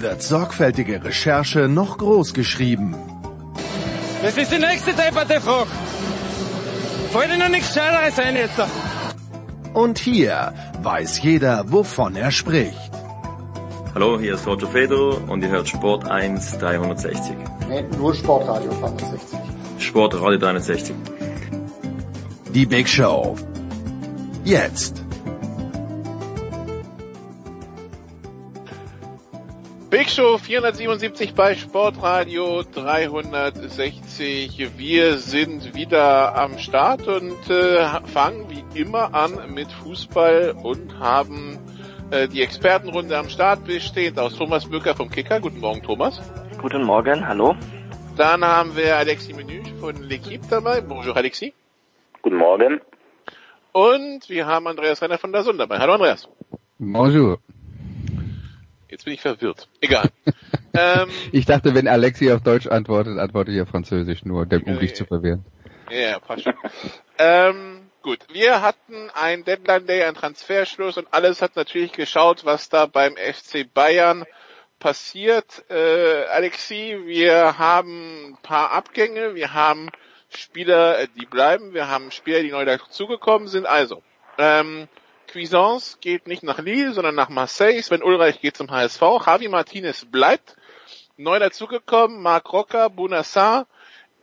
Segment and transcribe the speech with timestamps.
[0.00, 2.94] wird sorgfältige Recherche noch groß geschrieben.
[4.22, 5.70] Das ist die nächste depperte Frage.
[7.12, 8.60] Fällt Ihnen nichts Scheineres ein jetzt?
[9.72, 12.90] Und hier weiß jeder, wovon er spricht.
[13.94, 17.36] Hallo, hier ist Roger Fedor und ihr hört Sport 1 360.
[17.68, 19.38] Nee, nur Sportradio 360.
[19.78, 20.96] Sportradio 360.
[22.52, 23.36] Die Big Show.
[24.44, 25.03] Jetzt.
[29.96, 34.76] Big Show 477 bei Sportradio 360.
[34.76, 41.60] Wir sind wieder am Start und äh, fangen wie immer an mit Fußball und haben
[42.10, 45.38] äh, die Expertenrunde am Start bestehend aus Thomas Bücker vom Kicker.
[45.38, 46.20] Guten Morgen, Thomas.
[46.60, 47.54] Guten Morgen, hallo.
[48.16, 50.80] Dann haben wir Alexis Menü von L'Equipe dabei.
[50.80, 51.52] Bonjour, Alexis.
[52.20, 52.80] Guten Morgen.
[53.70, 55.78] Und wir haben Andreas Renner von der Sund dabei.
[55.78, 56.28] Hallo, Andreas.
[56.80, 57.38] Bonjour.
[58.94, 59.66] Jetzt bin ich verwirrt.
[59.80, 60.08] Egal.
[60.72, 64.94] ähm, ich dachte, wenn Alexi auf Deutsch antwortet, antworte ich auf Französisch nur, um dich
[64.94, 65.44] zu verwirren.
[65.90, 66.54] Ja, passt schon.
[67.18, 72.68] ähm, gut, wir hatten ein Deadline Day, ein Transferschluss und alles hat natürlich geschaut, was
[72.68, 74.26] da beim FC Bayern
[74.78, 75.64] passiert.
[75.68, 79.90] Äh, Alexi, wir haben ein paar Abgänge, wir haben
[80.28, 83.66] Spieler, die bleiben, wir haben Spieler, die neu dazugekommen sind.
[83.66, 84.04] Also,
[84.38, 84.86] ähm,
[85.34, 87.82] Cuisance geht nicht nach Lille, sondern nach Marseille.
[87.82, 89.02] Sven Ulreich geht zum HSV.
[89.26, 90.56] Javi Martinez bleibt.
[91.16, 93.66] Neu dazugekommen, Marc Rocker, Bunassar,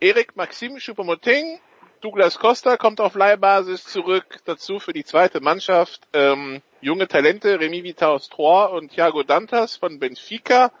[0.00, 1.60] Erik Maxim Choupo-Moting,
[2.00, 4.38] Douglas Costa kommt auf Leihbasis zurück.
[4.46, 9.98] Dazu für die zweite Mannschaft ähm, junge Talente, Remy Vitaus Troyes und Thiago Dantas von
[9.98, 10.72] Benfica.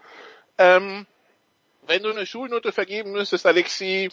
[0.56, 1.06] Ähm,
[1.86, 4.10] wenn du eine Schulnote vergeben müsstest, Alexi,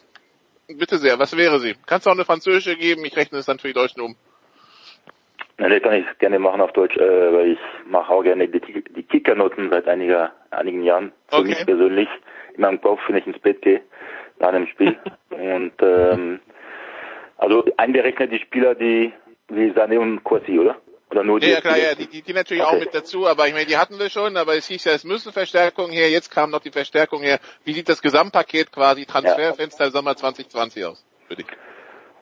[0.67, 1.75] bitte sehr, was wäre sie?
[1.85, 3.05] Kannst du auch eine französische geben?
[3.05, 4.17] Ich rechne es dann für die Deutschen um.
[5.59, 8.61] Ja, das kann ich gerne machen auf Deutsch, äh, weil ich mache auch gerne die,
[8.61, 11.11] die Kickernoten seit einiger, einigen Jahren.
[11.27, 11.49] Für okay.
[11.49, 12.07] mich persönlich.
[12.55, 13.81] In meinem Kopf, wenn ich ins Bett gehe,
[14.39, 14.97] nach einem Spiel.
[15.29, 16.39] und ähm,
[17.37, 19.13] also einberechnet die Spieler, die
[19.49, 20.77] wie Sané und Kwasi, oder?
[21.11, 21.49] Oder nur die?
[21.49, 22.75] Ja, klar, ja, die, die, die natürlich okay.
[22.75, 25.03] auch mit dazu, aber ich meine, die hatten wir schon, aber es hieß ja, es
[25.03, 27.39] müssen Verstärkungen her, jetzt kam noch die Verstärkung her.
[27.63, 29.91] Wie sieht das Gesamtpaket quasi Transferfenster ja.
[29.91, 31.47] Sommer 2020 aus für dich?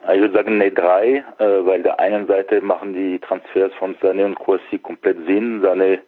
[0.03, 4.25] Ich würde sagen, nee, drei, äh, weil der einen Seite machen die Transfers von Sané
[4.25, 5.61] und Kouassi komplett Sinn.
[5.61, 5.99] Sané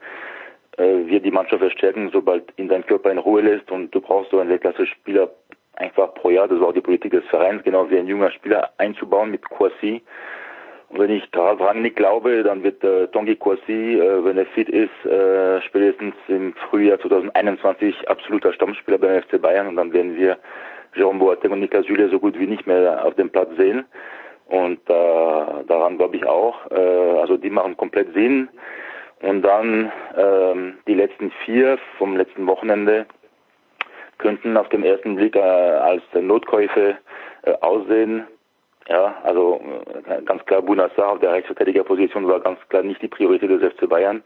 [0.77, 4.31] äh, wird die Mannschaft verstärken, sobald ihn sein Körper in Ruhe lässt und du brauchst
[4.31, 5.29] so einen Weltklasse-Spieler
[5.75, 8.69] einfach pro Jahr, das war auch die Politik des Vereins, genau wie ein junger Spieler
[8.77, 10.01] einzubauen mit Kouassi.
[10.89, 14.69] Und wenn ich daran nicht glaube, dann wird äh, Tanguy Kouassi, äh, wenn er fit
[14.69, 20.37] ist, äh, spätestens im Frühjahr 2021 absoluter Stammspieler beim FC Bayern und dann werden wir
[20.95, 23.85] Jerome Boateng und Niklas Süle so gut wie nicht mehr auf dem Platz sehen.
[24.47, 26.69] Und äh, daran glaube ich auch.
[26.71, 28.49] Äh, also die machen komplett Sinn.
[29.21, 33.05] Und dann ähm, die letzten vier vom letzten Wochenende
[34.17, 36.97] könnten auf den ersten Blick äh, als Notkäufe
[37.43, 38.25] äh, aussehen.
[38.87, 39.61] Ja, also
[40.07, 43.87] äh, ganz klar Bunassar auf der Rechtsverteidigerposition war ganz klar nicht die Priorität des FC
[43.87, 44.23] Bayern.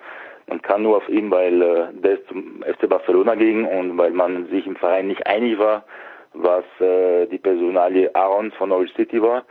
[0.48, 4.48] Man kann nur auf ihn, weil äh, der zum FC Barcelona ging und weil man
[4.48, 5.84] sich im Verein nicht einig war,
[6.34, 9.44] was äh, die Personalie Aarons von Norwich City war.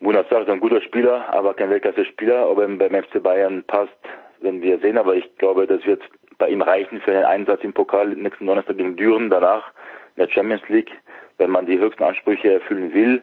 [0.00, 2.48] Bunassar ist ein guter Spieler, aber kein Weltklasse-Spieler.
[2.48, 3.98] Ob er beim FC Bayern passt,
[4.40, 4.96] werden wir sehen.
[4.96, 6.02] Aber ich glaube, das wird
[6.38, 9.72] bei ihm reichen für den Einsatz im Pokal nächsten Donnerstag gegen Düren, danach
[10.16, 10.92] in der Champions League,
[11.38, 13.22] wenn man die höchsten Ansprüche erfüllen will.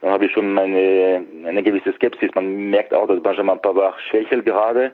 [0.00, 2.32] Dann habe ich schon eine, eine gewisse Skepsis.
[2.34, 4.92] Man merkt auch, dass Benjamin Pavard schwächelt gerade.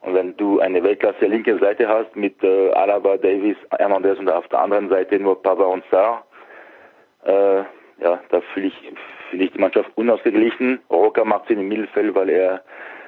[0.00, 4.46] Und wenn du eine Weltklasse linke Seite hast mit äh, Alaba, Davis, Hernandez und auf
[4.48, 6.24] der anderen Seite nur Pavard und Sarr,
[7.24, 7.64] äh,
[8.00, 8.92] ja, da fühle ich,
[9.30, 10.80] fühle ich die Mannschaft unausgeglichen.
[10.88, 12.62] Rocker macht Sinn im Mittelfeld, weil er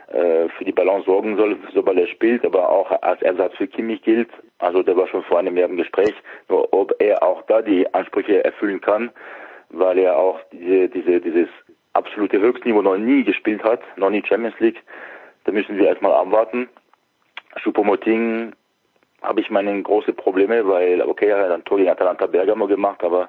[0.09, 4.03] äh, für die Balance sorgen soll, sobald er spielt, aber auch als Ersatz für Kimmich
[4.03, 4.29] gilt.
[4.59, 6.15] Also der war schon vor einem Jahr im Gespräch.
[6.49, 9.11] Nur ob er auch da die Ansprüche erfüllen kann,
[9.69, 11.49] weil er auch diese, diese, dieses
[11.93, 14.83] absolute Höchstniveau noch nie gespielt hat, noch nie Champions League.
[15.45, 16.69] Da müssen wir erstmal abwarten.
[17.57, 18.53] Choupo-Moting
[19.23, 23.03] habe ich meine große Probleme, weil, okay, er hat ein Tor gegen Atalanta Bergamo gemacht,
[23.05, 23.29] aber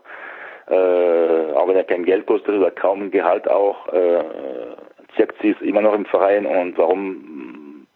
[0.67, 4.23] äh, auch wenn er kein Geld kostet oder kaum Gehalt auch, äh,
[5.15, 7.87] Zirkzi ist immer noch im Verein und warum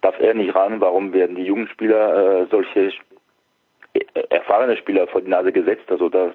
[0.00, 0.80] darf er nicht ran?
[0.80, 2.92] Warum werden die Jugendspieler äh, solche
[4.30, 5.90] erfahrene Spieler vor die Nase gesetzt.
[5.90, 6.32] Also da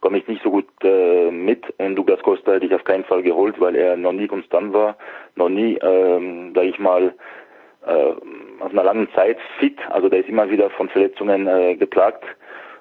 [0.00, 1.64] komme ich nicht so gut äh, mit.
[1.78, 4.96] Und Douglas Costa hätte ich auf keinen Fall geholt, weil er noch nie konstant war,
[5.36, 7.14] noch nie, ähm, sage ich mal,
[7.86, 8.14] äh,
[8.60, 9.78] auf einer langen Zeit fit.
[9.90, 12.24] Also der ist immer wieder von Verletzungen äh, geplagt.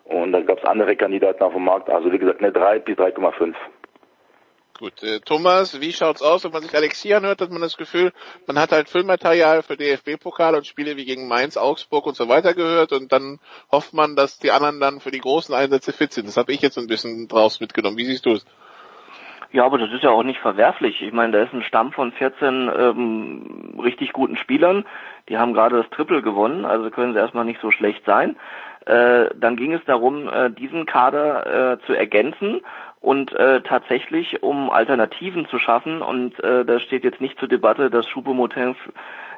[0.06, 1.90] Und da gab es andere Kandidaten auf dem Markt.
[1.90, 3.56] Also wie gesagt, eine 3 bis 3,5.
[4.82, 8.12] Gut, äh, Thomas, wie schaut's aus, wenn man sich Alexi anhört, hat man das Gefühl,
[8.48, 12.56] man hat halt Füllmaterial für DFB-Pokal und Spiele wie gegen Mainz, Augsburg und so weiter
[12.56, 13.40] gehört und dann
[13.72, 16.28] hofft man, dass die anderen dann für die großen Einsätze fit sind.
[16.28, 17.98] Das habe ich jetzt ein bisschen draus mitgenommen.
[17.98, 18.46] Wie siehst du es?
[19.52, 21.02] Ja, aber das ist ja auch nicht verwerflich.
[21.02, 24.86] Ich meine, da ist ein Stamm von 14 ähm, richtig guten Spielern.
[25.30, 28.38] Die haben gerade das Triple gewonnen, also können sie erstmal nicht so schlecht sein.
[28.86, 32.62] Äh, dann ging es darum, äh, diesen Kader äh, zu ergänzen
[33.00, 37.90] und äh, tatsächlich, um Alternativen zu schaffen, und äh, da steht jetzt nicht zur Debatte,
[37.90, 38.76] dass Choupo-Moting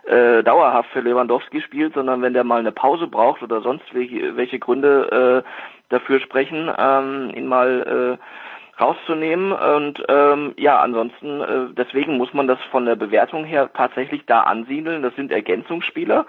[0.05, 4.35] äh, dauerhaft für Lewandowski spielt, sondern wenn der mal eine Pause braucht oder sonst welche,
[4.35, 5.49] welche Gründe äh,
[5.89, 9.51] dafür sprechen, ähm, ihn mal äh, rauszunehmen.
[9.51, 14.41] Und ähm, ja, ansonsten, äh, deswegen muss man das von der Bewertung her tatsächlich da
[14.41, 15.03] ansiedeln.
[15.03, 16.25] Das sind Ergänzungsspieler.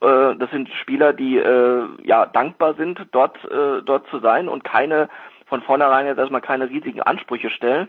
[0.00, 4.64] Äh, das sind Spieler, die äh, ja dankbar sind, dort, äh, dort zu sein und
[4.64, 5.08] keine
[5.46, 7.88] von vornherein jetzt erstmal keine riesigen Ansprüche stellen.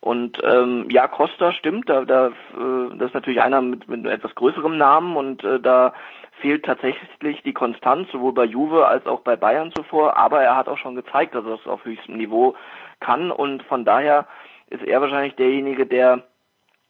[0.00, 4.34] Und ähm, ja, Costa stimmt, da, da äh, das ist natürlich einer mit, mit etwas
[4.34, 5.92] größerem Namen und äh, da
[6.40, 10.68] fehlt tatsächlich die Konstanz, sowohl bei Juve als auch bei Bayern zuvor, aber er hat
[10.68, 12.54] auch schon gezeigt, dass er es auf höchstem Niveau
[13.00, 13.30] kann.
[13.30, 14.26] Und von daher
[14.70, 16.22] ist er wahrscheinlich derjenige, der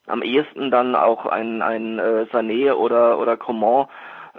[0.07, 3.87] am ehesten dann auch ein, ein äh, Sané oder, oder Coman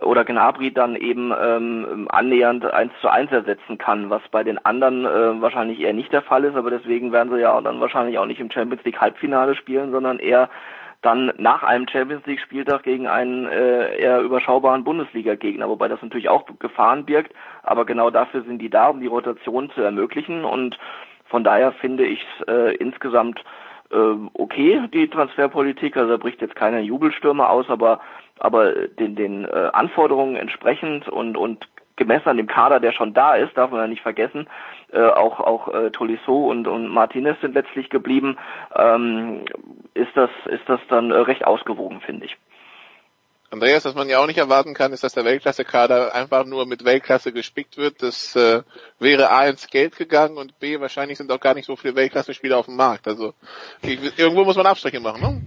[0.01, 5.05] oder Gnabry dann eben ähm, annähernd eins zu eins ersetzen kann, was bei den anderen
[5.05, 8.27] äh, wahrscheinlich eher nicht der Fall ist, aber deswegen werden sie ja dann wahrscheinlich auch
[8.27, 10.49] nicht im Champions League Halbfinale spielen, sondern eher
[11.03, 16.03] dann nach einem Champions League Spieltag gegen einen äh, eher überschaubaren Bundesliga Gegner, wobei das
[16.03, 17.33] natürlich auch Gefahren birgt,
[17.63, 20.45] aber genau dafür sind die da, um die Rotation zu ermöglichen.
[20.45, 20.79] Und
[21.31, 23.43] von daher finde ich es äh, insgesamt
[23.91, 28.01] äh, okay, die Transferpolitik, also da bricht jetzt keiner Jubelstürme aus, aber
[28.39, 33.35] aber den, den äh, Anforderungen entsprechend und, und gemessen an dem Kader, der schon da
[33.35, 34.49] ist, darf man ja nicht vergessen,
[34.93, 38.39] äh, auch auch äh, Tolisso und, und Martinez sind letztlich geblieben,
[38.75, 39.45] ähm,
[39.95, 42.37] ist das ist das dann äh, recht ausgewogen, finde ich.
[43.51, 46.85] Andreas, was man ja auch nicht erwarten kann, ist, dass der Weltklasse-Kader einfach nur mit
[46.85, 48.01] Weltklasse gespickt wird.
[48.01, 48.63] Das äh,
[49.01, 52.59] wäre A ins Geld gegangen und B wahrscheinlich sind auch gar nicht so viele Weltklasse-Spieler
[52.59, 53.09] auf dem Markt.
[53.09, 53.35] Also
[53.83, 55.43] ich, irgendwo muss man Abstriche machen, ne?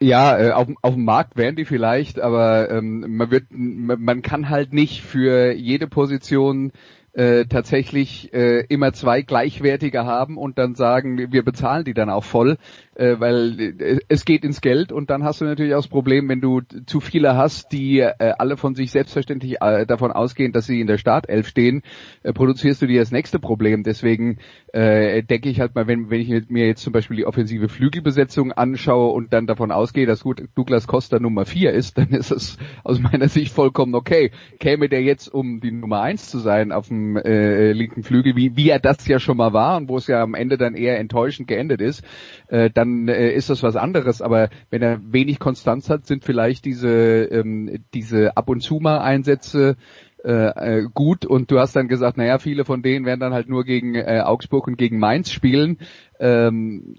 [0.00, 4.48] Ja, äh, auf, auf dem Markt wären die vielleicht, aber ähm, man wird, man kann
[4.48, 6.72] halt nicht für jede Position
[7.14, 12.24] äh, tatsächlich äh, immer zwei gleichwertige haben und dann sagen, wir bezahlen die dann auch
[12.24, 12.58] voll,
[12.96, 16.28] äh, weil äh, es geht ins Geld und dann hast du natürlich auch das Problem,
[16.28, 20.66] wenn du zu viele hast, die äh, alle von sich selbstverständlich äh, davon ausgehen, dass
[20.66, 21.82] sie in der Startelf stehen,
[22.22, 23.82] äh, produzierst du dir das nächste Problem.
[23.82, 24.38] Deswegen
[24.72, 28.52] äh, denke ich halt mal, wenn, wenn ich mir jetzt zum Beispiel die offensive Flügelbesetzung
[28.52, 32.58] anschaue und dann davon ausgehe, dass gut Douglas Costa Nummer vier ist, dann ist es
[32.84, 34.30] aus meiner Sicht vollkommen okay.
[34.60, 38.56] Käme der jetzt, um die Nummer eins zu sein auf dem äh, linken Flügel, wie,
[38.56, 40.98] wie er das ja schon mal war und wo es ja am Ende dann eher
[40.98, 42.04] enttäuschend geendet ist,
[42.48, 44.22] äh, dann dann äh, ist das was anderes.
[44.22, 48.98] Aber wenn er wenig Konstanz hat, sind vielleicht diese, ähm, diese ab und zu mal
[48.98, 49.76] Einsätze
[50.24, 50.30] äh,
[50.78, 53.64] äh, gut und du hast dann gesagt, naja, viele von denen werden dann halt nur
[53.64, 55.78] gegen äh, Augsburg und gegen Mainz spielen.
[56.18, 56.96] Ähm,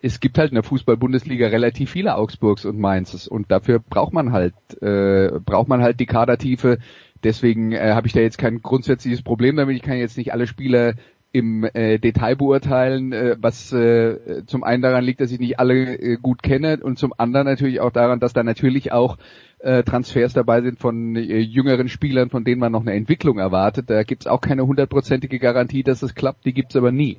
[0.00, 4.32] es gibt halt in der Fußball-Bundesliga relativ viele Augsburgs und Mainzes und dafür braucht man
[4.32, 6.78] halt äh, braucht man halt die Kadertiefe.
[7.24, 9.76] Deswegen äh, habe ich da jetzt kein grundsätzliches Problem damit.
[9.76, 10.94] Ich kann jetzt nicht alle Spieler
[11.32, 15.74] im äh, Detail beurteilen, äh, was äh, zum einen daran liegt, dass ich nicht alle
[15.74, 19.18] äh, gut kenne und zum anderen natürlich auch daran, dass da natürlich auch
[19.58, 23.90] äh, Transfers dabei sind von äh, jüngeren Spielern, von denen man noch eine Entwicklung erwartet.
[23.90, 27.18] Da gibt's auch keine hundertprozentige Garantie, dass es klappt, die gibt's aber nie.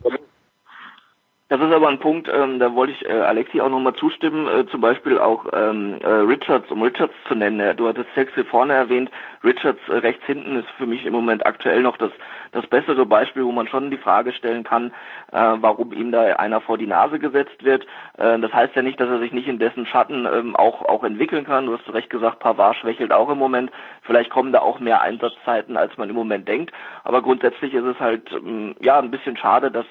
[1.50, 4.68] Das ist aber ein Punkt, ähm, da wollte ich äh, Alexi auch nochmal zustimmen, äh,
[4.68, 7.76] zum Beispiel auch ähm, äh, Richards, um Richards zu nennen.
[7.76, 9.10] Du hattest Sexy vorne erwähnt,
[9.44, 12.12] Richards äh, rechts hinten ist für mich im Moment aktuell noch das,
[12.52, 14.92] das bessere Beispiel, wo man schon die Frage stellen kann,
[15.32, 17.86] äh, warum ihm da einer vor die Nase gesetzt wird.
[18.18, 21.04] Äh, das heißt ja nicht, dass er sich nicht in dessen Schatten ähm, auch, auch
[21.04, 21.66] entwickeln kann.
[21.66, 23.72] Du hast zu Recht gesagt, Pavard schwächelt auch im Moment.
[24.02, 26.72] Vielleicht kommen da auch mehr Einsatzzeiten, als man im Moment denkt.
[27.04, 29.86] Aber grundsätzlich ist es halt ähm, ja ein bisschen schade, dass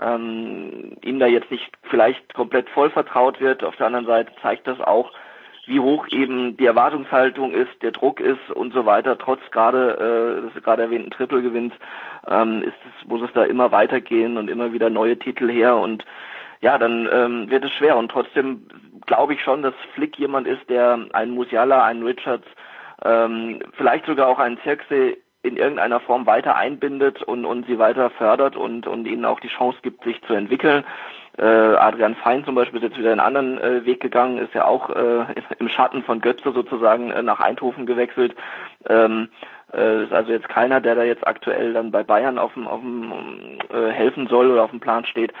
[0.00, 3.64] ähm, ihm da jetzt nicht vielleicht komplett voll vertraut wird.
[3.64, 5.12] Auf der anderen Seite zeigt das auch,
[5.66, 9.18] wie hoch eben die Erwartungshaltung ist, der Druck ist und so weiter.
[9.18, 11.72] Trotz gerade äh, des gerade erwähnten Triple-Gewinns
[12.28, 16.04] ähm, ist es, muss es da immer weitergehen und immer wieder neue Titel her und
[16.60, 17.96] ja, dann ähm, wird es schwer.
[17.96, 18.66] Und trotzdem
[19.06, 22.46] glaube ich schon, dass Flick jemand ist, der einen Musiala, einen Richards,
[23.04, 28.08] ähm, vielleicht sogar auch einen Zirkse in irgendeiner Form weiter einbindet und, und sie weiter
[28.10, 30.84] fördert und, und ihnen auch die Chance gibt, sich zu entwickeln.
[31.36, 34.66] Äh, Adrian Fein zum Beispiel ist jetzt wieder einen anderen äh, Weg gegangen, ist ja
[34.66, 35.24] auch äh,
[35.58, 38.34] im Schatten von Götze sozusagen äh, nach Eindhoven gewechselt.
[38.88, 39.28] Ähm,
[39.72, 42.80] äh, ist also jetzt keiner, der da jetzt aktuell dann bei Bayern auf dem, auf
[42.80, 43.12] dem
[43.72, 45.32] äh, helfen soll oder auf dem Plan steht.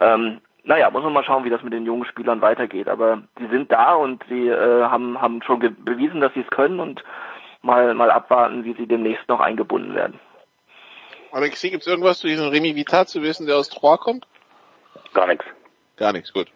[0.00, 2.88] Ähm, naja, muss man mal schauen, wie das mit den jungen Spielern weitergeht.
[2.88, 6.78] Aber die sind da und sie äh, haben, haben schon bewiesen, dass sie es können
[6.78, 7.02] und
[7.62, 10.20] mal, mal abwarten, wie sie demnächst noch eingebunden werden.
[11.32, 14.26] Alexi, gibt es irgendwas zu diesem Remy Vitat zu wissen, der aus Troyes kommt?
[15.14, 15.44] Gar nichts.
[15.96, 16.48] Gar nichts, gut.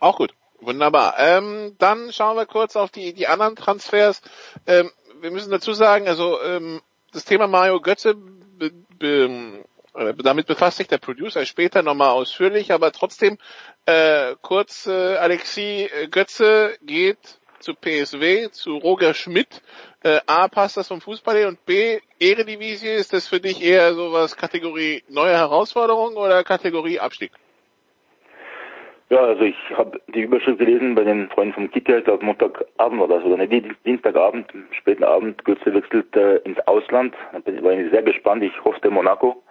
[0.00, 0.34] Auch gut.
[0.60, 1.14] Wunderbar.
[1.18, 4.22] Ähm, dann schauen wir kurz auf die, die anderen Transfers.
[4.66, 6.80] Ähm, wir müssen dazu sagen, also ähm,
[7.12, 12.72] das Thema Mario Götze, be, be, äh, damit befasst sich der Producer später nochmal ausführlich,
[12.72, 13.38] aber trotzdem
[13.86, 19.62] äh, kurz, äh, Alexi Götze geht zu PSW, zu Roger Schmidt.
[20.04, 23.94] Äh, A, passt das vom Fußball her und B, Eredivisie, ist das für dich eher
[23.94, 27.32] sowas Kategorie neue Herausforderung oder Kategorie Abstieg?
[29.10, 33.20] Ja, also ich habe die Überschrift gelesen bei den Freunden vom ich glaube Montagabend oder
[33.22, 37.14] so, oder nee, Dienstagabend, späten Abend, Götze wechselt äh, ins Ausland.
[37.32, 39.42] Da war ich sehr gespannt, ich hoffte Monaco,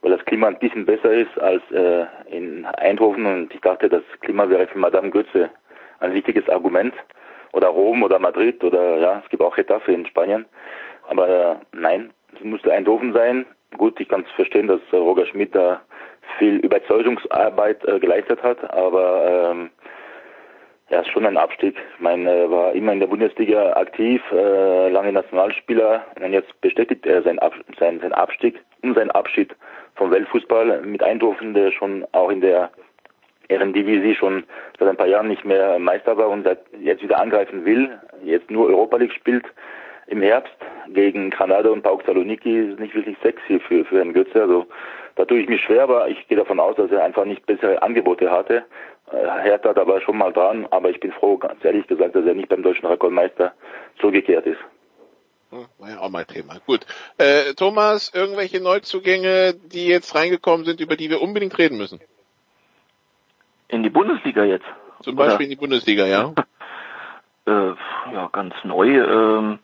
[0.00, 4.02] weil das Klima ein bisschen besser ist als äh, in Eindhoven und ich dachte, das
[4.22, 5.50] Klima wäre für Madame Götze
[6.00, 6.94] ein wichtiges Argument.
[7.56, 10.44] Oder Rom oder Madrid oder ja, es gibt auch Getafe in Spanien.
[11.08, 13.46] Aber äh, nein, es musste Eindhoven sein.
[13.78, 15.80] Gut, ich kann es verstehen, dass äh, Roger Schmidt da
[16.38, 19.70] viel Überzeugungsarbeit äh, geleistet hat, aber ähm,
[20.90, 21.76] ja, ist schon ein Abstieg.
[21.94, 27.22] Ich meine, war immer in der Bundesliga aktiv, äh, lange Nationalspieler und jetzt bestätigt er
[27.22, 29.56] seinen, Ab seinen, seinen Abstieg und seinen Abschied
[29.94, 32.70] vom Weltfußball mit Eindhoven, der schon auch in der
[33.48, 34.44] Ehrendivisie schon
[34.78, 36.46] seit ein paar Jahren nicht mehr Meister war und
[36.80, 39.44] jetzt wieder angreifen will, jetzt nur Europa League spielt
[40.06, 40.54] im Herbst
[40.88, 44.40] gegen Granada und Pauk Saloniki ist nicht wirklich sexy für, für Herrn Götze.
[44.40, 44.66] Also
[45.16, 47.82] da tue ich mich schwer, aber ich gehe davon aus, dass er einfach nicht bessere
[47.82, 48.64] Angebote hatte.
[49.10, 52.24] Äh, Hertha da war schon mal dran, aber ich bin froh, ganz ehrlich gesagt, dass
[52.24, 53.52] er nicht beim deutschen Rekordmeister
[54.00, 54.60] zurückgekehrt ist.
[55.78, 56.58] War ja auch mal Thema.
[56.66, 56.86] Gut.
[57.18, 62.00] Äh, Thomas, irgendwelche Neuzugänge, die jetzt reingekommen sind, über die wir unbedingt reden müssen?
[63.68, 64.66] In die Bundesliga jetzt?
[65.00, 65.44] Zum Beispiel Oder?
[65.44, 66.32] in die Bundesliga, ja.
[67.46, 67.74] äh,
[68.12, 68.88] ja, ganz neu.
[68.88, 69.58] Ähm,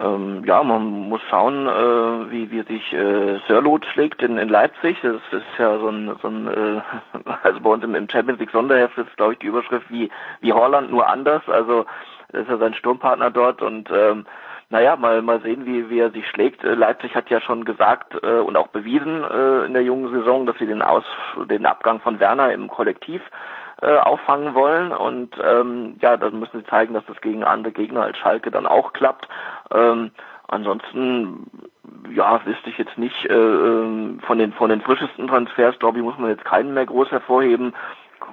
[0.00, 4.98] ähm, ja, man muss schauen, äh, wie, wie sich äh, Sörlot schlägt in, in Leipzig.
[5.02, 6.80] Das ist ja so ein, so ein äh,
[7.42, 10.52] also bei uns im, im Champions League Sonderheft ist, glaube ich, die Überschrift wie, wie
[10.52, 11.42] Holland, nur anders.
[11.46, 11.86] Also
[12.32, 14.26] das ist ja sein Sturmpartner dort und ähm,
[14.70, 16.64] naja, mal, mal sehen, wie, wie er sich schlägt.
[16.64, 20.46] Äh, Leipzig hat ja schon gesagt äh, und auch bewiesen äh, in der jungen Saison,
[20.46, 21.04] dass sie den Aus,
[21.48, 23.22] den Abgang von Werner im Kollektiv
[23.82, 28.02] äh, auffangen wollen und ähm, ja, dann müssen sie zeigen, dass das gegen andere Gegner
[28.02, 29.28] als Schalke dann auch klappt.
[29.72, 30.10] Ähm,
[30.48, 31.50] ansonsten
[32.10, 36.04] ja, wüsste ich jetzt nicht äh, ähm, von den von den frischesten Transfers, glaube ich,
[36.04, 37.74] muss man jetzt keinen mehr groß hervorheben.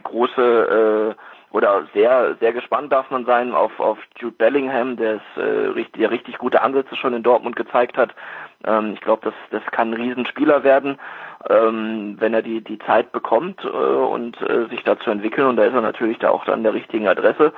[0.03, 1.21] Große äh,
[1.51, 6.00] oder sehr, sehr gespannt darf man sein auf, auf Jude Bellingham, der es äh, richtig,
[6.00, 8.15] der richtig gute Ansätze schon in Dortmund gezeigt hat.
[8.63, 10.98] Ähm, ich glaube, das, das kann ein Riesenspieler werden,
[11.50, 15.48] ähm, wenn er die, die Zeit bekommt äh, und äh, sich dazu entwickeln.
[15.48, 17.53] Und da ist er natürlich da auch dann der richtigen Adresse.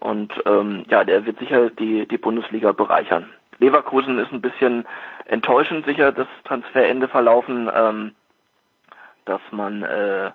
[0.00, 3.28] Und ähm, ja, der wird sicher die, die Bundesliga bereichern.
[3.58, 4.86] Leverkusen ist ein bisschen
[5.26, 8.14] enttäuschend sicher das Transferende verlaufen, ähm,
[9.24, 10.30] dass man äh,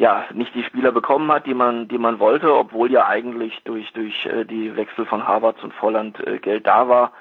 [0.00, 3.92] ja nicht die Spieler bekommen hat, die man die man wollte, obwohl ja eigentlich durch
[3.92, 7.12] durch äh, die Wechsel von Harvards und Volland äh, Geld da war.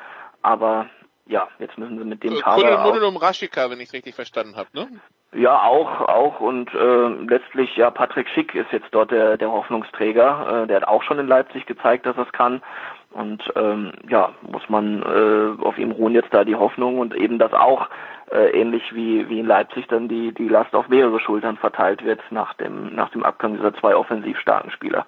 [0.41, 0.87] Aber
[1.27, 3.07] ja, jetzt müssen sie mit dem Kader auch...
[3.07, 4.87] um Raschika, wenn ich es richtig verstanden habe, ne?
[5.33, 10.63] Ja, auch, auch und äh, letztlich ja Patrick Schick ist jetzt dort der der Hoffnungsträger.
[10.63, 12.63] Äh, der hat auch schon in Leipzig gezeigt, dass er es kann.
[13.11, 17.39] Und ähm, ja, muss man äh, auf ihm ruhen jetzt da die Hoffnung und eben
[17.39, 17.89] das auch
[18.31, 22.21] äh, ähnlich wie, wie in Leipzig dann die, die Last auf mehrere Schultern verteilt wird
[22.29, 25.07] nach dem, nach dem Abgang dieser zwei offensiv starken Spieler.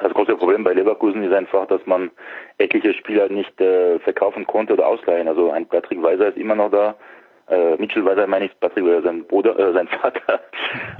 [0.00, 2.10] Das große Problem bei Leverkusen ist einfach, dass man
[2.58, 5.28] etliche Spieler nicht äh, verkaufen konnte oder ausleihen.
[5.28, 6.94] Also ein Patrick Weiser ist immer noch da.
[7.48, 10.40] Äh, Mitchell Weiser meine ich, Patrick Weiser, sein Bruder, äh, sein Vater.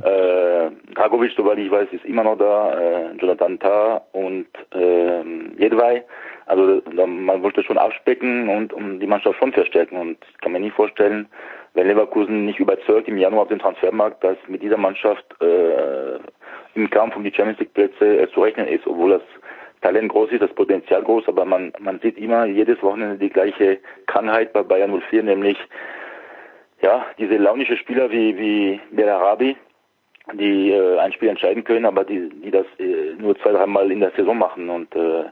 [0.05, 2.79] äh, Dragovic, soweit ich weiß, ist immer noch da.
[2.79, 5.23] Äh, Jonathan Tah und äh,
[5.57, 6.05] Jedwai.
[6.47, 9.97] Also man wollte schon abspecken und um die Mannschaft schon verstärken.
[9.97, 11.27] Und ich kann mir nicht vorstellen,
[11.75, 16.19] wenn Leverkusen nicht überzeugt im Januar auf dem Transfermarkt, dass mit dieser Mannschaft äh,
[16.75, 19.23] im Kampf um die Champions League Plätze äh, zu rechnen ist, obwohl das
[19.81, 23.79] Talent groß ist, das Potenzial groß, aber man, man sieht immer jedes Wochenende die gleiche
[24.07, 25.59] Krankheit bei Bayern 04, nämlich
[26.83, 29.57] ja, diese launische Spieler wie, wie Arabi,
[30.35, 34.01] die äh, ein Spiel entscheiden können, aber die, die das äh, nur zwei, dreimal in
[34.01, 35.25] der Saison machen und äh,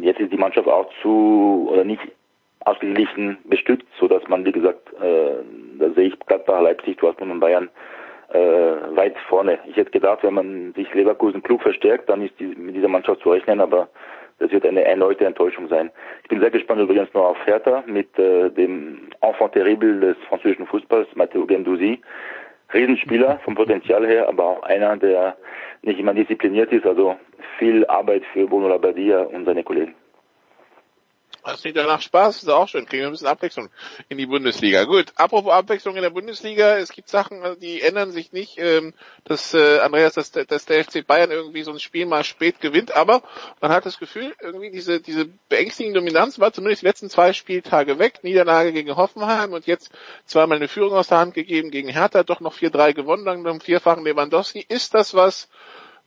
[0.00, 2.02] jetzt ist die Mannschaft auch zu oder nicht
[2.60, 5.42] ausgeglichen bestückt, so dass man, wie gesagt, äh,
[5.78, 7.68] da sehe ich Gladbach, Leipzig, Dortmund und Bayern
[8.32, 8.38] äh,
[8.96, 9.58] weit vorne.
[9.66, 13.22] Ich hätte gedacht, wenn man sich Leverkusen klug verstärkt, dann ist die, mit dieser Mannschaft
[13.22, 13.88] zu rechnen, aber
[14.38, 15.90] das wird eine erneute Enttäuschung sein.
[16.22, 20.66] Ich bin sehr gespannt übrigens noch auf Hertha mit äh, dem Enfant terrible des französischen
[20.66, 22.00] Fußballs, Matteo Gendouzi.
[22.72, 25.36] Riesenspieler vom Potenzial her, aber auch einer, der
[25.82, 27.16] nicht immer diszipliniert ist, also
[27.58, 29.94] viel Arbeit für Bruno Labbadia und seine Kollegen.
[31.46, 32.86] Das klingt danach Spaß, ist auch schön.
[32.86, 33.70] Kriegen wir ein bisschen Abwechslung
[34.08, 34.82] in die Bundesliga.
[34.82, 39.54] Gut, apropos Abwechslung in der Bundesliga, es gibt Sachen, die ändern sich nicht, ähm, dass
[39.54, 43.22] äh, Andreas, dass, dass der FC Bayern irgendwie so ein Spiel mal spät gewinnt, aber
[43.60, 48.00] man hat das Gefühl, irgendwie diese, diese beängstigende Dominanz war zumindest die letzten zwei Spieltage
[48.00, 48.24] weg.
[48.24, 49.90] Niederlage gegen Hoffenheim und jetzt
[50.24, 53.60] zweimal eine Führung aus der Hand gegeben gegen Hertha, doch noch 4-3 gewonnen, dann beim
[53.60, 54.64] vierfachen Lewandowski.
[54.68, 55.48] Ist das was,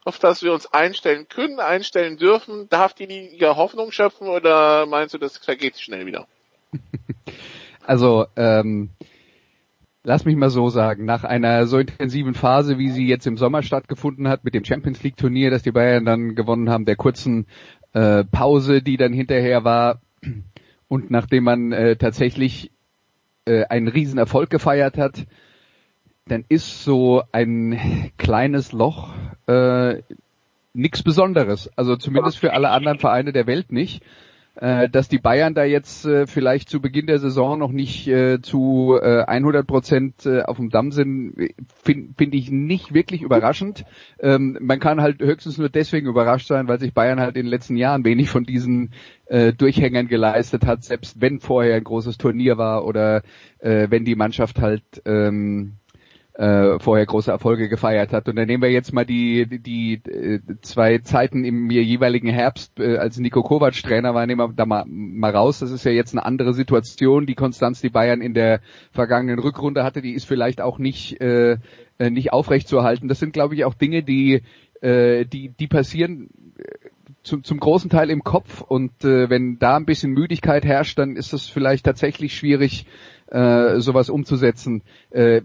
[0.05, 2.67] auf das wir uns einstellen können, einstellen dürfen?
[2.69, 6.27] Darf die Liga Hoffnung schöpfen oder meinst du, das vergeht schnell wieder?
[7.85, 8.91] Also, ähm,
[10.03, 13.63] lass mich mal so sagen, nach einer so intensiven Phase, wie sie jetzt im Sommer
[13.63, 17.47] stattgefunden hat, mit dem Champions League Turnier, das die Bayern dann gewonnen haben, der kurzen
[17.93, 20.01] äh, Pause, die dann hinterher war,
[20.87, 22.71] und nachdem man äh, tatsächlich
[23.45, 25.25] äh, einen Riesenerfolg gefeiert hat,
[26.27, 29.13] dann ist so ein kleines Loch
[29.49, 30.01] äh,
[30.73, 31.69] nichts Besonderes.
[31.75, 34.03] Also zumindest für alle anderen Vereine der Welt nicht.
[34.55, 38.41] Äh, dass die Bayern da jetzt äh, vielleicht zu Beginn der Saison noch nicht äh,
[38.41, 41.33] zu äh, 100 Prozent äh, auf dem Damm sind,
[41.81, 43.85] finde find ich nicht wirklich überraschend.
[44.19, 47.51] Ähm, man kann halt höchstens nur deswegen überrascht sein, weil sich Bayern halt in den
[47.51, 48.91] letzten Jahren wenig von diesen
[49.27, 53.21] äh, Durchhängern geleistet hat, selbst wenn vorher ein großes Turnier war oder
[53.59, 55.75] äh, wenn die Mannschaft halt ähm,
[56.39, 58.29] äh, vorher große Erfolge gefeiert hat.
[58.29, 62.79] Und dann nehmen wir jetzt mal die, die, die äh, zwei Zeiten im jeweiligen Herbst,
[62.79, 65.59] äh, als Nico Kovac Trainer war, nehmen wir da mal, mal raus.
[65.59, 67.25] Das ist ja jetzt eine andere Situation.
[67.25, 71.57] Die Konstanz, die Bayern in der vergangenen Rückrunde hatte, die ist vielleicht auch nicht, äh,
[71.97, 73.09] äh nicht aufrechtzuerhalten.
[73.09, 74.43] Das sind, glaube ich, auch Dinge, die,
[74.79, 76.89] äh, die, die passieren äh,
[77.21, 81.17] zum, zum großen Teil im Kopf und äh, wenn da ein bisschen Müdigkeit herrscht, dann
[81.17, 82.85] ist es vielleicht tatsächlich schwierig,
[83.27, 84.83] äh, sowas umzusetzen.
[85.09, 85.41] Äh,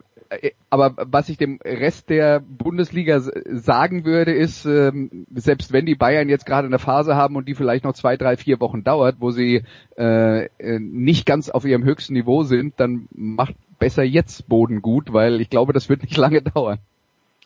[0.70, 6.28] aber was ich dem Rest der Bundesliga sagen würde, ist, ähm, selbst wenn die Bayern
[6.28, 9.30] jetzt gerade eine Phase haben und die vielleicht noch zwei, drei, vier Wochen dauert, wo
[9.30, 9.62] sie
[9.96, 15.12] äh, äh, nicht ganz auf ihrem höchsten Niveau sind, dann macht besser jetzt Boden gut,
[15.12, 16.78] weil ich glaube, das wird nicht lange dauern.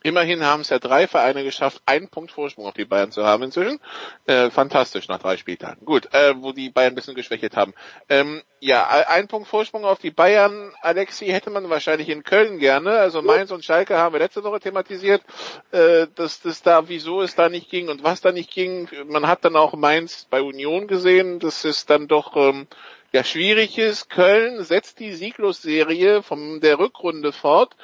[0.02, 3.42] Immerhin haben es ja drei Vereine geschafft, einen Punkt Vorsprung auf die Bayern zu haben
[3.42, 3.80] inzwischen.
[4.26, 5.84] Äh, fantastisch nach drei Spieltagen.
[5.84, 7.74] Gut, äh, wo die Bayern ein bisschen geschwächt haben.
[8.08, 12.98] Ähm, ja, ein Punkt Vorsprung auf die Bayern, Alexi, hätte man wahrscheinlich in Köln gerne.
[12.98, 15.22] Also Mainz und Schalke haben wir letzte Woche thematisiert,
[15.70, 18.88] äh, dass das da, wieso es da nicht ging und was da nicht ging.
[19.06, 22.66] Man hat dann auch Mainz bei Union gesehen, dass es dann doch ähm,
[23.12, 24.10] ja schwierig ist.
[24.10, 27.76] Köln setzt die Sieglosserie von der Rückrunde fort.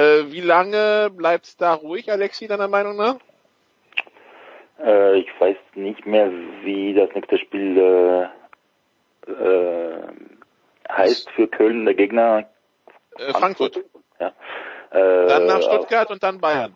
[0.00, 3.16] Äh, wie lange bleibt es da ruhig, Alexi, deiner Meinung nach?
[4.82, 6.30] Äh, ich weiß nicht mehr,
[6.62, 10.02] wie das nächste Spiel äh, äh,
[10.90, 12.48] heißt für Köln, der Gegner.
[13.18, 13.74] Äh, Frankfurt.
[13.74, 13.84] Frankfurt.
[14.20, 14.32] Ja.
[14.92, 16.74] dann nach Stuttgart und dann Bayern.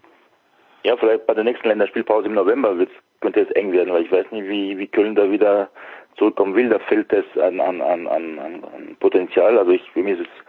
[0.83, 4.13] Ja, vielleicht bei der nächsten Länderspielpause im November wird's, könnte es eng werden, weil ich
[4.13, 5.69] weiß nicht, wie, wie Köln da wieder
[6.17, 6.69] zurückkommen will.
[6.69, 9.59] Da fehlt es an, an, an, an, an Potenzial.
[9.59, 10.45] Also ich, für mich ist es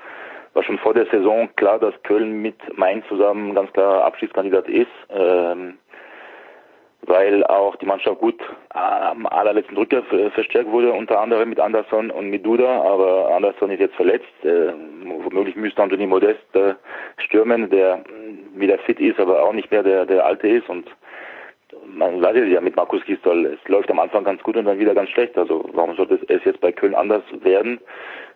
[0.56, 4.88] war schon vor der Saison klar, dass Köln mit Mainz zusammen ganz klar Abschiedskandidat ist,
[5.10, 5.78] ähm,
[7.02, 8.40] weil auch die Mannschaft gut
[8.70, 10.02] am allerletzten Drücker
[10.34, 14.26] verstärkt wurde, unter anderem mit Anderson und mit Duda, aber Anderson ist jetzt verletzt.
[14.44, 16.74] Äh, womöglich müsste Anthony Modest äh,
[17.18, 18.04] stürmen, der
[18.56, 20.88] wieder fit ist, aber auch nicht mehr der, der alte ist und
[21.88, 24.94] man weiß ja mit Markus Gisdol, es läuft am Anfang ganz gut und dann wieder
[24.94, 25.38] ganz schlecht.
[25.38, 27.80] Also warum sollte es jetzt bei Köln anders werden?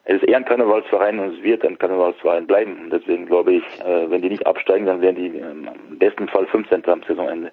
[0.05, 2.79] es ist eher ein Karnevalsverein und es wird ein Karnevalsverein bleiben.
[2.79, 6.27] Und deswegen glaube ich, äh, wenn die nicht absteigen, dann werden die ähm, im besten
[6.27, 6.83] Fall 15.
[6.89, 7.51] am Saisonende.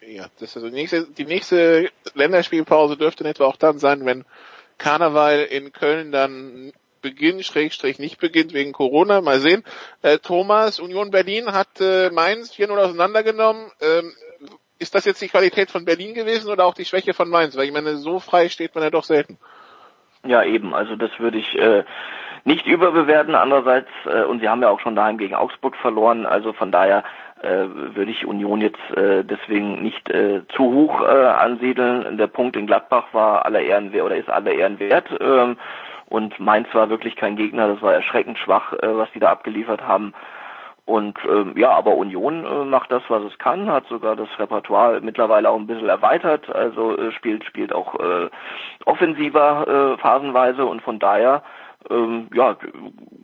[0.00, 4.24] Ja, das also die nächste, die nächste Länderspielpause dürfte in etwa auch dann sein, wenn
[4.78, 6.72] Karneval in Köln dann
[7.02, 9.20] beginnt, Schrägstrich nicht beginnt wegen Corona.
[9.20, 9.62] Mal sehen.
[10.00, 13.70] Äh, Thomas, Union Berlin hat äh, Mainz 4-0 auseinandergenommen.
[13.82, 14.14] Ähm,
[14.80, 17.56] ist das jetzt die Qualität von Berlin gewesen oder auch die Schwäche von Mainz?
[17.56, 19.38] Weil ich meine, so frei steht man ja doch selten.
[20.24, 20.74] Ja, eben.
[20.74, 21.84] Also das würde ich äh,
[22.44, 23.34] nicht überbewerten.
[23.34, 27.04] Andererseits, äh, und sie haben ja auch schon daheim gegen Augsburg verloren, also von daher
[27.42, 32.18] äh, würde ich Union jetzt äh, deswegen nicht äh, zu hoch äh, ansiedeln.
[32.18, 35.08] Der Punkt in Gladbach war aller Ehren wert oder ist aller Ehren wert.
[35.20, 35.56] Ähm,
[36.08, 39.82] und Mainz war wirklich kein Gegner, das war erschreckend schwach, äh, was die da abgeliefert
[39.82, 40.12] haben.
[40.90, 45.00] Und ähm, ja, aber Union äh, macht das, was es kann, hat sogar das Repertoire
[45.00, 48.28] mittlerweile auch ein bisschen erweitert, also äh, spielt spielt auch äh,
[48.86, 51.44] offensiver äh, phasenweise und von daher
[51.88, 52.56] ähm, ja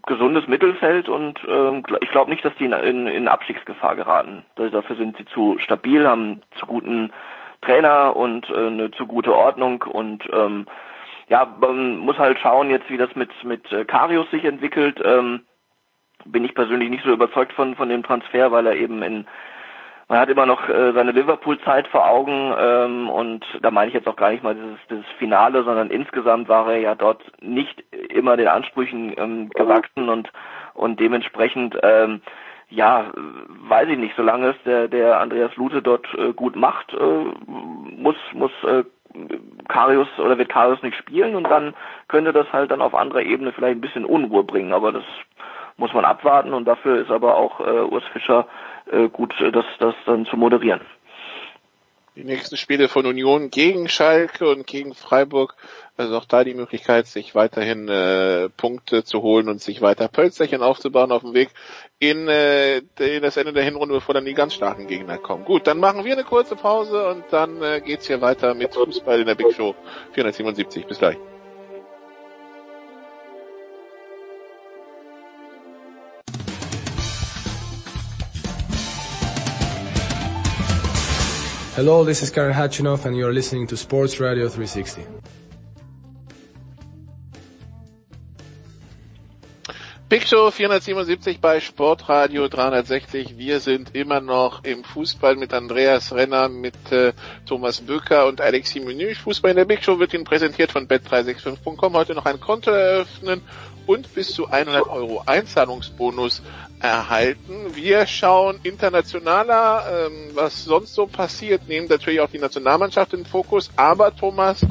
[0.06, 4.44] gesundes Mittelfeld und ähm, ich glaube nicht, dass die in, in, in Abstiegsgefahr geraten.
[4.54, 7.12] Also dafür sind sie zu stabil, haben zu guten
[7.62, 10.66] Trainer und äh, eine zu gute Ordnung und ähm,
[11.26, 15.02] ja, man muss halt schauen jetzt, wie das mit mit äh, Karius sich entwickelt.
[15.04, 15.40] Ähm,
[16.26, 19.26] bin ich persönlich nicht so überzeugt von von dem Transfer, weil er eben in
[20.08, 24.06] man hat immer noch äh, seine Liverpool-Zeit vor Augen ähm, und da meine ich jetzt
[24.06, 28.36] auch gar nicht mal dieses, dieses Finale, sondern insgesamt war er ja dort nicht immer
[28.36, 30.30] den Ansprüchen ähm, gewachsen und
[30.74, 32.20] und dementsprechend ähm,
[32.68, 33.12] ja,
[33.68, 38.16] weiß ich nicht, solange es der, der Andreas Lute dort äh, gut macht, äh, muss,
[38.32, 38.82] muss äh,
[39.68, 41.74] Karius oder wird Karius nicht spielen und dann
[42.08, 45.04] könnte das halt dann auf anderer Ebene vielleicht ein bisschen Unruhe bringen, aber das
[45.76, 48.46] muss man abwarten und dafür ist aber auch äh, Urs Fischer
[48.90, 50.80] äh, gut, äh, das, das dann zu moderieren.
[52.16, 55.54] Die nächsten Spiele von Union gegen Schalke und gegen Freiburg,
[55.98, 60.62] also auch da die Möglichkeit, sich weiterhin äh, Punkte zu holen und sich weiter Pölzerchen
[60.62, 61.50] aufzubauen auf dem Weg
[61.98, 65.44] in, äh, in das Ende der Hinrunde, bevor dann die ganz starken Gegner kommen.
[65.44, 69.20] Gut, dann machen wir eine kurze Pause und dann äh, geht's hier weiter mit Fußball
[69.20, 69.74] in der Big Show
[70.14, 70.86] 477.
[70.86, 71.18] Bis gleich.
[81.76, 85.04] Hello, this is Karen Hatchinoff and you're listening to Sports Radio 360.
[90.08, 93.36] Big Show 477 bei Sportradio 360.
[93.36, 97.12] Wir sind immer noch im Fußball mit Andreas Renner, mit äh,
[97.44, 99.14] Thomas Böker und Alexi Menü.
[99.14, 101.92] Fußball in der Big Show wird Ihnen präsentiert von bet365.com.
[101.92, 103.42] Heute noch ein Konto eröffnen
[103.86, 106.42] und bis zu 100 Euro Einzahlungsbonus
[106.80, 107.74] erhalten.
[107.74, 113.26] Wir schauen internationaler, ähm, was sonst so passiert, nehmen natürlich auch die Nationalmannschaft in den
[113.26, 113.70] Fokus.
[113.76, 114.64] Aber Thomas,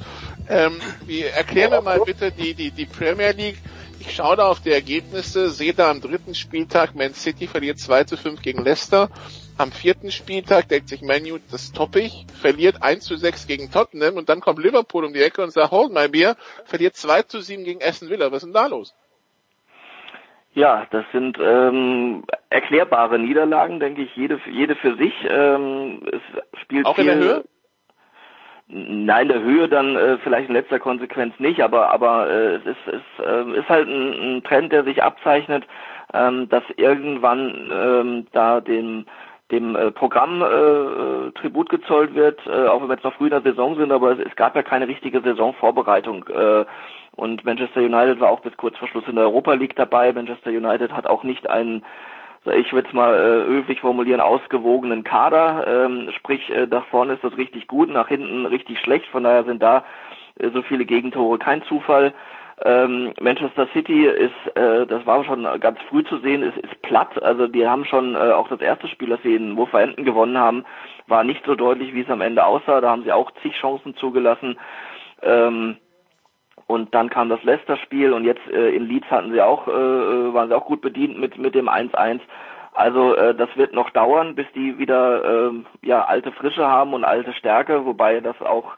[0.50, 3.58] ähm, wie, erklär mir mal bitte die, die, die Premier League.
[4.00, 8.04] Ich schaue da auf die Ergebnisse, sehe da am dritten Spieltag, Man City verliert 2
[8.04, 9.10] zu 5 gegen Leicester.
[9.58, 14.18] Am vierten Spieltag denkt sich Manu, das topp ich, verliert 1 zu 6 gegen Tottenham
[14.18, 17.40] und dann kommt Liverpool um die Ecke und sagt, hold my beer, verliert 2 zu
[17.40, 18.32] 7 gegen Aston Villa.
[18.32, 18.94] Was ist denn da los?
[20.56, 25.14] Ja, das sind ähm, erklärbare Niederlagen, denke ich, jede jede für sich.
[25.30, 27.44] Ähm, es spielt Auch viel, in der Höhe?
[28.68, 32.88] Nein, der Höhe dann äh, vielleicht in letzter Konsequenz nicht, aber aber äh, es ist
[32.88, 35.66] es äh, ist halt ein, ein Trend, der sich abzeichnet,
[36.14, 39.06] ähm, dass irgendwann ähm, da dem
[39.52, 43.32] dem äh, Programm äh, Tribut gezollt wird, äh, auch wenn wir jetzt noch früh in
[43.32, 46.26] der Saison sind, aber es, es gab ja keine richtige Saisonvorbereitung.
[46.30, 46.66] Äh,
[47.16, 50.12] und Manchester United war auch bis kurz vor Schluss in der Europa League dabei.
[50.12, 51.84] Manchester United hat auch nicht einen,
[52.46, 55.66] ich würde es mal äh, höflich formulieren, ausgewogenen Kader.
[55.68, 59.08] Ähm, sprich, äh, nach vorne ist das richtig gut, nach hinten richtig schlecht.
[59.08, 59.86] Von daher sind da
[60.40, 62.14] äh, so viele Gegentore kein Zufall.
[62.64, 67.22] Ähm, Manchester City ist, äh, das war schon ganz früh zu sehen, ist, ist platt.
[67.22, 70.64] Also die haben schon äh, auch das erste Spiel, das sie in Wolverhampton gewonnen haben,
[71.08, 72.80] war nicht so deutlich, wie es am Ende aussah.
[72.80, 74.58] Da haben sie auch zig Chancen zugelassen.
[75.22, 75.78] Ähm,
[76.68, 80.34] und dann kam das Leicester-Spiel und jetzt äh, in Leeds hatten sie auch, äh, äh
[80.34, 82.20] waren sie auch gut bedient mit, mit dem 1-1.
[82.74, 85.52] Also äh, das wird noch dauern, bis die wieder äh,
[85.82, 88.74] ja alte Frische haben und alte Stärke, wobei das auch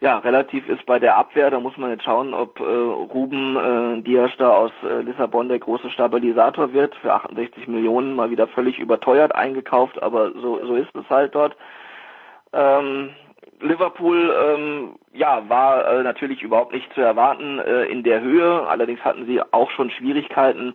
[0.00, 1.50] ja relativ ist bei der Abwehr.
[1.50, 5.58] Da muss man jetzt schauen, ob äh, Ruben äh, Dias da aus äh, Lissabon der
[5.58, 6.94] große Stabilisator wird.
[6.96, 11.56] Für 68 Millionen mal wieder völlig überteuert eingekauft, aber so so ist es halt dort.
[12.52, 13.10] Ähm,
[13.60, 18.66] Liverpool ähm, ja war äh, natürlich überhaupt nicht zu erwarten äh, in der Höhe.
[18.66, 20.74] Allerdings hatten sie auch schon Schwierigkeiten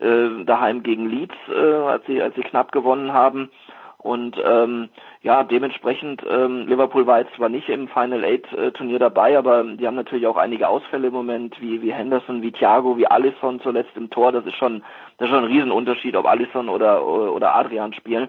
[0.00, 3.50] äh, daheim gegen Leeds, äh, als sie als sie knapp gewonnen haben.
[3.98, 4.88] Und ähm,
[5.20, 9.62] ja, dementsprechend ähm, Liverpool war jetzt zwar nicht im Final Eight äh, Turnier dabei, aber
[9.62, 13.60] die haben natürlich auch einige Ausfälle im Moment, wie wie Henderson, wie Thiago, wie Alisson
[13.60, 14.32] zuletzt im Tor.
[14.32, 14.82] Das ist schon
[15.18, 18.28] das ist schon ein Riesenunterschied, ob Alisson oder oder Adrian spielen.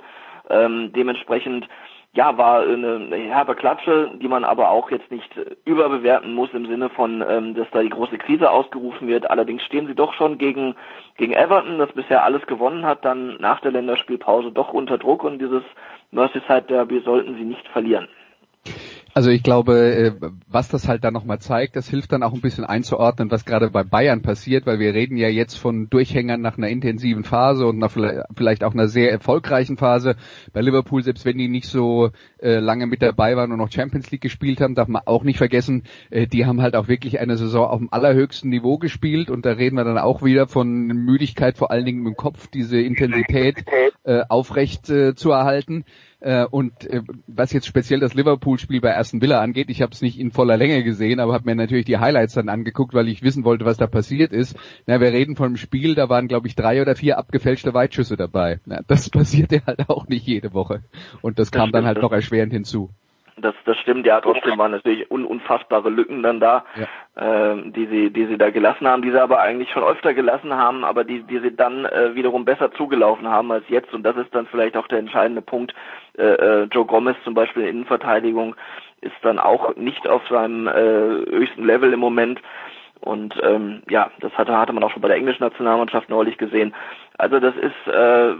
[0.49, 1.67] Ähm, dementsprechend
[2.15, 5.31] ja, war eine, herbe Klatsche, die man aber auch jetzt nicht
[5.65, 9.29] überbewerten muss im Sinne von, ähm, dass da die große Krise ausgerufen wird.
[9.31, 10.75] Allerdings stehen sie doch schon gegen,
[11.17, 15.39] gegen Everton, das bisher alles gewonnen hat, dann nach der Länderspielpause doch unter Druck und
[15.39, 15.63] dieses
[16.11, 18.07] Merseyside Derby sollten sie nicht verlieren.
[19.15, 20.11] Also ich glaube, äh,
[20.47, 23.69] was das halt dann nochmal zeigt, das hilft dann auch ein bisschen einzuordnen, was gerade
[23.69, 27.77] bei Bayern passiert, weil wir reden ja jetzt von Durchhängern nach einer intensiven Phase und
[27.77, 30.15] nach vielleicht auch einer sehr erfolgreichen Phase.
[30.51, 34.09] Bei Liverpool, selbst wenn die nicht so äh, lange mit dabei waren und noch Champions
[34.09, 37.37] League gespielt haben, darf man auch nicht vergessen, äh, die haben halt auch wirklich eine
[37.37, 41.55] Saison auf dem allerhöchsten Niveau gespielt und da reden wir dann auch wieder von Müdigkeit,
[41.59, 43.63] vor allen Dingen im Kopf, diese Intensität
[44.27, 45.85] aufrecht zu erhalten.
[46.23, 50.01] Äh, und äh, was jetzt speziell das Liverpool-Spiel bei Aston Villa angeht, ich habe es
[50.01, 53.23] nicht in voller Länge gesehen, aber habe mir natürlich die Highlights dann angeguckt, weil ich
[53.23, 54.55] wissen wollte, was da passiert ist.
[54.85, 58.15] Na, wir reden von einem Spiel, da waren glaube ich drei oder vier abgefälschte Weitschüsse
[58.15, 58.61] dabei.
[58.65, 60.83] Na, das passiert ja halt auch nicht jede Woche.
[61.21, 62.89] Und das, das kam dann halt noch erschwerend hinzu.
[63.37, 67.53] Das, das stimmt, ja, trotzdem waren natürlich un unfassbare Lücken dann da, ja.
[67.53, 70.53] äh, die sie, die sie da gelassen haben, die sie aber eigentlich schon öfter gelassen
[70.53, 73.93] haben, aber die, die sie dann äh, wiederum besser zugelaufen haben als jetzt.
[73.93, 75.73] Und das ist dann vielleicht auch der entscheidende Punkt.
[76.17, 78.55] Äh, äh, Joe Gomez zum Beispiel in Innenverteidigung
[79.01, 82.39] ist dann auch nicht auf seinem äh, höchsten Level im Moment.
[83.01, 86.73] Und ähm, ja, das hatte, hatte man auch schon bei der englischen Nationalmannschaft neulich gesehen.
[87.17, 88.33] Also das ist äh,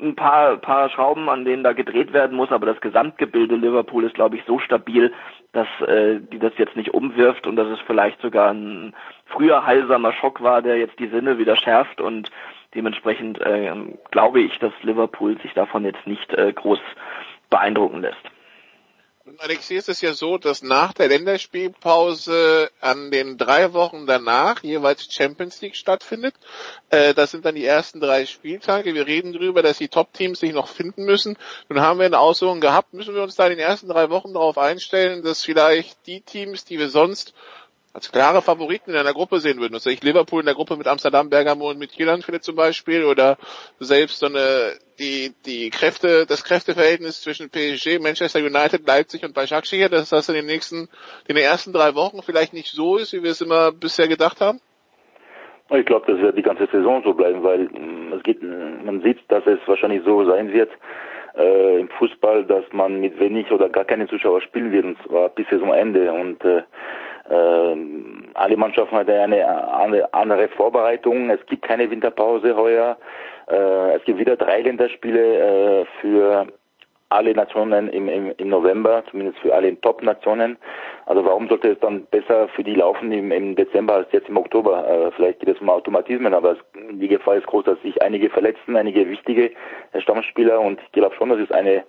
[0.00, 4.14] ein paar, paar Schrauben, an denen da gedreht werden muss, aber das Gesamtgebilde Liverpool ist,
[4.14, 5.12] glaube ich, so stabil,
[5.52, 8.94] dass äh, die das jetzt nicht umwirft und dass es vielleicht sogar ein
[9.26, 12.30] früher heilsamer Schock war, der jetzt die Sinne wieder schärft und
[12.74, 13.72] dementsprechend äh,
[14.10, 16.80] glaube ich, dass Liverpool sich davon jetzt nicht äh, groß
[17.50, 18.22] beeindrucken lässt.
[19.38, 25.12] Alexi, ist es ja so, dass nach der Länderspielpause an den drei Wochen danach jeweils
[25.12, 26.34] Champions League stattfindet.
[26.90, 28.94] Äh, das sind dann die ersten drei Spieltage.
[28.94, 31.36] Wir reden darüber, dass die Top-Teams sich noch finden müssen.
[31.68, 32.94] Nun haben wir eine Ausführung gehabt.
[32.94, 36.64] Müssen wir uns da in den ersten drei Wochen darauf einstellen, dass vielleicht die Teams,
[36.64, 37.34] die wir sonst
[37.98, 39.74] als klare Favoriten in einer Gruppe sehen würden.
[39.74, 43.36] Also ich Liverpool in der Gruppe mit Amsterdam, Bergamo und mit vielleicht zum Beispiel oder
[43.80, 49.88] selbst so eine die die Kräfte das Kräfteverhältnis zwischen PSG, Manchester United, Leipzig und Başakşehir,
[49.88, 50.88] dass das in den nächsten
[51.26, 54.40] in den ersten drei Wochen vielleicht nicht so ist, wie wir es immer bisher gedacht
[54.40, 54.60] haben.
[55.70, 59.18] Ich glaube, das wird die ganze Saison so bleiben, weil mm, es geht, man sieht,
[59.28, 60.70] dass es wahrscheinlich so sein wird
[61.36, 65.28] äh, im Fußball, dass man mit wenig oder gar keine Zuschauer spielen wird, und zwar
[65.28, 66.10] bis Saisonende.
[66.12, 66.62] Und äh,
[67.30, 71.30] ähm, alle Mannschaften eine, eine andere Vorbereitung.
[71.30, 72.96] Es gibt keine Winterpause heuer.
[73.48, 76.46] Äh, es gibt wieder drei Länderspiele äh, für
[77.10, 80.58] alle Nationen im, im, im November, zumindest für alle Top-Nationen.
[81.06, 84.36] Also warum sollte es dann besser für die laufen im, im Dezember als jetzt im
[84.36, 84.86] Oktober?
[84.86, 86.58] Äh, vielleicht geht es um Automatismen, aber es,
[86.92, 89.50] die Gefahr ist groß, dass sich einige verletzen, einige wichtige
[89.98, 91.84] Stammspieler und ich glaube schon, dass es eine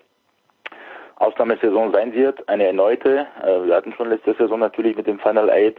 [1.19, 3.27] Ausnahmesaison sein wird, eine erneute.
[3.43, 5.77] Äh, wir hatten schon letzte Saison natürlich mit dem Final Eight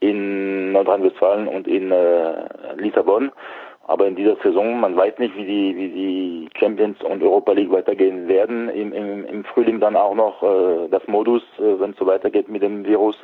[0.00, 3.30] in Nordrhein-Westfalen und in äh, Lissabon.
[3.86, 7.72] Aber in dieser Saison, man weiß nicht, wie die, wie die Champions und Europa League
[7.72, 8.68] weitergehen werden.
[8.68, 12.48] Im, im, im Frühling dann auch noch äh, das Modus, äh, wenn es so weitergeht
[12.48, 13.16] mit dem Virus.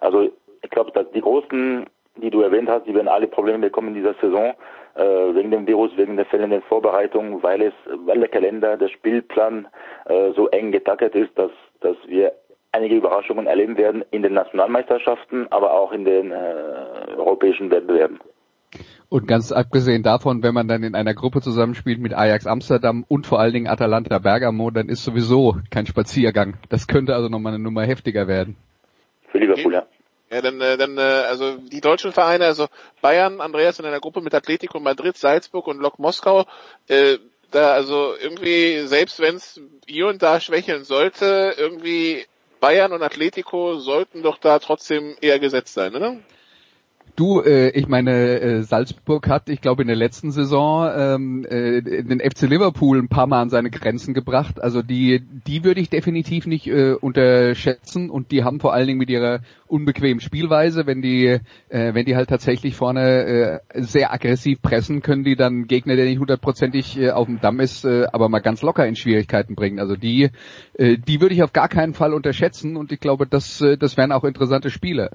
[0.00, 0.22] Also
[0.62, 3.94] ich glaube, dass die großen, die du erwähnt hast, die werden alle Probleme bekommen in
[3.94, 4.54] dieser Saison
[4.94, 7.74] äh, wegen dem Virus, wegen der fehlenden Vorbereitung, weil es,
[8.06, 9.68] weil der Kalender, der Spielplan
[10.06, 11.50] äh, so eng getaktet ist, dass,
[11.80, 12.32] dass wir
[12.72, 16.34] einige Überraschungen erleben werden in den Nationalmeisterschaften, aber auch in den äh,
[17.16, 18.18] europäischen Wettbewerben.
[19.10, 23.26] Und ganz abgesehen davon, wenn man dann in einer Gruppe zusammenspielt mit Ajax Amsterdam und
[23.26, 26.54] vor allen Dingen Atalanta Bergamo, dann ist sowieso kein Spaziergang.
[26.70, 28.56] Das könnte also nochmal eine Nummer heftiger werden.
[29.28, 29.86] Für Liverpool, ja.
[30.32, 32.68] Ja, dann, äh, dann, äh, also die deutschen Vereine, also
[33.02, 36.46] Bayern, Andreas in einer Gruppe mit Atletico Madrid, Salzburg und Lok Moskau,
[36.88, 37.18] äh,
[37.50, 42.24] da also irgendwie, selbst wenn es hier und da schwächeln sollte, irgendwie
[42.60, 46.16] Bayern und Atletico sollten doch da trotzdem eher gesetzt sein, oder?
[47.14, 51.82] Du, äh, ich meine, äh, Salzburg hat, ich glaube, in der letzten Saison ähm, äh,
[51.82, 54.62] den FC Liverpool ein paar Mal an seine Grenzen gebracht.
[54.62, 58.98] Also die, die würde ich definitiv nicht äh, unterschätzen und die haben vor allen Dingen
[58.98, 64.62] mit ihrer unbequemen Spielweise, wenn die, äh, wenn die halt tatsächlich vorne äh, sehr aggressiv
[64.62, 68.30] pressen, können die dann Gegner, der nicht hundertprozentig äh, auf dem Damm ist, äh, aber
[68.30, 69.80] mal ganz locker in Schwierigkeiten bringen.
[69.80, 70.30] Also die,
[70.78, 73.98] äh, die würde ich auf gar keinen Fall unterschätzen und ich glaube, das, äh, das
[73.98, 75.10] wären auch interessante Spiele.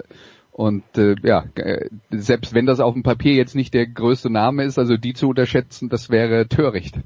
[0.58, 4.64] Und äh, ja, äh, selbst wenn das auf dem Papier jetzt nicht der größte Name
[4.64, 6.96] ist, also die zu unterschätzen, das wäre töricht.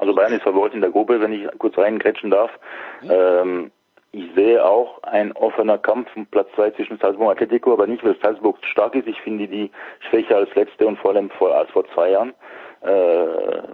[0.00, 2.50] Also Bayern ist Favorit in der Gruppe, wenn ich kurz reingrätschen darf.
[3.02, 3.08] Mhm.
[3.08, 3.70] Ähm,
[4.10, 8.02] ich sehe auch ein offener Kampf um Platz zwei zwischen Salzburg und Atletico, aber nicht,
[8.02, 9.06] weil Salzburg stark ist.
[9.06, 9.70] Ich finde die
[10.10, 12.34] schwächer als letzte und vor allem vor, als vor zwei Jahren,
[12.80, 12.88] äh,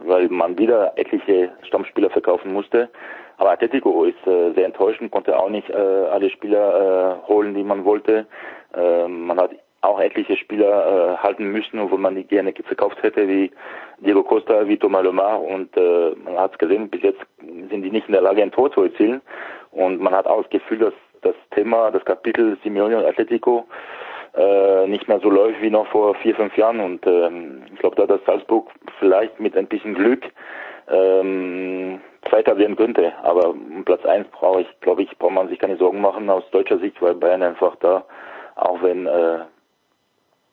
[0.05, 2.91] weil man wieder etliche Stammspieler verkaufen musste.
[3.39, 7.65] Aber Atletico ist äh, sehr enttäuschend, konnte auch nicht äh, alle Spieler äh, holen, die
[7.65, 8.27] man wollte.
[8.75, 9.51] Äh, man hat
[9.85, 13.51] auch etliche Spieler äh, halten müssen, obwohl man die gerne verkauft hätte, wie
[13.99, 15.43] Diego Costa, wie Thomas Lemar.
[15.43, 18.53] Und äh, man hat es gesehen, bis jetzt sind die nicht in der Lage, ein
[18.53, 19.21] Tor zu erzielen.
[19.73, 23.67] Und man hat auch das Gefühl, dass, das Thema, das Kapitel Simeone und Atletico
[24.35, 26.81] äh, nicht mehr so läuft wie noch vor vier, fünf Jahren.
[26.81, 30.25] Und ähm, ich glaube, da dass Salzburg vielleicht mit ein bisschen Glück
[30.89, 33.13] ähm, Zweiter werden könnte.
[33.23, 36.79] Aber Platz eins brauche ich, glaube ich, braucht man sich keine Sorgen machen aus deutscher
[36.79, 38.05] Sicht, weil Bayern einfach da,
[38.57, 39.41] auch wenn äh,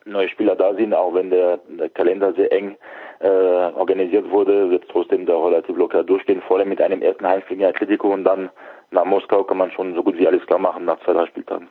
[0.05, 2.77] neue Spieler da sind, auch wenn der, der Kalender sehr eng
[3.19, 6.41] äh, organisiert wurde, wird trotzdem da relativ locker durchgehen.
[6.47, 8.49] Vor allem mit einem ersten Heimspiel gegen Atletico und dann
[8.91, 11.67] nach Moskau kann man schon so gut wie alles klar machen nach zwei, drei Spieltagen.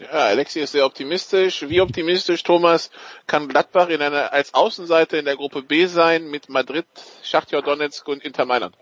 [0.00, 1.68] Ja, Alexi ist sehr optimistisch.
[1.68, 2.90] Wie optimistisch, Thomas,
[3.26, 6.86] kann Gladbach in einer, als Außenseite in der Gruppe B sein mit Madrid,
[7.24, 8.76] Schachtja Donetsk und Inter Mailand?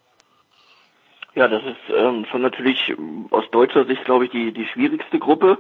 [1.35, 2.95] Ja, das ist ähm, schon natürlich
[3.31, 5.59] aus deutscher Sicht, glaube ich, die, die schwierigste Gruppe.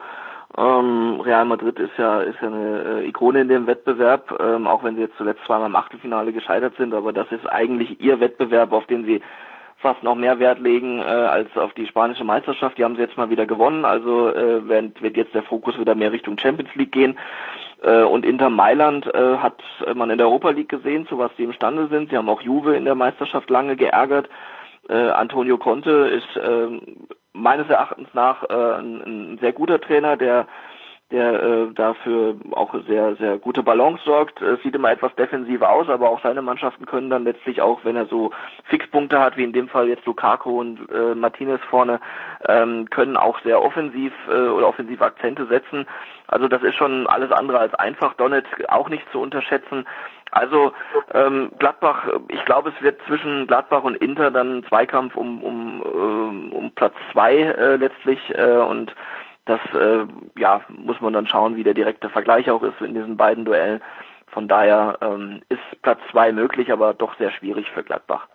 [0.56, 4.84] Ähm, Real Madrid ist ja, ist ja eine äh, Ikone in dem Wettbewerb, ähm, auch
[4.84, 8.72] wenn sie jetzt zuletzt zweimal im Achtelfinale gescheitert sind, aber das ist eigentlich ihr Wettbewerb,
[8.72, 9.22] auf den sie
[9.86, 12.76] fast noch mehr Wert legen äh, als auf die spanische Meisterschaft.
[12.76, 15.94] Die haben sie jetzt mal wieder gewonnen, also äh, wird, wird jetzt der Fokus wieder
[15.94, 17.16] mehr Richtung Champions League gehen.
[17.84, 19.62] Äh, und Inter Mailand äh, hat
[19.94, 22.10] man in der Europa League gesehen, zu was sie imstande sind.
[22.10, 24.28] Sie haben auch Juve in der Meisterschaft lange geärgert.
[24.88, 26.80] Äh, Antonio Conte ist äh,
[27.32, 30.48] meines Erachtens nach äh, ein, ein sehr guter Trainer, der
[31.12, 34.42] der äh, dafür auch sehr, sehr gute Balance sorgt.
[34.42, 37.94] Es sieht immer etwas defensiver aus, aber auch seine Mannschaften können dann letztlich auch, wenn
[37.94, 38.32] er so
[38.64, 42.00] Fixpunkte hat, wie in dem Fall jetzt Lukaku und äh, Martinez vorne,
[42.48, 45.86] ähm, können auch sehr offensiv äh, oder offensive Akzente setzen.
[46.26, 48.14] Also das ist schon alles andere als einfach.
[48.14, 49.86] Donetsk auch nicht zu unterschätzen.
[50.32, 50.72] Also
[51.14, 55.82] ähm, Gladbach, ich glaube, es wird zwischen Gladbach und Inter dann ein Zweikampf um um,
[55.82, 58.92] äh, um Platz zwei äh, letztlich äh, und
[59.46, 60.06] das äh,
[60.38, 63.80] ja, muss man dann schauen, wie der direkte Vergleich auch ist in diesen beiden Duellen.
[64.26, 68.28] Von daher ähm, ist Platz zwei möglich, aber doch sehr schwierig für Gladbach.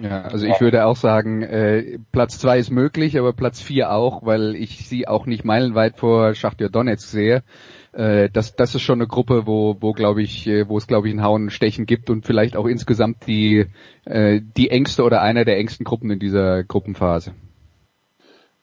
[0.00, 4.26] Ja, also ich würde auch sagen, äh, Platz zwei ist möglich, aber Platz vier auch,
[4.26, 7.44] weil ich sie auch nicht meilenweit vor Schachtja Donetsk sehe.
[7.92, 11.08] Äh, das, das ist schon eine Gruppe, wo, wo glaube ich, äh, wo es glaube
[11.08, 13.66] ich ein Hauen Stechen gibt und vielleicht auch insgesamt die,
[14.04, 17.32] äh, die engste oder einer der engsten Gruppen in dieser Gruppenphase.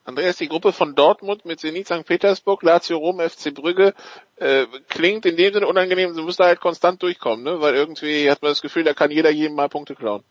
[0.04, 2.04] Andreas, die Gruppe von Dortmund mit Zenit St.
[2.04, 3.94] Petersburg, Lazio Rom, FC Brügge
[4.36, 7.60] äh, klingt in dem Sinne unangenehm, sie muss da halt konstant durchkommen, ne?
[7.60, 10.24] weil irgendwie hat man das Gefühl, da kann jeder jedem mal Punkte klauen.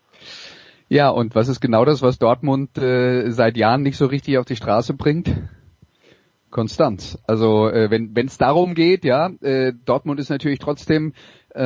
[0.88, 4.44] Ja, und was ist genau das, was Dortmund äh, seit Jahren nicht so richtig auf
[4.44, 5.30] die Straße bringt?
[6.50, 7.18] Konstanz.
[7.26, 11.14] Also äh, wenn es darum geht, ja, äh, Dortmund ist natürlich trotzdem
[11.54, 11.60] äh,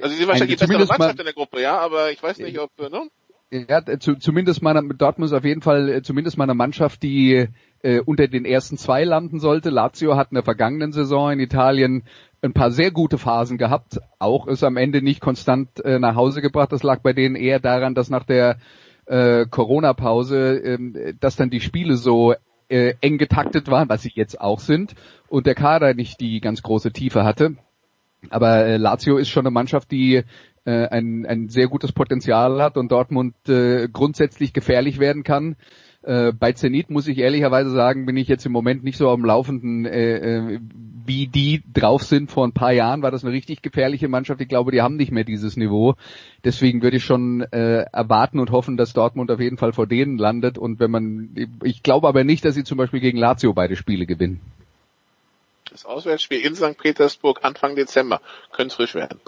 [0.00, 2.58] also sie sind wahrscheinlich die bessere Mannschaft in der Gruppe, ja, aber ich weiß nicht,
[2.58, 3.08] ob äh, ne?
[3.50, 7.48] Ja, zu, zumindest meiner, Dortmund ist auf jeden Fall äh, zumindest meiner Mannschaft, die
[7.80, 9.70] äh, unter den ersten zwei landen sollte.
[9.70, 12.02] Lazio hat in der vergangenen Saison in Italien
[12.42, 16.42] ein paar sehr gute Phasen gehabt, auch ist am Ende nicht konstant äh, nach Hause
[16.42, 16.72] gebracht.
[16.72, 18.58] Das lag bei denen eher daran, dass nach der
[19.06, 22.34] äh, Corona-Pause, äh, dass dann die Spiele so
[22.68, 24.94] äh, eng getaktet waren, was sie jetzt auch sind,
[25.28, 27.56] und der Kader nicht die ganz große Tiefe hatte.
[28.30, 30.24] Aber äh, Lazio ist schon eine Mannschaft, die
[30.68, 35.56] äh, ein, ein sehr gutes Potenzial hat und Dortmund äh, grundsätzlich gefährlich werden kann.
[36.02, 39.24] Äh, bei Zenit muss ich ehrlicherweise sagen, bin ich jetzt im Moment nicht so am
[39.24, 40.60] Laufenden, äh, äh,
[41.06, 42.30] wie die drauf sind.
[42.30, 44.42] Vor ein paar Jahren war das eine richtig gefährliche Mannschaft.
[44.42, 45.94] Ich glaube, die haben nicht mehr dieses Niveau.
[46.44, 50.18] Deswegen würde ich schon äh, erwarten und hoffen, dass Dortmund auf jeden Fall vor denen
[50.18, 50.58] landet.
[50.58, 51.30] Und wenn man,
[51.64, 54.40] ich glaube aber nicht, dass sie zum Beispiel gegen Lazio beide Spiele gewinnen.
[55.70, 56.78] Das Auswärtsspiel in St.
[56.78, 58.20] Petersburg Anfang Dezember.
[58.52, 59.20] Könnte frisch werden.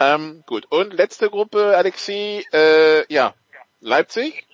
[0.00, 0.66] Ähm, gut.
[0.70, 3.34] Und letzte Gruppe, Alexi, äh, ja,
[3.80, 4.46] Leipzig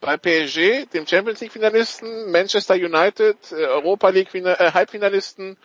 [0.00, 5.56] bei PSG, dem Champions League Finalisten, Manchester United, äh, Europa League äh, Halbfinalisten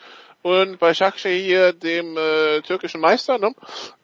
[0.44, 3.40] und bei Shakhtar hier dem äh, türkischen Meister.
[3.40, 3.54] Ne?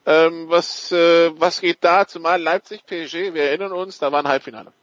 [0.05, 2.07] Ähm, was, äh, was geht da?
[2.07, 4.73] Zumal Leipzig, PSG, wir erinnern uns, da war ein Halbfinale.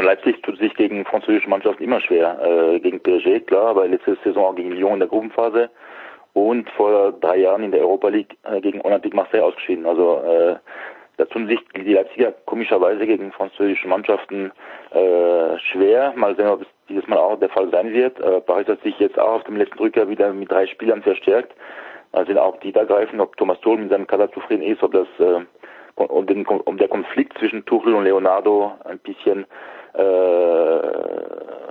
[0.00, 2.38] Leipzig tut sich gegen französische Mannschaften immer schwer.
[2.42, 5.70] Äh, gegen PSG, klar, aber letzte Saison auch gegen Lyon in der Gruppenphase
[6.32, 9.86] und vor drei Jahren in der Europa League äh, gegen Olympique Marseille ausgeschieden.
[9.86, 10.56] Also äh,
[11.18, 14.50] da tun sich die Leipziger komischerweise gegen französische Mannschaften
[14.92, 16.12] äh, schwer.
[16.16, 18.18] Mal sehen, ob es dieses Mal auch der Fall sein wird.
[18.20, 21.52] Äh, Paris hat sich jetzt auch auf dem letzten Drücker wieder mit drei Spielern verstärkt.
[22.26, 25.08] Sehen auch die da greifen, ob Thomas Tuchel mit seinem Kader zufrieden ist, ob das
[25.18, 25.40] äh,
[25.96, 29.46] um, den, um der Konflikt zwischen Tuchel und Leonardo ein bisschen
[29.94, 30.02] äh,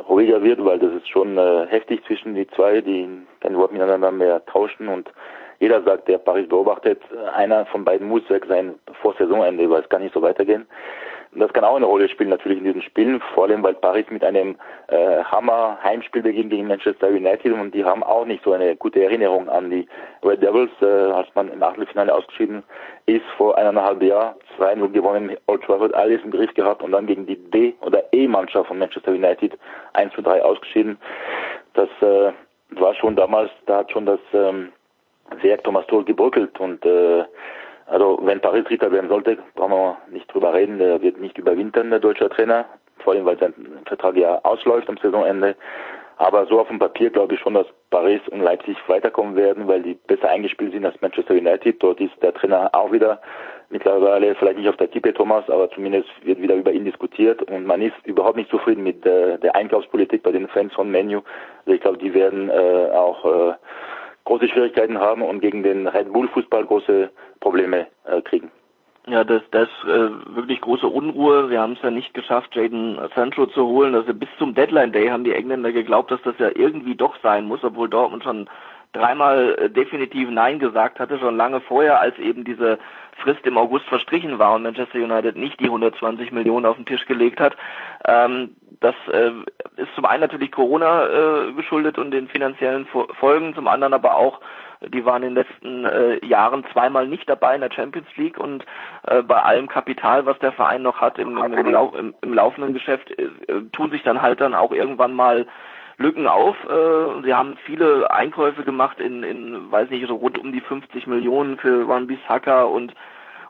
[0.08, 3.08] ruhiger wird, weil das ist schon äh, heftig zwischen die zwei, die
[3.40, 5.12] kein Wort miteinander mehr tauschen und
[5.60, 7.00] jeder sagt, der Paris beobachtet,
[7.36, 10.66] einer von beiden muss weg sein vor Saisonende, weil es kann nicht so weitergehen.
[11.34, 14.24] Das kann auch eine Rolle spielen natürlich in diesen Spielen, vor allem weil Paris mit
[14.24, 18.76] einem äh, Hammer Heimspiel beginnt gegen Manchester United und die haben auch nicht so eine
[18.76, 19.88] gute Erinnerung an die
[20.24, 22.64] Red Devils, äh, als man im Achtelfinale ausgeschieden
[23.06, 27.26] ist vor eineinhalb Jahren, 2-0 gewonnen, Old Trafford alles im Griff gehabt und dann gegen
[27.26, 29.58] die D- oder E-Mannschaft von Manchester United
[29.94, 30.98] 1-3 ausgeschieden.
[31.74, 32.32] Das äh,
[32.72, 34.72] war schon damals, da hat schon das ähm,
[35.42, 37.24] Werk Thomas Tuchel gebröckelt und äh,
[37.92, 40.80] also wenn Paris Dritter werden sollte, brauchen wir nicht drüber reden.
[40.80, 42.64] Der wird nicht überwintern, der deutsche Trainer,
[43.00, 43.54] vor allem weil sein
[43.86, 45.58] Vertrag ja ausläuft am Saisonende.
[46.16, 49.82] Aber so auf dem Papier glaube ich schon, dass Paris und Leipzig weiterkommen werden, weil
[49.82, 51.84] die besser eingespielt sind als Manchester United.
[51.84, 53.20] Dort ist der Trainer auch wieder
[53.70, 57.66] mittlerweile vielleicht nicht auf der Kippe Thomas, aber zumindest wird wieder über ihn diskutiert und
[57.66, 61.22] man ist überhaupt nicht zufrieden mit äh, der Einkaufspolitik bei den Fans von Menu.
[61.66, 63.54] Also ich glaube, die werden äh, auch äh,
[64.26, 67.10] große Schwierigkeiten haben und gegen den Red Bull Fußball große
[67.40, 68.52] Probleme äh, kriegen.
[69.08, 71.50] Ja, das, das äh, wirklich große Unruhe.
[71.50, 73.96] Wir haben es ja nicht geschafft, Jaden Sancho zu holen.
[73.96, 77.46] Also bis zum Deadline Day haben die Engländer geglaubt, dass das ja irgendwie doch sein
[77.46, 78.48] muss, obwohl Dortmund schon
[78.94, 82.78] dreimal äh, definitiv Nein gesagt hatte, schon lange vorher, als eben diese
[83.18, 87.06] Frist im August verstrichen war und Manchester United nicht die 120 Millionen auf den Tisch
[87.06, 87.56] gelegt hat.
[88.06, 89.32] Ähm, das äh,
[89.78, 92.88] ist zum einen natürlich Corona äh, geschuldet und den finanziellen
[93.20, 94.42] Folgen, zum anderen aber auch
[94.90, 98.66] die waren in den letzten äh, Jahren zweimal nicht dabei in der Champions League und
[99.04, 102.74] äh, bei allem Kapital, was der Verein noch hat im, im, im, Lau im, laufenden
[102.74, 103.30] Geschäft, äh,
[103.72, 105.46] tun sich dann halt dann auch irgendwann mal
[106.02, 106.56] Lücken auf.
[106.66, 111.08] Äh, sie haben viele Einkäufe gemacht in, in, weiß nicht, so rund um die 50
[111.08, 112.94] Millionen für Wan Bissaka und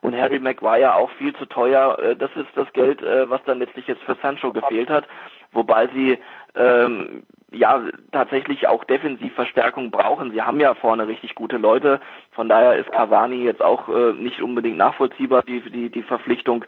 [0.02, 1.97] und Harry Maguire auch viel zu teuer.
[1.99, 5.08] Äh, das ist das Geld, äh, was dann letztlich jetzt für Sancho gefehlt hat,
[5.52, 6.18] wobei sie
[6.56, 10.32] ähm, ja tatsächlich auch Defensivverstärkung brauchen.
[10.32, 11.99] Sie haben ja vorne richtig gute Leute,
[12.32, 16.66] von daher ist Cavani jetzt auch äh, nicht unbedingt nachvollziehbar die die, die Verpflichtung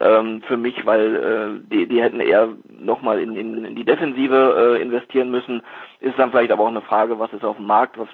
[0.00, 4.76] ähm, für mich, weil äh, die die hätten eher nochmal in, in, in die Defensive
[4.78, 5.62] äh, investieren müssen.
[6.00, 8.08] Ist dann vielleicht aber auch eine Frage, was ist auf dem Markt, was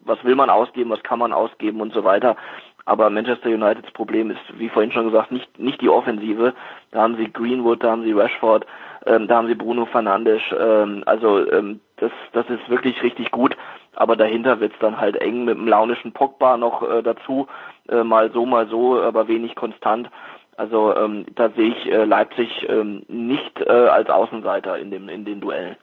[0.00, 2.36] was will man ausgeben, was kann man ausgeben und so weiter.
[2.84, 6.54] Aber Manchester Uniteds Problem ist, wie vorhin schon gesagt, nicht, nicht die Offensive.
[6.92, 8.64] Da haben sie Greenwood, da haben sie Rashford,
[9.06, 10.42] ähm, da haben sie Bruno Fernandes.
[10.58, 13.56] Ähm, also ähm, das, das ist wirklich richtig gut.
[13.94, 17.46] Aber dahinter wird's dann halt eng mit dem launischen Pogba noch äh, dazu.
[17.88, 20.10] Äh, mal so, mal so, aber wenig konstant.
[20.56, 25.24] Also ähm, da sehe ich äh, Leipzig ähm, nicht äh, als Außenseiter in dem in
[25.24, 25.76] den Duellen.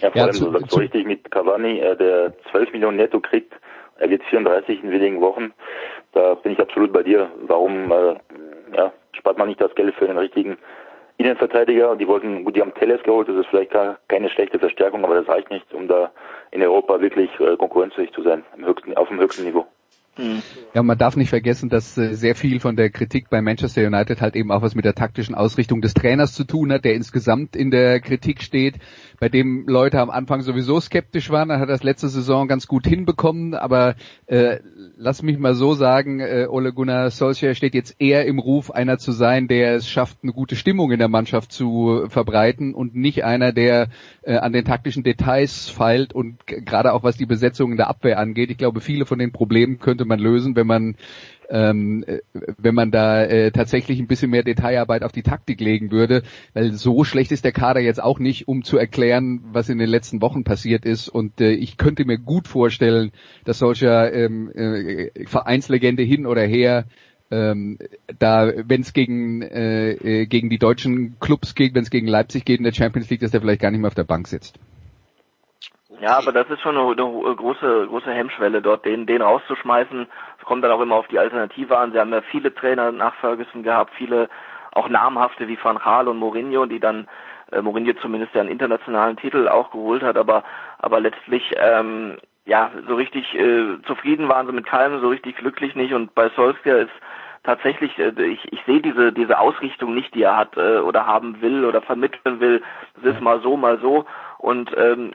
[0.00, 3.54] Ja, vor ja, allem zu, so richtig mit Cavani, äh, der 12 Millionen netto kriegt,
[3.98, 5.52] er wird 34 in wenigen Wochen.
[6.12, 7.30] Da bin ich absolut bei dir.
[7.46, 8.14] Warum äh,
[8.76, 10.58] ja, spart man nicht das Geld für den richtigen
[11.20, 11.96] Innenverteidiger?
[11.96, 13.72] Die wollten, gut, die haben Telles geholt, das ist vielleicht
[14.08, 16.10] keine schlechte Verstärkung, aber das reicht nicht, um da
[16.50, 18.42] in Europa wirklich äh, konkurrenzfähig zu sein,
[18.96, 19.66] auf dem höchsten Niveau.
[20.74, 24.20] Ja, man darf nicht vergessen, dass äh, sehr viel von der Kritik bei Manchester United
[24.20, 27.56] halt eben auch was mit der taktischen Ausrichtung des Trainers zu tun hat, der insgesamt
[27.56, 28.76] in der Kritik steht
[29.20, 31.50] bei dem Leute am Anfang sowieso skeptisch waren.
[31.50, 33.94] Er hat das letzte Saison ganz gut hinbekommen, aber
[34.26, 34.60] äh,
[34.96, 38.98] lass mich mal so sagen, äh, Ole Gunnar Solskjaer steht jetzt eher im Ruf, einer
[38.98, 43.22] zu sein, der es schafft, eine gute Stimmung in der Mannschaft zu verbreiten und nicht
[43.24, 43.88] einer, der
[44.22, 48.18] äh, an den taktischen Details feilt und gerade auch was die Besetzung in der Abwehr
[48.18, 48.50] angeht.
[48.50, 50.96] Ich glaube, viele von den Problemen könnte man lösen, wenn man
[51.50, 52.20] ähm, äh,
[52.58, 56.22] wenn man da äh, tatsächlich ein bisschen mehr Detailarbeit auf die Taktik legen würde,
[56.54, 59.88] weil so schlecht ist der Kader jetzt auch nicht, um zu erklären, was in den
[59.88, 61.08] letzten Wochen passiert ist.
[61.08, 63.10] Und äh, ich könnte mir gut vorstellen,
[63.44, 66.86] dass solcher ähm, äh, Vereinslegende hin oder her
[67.32, 67.78] ähm,
[68.18, 72.44] da, wenn es gegen äh, äh, gegen die deutschen Clubs geht, wenn es gegen Leipzig
[72.44, 74.58] geht in der Champions League, dass der vielleicht gar nicht mehr auf der Bank sitzt.
[76.00, 80.06] Ja, aber das ist schon eine, eine große, große Hemmschwelle dort, den, den rauszuschmeißen.
[80.38, 81.92] Es kommt dann auch immer auf die Alternative an.
[81.92, 84.30] Sie haben ja viele Trainer nach Ferguson gehabt, viele
[84.72, 87.06] auch namhafte wie Van Gaal und Mourinho, die dann
[87.52, 90.44] äh, Mourinho zumindest ja einen internationalen Titel auch geholt hat, aber
[90.78, 95.74] aber letztlich ähm, ja so richtig äh, zufrieden waren sie mit keinem, so richtig glücklich
[95.74, 96.92] nicht und bei Solskjaer ist
[97.42, 101.40] tatsächlich, äh, ich, ich sehe diese, diese Ausrichtung nicht, die er hat äh, oder haben
[101.40, 102.62] will oder vermitteln will.
[102.98, 104.04] Es ist mal so, mal so.
[104.38, 105.12] Und ähm,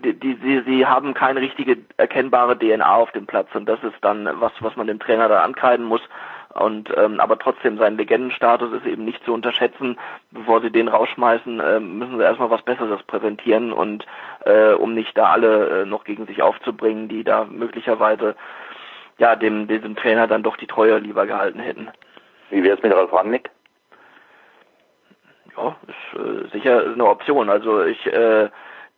[0.00, 4.28] die, die, sie, haben keine richtige erkennbare DNA auf dem Platz und das ist dann
[4.40, 6.02] was, was man dem Trainer da ankreiden muss.
[6.52, 9.96] Und ähm, aber trotzdem sein Legendenstatus ist eben nicht zu unterschätzen.
[10.32, 14.04] Bevor sie den rausschmeißen, äh, müssen sie erstmal was Besseres präsentieren und
[14.44, 18.34] äh, um nicht da alle äh, noch gegen sich aufzubringen, die da möglicherweise
[19.18, 21.88] ja dem diesem Trainer dann doch die Treue lieber gehalten hätten.
[22.50, 23.50] Wie wäre es mit Ralf Rangnick?
[25.56, 27.48] Ja, ist äh, sicher eine Option.
[27.48, 28.48] Also ich äh,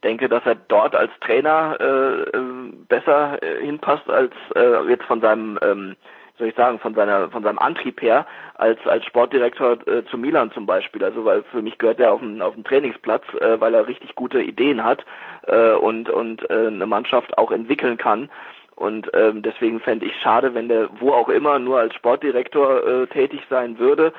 [0.04, 5.20] denke, dass er dort als Trainer äh, äh besser äh, hinpasst als äh, jetzt von
[5.20, 5.96] seinem ähm,
[6.38, 10.50] soll ich sagen, von seiner, von seinem Antrieb her als als Sportdirektor äh, zu Milan
[10.52, 11.04] zum Beispiel.
[11.04, 14.14] Also weil für mich gehört er auf dem auf dem Trainingsplatz, äh, weil er richtig
[14.14, 15.04] gute Ideen hat
[15.46, 18.30] äh, und und äh, eine Mannschaft auch entwickeln kann.
[18.74, 23.06] Und ähm, deswegen fände ich schade, wenn der wo auch immer nur als Sportdirektor äh,
[23.06, 24.12] tätig sein würde,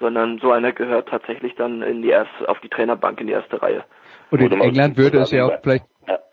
[0.00, 3.60] sondern so einer gehört tatsächlich dann in die erste, auf die Trainerbank in die erste
[3.60, 3.84] Reihe.
[4.30, 5.84] Und in England würde es ja auch vielleicht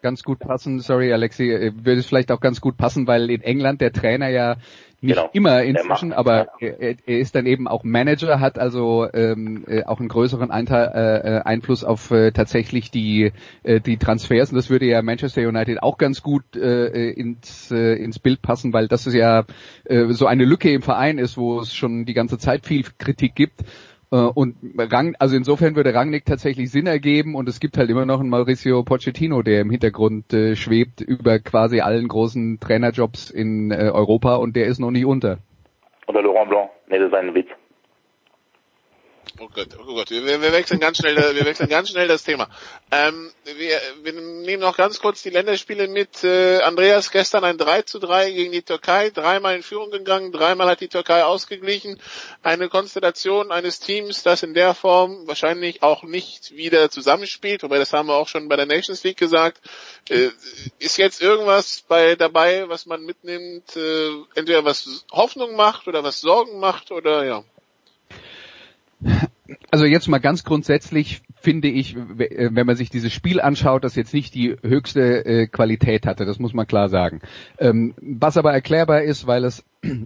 [0.01, 3.41] ganz gut passen, sorry Alexi, äh, würde es vielleicht auch ganz gut passen, weil in
[3.41, 4.57] England der Trainer ja
[5.01, 5.29] nicht genau.
[5.33, 9.99] immer inzwischen, aber er, er, ist dann eben auch Manager, hat also ähm, äh, auch
[9.99, 13.31] einen größeren Einteil, äh, äh, Einfluss auf äh, tatsächlich die
[13.63, 14.51] äh, die Transfers.
[14.51, 18.73] Und das würde ja Manchester United auch ganz gut äh, ins äh, ins Bild passen,
[18.73, 19.45] weil das ist ja
[19.85, 23.33] äh, so eine Lücke im Verein ist, wo es schon die ganze Zeit viel Kritik
[23.35, 23.63] gibt
[24.17, 28.19] und Rang, also insofern würde Rangnick tatsächlich Sinn ergeben und es gibt halt immer noch
[28.19, 33.91] einen Mauricio Pochettino, der im Hintergrund äh, schwebt über quasi allen großen Trainerjobs in äh,
[33.93, 35.39] Europa und der ist noch nicht unter.
[36.07, 37.49] Oder Laurent Blanc, nee, das ist ein Witz.
[39.37, 42.47] Oh Gott, oh Gott, wir, wir wechseln ganz schnell, wir wechseln ganz schnell das Thema.
[42.89, 46.23] Ähm, wir, wir nehmen noch ganz kurz die Länderspiele mit.
[46.23, 50.69] Äh, Andreas gestern ein 3 zu 3 gegen die Türkei, dreimal in Führung gegangen, dreimal
[50.69, 51.99] hat die Türkei ausgeglichen.
[52.43, 57.91] Eine Konstellation eines Teams, das in der Form wahrscheinlich auch nicht wieder zusammenspielt, wobei das
[57.91, 59.59] haben wir auch schon bei der Nations League gesagt.
[60.09, 60.29] Äh,
[60.79, 66.21] ist jetzt irgendwas bei dabei, was man mitnimmt, äh, entweder was Hoffnung macht oder was
[66.21, 67.43] Sorgen macht oder ja?
[69.69, 73.95] Also jetzt mal ganz grundsätzlich finde ich, äh, wenn man sich dieses Spiel anschaut, das
[73.95, 77.21] jetzt nicht die höchste äh, Qualität hatte, das muss man klar sagen.
[77.59, 79.63] Ähm, was aber erklärbar ist, weil es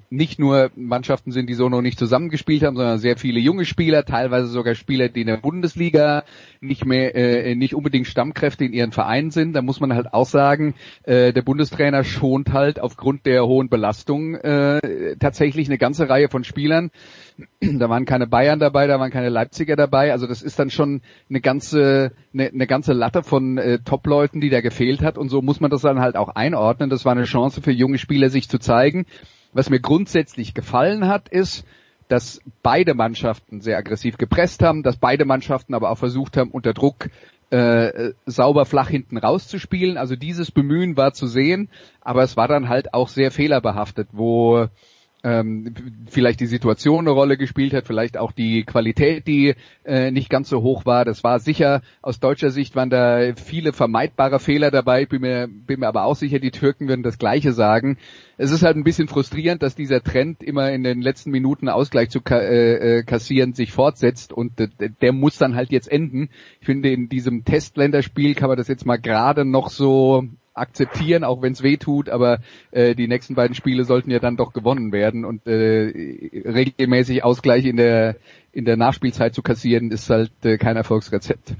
[0.09, 4.05] nicht nur Mannschaften sind, die so noch nicht zusammengespielt haben, sondern sehr viele junge Spieler,
[4.05, 6.23] teilweise sogar Spieler, die in der Bundesliga
[6.61, 9.53] nicht mehr, äh, nicht unbedingt Stammkräfte in ihren Vereinen sind.
[9.53, 14.35] Da muss man halt auch sagen, äh, der Bundestrainer schont halt aufgrund der hohen Belastung
[14.35, 16.91] äh, tatsächlich eine ganze Reihe von Spielern.
[17.61, 20.11] Da waren keine Bayern dabei, da waren keine Leipziger dabei.
[20.11, 24.49] Also das ist dann schon eine ganze, eine, eine ganze Latte von äh, Top-Leuten, die
[24.49, 25.17] da gefehlt hat.
[25.17, 26.89] Und so muss man das dann halt auch einordnen.
[26.89, 29.05] Das war eine Chance für junge Spieler, sich zu zeigen.
[29.53, 31.65] Was mir grundsätzlich gefallen hat, ist,
[32.07, 36.73] dass beide Mannschaften sehr aggressiv gepresst haben, dass beide Mannschaften aber auch versucht haben, unter
[36.73, 37.09] Druck
[37.51, 39.97] äh, sauber flach hinten rauszuspielen.
[39.97, 41.69] Also dieses Bemühen war zu sehen,
[42.01, 44.67] aber es war dann halt auch sehr fehlerbehaftet, wo
[45.23, 45.73] ähm,
[46.07, 50.49] vielleicht die Situation eine Rolle gespielt hat, vielleicht auch die Qualität, die äh, nicht ganz
[50.49, 51.03] so hoch war.
[51.03, 55.05] Das war sicher, aus deutscher Sicht waren da viele vermeidbare Fehler dabei.
[55.05, 57.97] Bin mir, bin mir aber auch sicher, die Türken würden das Gleiche sagen.
[58.37, 62.09] Es ist halt ein bisschen frustrierend, dass dieser Trend immer in den letzten Minuten Ausgleich
[62.09, 64.53] zu äh, äh, kassieren sich fortsetzt und
[65.01, 66.29] der muss dann halt jetzt enden.
[66.61, 70.29] Ich finde, in diesem Testländerspiel kann man das jetzt mal gerade noch so
[70.59, 72.39] akzeptieren, auch wenn es weh tut, aber
[72.71, 77.65] äh, die nächsten beiden Spiele sollten ja dann doch gewonnen werden und äh, regelmäßig Ausgleich
[77.65, 78.15] in der
[78.51, 81.53] in der Nachspielzeit zu kassieren, ist halt äh, kein Erfolgsrezept.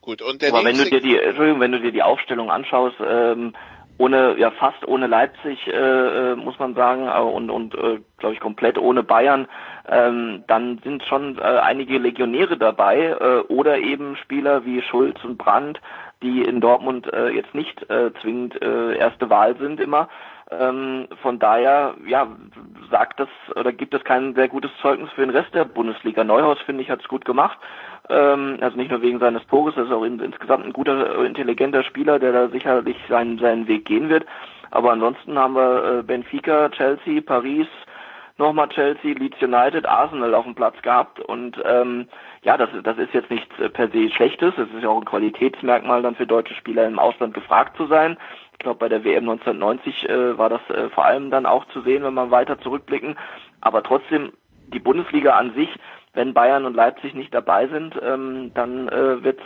[0.00, 2.96] Gut, und der aber wenn du dir die Entschuldigung, wenn du dir die Aufstellung anschaust,
[3.06, 3.54] ähm,
[3.96, 5.72] ohne ja fast ohne Leipzig äh,
[6.32, 9.46] äh muss man sagen und und äh, glaube ich komplett ohne Bayern
[9.88, 15.38] ähm, dann sind schon äh, einige Legionäre dabei äh, oder eben Spieler wie Schulz und
[15.38, 15.80] Brandt
[16.24, 20.08] die in Dortmund äh, jetzt nicht äh, zwingend äh, erste Wahl sind immer.
[20.50, 22.26] Ähm, von daher, ja,
[22.90, 26.24] sagt das oder gibt es kein sehr gutes Zeugnis für den Rest der Bundesliga.
[26.24, 27.58] Neuhaus, finde ich, hat es gut gemacht.
[28.08, 31.82] Ähm, also nicht nur wegen seines Tores, das ist auch in, insgesamt ein guter, intelligenter
[31.82, 34.26] Spieler, der da sicherlich seinen, seinen Weg gehen wird.
[34.70, 37.68] Aber ansonsten haben wir äh, Benfica, Chelsea, Paris,
[38.36, 42.08] nochmal Chelsea, Leeds United, Arsenal auf dem Platz gehabt und ähm,
[42.42, 44.54] ja, das, das ist jetzt nichts äh, per se Schlechtes.
[44.58, 48.16] Es ist ja auch ein Qualitätsmerkmal dann für deutsche Spieler im Ausland gefragt zu sein.
[48.52, 51.82] Ich glaube, bei der WM 1990 äh, war das äh, vor allem dann auch zu
[51.82, 53.16] sehen, wenn man weiter zurückblicken.
[53.60, 54.32] Aber trotzdem,
[54.68, 55.68] die Bundesliga an sich,
[56.14, 59.42] wenn Bayern und Leipzig nicht dabei sind, ähm, dann äh, wird's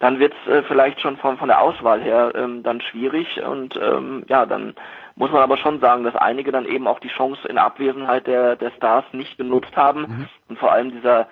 [0.00, 4.24] dann wird's äh, vielleicht schon von, von der Auswahl her ähm, dann schwierig und ähm,
[4.28, 4.74] ja, dann
[5.18, 8.56] muss man aber schon sagen, dass einige dann eben auch die Chance in Abwesenheit der,
[8.56, 10.28] der Stars nicht genutzt haben mhm.
[10.48, 11.28] und vor allem dieser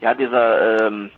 [0.00, 1.10] ja, dieser, ähm,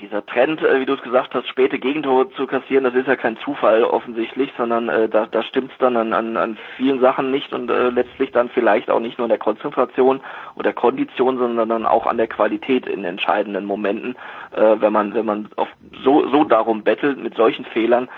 [0.00, 3.16] dieser Trend, äh, wie du es gesagt hast, späte Gegentore zu kassieren, das ist ja
[3.16, 7.30] kein Zufall offensichtlich, sondern äh, da, da stimmt es dann an, an, an vielen Sachen
[7.30, 10.20] nicht und äh, letztlich dann vielleicht auch nicht nur an der Konzentration
[10.54, 14.16] oder Kondition, sondern dann auch an der Qualität in entscheidenden Momenten,
[14.52, 15.68] äh, wenn man wenn man auf
[16.04, 18.08] so so darum bettelt mit solchen Fehlern,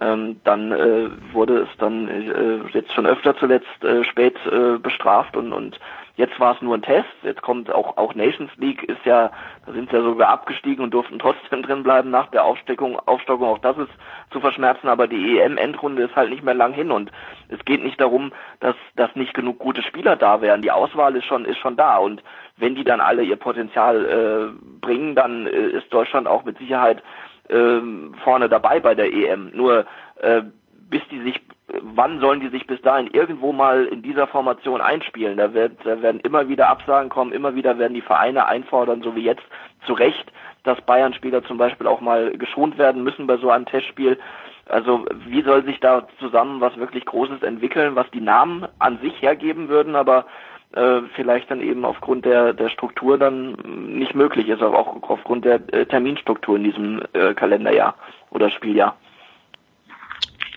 [0.00, 5.36] ähm, dann äh, wurde es dann äh, jetzt schon öfter zuletzt äh, spät äh, bestraft
[5.36, 5.78] und, und
[6.20, 7.08] Jetzt war es nur ein Test.
[7.22, 9.30] Jetzt kommt auch auch Nations League ist ja,
[9.64, 13.48] da sind sie ja sogar abgestiegen und durften trotzdem drin bleiben nach der Aufsteckung, Aufstockung.
[13.48, 13.90] Auch das ist
[14.30, 14.88] zu verschmerzen.
[14.88, 17.10] Aber die EM-Endrunde ist halt nicht mehr lang hin und
[17.48, 20.60] es geht nicht darum, dass dass nicht genug gute Spieler da wären.
[20.60, 22.22] Die Auswahl ist schon ist schon da und
[22.58, 27.02] wenn die dann alle ihr Potenzial äh, bringen, dann äh, ist Deutschland auch mit Sicherheit
[27.48, 27.80] äh,
[28.24, 29.50] vorne dabei bei der EM.
[29.54, 29.86] Nur
[30.20, 30.42] äh,
[30.88, 31.40] bis die sich
[31.82, 35.36] wann sollen die sich bis dahin irgendwo mal in dieser Formation einspielen?
[35.36, 39.14] Da, wird, da werden immer wieder Absagen kommen, immer wieder werden die Vereine einfordern, so
[39.14, 39.42] wie jetzt
[39.86, 40.32] zu Recht,
[40.64, 44.18] dass Bayern-Spieler zum Beispiel auch mal geschont werden müssen bei so einem Testspiel.
[44.66, 49.20] Also wie soll sich da zusammen was wirklich Großes entwickeln, was die Namen an sich
[49.20, 50.26] hergeben würden, aber
[50.72, 53.52] äh, vielleicht dann eben aufgrund der, der Struktur dann
[53.98, 57.96] nicht möglich ist, aber auch aufgrund der äh, Terminstruktur in diesem äh, Kalenderjahr
[58.30, 58.96] oder Spieljahr.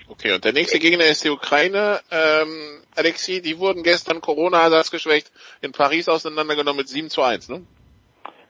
[0.07, 1.99] Okay, und der nächste Gegner ist die Ukraine.
[2.11, 7.65] Ähm, Alexi, die wurden gestern Corona-ersatzgeschwächt in Paris auseinandergenommen mit 7 zu 1, ne?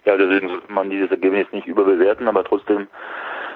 [0.06, 2.88] Ja, deswegen sollte man dieses Ergebnis nicht überbewerten, aber trotzdem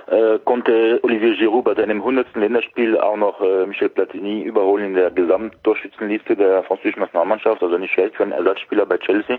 [0.08, 2.36] äh, konnte Olivier Giroud bei seinem 100.
[2.36, 7.94] Länderspiel auch noch äh, Michel Platini überholen in der Gesamttorschützenliste der französischen Nationalmannschaft, also nicht
[7.94, 9.38] schlecht für einen Ersatzspieler bei Chelsea.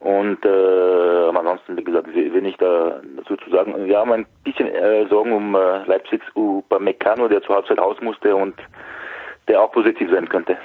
[0.00, 3.74] Und äh, ansonsten, wie gesagt, wenig da dazu zu sagen.
[3.84, 8.34] Wir haben ein bisschen äh, Sorgen um äh, Leipzigs Upamecano, der zur Halbzeit raus musste
[8.34, 8.54] und
[9.48, 10.56] der auch positiv sein könnte.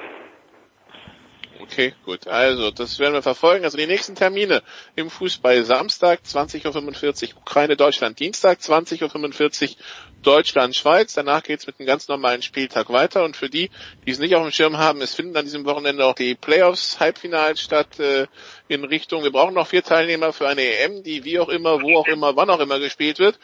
[1.62, 2.28] Okay, gut.
[2.28, 3.64] Also, das werden wir verfolgen.
[3.64, 4.62] Also die nächsten Termine
[4.95, 9.76] im Fußball Samstag 20.45 Uhr Ukraine, Deutschland, Dienstag 20.45 Uhr
[10.24, 11.13] Deutschland, Schweiz.
[11.13, 13.24] Danach geht's mit einem ganz normalen Spieltag weiter.
[13.24, 13.70] Und für die,
[14.05, 16.99] die es nicht auf dem Schirm haben, es finden an diesem Wochenende auch die Playoffs,
[16.99, 18.28] Halbfinals statt äh,
[18.68, 21.97] in Richtung, wir brauchen noch vier Teilnehmer für eine EM, die wie auch immer, wo
[21.97, 23.39] auch immer, wann auch immer gespielt wird.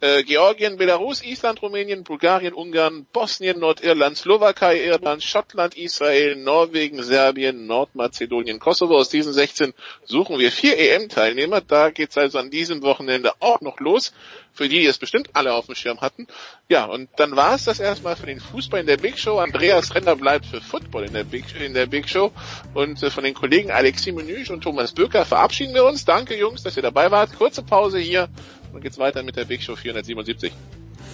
[0.00, 7.66] Äh, Georgien, Belarus, Island, Rumänien, Bulgarien, Ungarn, Bosnien, Nordirland, Slowakei, Irland, Schottland, Israel, Norwegen, Serbien,
[7.66, 8.98] Nordmazedonien, Kosovo.
[8.98, 9.72] Aus diesen 16
[10.04, 11.60] suchen wir vier EM-Teilnehmer.
[11.60, 14.12] Da geht's also an diesem Wochenende auch noch los
[14.54, 16.26] für die, die es bestimmt alle auf dem Schirm hatten.
[16.68, 19.38] Ja, und dann war es das erstmal für den Fußball in der Big Show.
[19.38, 22.32] Andreas Renner bleibt für Football in der Big, in der Big Show.
[22.72, 26.04] Und äh, von den Kollegen Alexi Menüsch und Thomas Böker verabschieden wir uns.
[26.04, 27.36] Danke Jungs, dass ihr dabei wart.
[27.36, 28.28] Kurze Pause hier
[28.72, 30.52] und geht's weiter mit der Big Show 477.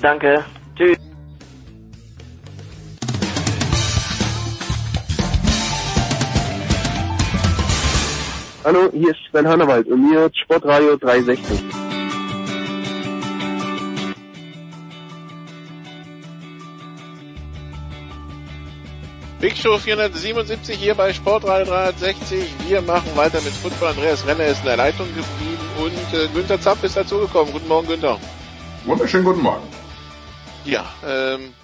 [0.03, 0.45] Danke.
[0.77, 0.99] Tschüss.
[8.63, 11.90] Hallo, hier ist Sven Hannawald und mir Sportradio 360.
[19.41, 22.45] Big Show 477 hier bei Sportradio 360.
[22.69, 23.89] Wir machen weiter mit Football.
[23.89, 27.51] Andreas Renner ist in der Leitung geblieben und äh, Günther Zapp ist dazugekommen.
[27.55, 28.19] Guten Morgen, Günther.
[28.85, 29.67] Wunderschönen guten Morgen.
[30.67, 31.55] Ja, ähm,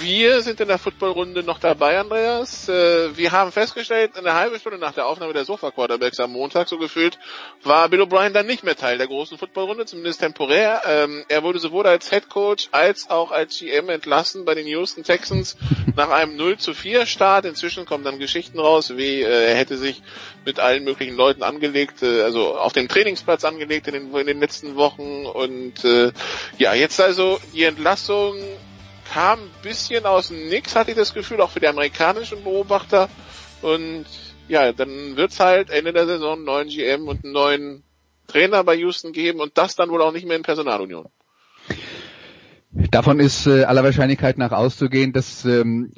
[0.00, 2.68] wir sind in der Footballrunde noch dabei, Andreas.
[2.68, 6.68] Äh, wir haben festgestellt, eine halbe Stunde nach der Aufnahme der Sofa Quarterbacks am Montag,
[6.68, 7.18] so gefühlt,
[7.62, 10.82] war Bill O'Brien dann nicht mehr Teil der großen Footballrunde, zumindest temporär.
[10.86, 15.04] Ähm, er wurde sowohl als Head Coach als auch als GM entlassen bei den Houston
[15.04, 15.56] Texans
[15.96, 17.44] nach einem 0 zu 4 Start.
[17.44, 20.02] Inzwischen kommen dann Geschichten raus, wie äh, er hätte sich
[20.44, 24.40] mit allen möglichen Leuten angelegt, äh, also auf dem Trainingsplatz angelegt in den, in den
[24.40, 25.74] letzten Wochen und
[26.58, 28.34] ja, jetzt also die Entlassung
[29.14, 33.08] kam ein bisschen aus dem Nix, hatte ich das Gefühl, auch für die amerikanischen Beobachter.
[33.62, 34.06] Und
[34.48, 37.82] ja, dann wird's halt Ende der Saison einen neuen GM und einen neuen
[38.26, 41.06] Trainer bei Houston geben und das dann wohl auch nicht mehr in Personalunion.
[42.90, 45.92] Davon ist äh, aller Wahrscheinlichkeit nach auszugehen, dass ähm,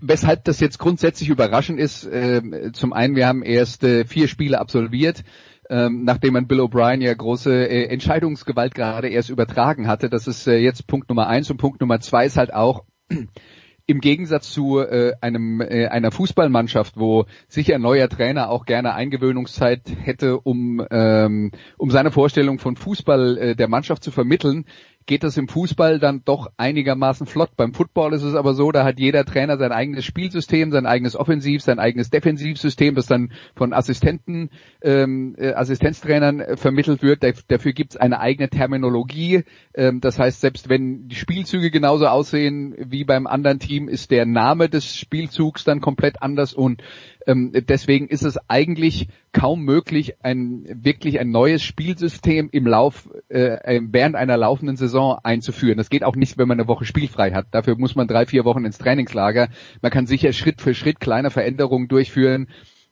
[0.00, 2.04] weshalb das jetzt grundsätzlich überraschend ist.
[2.04, 5.22] Äh, zum einen, wir haben erst äh, vier Spiele absolviert
[5.70, 10.08] ähm, nachdem man Bill O'Brien ja große äh, Entscheidungsgewalt gerade erst übertragen hatte.
[10.10, 12.84] Das ist äh, jetzt Punkt Nummer eins und Punkt Nummer zwei ist halt auch
[13.86, 18.94] im Gegensatz zu äh, einem äh, einer Fußballmannschaft, wo sicher ein neuer Trainer auch gerne
[18.94, 24.64] Eingewöhnungszeit hätte, um ähm, um seine Vorstellung von Fußball äh, der Mannschaft zu vermitteln,
[25.06, 27.50] geht das im Fußball dann doch einigermaßen flott.
[27.56, 31.16] Beim Football ist es aber so, da hat jeder Trainer sein eigenes Spielsystem, sein eigenes
[31.16, 34.50] Offensiv, sein eigenes Defensivsystem, das dann von Assistenten,
[34.82, 37.22] ähm, äh, Assistenztrainern äh, vermittelt wird.
[37.22, 39.44] Da, dafür gibt es eine eigene Terminologie.
[39.74, 44.26] Ähm, das heißt, selbst wenn die Spielzüge genauso aussehen wie beim anderen Team, ist der
[44.26, 46.82] Name des Spielzugs dann komplett anders und
[47.26, 53.80] ähm, deswegen ist es eigentlich kaum möglich, ein wirklich ein neues Spielsystem im Lauf äh,
[53.82, 55.76] während einer laufenden Saison einzuführen.
[55.76, 57.48] Das geht auch nicht, wenn man eine Woche spielfrei hat.
[57.50, 59.48] Dafür muss man drei, vier Wochen ins Trainingslager.
[59.82, 62.46] Man kann sicher Schritt für Schritt kleine Veränderungen durchführen.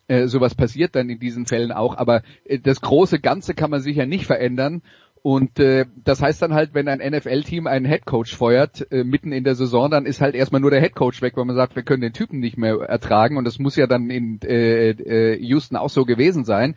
[0.07, 3.80] Äh, sowas passiert dann in diesen Fällen auch, aber äh, das große Ganze kann man
[3.80, 4.82] sicher nicht verändern.
[5.27, 9.43] Und äh, das heißt dann halt, wenn ein NFL-Team einen Headcoach feuert, äh, mitten in
[9.43, 12.03] der Saison, dann ist halt erstmal nur der Headcoach weg, weil man sagt, wir können
[12.03, 13.39] den Typen nicht mehr ertragen.
[13.39, 16.75] Und das muss ja dann in äh, äh, Houston auch so gewesen sein.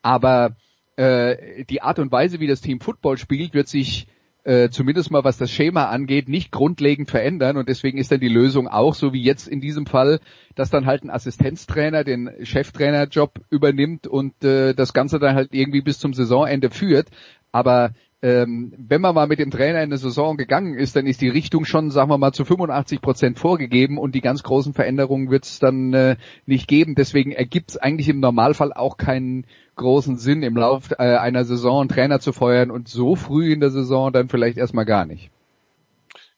[0.00, 0.56] Aber
[0.96, 4.06] äh, die Art und Weise, wie das Team Football spielt, wird sich
[4.44, 8.28] äh, zumindest mal was das Schema angeht, nicht grundlegend verändern und deswegen ist dann die
[8.28, 10.18] Lösung auch so wie jetzt in diesem Fall,
[10.56, 15.82] dass dann halt ein Assistenztrainer den Cheftrainerjob übernimmt und äh, das Ganze dann halt irgendwie
[15.82, 17.08] bis zum Saisonende führt.
[17.52, 17.92] Aber
[18.22, 21.28] ähm, wenn man mal mit dem Trainer in eine Saison gegangen ist, dann ist die
[21.28, 25.44] Richtung schon, sagen wir mal, zu 85 Prozent vorgegeben und die ganz großen Veränderungen wird
[25.44, 26.94] es dann äh, nicht geben.
[26.94, 29.44] Deswegen ergibt es eigentlich im Normalfall auch keinen
[29.74, 33.60] großen Sinn, im Lauf äh, einer Saison einen Trainer zu feuern und so früh in
[33.60, 35.30] der Saison dann vielleicht erstmal gar nicht.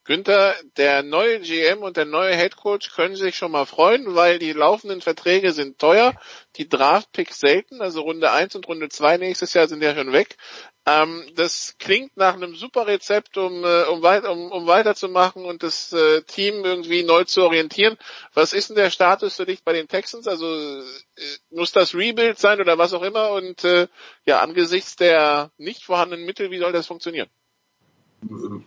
[0.07, 4.39] Günther, der neue GM und der neue Head Coach können sich schon mal freuen, weil
[4.39, 6.13] die laufenden Verträge sind teuer,
[6.57, 10.37] die Draft-Picks selten, also Runde 1 und Runde 2 nächstes Jahr sind ja schon weg.
[10.87, 15.63] Ähm, das klingt nach einem super Rezept, um, äh, um, weit, um, um weiterzumachen und
[15.63, 17.97] das äh, Team irgendwie neu zu orientieren.
[18.35, 20.29] Was ist denn der Status für dich bei den Texans?
[20.29, 20.83] Also äh,
[21.51, 23.31] muss das Rebuild sein oder was auch immer?
[23.31, 23.89] Und äh,
[24.27, 27.31] ja, angesichts der nicht vorhandenen Mittel, wie soll das funktionieren?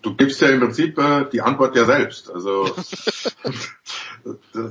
[0.02, 2.32] Du gibst ja im Prinzip äh, die Antwort ja selbst.
[2.32, 2.66] Also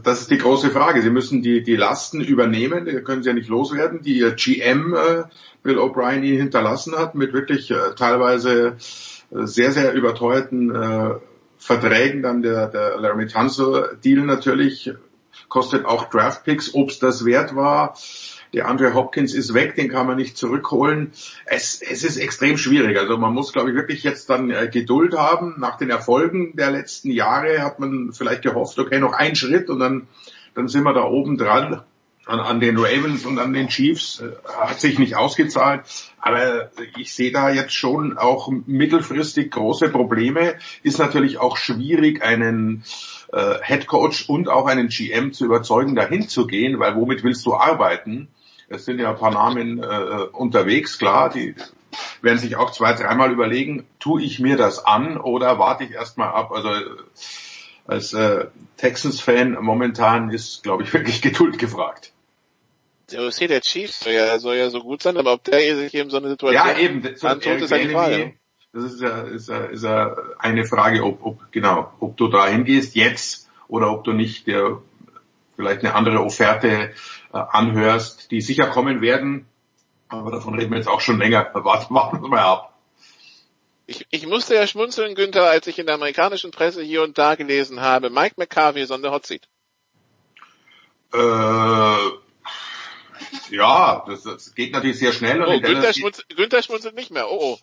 [0.03, 1.03] das ist die große Frage.
[1.03, 5.25] Sie müssen die, die Lasten übernehmen, die können sie ja nicht loswerden, die GM äh,
[5.63, 8.77] Bill O'Brien ihnen hinterlassen hat, mit wirklich äh, teilweise
[9.31, 11.15] äh, sehr, sehr überteuerten äh,
[11.59, 12.23] Verträgen.
[12.23, 14.93] Dann der, der Laramie Tunsil Deal natürlich
[15.49, 17.97] kostet auch Draftpicks, ob es das wert war.
[18.53, 21.13] Der Andre Hopkins ist weg, den kann man nicht zurückholen.
[21.45, 22.99] Es, es ist extrem schwierig.
[22.99, 25.57] Also man muss, glaube ich, wirklich jetzt dann äh, Geduld haben.
[25.59, 29.81] Nach den Erfolgen der letzten Jahre hat man vielleicht gehofft, okay, noch ein Schritt und
[29.81, 30.07] dann,
[30.55, 31.83] dann sind wir da oben dran.
[32.29, 35.83] An, an den Ravens und an den Chiefs äh, hat sich nicht ausgezahlt.
[36.19, 40.57] Aber ich sehe da jetzt schon auch mittelfristig große Probleme.
[40.83, 42.83] Ist natürlich auch schwierig, einen
[43.33, 47.47] äh, Head Coach und auch einen GM zu überzeugen, dahin zu gehen, weil womit willst
[47.47, 48.29] du arbeiten?
[48.69, 51.55] Es sind ja ein paar Namen äh, unterwegs, klar, die
[52.21, 56.29] werden sich auch zwei, dreimal überlegen, tue ich mir das an oder warte ich erstmal
[56.29, 56.51] ab?
[56.53, 56.71] Also
[57.87, 58.47] als äh,
[58.77, 62.13] Texans-Fan momentan ist, glaube ich, wirklich Geduld gefragt.
[63.13, 65.95] Der OC der Chiefs soll ja, soll ja so gut sein, aber ob der sich
[65.95, 68.35] eben so eine Situation ja, eben, so antut, ist eine Frage.
[68.73, 72.49] Das ist ja, ist ja, ist ja eine Frage, ob, ob, genau, ob du da
[72.49, 74.83] hingehst jetzt oder ob du nicht der
[75.55, 76.91] vielleicht eine andere Offerte äh,
[77.37, 79.47] anhörst, die sicher kommen werden.
[80.09, 81.51] Aber davon reden wir jetzt auch schon länger.
[81.55, 82.73] Warten, wir mal ab.
[83.87, 87.37] Ich, ich musste ja schmunzeln, Günther, als ich in der amerikanischen Presse hier und da
[87.37, 89.49] gelesen habe, Mike McCarthy ist on the hot seat.
[91.15, 91.19] Äh,
[93.51, 95.41] ja, das, das geht natürlich sehr schnell.
[95.41, 97.31] Und oh, Günther, schmunzelt, Günther schmunzelt nicht mehr.
[97.31, 97.59] Oh, oh.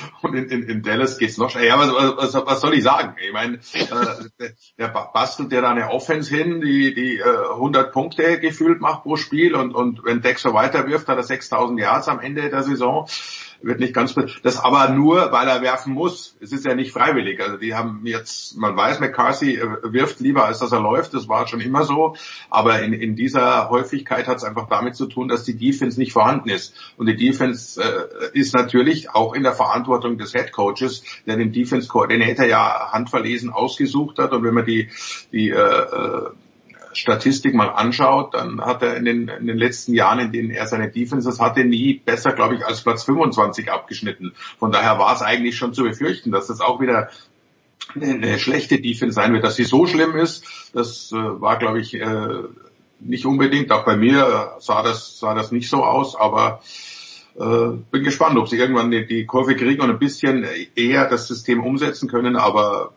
[0.22, 1.66] Und in, in, in Dallas geht's noch schneller.
[1.66, 3.16] Ja, was, was, was soll ich sagen?
[3.24, 8.40] Ich meine, äh, der bastelt der da eine Offense hin, die, die äh, 100 Punkte
[8.40, 12.48] gefühlt macht pro Spiel und, und wenn Dexter weiterwirft, hat er 6000 Yards am Ende
[12.48, 13.06] der Saison
[13.62, 16.36] wird nicht ganz, das aber nur, weil er werfen muss.
[16.40, 17.40] Es ist ja nicht freiwillig.
[17.40, 21.14] Also die haben jetzt, man weiß, McCarthy äh, wirft lieber, als dass er läuft.
[21.14, 22.16] Das war schon immer so.
[22.50, 26.12] Aber in, in dieser Häufigkeit hat es einfach damit zu tun, dass die Defense nicht
[26.12, 26.74] vorhanden ist.
[26.96, 31.52] Und die Defense äh, ist natürlich auch in der Verantwortung des Head Coaches, der den
[31.52, 34.32] Defense Coordinator ja handverlesen ausgesucht hat.
[34.32, 34.88] Und wenn man die,
[35.32, 36.30] die äh, äh
[36.94, 40.66] Statistik mal anschaut, dann hat er in den, in den letzten Jahren, in denen er
[40.66, 44.32] seine Defenses hatte, nie besser, glaube ich, als Platz 25 abgeschnitten.
[44.58, 47.10] Von daher war es eigentlich schon zu befürchten, dass das auch wieder
[47.94, 49.44] eine, schlechte Defense sein wird.
[49.44, 52.28] Dass sie so schlimm ist, das äh, war, glaube ich, äh,
[53.00, 53.72] nicht unbedingt.
[53.72, 56.60] Auch bei mir sah das, sah das nicht so aus, aber
[57.38, 61.28] äh, bin gespannt, ob sie irgendwann die, die Kurve kriegen und ein bisschen eher das
[61.28, 62.92] System umsetzen können, aber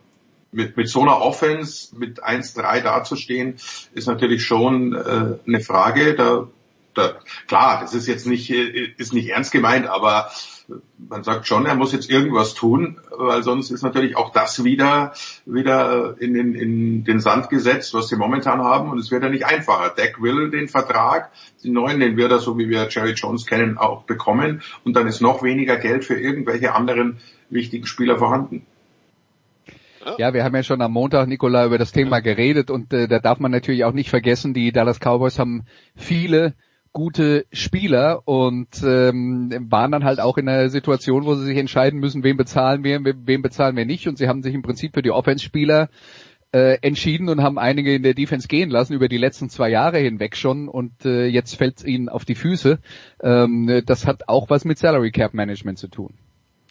[0.55, 3.55] mit, mit so einer Offense mit 1-3 dazustehen,
[3.93, 6.15] ist natürlich schon äh, eine Frage.
[6.15, 6.47] Da,
[6.93, 7.15] da,
[7.47, 10.31] klar, das ist jetzt nicht, äh, ist nicht ernst gemeint, aber
[10.97, 15.13] man sagt schon, er muss jetzt irgendwas tun, weil sonst ist natürlich auch das wieder,
[15.45, 19.29] wieder in den, in den Sand gesetzt, was sie momentan haben und es wird ja
[19.29, 19.93] nicht einfacher.
[19.95, 21.31] Dak will den Vertrag,
[21.63, 25.05] den neuen, den wird er, so wie wir Jerry Jones kennen, auch bekommen und dann
[25.05, 28.65] ist noch weniger Geld für irgendwelche anderen wichtigen Spieler vorhanden.
[30.17, 33.19] Ja, wir haben ja schon am Montag, Nikola, über das Thema geredet und äh, da
[33.19, 36.53] darf man natürlich auch nicht vergessen, die Dallas Cowboys haben viele
[36.93, 41.99] gute Spieler und ähm, waren dann halt auch in einer Situation, wo sie sich entscheiden
[41.99, 45.01] müssen, wen bezahlen wir, wem bezahlen wir nicht und sie haben sich im Prinzip für
[45.01, 45.89] die Offense-Spieler
[46.53, 49.97] äh, entschieden und haben einige in der Defense gehen lassen über die letzten zwei Jahre
[49.97, 52.79] hinweg schon und äh, jetzt fällt es ihnen auf die Füße.
[53.21, 56.13] Ähm, das hat auch was mit Salary Cap Management zu tun.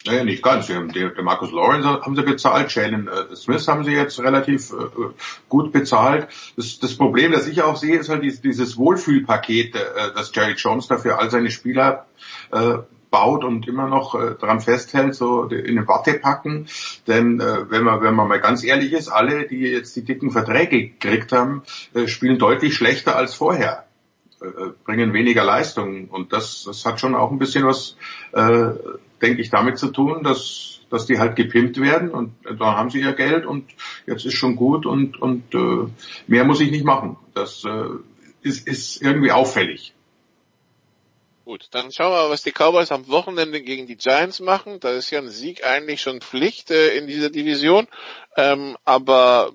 [0.05, 0.67] Naja, nicht ganz.
[0.67, 4.75] Den, den Marcus Lawrence haben sie bezahlt, Shannon äh, Smith haben sie jetzt relativ äh,
[5.49, 6.27] gut bezahlt.
[6.55, 9.79] Das, das Problem, das ich auch sehe, ist halt dieses, dieses Wohlfühlpaket, äh,
[10.15, 12.05] das Jerry Jones dafür all seine Spieler
[12.51, 12.77] äh,
[13.09, 16.67] baut und immer noch äh, daran festhält, so in eine Watte packen.
[17.07, 20.29] Denn äh, wenn man wenn man mal ganz ehrlich ist, alle, die jetzt die dicken
[20.29, 21.63] Verträge gekriegt haben,
[21.95, 23.84] äh, spielen deutlich schlechter als vorher
[24.83, 27.97] bringen weniger Leistung und das, das hat schon auch ein bisschen was
[28.33, 28.73] äh,
[29.21, 33.01] denke ich, damit zu tun, dass, dass die halt gepimpt werden und da haben sie
[33.01, 33.71] ihr Geld und
[34.05, 35.89] jetzt ist schon gut und, und äh,
[36.27, 37.17] mehr muss ich nicht machen.
[37.33, 37.85] Das äh,
[38.41, 39.93] ist, ist irgendwie auffällig.
[41.45, 44.79] Gut, dann schauen wir mal, was die Cowboys am Wochenende gegen die Giants machen.
[44.79, 47.87] Da ist ja ein Sieg eigentlich schon Pflicht äh, in dieser Division.
[48.35, 49.53] Ähm, aber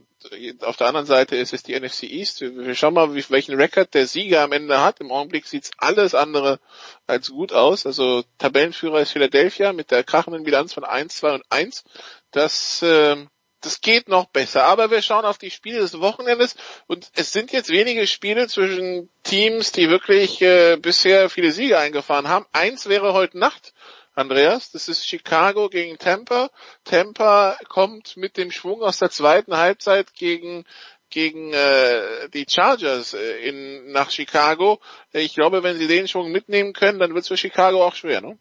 [0.62, 2.41] auf der anderen Seite ist es die NFC East.
[2.43, 5.01] Wir schauen mal, welchen Rekord der Sieger am Ende hat.
[5.01, 6.61] Im Augenblick sieht's alles andere
[7.07, 7.87] als gut aus.
[7.87, 11.85] Also Tabellenführer ist Philadelphia mit der krachenden Bilanz von 1, 2 und 1.
[12.33, 13.16] Das, äh,
[13.62, 14.64] das geht noch besser.
[14.64, 16.55] Aber wir schauen auf die Spiele des Wochenendes
[16.87, 22.29] und es sind jetzt wenige Spiele zwischen Teams, die wirklich äh, bisher viele Siege eingefahren
[22.29, 22.47] haben.
[22.53, 23.73] Eins wäre heute Nacht
[24.15, 24.71] Andreas.
[24.73, 26.51] Das ist Chicago gegen Tampa.
[26.85, 30.65] Tampa kommt mit dem Schwung aus der zweiten Halbzeit gegen
[31.11, 34.79] gegen äh, die Chargers äh, in, nach Chicago.
[35.13, 38.21] Ich glaube, wenn sie den Schwung mitnehmen können, dann wird es für Chicago auch schwer,
[38.21, 38.39] ne?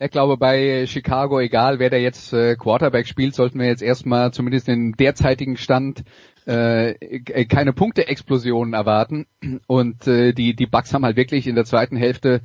[0.00, 4.32] Ich glaube, bei Chicago, egal wer da jetzt äh, Quarterback spielt, sollten wir jetzt erstmal
[4.32, 6.02] zumindest im derzeitigen Stand
[6.44, 9.28] äh, keine Punkte-Explosionen erwarten.
[9.68, 12.40] Und äh, die, die Bucks haben halt wirklich in der zweiten Hälfte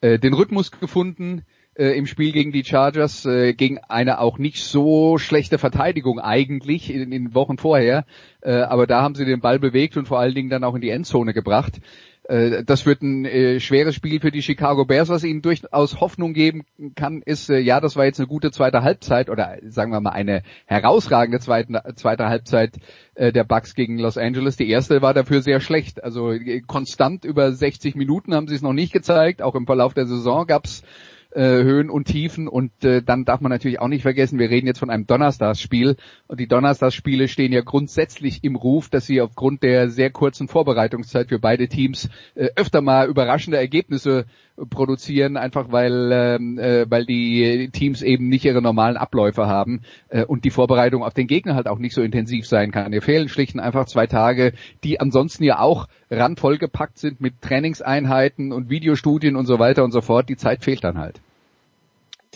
[0.00, 1.44] äh, den Rhythmus gefunden
[1.78, 6.92] äh, im Spiel gegen die Chargers, äh, gegen eine auch nicht so schlechte Verteidigung eigentlich
[6.92, 8.04] in den Wochen vorher.
[8.40, 10.80] Äh, aber da haben sie den Ball bewegt und vor allen Dingen dann auch in
[10.80, 11.80] die Endzone gebracht.
[12.28, 15.08] Äh, das wird ein äh, schweres Spiel für die Chicago Bears.
[15.08, 16.64] Was ihnen durchaus Hoffnung geben
[16.94, 20.10] kann, ist, äh, ja, das war jetzt eine gute zweite Halbzeit oder sagen wir mal
[20.10, 22.76] eine herausragende zweite, zweite Halbzeit
[23.16, 24.56] der Bucks gegen Los Angeles.
[24.56, 26.04] Die erste war dafür sehr schlecht.
[26.04, 26.34] Also
[26.68, 29.42] konstant über 60 Minuten haben sie es noch nicht gezeigt.
[29.42, 30.84] Auch im Verlauf der Saison gab es
[31.30, 34.66] äh, Höhen und Tiefen und äh, dann darf man natürlich auch nicht vergessen, wir reden
[34.66, 39.62] jetzt von einem Donnerstagsspiel und die Donnerstagsspiele stehen ja grundsätzlich im Ruf, dass sie aufgrund
[39.62, 44.26] der sehr kurzen Vorbereitungszeit für beide Teams äh, öfter mal überraschende Ergebnisse
[44.70, 50.24] produzieren, einfach weil ähm, äh, weil die Teams eben nicht ihre normalen Abläufe haben äh,
[50.24, 52.92] und die Vorbereitung auf den Gegner halt auch nicht so intensiv sein kann.
[52.92, 54.52] Hier fehlen schlicht und einfach zwei Tage,
[54.84, 59.92] die ansonsten ja auch randvoll gepackt sind mit Trainingseinheiten und Videostudien und so weiter und
[59.92, 60.28] so fort.
[60.28, 61.20] Die Zeit fehlt dann halt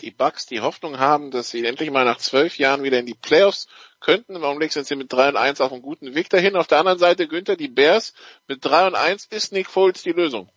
[0.03, 3.13] die Bucks die Hoffnung haben, dass sie endlich mal nach zwölf Jahren wieder in die
[3.13, 3.67] Playoffs
[4.01, 4.35] könnten.
[4.35, 6.55] Im Augenblick sind sie mit 3 und 1 auf einem guten Weg dahin.
[6.55, 8.13] Auf der anderen Seite, Günther, die Bears
[8.47, 10.49] mit 3 und 1 ist Nick Foles die Lösung.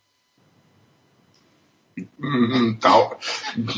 [2.80, 3.16] Dau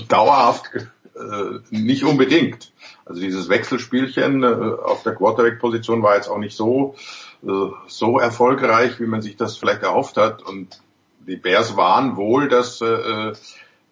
[0.08, 2.72] dauerhaft äh, nicht unbedingt.
[3.04, 6.94] Also dieses Wechselspielchen äh, auf der Quarterback-Position war jetzt auch nicht so
[7.42, 10.42] äh, so erfolgreich, wie man sich das vielleicht erhofft hat.
[10.42, 10.80] Und
[11.26, 13.32] die Bears waren wohl das äh,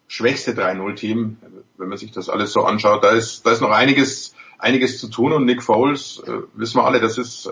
[0.07, 1.37] schwächste 3-0-Team,
[1.77, 3.03] wenn man sich das alles so anschaut.
[3.03, 6.85] Da ist, da ist noch einiges, einiges zu tun und Nick Foles, äh, wissen wir
[6.85, 7.49] alle, das ist,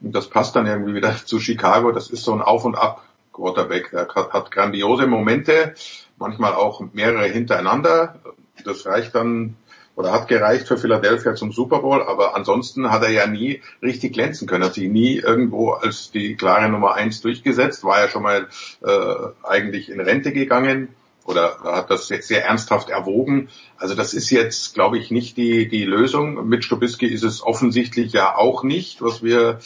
[0.00, 3.92] das passt dann irgendwie wieder zu Chicago, das ist so ein Auf und Ab Quarterback.
[3.92, 5.74] Er hat grandiose Momente,
[6.18, 8.20] manchmal auch mehrere hintereinander.
[8.64, 9.56] Das reicht dann
[9.94, 14.14] oder hat gereicht für Philadelphia zum Super Bowl, aber ansonsten hat er ja nie richtig
[14.14, 18.22] glänzen können, hat sich nie irgendwo als die klare Nummer eins durchgesetzt, war ja schon
[18.22, 18.48] mal
[18.82, 20.88] äh, eigentlich in Rente gegangen
[21.24, 23.48] oder hat das sehr, sehr ernsthaft erwogen.
[23.76, 26.48] Also das ist jetzt, glaube ich, nicht die, die Lösung.
[26.48, 29.60] Mit Stubisky ist es offensichtlich ja auch nicht, was wir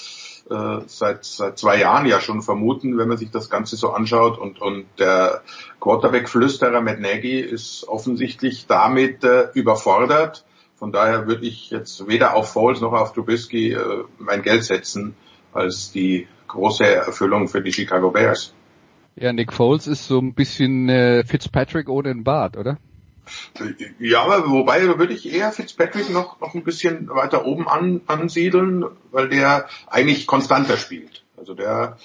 [0.50, 4.38] äh, seit, seit zwei Jahren ja schon vermuten, wenn man sich das Ganze so anschaut.
[4.38, 5.42] Und, und der
[5.80, 10.44] Quarterback-Flüsterer Matt Nagy ist offensichtlich damit äh, überfordert.
[10.76, 15.14] Von daher würde ich jetzt weder auf Foles noch auf Trubisky äh, mein Geld setzen
[15.52, 18.54] als die große Erfüllung für die Chicago Bears.
[19.16, 22.78] Ja, Nick Foles ist so ein bisschen äh, Fitzpatrick ohne den Bart, oder?
[23.98, 28.84] Ja, aber wobei würde ich eher Fitzpatrick noch, noch ein bisschen weiter oben an, ansiedeln,
[29.10, 31.24] weil der eigentlich konstanter spielt.
[31.36, 31.98] Also der,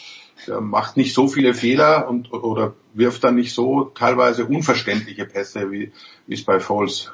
[0.48, 5.72] der macht nicht so viele Fehler und oder wirft dann nicht so teilweise unverständliche Pässe,
[5.72, 5.92] wie,
[6.28, 7.12] wie es bei Foles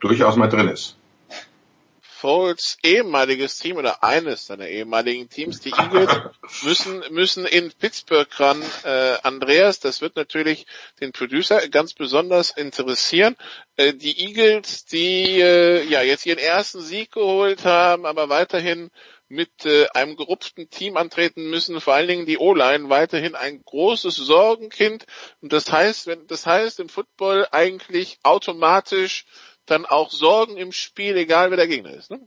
[0.00, 0.96] durchaus mal drin ist.
[2.20, 6.10] Foles ehemaliges Team oder eines seiner ehemaligen Teams, die Eagles,
[6.62, 8.62] müssen, müssen in Pittsburgh ran.
[8.84, 10.66] Äh, Andreas, das wird natürlich
[11.00, 13.36] den Producer ganz besonders interessieren.
[13.76, 18.90] Äh, die Eagles, die äh, ja jetzt ihren ersten Sieg geholt haben, aber weiterhin
[19.30, 24.16] mit äh, einem gerupften Team antreten müssen, vor allen Dingen die O-Line weiterhin ein großes
[24.16, 25.06] Sorgenkind.
[25.40, 29.24] Und das heißt, wenn das heißt im Football eigentlich automatisch
[29.66, 32.10] dann auch Sorgen im Spiel, egal wer der Gegner ist.
[32.10, 32.20] Ne?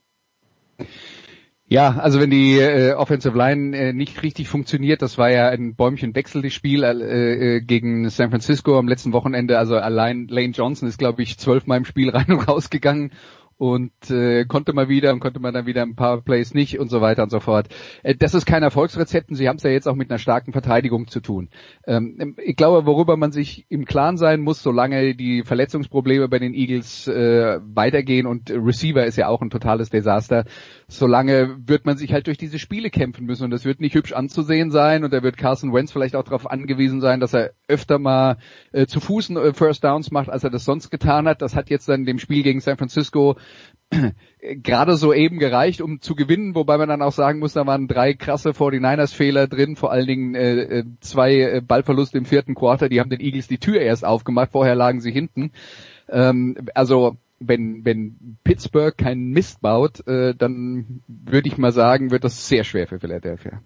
[1.66, 5.76] Ja, also wenn die äh, Offensive Line äh, nicht richtig funktioniert, das war ja ein
[5.76, 9.58] Bäumchenwechsel, das Spiel äh, äh, gegen San Francisco am letzten Wochenende.
[9.58, 13.12] Also allein Lane Johnson ist, glaube ich, zwölfmal im Spiel rein und rausgegangen
[13.58, 16.90] und äh, konnte mal wieder und konnte man dann wieder ein paar Plays nicht und
[16.90, 17.68] so weiter und so fort.
[18.04, 20.52] Äh, das ist kein Erfolgsrezept und sie haben es ja jetzt auch mit einer starken
[20.52, 21.50] Verteidigung zu tun.
[21.86, 26.54] Ähm, ich glaube, worüber man sich im Klaren sein muss, solange die Verletzungsprobleme bei den
[26.54, 30.46] Eagles äh, weitergehen und Receiver ist ja auch ein totales Desaster,
[30.98, 34.14] solange wird man sich halt durch diese Spiele kämpfen müssen und das wird nicht hübsch
[34.14, 38.00] anzusehen sein und da wird Carson Wentz vielleicht auch darauf angewiesen sein, dass er öfter
[38.00, 38.38] mal
[38.72, 41.42] äh, zu Fuß äh, First Downs macht, als er das sonst getan hat.
[41.42, 43.36] Das hat jetzt dann dem Spiel gegen San Francisco
[44.40, 47.88] gerade so eben gereicht, um zu gewinnen, wobei man dann auch sagen muss, da waren
[47.88, 52.90] drei krasse 49ers-Fehler drin, vor allen Dingen äh, äh, zwei äh, Ballverluste im vierten Quarter,
[52.90, 55.52] die haben den Eagles die Tür erst aufgemacht, vorher lagen sie hinten.
[56.10, 62.24] Ähm, also wenn, wenn Pittsburgh keinen Mist baut, äh, dann würde ich mal sagen, wird
[62.24, 63.62] das sehr schwer für Philadelphia.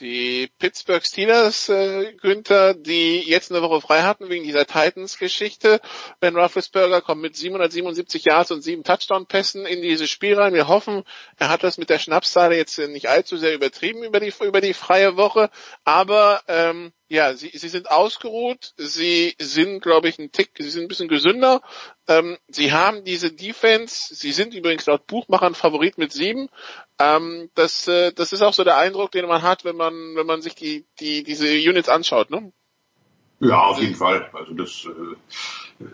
[0.00, 5.80] Die Pittsburgh Steelers, äh, Günther, die jetzt eine Woche frei hatten wegen dieser Titans-Geschichte.
[6.18, 10.54] Ben Roethlisberger kommt mit 777 Yards und sieben Touchdown-Pässen in dieses Spiel rein.
[10.54, 11.04] Wir hoffen,
[11.38, 14.74] er hat das mit der Schnapszahl jetzt nicht allzu sehr übertrieben über die, über die
[14.74, 15.50] freie Woche.
[15.84, 20.84] Aber ähm, ja, sie, sie sind ausgeruht, sie sind, glaube ich, ein Tick, sie sind
[20.84, 21.60] ein bisschen gesünder.
[22.08, 26.48] Ähm, sie haben diese Defense, sie sind übrigens laut Buchmachern Favorit mit sieben.
[26.98, 30.24] Ähm, das, äh, das ist auch so der Eindruck, den man hat, wenn man, wenn
[30.24, 32.50] man sich die, die, diese Units anschaut, ne?
[33.40, 34.30] Ja, auf jeden Fall.
[34.32, 35.84] Also das äh,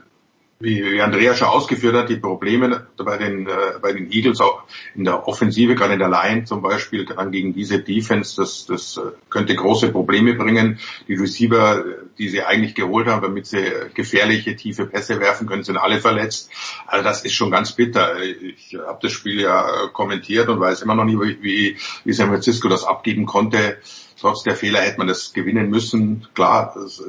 [0.61, 4.65] wie Andrea schon ausgeführt hat, die Probleme bei den, äh, bei den Eagles auch
[4.97, 8.97] in der Offensive, gerade in der Line zum Beispiel, dann gegen diese Defense, das, das
[8.97, 10.81] äh, könnte große Probleme bringen.
[11.07, 11.85] Die Receiver,
[12.19, 16.51] die sie eigentlich geholt haben, damit sie gefährliche, tiefe Pässe werfen können, sind alle verletzt.
[16.87, 18.21] Also das ist schon ganz bitter.
[18.21, 22.69] Ich habe das Spiel ja kommentiert und weiß immer noch nicht, wie, wie San Francisco
[22.69, 23.79] das abgeben konnte.
[24.21, 26.27] Trotz der Fehler hätte man das gewinnen müssen.
[26.35, 27.01] Klar, das,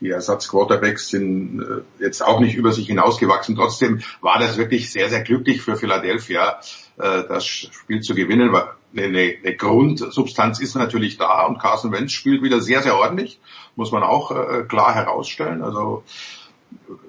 [0.00, 3.56] die Ersatzquarterbacks sind äh, jetzt auch nicht über sich hinausgewachsen.
[3.56, 6.60] Trotzdem war das wirklich sehr, sehr glücklich für Philadelphia,
[6.98, 8.54] äh, das Spiel zu gewinnen.
[8.96, 13.40] Eine, eine Grundsubstanz ist natürlich da und Carson Wentz spielt wieder sehr, sehr ordentlich,
[13.76, 15.62] muss man auch äh, klar herausstellen.
[15.62, 16.04] Also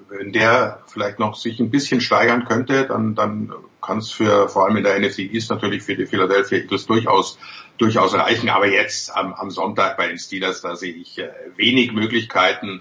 [0.08, 4.66] wenn der vielleicht noch sich ein bisschen steigern könnte, dann, dann kann es für vor
[4.66, 7.38] allem in der NFC East natürlich für die Philadelphia Eagles durchaus
[7.80, 8.48] durchaus reichen.
[8.48, 12.80] Aber jetzt am, am Sonntag bei den Steelers, da sehe ich äh, wenig Möglichkeiten.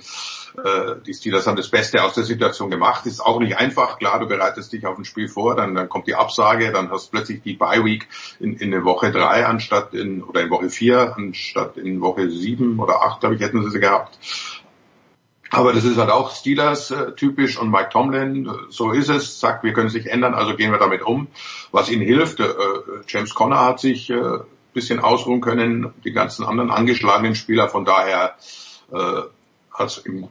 [0.57, 3.05] Äh, die Steelers haben das Beste aus der Situation gemacht.
[3.05, 3.97] Ist auch nicht einfach.
[3.97, 7.07] Klar, du bereitest dich auf ein Spiel vor, dann, dann kommt die Absage, dann hast
[7.07, 8.07] du plötzlich die Bye Week
[8.39, 12.79] in, in der Woche drei anstatt in oder in Woche vier anstatt in Woche sieben
[12.79, 14.17] oder acht, glaube ich, hätten sie sie gehabt.
[15.51, 19.39] Aber das ist halt auch Steelers äh, typisch und Mike Tomlin, äh, so ist es,
[19.39, 21.27] sagt, wir können sich ändern, also gehen wir damit um.
[21.71, 22.47] Was ihnen hilft, äh,
[23.07, 24.39] James Conner hat sich äh,
[24.73, 28.35] bisschen ausruhen können, die ganzen anderen angeschlagenen Spieler, von daher
[28.91, 29.21] äh,
[29.73, 30.27] hat im,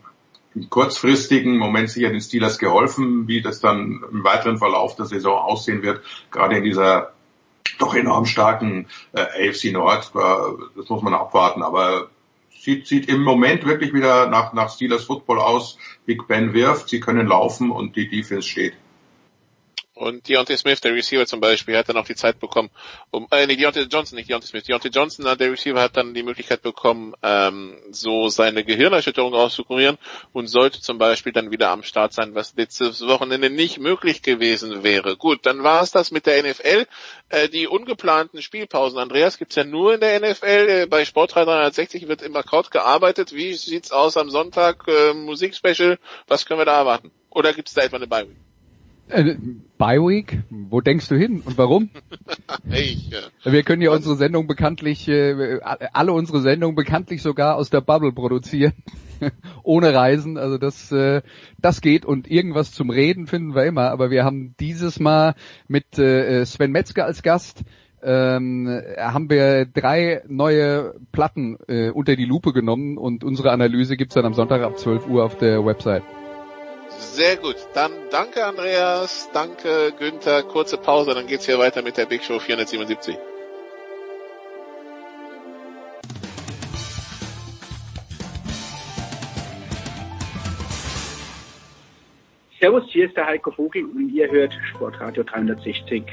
[0.55, 5.39] im kurzfristigen Moment sicher den Steelers geholfen, wie das dann im weiteren Verlauf der Saison
[5.39, 7.13] aussehen wird, gerade in dieser
[7.79, 12.09] doch enorm starken äh, AFC Nord, das muss man abwarten, aber
[12.51, 15.79] sieht, sieht im Moment wirklich wieder nach, nach Steelers Football aus.
[16.07, 18.75] Big Ben wirft, sie können laufen und die Defense steht.
[19.99, 22.71] Und Deontay Smith, der Receiver zum Beispiel, hat dann auch die Zeit bekommen,
[23.11, 26.15] um, äh, nee, Deontay Johnson, nicht Deontay Smith, Deontay Johnson, äh, der Receiver hat dann
[26.15, 29.99] die Möglichkeit bekommen, ähm, so seine Gehirnerschütterung auszukurieren
[30.33, 34.85] und sollte zum Beispiel dann wieder am Start sein, was letztes Wochenende nicht möglich gewesen
[34.85, 35.17] wäre.
[35.17, 36.87] Gut, dann war es das mit der NFL.
[37.29, 40.69] Äh, die ungeplanten Spielpausen, Andreas, gibt's ja nur in der NFL.
[40.69, 43.33] Äh, bei Sport 360 wird im Akkord gearbeitet.
[43.33, 44.85] Wie sieht's aus am Sonntag?
[44.87, 47.11] Äh, Musikspecial, was können wir da erwarten?
[47.31, 48.48] Oder gibt's da etwa eine Bye-Week?
[49.09, 49.37] Äh,
[49.79, 50.41] Bye Week?
[50.51, 51.91] Wo denkst du hin und warum?
[52.71, 53.21] ich, ja.
[53.45, 55.61] Wir können ja unsere Sendung bekanntlich, äh,
[55.93, 58.73] alle unsere Sendungen bekanntlich sogar aus der Bubble produzieren.
[59.63, 61.23] Ohne Reisen, also das, äh,
[61.59, 65.35] das geht und irgendwas zum Reden finden wir immer, aber wir haben dieses Mal
[65.69, 67.65] mit äh, Sven Metzger als Gast
[68.03, 74.15] ähm, haben wir drei neue Platten äh, unter die Lupe genommen und unsere Analyse gibt's
[74.15, 76.05] dann am Sonntag ab 12 Uhr auf der Website.
[76.99, 77.57] Sehr gut.
[77.75, 80.43] Dann danke Andreas, danke Günther.
[80.43, 83.17] Kurze Pause, dann geht's hier weiter mit der Big Show 477.
[92.61, 96.05] Servus, hier ist der Heiko Vogel und ihr hört Sportradio 360.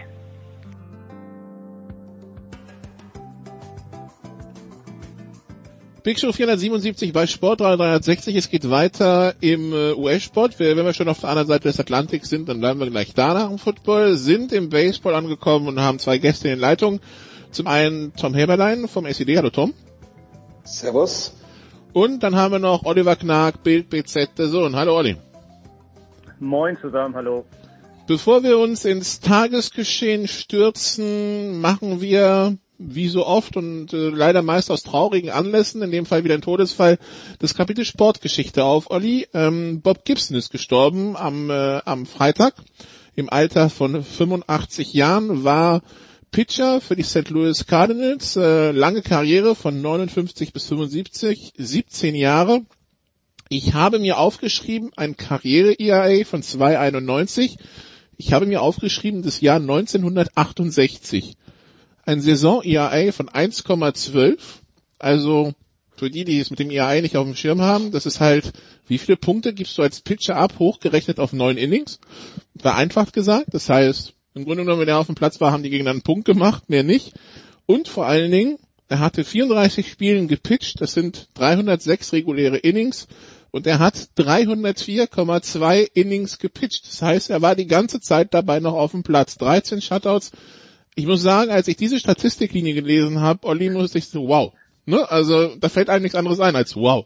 [6.05, 8.35] Big Show 477 bei Sport 360.
[8.35, 10.59] Es geht weiter im äh, US-Sport.
[10.59, 13.33] Wenn wir schon auf der anderen Seite des Atlantiks sind, dann bleiben wir gleich da
[13.33, 14.15] nach dem Football.
[14.15, 16.99] Sind im Baseball angekommen und haben zwei Gäste in Leitung.
[17.49, 19.35] Zum einen Tom Heberlein vom SED.
[19.35, 19.73] Hallo Tom.
[20.63, 21.35] Servus.
[21.91, 24.75] Und dann haben wir noch Oliver Knag, Bild BZ, der Sohn.
[24.75, 25.17] Hallo Olli.
[26.39, 27.45] Moin zusammen, hallo.
[28.05, 34.69] Bevor wir uns ins Tagesgeschehen stürzen, machen wir wie so oft und äh, leider meist
[34.69, 36.97] aus traurigen Anlässen, in dem Fall wieder ein Todesfall,
[37.39, 38.91] das Kapitel Sportgeschichte auf.
[38.91, 42.55] Olli, ähm, Bob Gibson ist gestorben am, äh, am Freitag
[43.15, 45.81] im Alter von 85 Jahren, war
[46.31, 47.29] Pitcher für die St.
[47.29, 52.61] Louis Cardinals, äh, lange Karriere von 59 bis 75, 17 Jahre.
[53.47, 57.57] Ich habe mir aufgeschrieben ein Karriere-ERA von 291.
[58.17, 61.37] Ich habe mir aufgeschrieben das Jahr 1968.
[62.05, 64.37] Ein Saison-ERA von 1,12.
[64.99, 65.53] Also
[65.97, 68.53] für die, die es mit dem ERA nicht auf dem Schirm haben, das ist halt,
[68.87, 71.99] wie viele Punkte gibst du als Pitcher ab, hochgerechnet auf neun Innings?
[72.57, 73.47] Vereinfacht gesagt.
[73.51, 76.01] Das heißt, im Grunde genommen, wenn er auf dem Platz war, haben die Gegner einen
[76.01, 77.13] Punkt gemacht, mehr nicht.
[77.65, 83.07] Und vor allen Dingen, er hatte 34 Spielen gepitcht, das sind 306 reguläre Innings
[83.49, 86.85] und er hat 304,2 Innings gepitcht.
[86.85, 89.37] Das heißt, er war die ganze Zeit dabei noch auf dem Platz.
[89.37, 90.31] 13 Shutouts.
[90.95, 94.53] Ich muss sagen, als ich diese Statistiklinie gelesen habe, Olli, musste ich so, wow.
[94.85, 95.05] Ne?
[95.09, 97.05] Also da fällt einem nichts anderes ein als wow.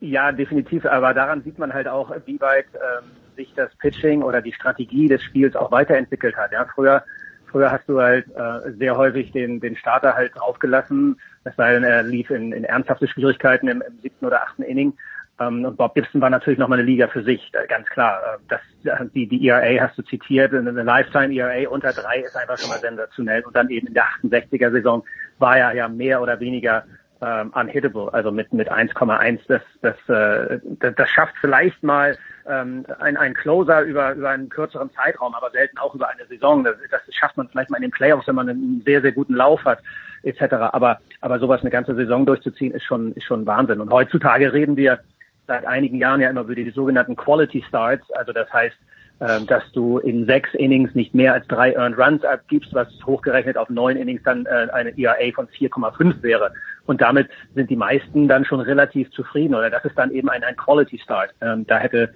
[0.00, 0.84] Ja, definitiv.
[0.84, 5.08] Aber daran sieht man halt auch, wie weit ähm, sich das Pitching oder die Strategie
[5.08, 6.52] des Spiels auch weiterentwickelt hat.
[6.52, 7.04] Ja, früher,
[7.50, 11.84] früher hast du halt äh, sehr häufig den, den Starter halt draufgelassen, es sei denn,
[11.84, 14.94] er lief in, in ernsthafte Schwierigkeiten im, im siebten oder achten Inning.
[15.40, 18.20] Ähm, und Bob Gibson war natürlich nochmal eine Liga für sich, ganz klar.
[18.20, 22.58] Äh, das, die, die ERA hast du zitiert, eine Lifetime ERA unter drei ist einfach
[22.58, 23.42] schon mal sensationell.
[23.42, 25.04] Und dann eben in der 68er Saison
[25.38, 26.84] war er ja mehr oder weniger
[27.20, 29.40] ähm, unhittable, also mit mit 1,1.
[29.48, 32.16] Das, das, äh, das, das schafft vielleicht mal
[32.48, 36.64] ähm, ein, ein Closer über über einen kürzeren Zeitraum, aber selten auch über eine Saison.
[36.64, 39.34] Das, das schafft man vielleicht mal in den Playoffs, wenn man einen sehr sehr guten
[39.34, 39.80] Lauf hat
[40.22, 40.54] etc.
[40.72, 43.80] Aber aber sowas eine ganze Saison durchzuziehen ist schon ist schon Wahnsinn.
[43.80, 45.00] Und heutzutage reden wir
[45.48, 48.76] seit einigen Jahren ja immer über die sogenannten Quality Starts, also das heißt
[49.20, 53.56] ähm, dass du in sechs Innings nicht mehr als drei Earned Runs abgibst, was hochgerechnet
[53.56, 56.52] auf neun Innings dann äh, eine ERA von 4,5 wäre.
[56.86, 60.44] Und damit sind die meisten dann schon relativ zufrieden oder das ist dann eben ein,
[60.44, 61.34] ein Quality Start.
[61.40, 62.14] Ähm, da hätte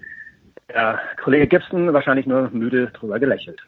[0.68, 3.58] der Kollege Gibson wahrscheinlich nur müde drüber gelächelt.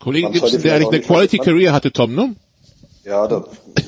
[0.00, 2.34] Kollege Gibson, der eigentlich eine Quality Career hatte, Tom, ne?
[3.06, 3.44] Ja, da,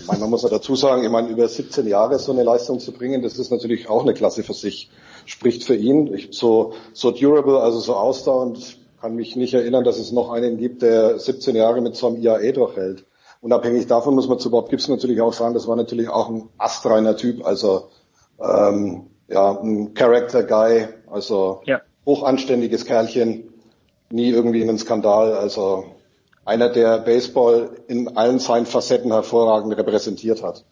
[0.06, 3.20] man muss ja dazu sagen, ich meine, über 17 Jahre so eine Leistung zu bringen,
[3.20, 4.92] das ist natürlich auch eine Klasse für sich
[5.26, 6.14] spricht für ihn.
[6.14, 10.56] Ich, so, so durable, also so ausdauernd, kann mich nicht erinnern, dass es noch einen
[10.56, 13.06] gibt, der 17 Jahre mit so einem IAE durchhält.
[13.40, 16.48] Unabhängig davon muss man zu Bob Gibson natürlich auch sagen, das war natürlich auch ein
[16.56, 17.88] astreiner Typ, also
[18.40, 21.80] ähm, ja, ein Character Guy, also ja.
[22.06, 23.52] hochanständiges Kerlchen,
[24.10, 25.86] nie irgendwie in einen Skandal, also
[26.48, 30.64] einer, der Baseball in allen seinen Facetten hervorragend repräsentiert hat.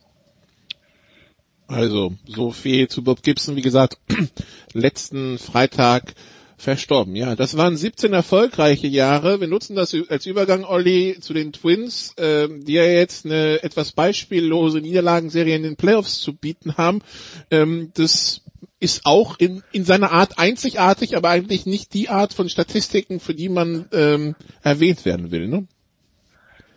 [1.68, 3.98] Also, so viel zu Bob Gibson, wie gesagt,
[4.72, 6.14] letzten Freitag
[6.56, 7.14] verstorben.
[7.16, 9.40] Ja, das waren 17 erfolgreiche Jahre.
[9.40, 13.92] Wir nutzen das als Übergang, Olli, zu den Twins, äh, die ja jetzt eine etwas
[13.92, 17.02] beispiellose Niederlagenserie in den Playoffs zu bieten haben.
[17.50, 18.40] Ähm, das
[18.86, 23.34] ist auch in, in seiner Art einzigartig, aber eigentlich nicht die Art von Statistiken, für
[23.34, 25.48] die man ähm, erwähnt werden will.
[25.48, 25.66] Ne?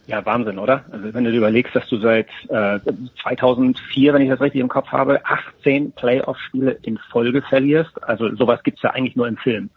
[0.08, 0.86] Ja, Wahnsinn, oder?
[0.90, 2.80] Also wenn du dir überlegst, dass du seit äh,
[3.22, 8.64] 2004, wenn ich das richtig im Kopf habe, 18 Playoff-Spiele in Folge verlierst, also sowas
[8.64, 9.70] gibt's ja eigentlich nur im Film.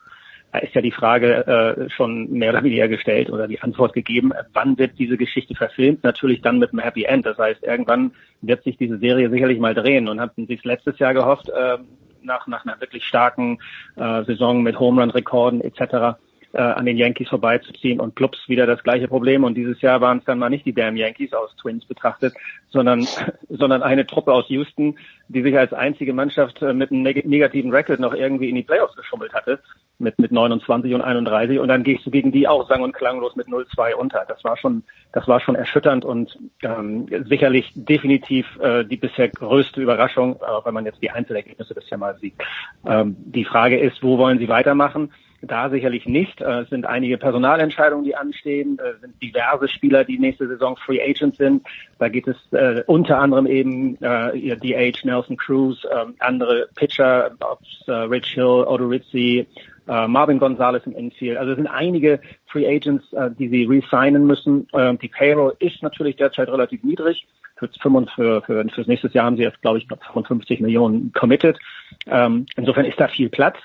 [0.52, 4.32] Da ist ja die Frage äh, schon mehr oder weniger gestellt oder die Antwort gegeben,
[4.54, 6.02] wann wird diese Geschichte verfilmt?
[6.02, 7.26] Natürlich dann mit einem Happy End.
[7.26, 11.12] Das heißt, irgendwann wird sich diese Serie sicherlich mal drehen und hatten sich letztes Jahr
[11.12, 11.76] gehofft, äh,
[12.24, 13.58] nach, nach einer wirklich starken
[13.96, 16.18] äh, Saison mit Home Run-Rekorden etc.,
[16.52, 19.44] äh, an den Yankees vorbeizuziehen und Clubs wieder das gleiche Problem.
[19.44, 22.34] Und dieses Jahr waren es dann mal nicht die Damn Yankees aus Twins betrachtet,
[22.70, 23.06] sondern,
[23.48, 24.98] sondern eine Truppe aus Houston,
[25.28, 28.96] die sich als einzige Mannschaft äh, mit einem negativen Record noch irgendwie in die Playoffs
[28.96, 29.60] geschummelt hatte,
[29.98, 31.58] mit, mit 29 und 31.
[31.58, 34.24] Und dann gehst du gegen die auch sang- und klanglos mit 0-2 unter.
[34.28, 34.82] Das war schon,
[35.12, 40.74] das war schon erschütternd und ähm, sicherlich definitiv äh, die bisher größte Überraschung, äh, wenn
[40.74, 42.34] man jetzt die Einzelergebnisse bisher mal sieht.
[42.86, 45.12] Ähm, die Frage ist, wo wollen sie weitermachen?
[45.44, 46.40] Da sicherlich nicht.
[46.40, 48.78] Äh, es sind einige Personalentscheidungen, die anstehen.
[48.80, 51.66] Es sind diverse Spieler, die nächste Saison Free Agents sind.
[51.98, 57.32] Da geht es äh, unter anderem eben äh, DH Nelson Cruz, äh, andere Pitcher,
[57.88, 59.46] äh, Rich Hill, Odo Rizzi,
[59.88, 61.36] äh, Marvin Gonzalez im Infield.
[61.36, 64.68] Also es sind einige Free Agents, äh, die sie resignen müssen.
[64.72, 67.26] Äh, die Payroll ist natürlich derzeit relativ niedrig.
[67.56, 67.68] für,
[68.14, 71.58] für, für, fürs nächste Jahr haben sie jetzt, glaube ich, 55 Millionen committed.
[72.06, 73.56] Ähm, insofern ist da viel Platz.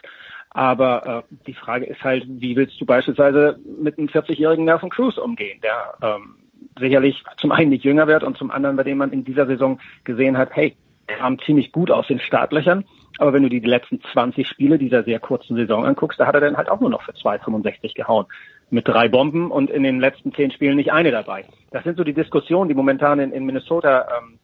[0.57, 5.19] Aber äh, die Frage ist halt, wie willst du beispielsweise mit einem 40-jährigen Nelson Cruz
[5.19, 6.33] umgehen, der ähm,
[6.79, 9.79] sicherlich zum einen nicht jünger wird und zum anderen, bei dem man in dieser Saison
[10.03, 10.75] gesehen hat, hey,
[11.05, 12.85] kam ziemlich gut aus den Startlöchern.
[13.19, 16.41] Aber wenn du die letzten 20 Spiele dieser sehr kurzen Saison anguckst, da hat er
[16.41, 18.25] dann halt auch nur noch für 2,65 gehauen.
[18.71, 21.45] Mit drei Bomben und in den letzten zehn Spielen nicht eine dabei.
[21.69, 24.39] Das sind so die Diskussionen, die momentan in, in Minnesota ähm,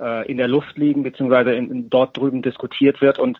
[0.00, 3.20] äh, in der Luft liegen, beziehungsweise in, in dort drüben diskutiert wird.
[3.20, 3.38] Und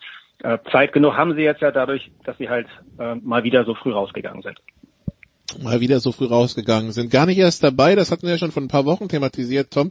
[0.70, 2.66] Zeit genug haben sie jetzt ja dadurch, dass sie halt
[2.98, 4.58] äh, mal wieder so früh rausgegangen sind
[5.60, 7.10] mal wieder so früh rausgegangen sind.
[7.10, 9.90] Gar nicht erst dabei, das hatten wir ja schon vor ein paar Wochen thematisiert, Tom.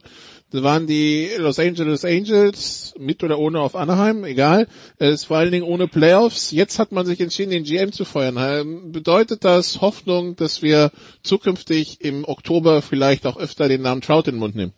[0.51, 4.67] Das waren die Los Angeles Angels, mit oder ohne auf Anaheim, egal.
[4.97, 6.51] Es ist vor allen Dingen ohne Playoffs.
[6.51, 8.37] Jetzt hat man sich entschieden, den GM zu feuern.
[8.39, 10.91] Ähm, bedeutet das Hoffnung, dass wir
[11.23, 14.73] zukünftig im Oktober vielleicht auch öfter den Namen Trout in den Mund nehmen?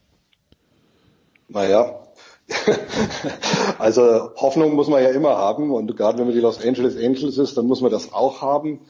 [1.50, 2.03] Naja,
[3.80, 7.38] also Hoffnung muss man ja immer haben und gerade wenn man die Los Angeles Angels
[7.38, 8.82] ist, dann muss man das auch haben.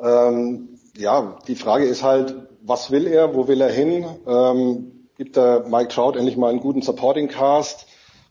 [0.00, 4.04] Ähm, ja, die Frage ist halt, was will er, wo will er hin?
[4.26, 7.86] Ähm, gibt er Mike Trout endlich mal einen guten Supporting Cast?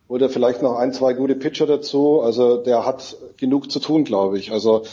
[0.07, 2.21] Oder vielleicht noch ein, zwei gute Pitcher dazu?
[2.21, 4.51] Also der hat genug zu tun, glaube ich.
[4.51, 4.83] Also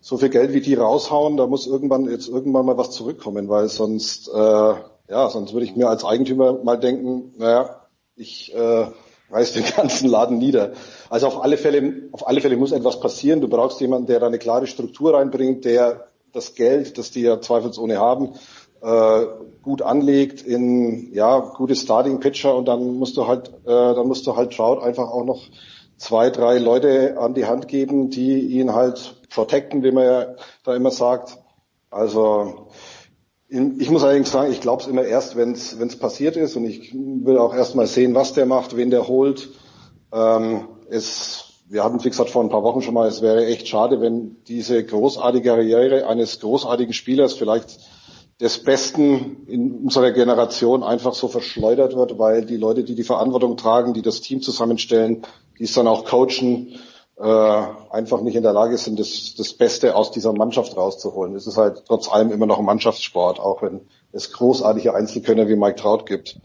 [0.00, 3.68] so viel Geld wie die raushauen, da muss irgendwann jetzt irgendwann mal was zurückkommen, weil
[3.68, 4.74] sonst äh,
[5.10, 7.80] ja, sonst würde ich mir als Eigentümer mal denken, naja,
[8.14, 8.86] ich äh,
[9.30, 10.72] reiß den ganzen Laden nieder.
[11.08, 13.40] Also auf alle Fälle, auf alle Fälle muss etwas passieren.
[13.40, 17.40] Du brauchst jemanden, der da eine klare Struktur reinbringt, der das Geld, das die ja
[17.40, 18.34] zweifelsohne haben,
[18.82, 19.26] äh,
[19.62, 24.26] gut anlegt in ja gute Starting Pitcher und dann musst du halt äh, dann musst
[24.26, 25.42] du halt Trout einfach auch noch
[25.98, 30.26] zwei drei Leute an die Hand geben, die ihn halt protecten, wie man ja
[30.64, 31.38] da immer sagt.
[31.90, 32.68] Also
[33.50, 36.94] ich muss allerdings sagen, ich glaube es immer erst, wenn es passiert ist und ich
[36.94, 39.48] will auch erst mal sehen, was der macht, wen der holt.
[40.12, 43.68] Ähm, es wir hatten, wie gesagt, vor ein paar Wochen schon mal, es wäre echt
[43.68, 47.78] schade, wenn diese großartige Karriere eines großartigen Spielers, vielleicht
[48.40, 53.56] des Besten in unserer Generation, einfach so verschleudert wird, weil die Leute, die die Verantwortung
[53.56, 55.22] tragen, die das Team zusammenstellen,
[55.60, 56.74] die es dann auch coachen,
[57.20, 61.34] äh, einfach nicht in der Lage sind, das, das Beste aus dieser Mannschaft rauszuholen.
[61.34, 63.82] Es ist halt trotz allem immer noch ein Mannschaftssport, auch wenn
[64.12, 66.38] es großartige Einzelkönner wie Mike Trout gibt.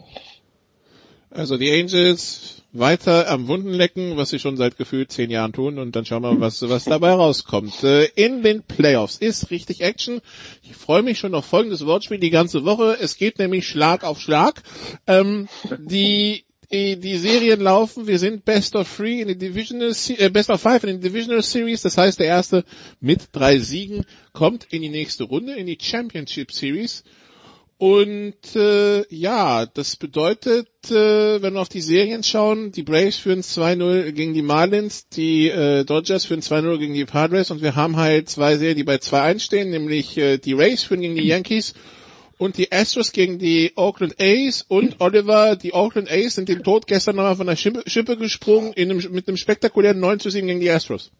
[1.32, 5.80] Also die Angels weiter am Wunden lecken, was sie schon seit gefühlt zehn Jahren tun
[5.80, 7.84] und dann schauen wir, was, was dabei rauskommt.
[7.84, 10.20] Äh, in den Playoffs ist richtig Action.
[10.62, 12.98] Ich freue mich schon auf folgendes Wortspiel die ganze Woche.
[13.00, 14.62] Es geht nämlich Schlag auf Schlag.
[15.08, 15.48] Ähm,
[15.78, 18.08] die die, die Serien laufen.
[18.08, 21.44] Wir sind Best of Three in die Divisional, äh, Best of Five in den Divisional
[21.44, 21.82] Series.
[21.82, 22.64] Das heißt, der erste
[23.00, 27.04] mit drei Siegen kommt in die nächste Runde, in die Championship Series.
[27.78, 33.42] Und äh, ja, das bedeutet, äh, wenn wir auf die Serien schauen, die Braves führen
[33.42, 37.98] 2-0 gegen die Marlins, die äh, Dodgers führen 2-0 gegen die Padres und wir haben
[37.98, 41.74] halt zwei Serien, die bei 2-1 stehen, nämlich äh, die Rays führen gegen die Yankees
[42.38, 46.88] und die Astros gegen die Oakland A's und Oliver, die Oakland A's sind den Tod
[46.88, 50.48] gestern nochmal von der Schippe, Schippe gesprungen in einem, mit einem spektakulären 9 zu 7
[50.48, 51.12] gegen die Astros.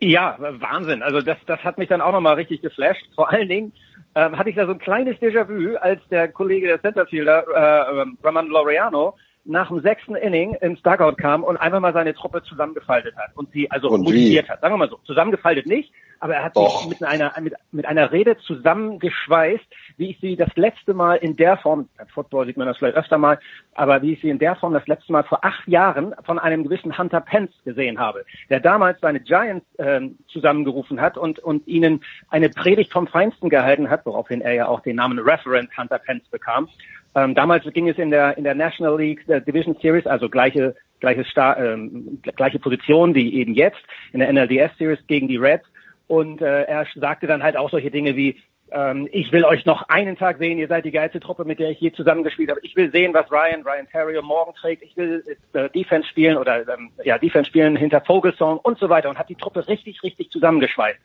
[0.00, 1.02] Ja, Wahnsinn.
[1.02, 3.02] Also das, das hat mich dann auch nochmal richtig geflasht.
[3.14, 3.72] Vor allen Dingen,
[4.14, 8.48] ähm, hatte ich da so ein kleines Déjà-vu, als der Kollege der Centerfielder, äh, Roman
[8.48, 9.14] Laureano,
[9.44, 13.50] nach dem sechsten Inning ins Dugout kam und einfach mal seine Truppe zusammengefaltet hat und
[13.52, 14.50] sie also und motiviert wie?
[14.50, 14.60] hat.
[14.60, 16.82] Sagen wir mal so, zusammengefaltet nicht, aber er hat Doch.
[16.82, 19.64] sich mit einer mit, mit einer Rede zusammengeschweißt,
[19.98, 23.18] wie ich sie das letzte Mal in der Form, Football sieht man das vielleicht öfter
[23.18, 23.38] mal,
[23.74, 26.64] aber wie ich sie in der Form das letzte Mal vor acht Jahren von einem
[26.64, 32.00] gewissen Hunter Pence gesehen habe, der damals seine Giants ähm, zusammengerufen hat und und ihnen
[32.30, 36.28] eine Predigt vom Feinsten gehalten hat, woraufhin er ja auch den Namen Referent Hunter Pence
[36.30, 36.68] bekam.
[37.14, 40.74] Ähm, damals ging es in der in der National League der Division Series, also gleiche
[41.00, 43.80] gleiche Star, ähm, gleiche Position wie eben jetzt
[44.12, 45.64] in der NLDS Series gegen die Reds.
[46.06, 48.36] Und äh, er sagte dann halt auch solche Dinge wie
[48.72, 51.70] ähm, ich will euch noch einen Tag sehen, ihr seid die geilste Truppe, mit der
[51.70, 52.60] ich je zusammengespielt habe.
[52.62, 54.82] Ich will sehen, was Ryan, Ryan Terrio morgen trägt.
[54.82, 59.08] Ich will äh, Defense spielen oder ähm, ja Defense spielen hinter Vogelsong und so weiter
[59.08, 60.98] und hat die Truppe richtig, richtig zusammengeschweißt.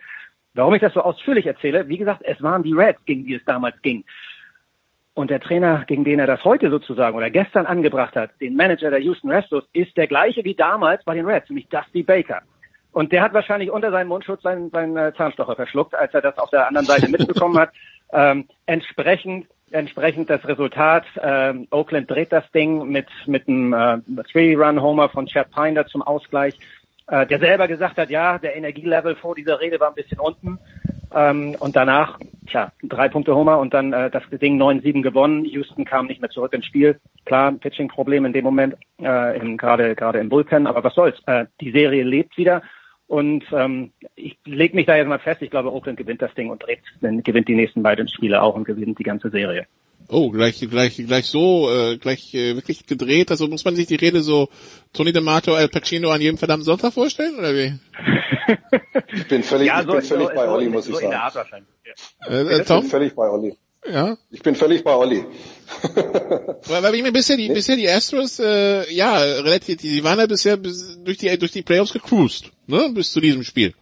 [0.55, 3.45] Warum ich das so ausführlich erzähle, wie gesagt, es waren die Reds, gegen die es
[3.45, 4.03] damals ging.
[5.15, 8.89] Und der Trainer, gegen den er das heute sozusagen oder gestern angebracht hat, den Manager
[8.89, 12.41] der Houston Restos, ist der gleiche wie damals bei den Reds, nämlich Dusty Baker.
[12.93, 16.37] Und der hat wahrscheinlich unter seinem Mundschutz seinen, seinen äh, Zahnstocher verschluckt, als er das
[16.37, 17.71] auf der anderen Seite mitbekommen hat.
[18.15, 23.97] Ähm, entsprechend, entsprechend das Resultat, ähm, Oakland dreht das Ding mit, mit einem äh,
[24.31, 26.59] Three-Run-Homer von Chad Pinder zum Ausgleich,
[27.07, 30.59] äh, der selber gesagt hat, ja, der Energielevel vor dieser Rede war ein bisschen unten.
[31.11, 35.45] Ähm, und danach tja, drei Punkte Homer und dann äh, das Ding 9-7 gewonnen.
[35.45, 36.99] Houston kam nicht mehr zurück ins Spiel.
[37.25, 41.19] Klar, ein Pitching-Problem in dem Moment, äh, gerade gerade im Bullpen, aber was soll's.
[41.25, 42.61] Äh, die Serie lebt wieder.
[43.13, 46.49] Und ähm, ich lege mich da jetzt mal fest, ich glaube, Oakland gewinnt das Ding
[46.49, 49.67] und dreht, gewinnt die nächsten beiden Spiele auch und gewinnt die ganze Serie.
[50.07, 53.29] Oh, gleich, gleich, gleich so, äh, gleich äh, wirklich gedreht.
[53.29, 54.49] Also muss man sich die Rede so
[54.93, 57.73] Tony D'Amato, Al Pacino an jedem verdammten Sonntag vorstellen, oder wie?
[59.13, 61.67] ich bin völlig, ja, so, ich bin völlig so, bei Olli, muss so ich sagen.
[61.85, 61.93] Ja.
[62.27, 62.77] Äh, äh, Tom?
[62.77, 63.55] Ich bin völlig bei Olli.
[63.91, 64.17] Ja.
[64.31, 65.25] Ich bin völlig bei Olli.
[66.67, 70.25] weil, weil ich mir bisher die, bisher die Astros, äh, ja, relativ, die waren ja
[70.25, 73.73] bisher bis, durch die, durch die Playoffs gecruised, ne, bis zu diesem Spiel.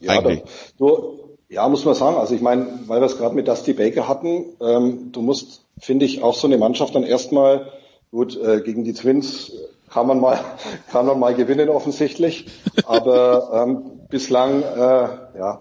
[0.00, 0.42] Ja, Eigentlich.
[0.78, 2.16] du, ja, muss man sagen.
[2.16, 6.06] Also ich meine, weil wir es gerade mit Dusty Baker hatten, ähm, du musst, finde
[6.06, 7.72] ich, auch so eine Mannschaft dann erstmal,
[8.10, 9.52] gut, äh, gegen die Twins
[9.90, 10.38] kann man mal,
[10.92, 12.46] kann man mal gewinnen offensichtlich,
[12.84, 15.60] aber ähm, bislang, äh, ja,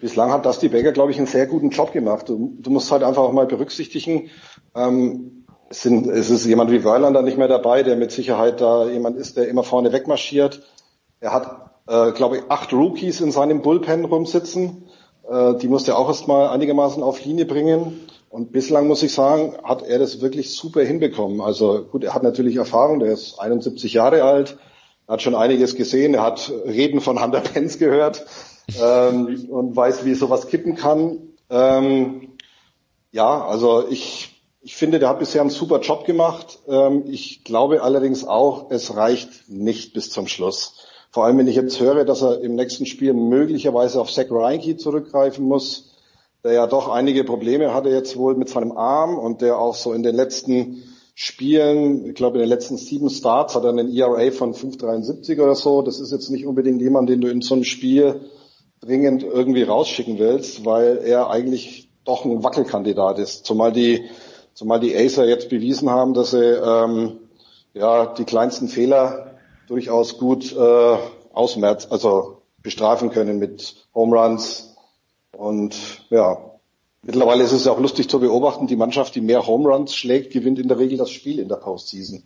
[0.00, 2.28] bislang hat Dusty Baker, glaube ich, einen sehr guten Job gemacht.
[2.28, 4.30] Du, du musst halt einfach auch mal berücksichtigen,
[4.74, 8.86] ähm, es, sind, es ist jemand wie Weilander nicht mehr dabei, der mit Sicherheit da
[8.86, 10.62] jemand ist, der immer vorne wegmarschiert.
[11.20, 14.84] Er hat, äh, glaube ich, acht Rookies in seinem Bullpen rumsitzen.
[15.28, 18.00] Äh, die musste er auch erstmal einigermaßen auf Linie bringen.
[18.30, 21.40] Und bislang muss ich sagen, hat er das wirklich super hinbekommen.
[21.40, 24.58] Also gut, er hat natürlich Erfahrung, der ist 71 Jahre alt,
[25.08, 28.26] hat schon einiges gesehen, er hat Reden von Hunter Pence gehört
[28.80, 31.18] ähm, und weiß, wie sowas kippen kann.
[31.50, 32.28] Ähm,
[33.12, 36.58] ja, also ich, ich finde, der hat bisher einen super Job gemacht.
[36.68, 40.86] Ähm, ich glaube allerdings auch, es reicht nicht bis zum Schluss.
[41.10, 44.76] Vor allem, wenn ich jetzt höre, dass er im nächsten Spiel möglicherweise auf Zach Reinke
[44.76, 45.94] zurückgreifen muss,
[46.44, 49.92] der ja doch einige Probleme hatte jetzt wohl mit seinem Arm und der auch so
[49.92, 50.82] in den letzten
[51.14, 55.54] Spielen, ich glaube in den letzten sieben Starts hat er einen ERA von 5,73 oder
[55.54, 55.80] so.
[55.80, 58.20] Das ist jetzt nicht unbedingt jemand, den du in so einem Spiel
[58.80, 63.44] dringend irgendwie rausschicken willst, weil er eigentlich doch ein Wackelkandidat ist.
[63.44, 64.04] Zumal die,
[64.54, 67.18] zumal die Acer jetzt bewiesen haben, dass sie ähm,
[67.74, 69.34] ja die kleinsten Fehler
[69.66, 70.96] durchaus gut äh,
[71.32, 74.76] ausmerz, also bestrafen können mit Home Runs.
[75.36, 75.76] Und
[76.10, 76.38] ja,
[77.02, 80.32] mittlerweile ist es ja auch lustig zu beobachten, die Mannschaft, die mehr Home Runs schlägt,
[80.32, 82.22] gewinnt in der Regel das Spiel in der Postseason.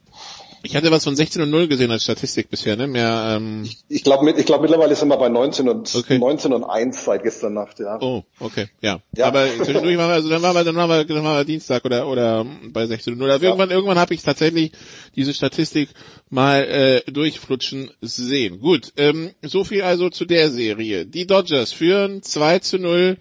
[0.63, 2.87] Ich hatte was von 16 und 0 gesehen als Statistik bisher, ne?
[2.87, 6.19] Mehr, ähm ich, ich glaube, ich glaub, mittlerweile sind wir bei 19 und okay.
[6.19, 7.99] 19 und 1 seit gestern Nacht, ja.
[8.01, 9.01] Oh, okay, ja.
[9.17, 9.27] ja.
[9.27, 11.85] Aber zwischendurch waren wir, also dann waren wir, dann waren wir, dann waren wir Dienstag
[11.85, 13.31] oder oder bei 16 und 0.
[13.31, 13.51] Also ja.
[13.51, 14.73] irgendwann, irgendwann habe ich tatsächlich
[15.17, 15.89] diese Statistik
[16.29, 18.61] mal äh, durchflutschen sehen.
[18.61, 21.07] Gut, ähm, so viel also zu der Serie.
[21.07, 23.17] Die Dodgers führen 2 zu 0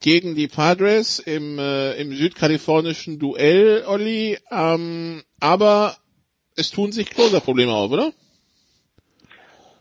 [0.00, 4.38] gegen die Padres im, äh, im südkalifornischen Duell, Olli.
[4.50, 5.96] Ähm, aber
[6.56, 8.12] es tun sich Closer-Probleme auf, oder?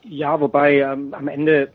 [0.05, 1.69] Ja, wobei ähm, am Ende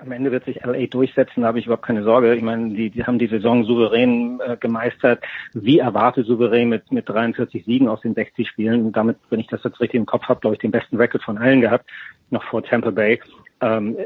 [0.00, 2.34] am Ende wird sich LA durchsetzen, da habe ich überhaupt keine Sorge.
[2.34, 5.22] Ich meine, die, die haben die Saison souverän äh, gemeistert,
[5.54, 8.86] wie erwartet souverän mit mit 43 Siegen aus den 60 Spielen.
[8.86, 11.22] Und damit, wenn ich das jetzt richtig im Kopf habe, glaube ich, den besten Record
[11.22, 11.88] von allen gehabt,
[12.30, 13.20] noch vor Tampa Bay.
[13.60, 13.96] Ähm,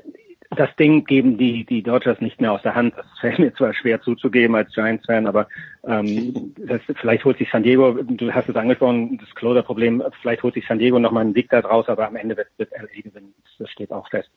[0.58, 2.94] das Ding geben die, die Dodgers nicht mehr aus der Hand.
[2.96, 5.48] Das fällt mir zwar schwer zuzugeben als Giants-Fan, aber
[5.86, 10.54] ähm, das, vielleicht holt sich San Diego, du hast es angesprochen, das Closer-Problem, vielleicht holt
[10.54, 13.34] sich San Diego nochmal einen Sieg da draus, aber am Ende wird, wird LA gewinnen.
[13.58, 14.30] Das steht auch fest.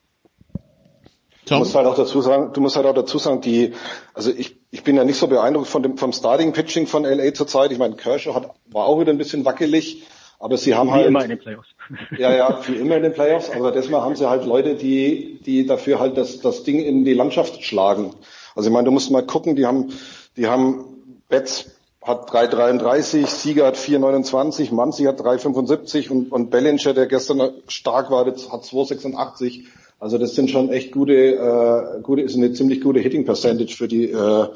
[1.47, 3.73] Du musst halt auch dazu sagen, du musst halt auch dazu sagen, die,
[4.13, 7.33] also ich, ich bin ja nicht so beeindruckt von dem, vom Starting Pitching von LA
[7.33, 7.71] zurzeit.
[7.71, 10.03] Ich meine, Kershaw hat, war auch wieder ein bisschen wackelig.
[10.39, 11.05] Aber sie haben wie halt.
[11.05, 11.69] Wie immer in den Playoffs.
[12.17, 13.49] Ja, ja, wie immer in den Playoffs.
[13.49, 17.13] Aber diesmal haben sie halt Leute, die, die dafür halt das, das Ding in die
[17.13, 18.13] Landschaft schlagen.
[18.55, 19.91] Also ich meine, du musst mal gucken, die haben,
[20.35, 20.85] die haben
[21.29, 28.09] Betts hat 3,33, Sieger hat 4,29, Manzi hat 3,75 und, und Bellinger, der gestern stark
[28.11, 29.65] war, hat 2,86.
[29.99, 33.87] Also das sind schon echt gute, äh, gute, ist eine ziemlich gute Hitting Percentage für
[33.87, 34.47] die, äh,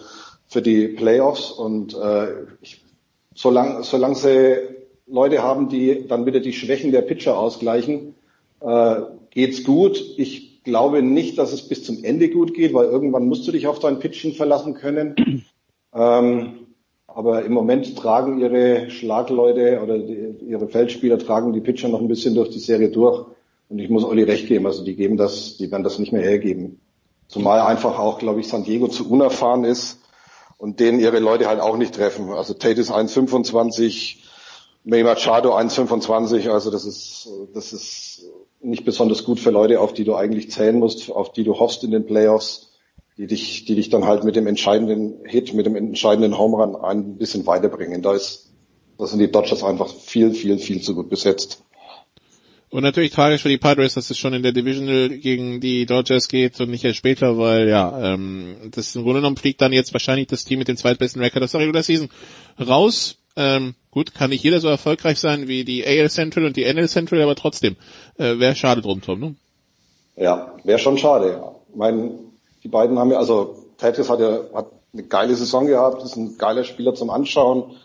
[0.47, 2.27] für die Playoffs und äh,
[2.61, 2.83] ich,
[3.33, 4.80] solange, solange sie
[5.11, 8.15] Leute haben, die dann wieder die Schwächen der Pitcher ausgleichen,
[8.61, 10.01] äh, geht's gut.
[10.17, 13.67] Ich glaube nicht, dass es bis zum Ende gut geht, weil irgendwann musst du dich
[13.67, 15.45] auf dein Pitching verlassen können.
[15.93, 16.67] ähm,
[17.07, 22.07] aber im Moment tragen ihre Schlagleute oder die, ihre Feldspieler tragen die Pitcher noch ein
[22.07, 23.25] bisschen durch die Serie durch.
[23.69, 26.21] Und ich muss Olli recht geben, also die geben das, die werden das nicht mehr
[26.21, 26.79] hergeben.
[27.27, 29.99] Zumal einfach auch, glaube ich, San Diego zu unerfahren ist
[30.57, 32.29] und denen ihre Leute halt auch nicht treffen.
[32.29, 34.17] Also Tate ist 1,25,
[34.83, 38.25] May Machado 1,25, also das ist, das ist
[38.61, 41.83] nicht besonders gut für Leute, auf die du eigentlich zählen musst, auf die du hoffst
[41.83, 42.71] in den Playoffs,
[43.17, 46.75] die dich, die dich dann halt mit dem entscheidenden Hit, mit dem entscheidenden Home Run
[46.75, 48.01] ein bisschen weiterbringen.
[48.01, 48.51] Da ist,
[48.97, 51.63] da sind die Dodgers einfach viel, viel, viel zu gut besetzt.
[52.69, 56.29] Und natürlich tragisch für die Padres, dass es schon in der Divisional gegen die Dodgers
[56.29, 59.91] geht und nicht erst später, weil ja, ähm, das im Grunde genommen fliegt dann jetzt
[59.91, 62.09] wahrscheinlich das Team mit dem zweitbesten Record aus der Regular Season
[62.57, 63.17] raus.
[63.35, 66.87] Ähm, gut, kann nicht jeder so erfolgreich sein wie die AL Central und die NL
[66.87, 67.75] Central, aber trotzdem,
[68.17, 69.35] äh, wäre schade drum, Tom, ne?
[70.15, 71.41] Ja, wäre schon schade.
[71.69, 72.19] Ich meine,
[72.63, 76.37] die beiden haben ja, also Tatis hat ja hat eine geile Saison gehabt, ist ein
[76.37, 77.77] geiler Spieler zum Anschauen.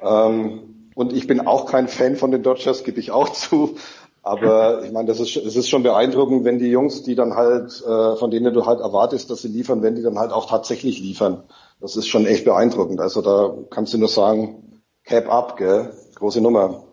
[0.00, 3.76] Ähm, und ich bin auch kein Fan von den Dodgers, gebe ich auch zu.
[4.22, 7.82] Aber ich meine, das ist, es ist schon beeindruckend, wenn die Jungs, die dann halt,
[7.86, 11.00] äh, von denen du halt erwartest, dass sie liefern, wenn die dann halt auch tatsächlich
[11.00, 11.44] liefern.
[11.80, 13.00] Das ist schon echt beeindruckend.
[13.00, 14.69] Also da kannst du nur sagen,
[15.10, 15.92] Cap up, gell?
[16.14, 16.84] Große Nummer.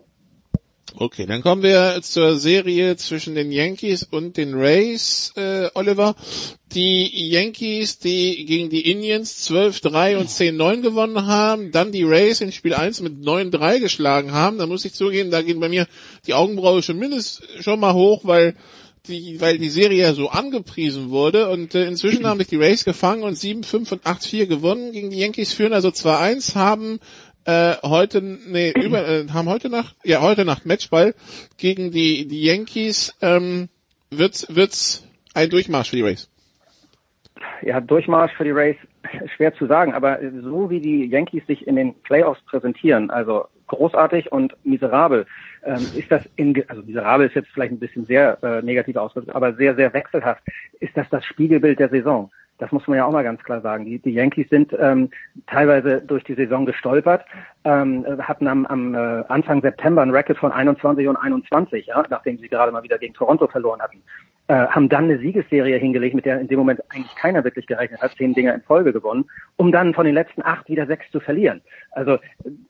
[0.96, 6.16] Okay, dann kommen wir zur Serie zwischen den Yankees und den Rays, äh, Oliver.
[6.74, 12.50] Die Yankees, die gegen die Indians 12-3 und 10-9 gewonnen haben, dann die Rays in
[12.50, 14.58] Spiel 1 mit 9-3 geschlagen haben.
[14.58, 15.86] Da muss ich zugeben, da gehen bei mir
[16.26, 18.56] die Augenbraue schon mindestens schon mal hoch, weil
[19.06, 22.84] die, weil die Serie ja so angepriesen wurde und äh, inzwischen haben sich die Rays
[22.84, 27.00] gefangen und 7-5 und 8-4 gewonnen gegen die Yankees, führen also 2-1, haben
[27.48, 31.14] äh, heute, nee, über, äh, haben heute Nacht, ja, heute Nacht Matchball
[31.56, 33.16] gegen die, die Yankees.
[33.22, 33.68] Ähm,
[34.10, 36.30] wird's, wird's ein Durchmarsch für die Rays?
[37.62, 38.76] Ja, Durchmarsch für die Rays,
[39.36, 44.30] schwer zu sagen, aber so wie die Yankees sich in den Playoffs präsentieren, also großartig
[44.30, 45.26] und miserabel,
[45.64, 49.34] ähm, ist das in, also miserabel ist jetzt vielleicht ein bisschen sehr äh, negativ ausgedrückt,
[49.34, 50.42] aber sehr, sehr wechselhaft,
[50.80, 52.30] ist das das Spiegelbild der Saison.
[52.58, 53.84] Das muss man ja auch mal ganz klar sagen.
[53.84, 55.10] Die, die Yankees sind ähm,
[55.46, 57.24] teilweise durch die Saison gestolpert,
[57.64, 62.38] ähm, hatten am, am äh, Anfang September ein Record von 21 und 21, ja, nachdem
[62.38, 64.02] sie gerade mal wieder gegen Toronto verloren hatten.
[64.50, 68.00] Äh, haben dann eine Siegesserie hingelegt, mit der in dem Moment eigentlich keiner wirklich gerechnet
[68.00, 71.20] hat, zehn Dinger in Folge gewonnen, um dann von den letzten acht wieder sechs zu
[71.20, 71.60] verlieren.
[71.90, 72.18] Also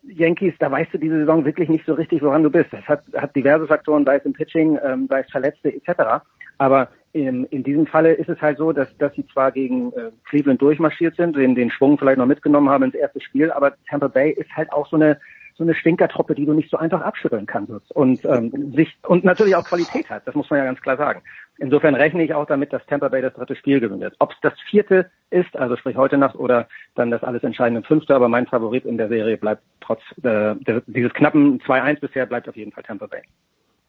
[0.02, 2.72] Yankees, da weißt du diese Saison wirklich nicht so richtig, woran du bist.
[2.72, 6.24] Das hat, hat diverse Faktoren, sei es im Pitching, ähm, sei es Verletzte etc.
[6.58, 10.10] Aber in, in diesem Falle ist es halt so, dass, dass sie zwar gegen äh,
[10.28, 14.08] Cleveland durchmarschiert sind, den, den Schwung vielleicht noch mitgenommen haben ins erste Spiel, aber Tampa
[14.08, 15.18] Bay ist halt auch so eine
[15.56, 19.56] so eine Stinkertruppe, die du nicht so einfach abschütteln kannst und ähm, sich und natürlich
[19.56, 20.24] auch Qualität hat.
[20.24, 21.20] Das muss man ja ganz klar sagen.
[21.58, 24.14] Insofern rechne ich auch damit, dass Tampa Bay das dritte Spiel gewinnen wird.
[24.20, 28.14] Ob es das vierte ist, also sprich heute Nacht oder dann das alles entscheidende fünfte,
[28.14, 30.54] aber mein Favorit in der Serie bleibt trotz äh,
[30.86, 33.22] dieses knappen 2-1 bisher bleibt auf jeden Fall Tampa Bay.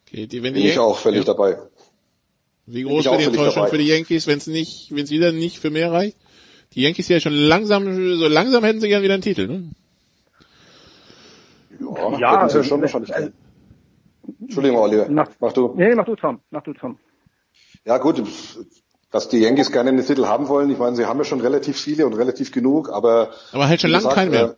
[0.07, 1.33] Okay, die, wenn Bin ich auch völlig ja.
[1.33, 1.57] dabei.
[2.71, 5.59] Wie groß wird die Enttäuschung für die Yankees, wenn es nicht, wenn es wieder nicht
[5.59, 6.17] für mehr reicht?
[6.73, 9.71] Die Yankees ja schon langsam, so langsam hätten sie gern wieder einen Titel, ne?
[11.79, 13.11] Ja, ja also, schon wahrscheinlich.
[13.11, 13.31] Äh,
[14.41, 15.07] Entschuldigung, Oliver.
[15.09, 15.73] Mach, mach du.
[15.75, 16.41] Nee, mach du, Tom.
[16.51, 16.99] Mach du, Tom.
[17.85, 18.21] Ja, gut.
[19.11, 21.79] Dass die Yankees gerne einen Titel haben wollen, ich meine, sie haben ja schon relativ
[21.79, 23.31] viele und relativ genug, aber.
[23.51, 24.57] Aber halt schon lange keinen mehr.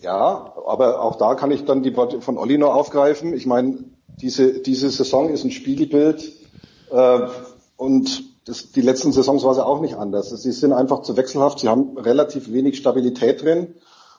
[0.00, 3.32] Äh, ja, aber auch da kann ich dann die Worte von Olli noch aufgreifen.
[3.34, 3.78] Ich meine,
[4.20, 6.37] diese, diese Saison ist ein Spiegelbild äh,
[6.90, 10.30] und das, die letzten Saisons war es ja auch nicht anders.
[10.30, 13.74] Sie sind einfach zu wechselhaft, sie haben relativ wenig Stabilität drin.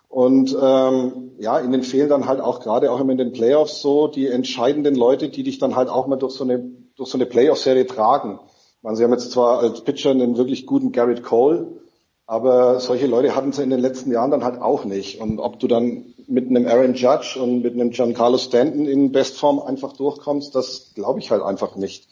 [0.08, 4.08] Und ähm, ja, ihnen fehlen dann halt auch gerade auch immer in den Playoffs so
[4.08, 7.26] die entscheidenden Leute, die dich dann halt auch mal durch so eine durch so eine
[7.26, 8.40] Playoff-Serie tragen.
[8.82, 11.80] Man, sie haben jetzt zwar als Pitcher einen wirklich guten Garrett Cole,
[12.26, 15.22] aber solche Leute hatten sie in den letzten Jahren dann halt auch nicht.
[15.22, 19.60] Und ob du dann mit einem Aaron Judge und mit einem Giancarlo Stanton in Bestform
[19.60, 22.08] einfach durchkommst, das glaube ich halt einfach nicht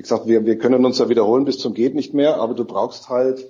[0.00, 2.64] wie gesagt, wir, wir können uns ja wiederholen bis zum geht nicht mehr, aber du
[2.64, 3.46] brauchst halt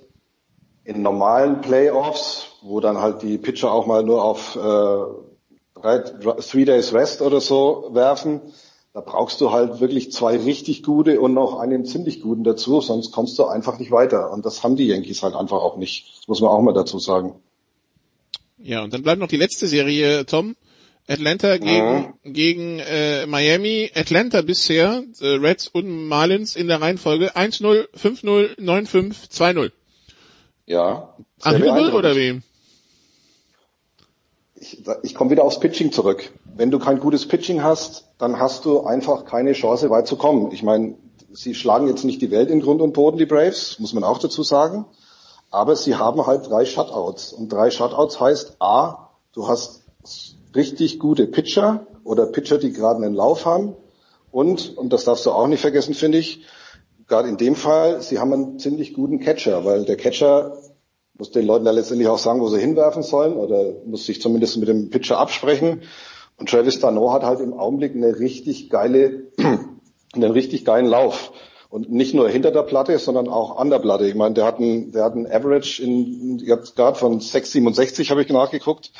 [0.83, 6.65] in normalen Playoffs, wo dann halt die Pitcher auch mal nur auf äh, drei, Three
[6.65, 8.41] Days Rest oder so werfen,
[8.91, 13.13] da brauchst du halt wirklich zwei richtig gute und noch einen ziemlich guten dazu, sonst
[13.13, 14.29] kommst du einfach nicht weiter.
[14.29, 16.17] Und das haben die Yankees halt einfach auch nicht.
[16.17, 17.35] Das muss man auch mal dazu sagen.
[18.57, 20.57] Ja, und dann bleibt noch die letzte Serie, Tom.
[21.07, 22.33] Atlanta gegen, mhm.
[22.33, 23.91] gegen äh, Miami.
[23.93, 29.71] Atlanta bisher, äh, Reds und Marlins in der Reihenfolge 1-0, 5-0, 9-5, 2-0.
[30.65, 31.15] Ja.
[31.43, 32.41] Unhittable oder wie?
[34.55, 36.31] Ich, ich komme wieder aufs Pitching zurück.
[36.55, 40.51] Wenn du kein gutes Pitching hast, dann hast du einfach keine Chance weit zu kommen.
[40.51, 40.95] Ich meine,
[41.33, 44.19] sie schlagen jetzt nicht die Welt in Grund und Boden, die Braves, muss man auch
[44.19, 44.85] dazu sagen.
[45.49, 47.33] Aber sie haben halt drei Shutouts.
[47.33, 49.81] Und drei Shutouts heißt A, du hast
[50.55, 53.75] richtig gute Pitcher oder Pitcher, die gerade einen Lauf haben.
[54.31, 56.45] Und, und das darfst du auch nicht vergessen, finde ich,
[57.07, 60.57] gerade in dem Fall, sie haben einen ziemlich guten Catcher, weil der Catcher
[61.17, 64.57] muss den Leuten ja letztendlich auch sagen, wo sie hinwerfen sollen oder muss sich zumindest
[64.57, 65.81] mit dem Pitcher absprechen.
[66.37, 69.27] Und Travis Dano hat halt im Augenblick eine richtig geile,
[70.13, 71.33] einen richtig geilen Lauf.
[71.69, 74.07] Und nicht nur hinter der Platte, sondern auch an der Platte.
[74.07, 78.23] Ich meine, der hat einen, der hat einen Average in, jetzt gerade von 6,67 habe
[78.23, 78.91] ich nachgeguckt.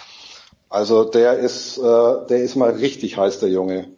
[0.72, 1.81] Also der ist, äh,
[2.30, 3.89] der ist mal richtig heiß, der Junge.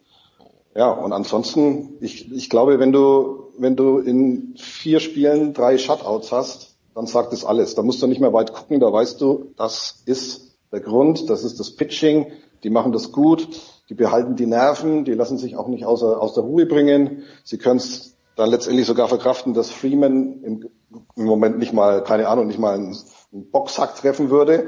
[0.74, 6.32] Ja, und ansonsten, ich, ich glaube, wenn du, wenn du in vier Spielen drei Shutouts
[6.32, 7.76] hast, dann sagt das alles.
[7.76, 11.44] Da musst du nicht mehr weit gucken, da weißt du, das ist der Grund, das
[11.44, 12.32] ist das Pitching,
[12.64, 13.48] die machen das gut,
[13.88, 17.22] die behalten die Nerven, die lassen sich auch nicht außer, aus der Ruhe bringen.
[17.44, 20.68] Sie können es dann letztendlich sogar verkraften, dass Freeman im,
[21.14, 22.96] im Moment nicht mal, keine Ahnung, nicht mal einen,
[23.32, 24.66] einen Boxhack treffen würde.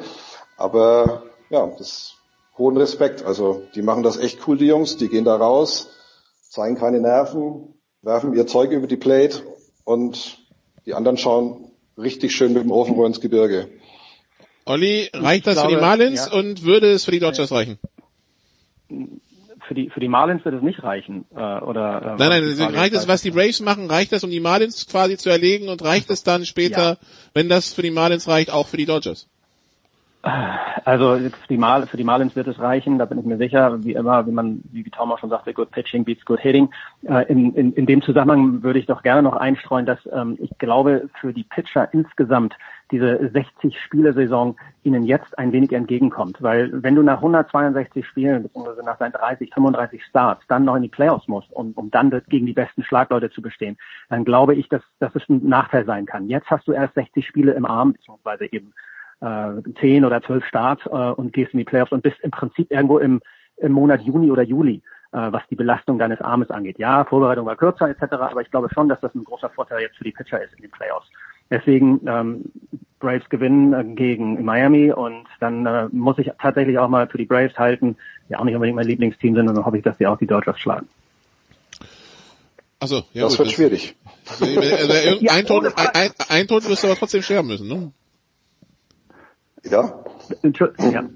[0.57, 2.17] Aber ja, das
[2.59, 3.25] hohen Respekt.
[3.25, 4.97] Also die machen das echt cool, die Jungs.
[4.97, 5.91] Die gehen da raus,
[6.43, 9.43] zeigen keine Nerven, werfen ihr Zeug über die Plate
[9.85, 10.39] und
[10.85, 13.69] die anderen schauen richtig schön mit dem Ofenrohr ins Gebirge.
[14.65, 16.39] Olli, reicht das glaube, für die Marlins ja.
[16.39, 17.79] und würde es für die Dodgers reichen?
[18.89, 21.25] Für die, für die Marlins wird es nicht reichen.
[21.35, 24.41] Äh, oder, äh, nein, nein, reicht es, was die Braves machen, reicht das, um die
[24.41, 26.97] Marlins quasi zu erlegen und reicht es dann später, ja.
[27.35, 29.29] wenn das für die Marlins reicht, auch für die Dodgers?
[30.85, 33.85] Also für die, Mal, für die Marlins wird es reichen, da bin ich mir sicher.
[33.85, 36.69] Wie immer, wie man, wie Tom auch schon sagte, good pitching beats good hitting.
[37.03, 40.51] Äh, in, in, in dem Zusammenhang würde ich doch gerne noch einstreuen, dass ähm, ich
[40.59, 42.55] glaube, für die Pitcher insgesamt
[42.91, 46.41] diese 60 Spiele-Saison ihnen jetzt ein wenig entgegenkommt.
[46.41, 50.83] Weil wenn du nach 162 Spielen, beziehungsweise nach seinen 30, 35 Starts, dann noch in
[50.83, 53.77] die Playoffs musst, um, um dann gegen die besten Schlagleute zu bestehen,
[54.09, 56.29] dann glaube ich, dass, dass es ein Nachteil sein kann.
[56.29, 58.73] Jetzt hast du erst 60 Spiele im Arm, beziehungsweise eben
[59.81, 62.99] zehn oder zwölf Starts äh, und gehst in die Playoffs und bist im Prinzip irgendwo
[62.99, 63.21] im,
[63.57, 64.83] im Monat Juni oder Juli,
[65.13, 66.79] äh, was die Belastung deines Armes angeht.
[66.79, 69.97] Ja, Vorbereitung war kürzer etc., aber ich glaube schon, dass das ein großer Vorteil jetzt
[69.97, 71.09] für die Pitcher ist in den Playoffs.
[71.51, 72.45] Deswegen ähm,
[72.99, 77.25] Braves gewinnen äh, gegen Miami und dann äh, muss ich tatsächlich auch mal für die
[77.27, 77.97] Braves halten,
[78.29, 80.27] die auch nicht unbedingt mein Lieblingsteam sind und dann hoffe ich, dass sie auch die
[80.27, 80.89] Dodgers schlagen.
[82.79, 83.97] Also, ja, das gut, wird das, schwierig.
[84.29, 87.93] Also, also, ein, ein, Ton, ein, ein Ton wirst du aber trotzdem sterben müssen, ne?
[89.71, 90.05] Ja?
[90.91, 91.09] ja.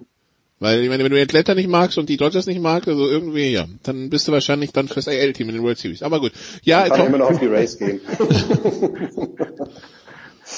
[0.59, 3.51] Weil, ich meine, wenn du Atlanta nicht magst und die Dodgers nicht magst, also irgendwie,
[3.51, 6.03] ja, dann bist du wahrscheinlich dann fürs AL-Team in den World Series.
[6.03, 6.33] Aber gut.
[6.63, 8.01] Ja, ich kann immer noch auf die Race gehen.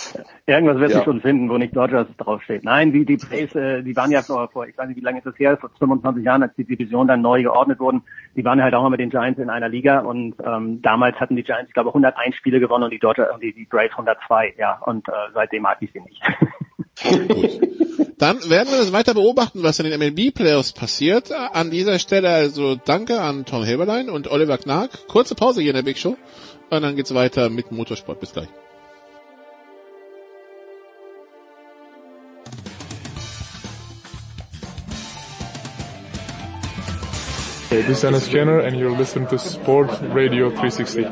[0.46, 0.96] Irgendwas wird ja.
[0.96, 2.64] sich schon finden, wo nicht Dodgers draufsteht.
[2.64, 5.18] Nein, die, die Plays, äh, die waren ja vor, vor, ich weiß nicht, wie lange
[5.18, 8.02] ist das her, vor 25 Jahren, als die Division dann neu geordnet wurden,
[8.36, 11.36] die waren halt auch mal mit den Giants in einer Liga und ähm, damals hatten
[11.36, 14.54] die Giants, ich glaube, 101 Spiele gewonnen und die Dodgers und die, die Braves 102,
[14.58, 16.22] ja, und äh, seitdem mag ich sie nicht.
[17.08, 17.60] Gut.
[18.18, 21.32] Dann werden wir das weiter beobachten, was in den MLB-Playoffs passiert.
[21.32, 25.08] An dieser Stelle also danke an Tom Heberlein und Oliver Knark.
[25.08, 26.16] Kurze Pause hier in der Big Show
[26.70, 28.20] und dann geht's weiter mit Motorsport.
[28.20, 28.48] Bis gleich.
[37.70, 41.06] This is Dennis Jenner and you're listening to Sport Radio 360.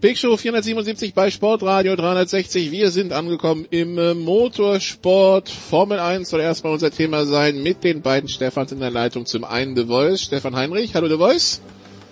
[0.00, 2.70] Big Show 477 bei Sportradio 360.
[2.70, 5.48] Wir sind angekommen im äh, Motorsport.
[5.48, 9.26] Formel 1 soll erstmal unser Thema sein mit den beiden Stefans in der Leitung.
[9.26, 10.94] Zum einen The Voice, Stefan Heinrich.
[10.94, 11.60] Hallo The Voice.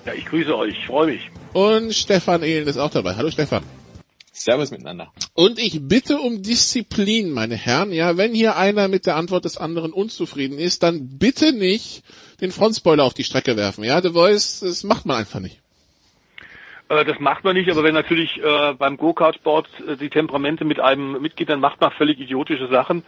[0.04, 1.30] Ja, ich grüße euch, ich freue mich.
[1.52, 3.14] Und Stefan Ehlen ist auch dabei.
[3.14, 3.62] Hallo Stefan.
[4.32, 5.12] Servus miteinander.
[5.34, 7.92] Und ich bitte um Disziplin, meine Herren.
[7.92, 12.02] Ja, wenn hier einer mit der Antwort des anderen unzufrieden ist, dann bitte nicht
[12.40, 13.84] den Frontspoiler auf die Strecke werfen.
[13.84, 15.60] Ja, The Voice, das macht man einfach nicht.
[16.88, 20.80] Äh, das macht man nicht, aber wenn natürlich äh, beim Go-Kart-Sport äh, die Temperamente mit
[20.80, 23.04] einem mitgeht, dann macht man völlig idiotische Sachen.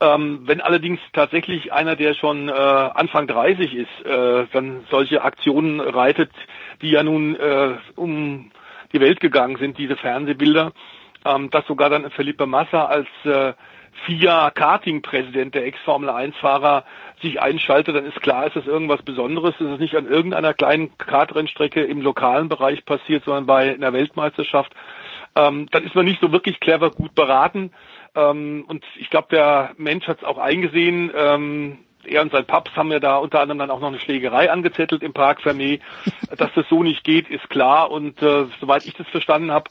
[0.00, 5.78] Ähm, wenn allerdings tatsächlich einer, der schon äh, Anfang 30 ist, äh, dann solche Aktionen
[5.80, 6.30] reitet,
[6.80, 8.50] die ja nun äh, um
[8.92, 10.72] die Welt gegangen sind, diese Fernsehbilder,
[11.24, 13.52] ähm, dass sogar dann Felipe Massa als äh,
[14.06, 16.84] FIA Karting-Präsident, der Ex-Formel-1-Fahrer,
[17.22, 19.54] sich einschaltet, dann ist klar, ist das irgendwas Besonderes.
[19.56, 24.72] Es ist nicht an irgendeiner kleinen Kartrennstrecke im lokalen Bereich passiert, sondern bei einer Weltmeisterschaft.
[25.36, 27.72] Ähm, dann ist man nicht so wirklich clever gut beraten.
[28.14, 31.12] Ähm, und ich glaube, der Mensch hat es auch eingesehen.
[31.14, 34.50] Ähm, er und sein Paps haben ja da unter anderem dann auch noch eine Schlägerei
[34.50, 35.80] angezettelt im Park Fermé.
[36.36, 37.90] Dass das so nicht geht, ist klar.
[37.90, 39.70] Und äh, soweit ich das verstanden habe,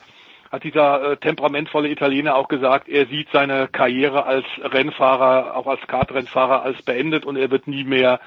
[0.51, 5.81] hat dieser äh, temperamentvolle Italiener auch gesagt, er sieht seine Karriere als Rennfahrer, auch als
[5.87, 8.19] Kartrennfahrer, als beendet und er wird nie mehr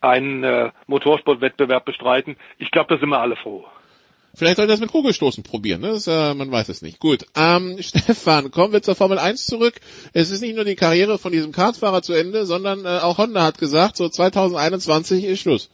[0.00, 2.36] einen äh, Motorsportwettbewerb bestreiten.
[2.58, 3.64] Ich glaube, da sind wir alle froh.
[4.34, 5.88] Vielleicht soll er das mit Kugelstoßen probieren, ne?
[5.88, 7.00] Das, äh, man weiß es nicht.
[7.00, 7.24] Gut.
[7.34, 9.74] Ähm, Stefan, kommen wir zur Formel 1 zurück.
[10.12, 13.42] Es ist nicht nur die Karriere von diesem Kartfahrer zu Ende, sondern äh, auch Honda
[13.42, 15.70] hat gesagt, so 2021 ist Schluss.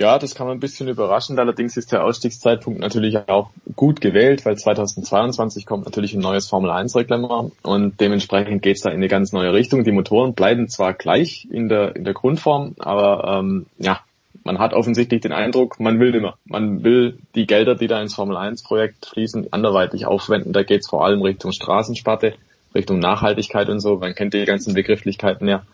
[0.00, 1.38] Ja, das kann man ein bisschen überraschend.
[1.38, 6.70] Allerdings ist der Ausstiegszeitpunkt natürlich auch gut gewählt, weil 2022 kommt natürlich ein neues Formel
[6.70, 9.84] 1 Reglement und dementsprechend geht's da in eine ganz neue Richtung.
[9.84, 14.00] Die Motoren bleiben zwar gleich in der, in der Grundform, aber ähm, ja,
[14.42, 16.38] man hat offensichtlich den Eindruck, man will immer.
[16.46, 20.54] Man will die Gelder, die da ins Formel 1 Projekt fließen, anderweitig aufwenden.
[20.54, 22.36] Da geht's vor allem Richtung Straßensparte.
[22.74, 23.96] Richtung Nachhaltigkeit und so.
[23.96, 25.64] Man kennt die ganzen Begrifflichkeiten ja.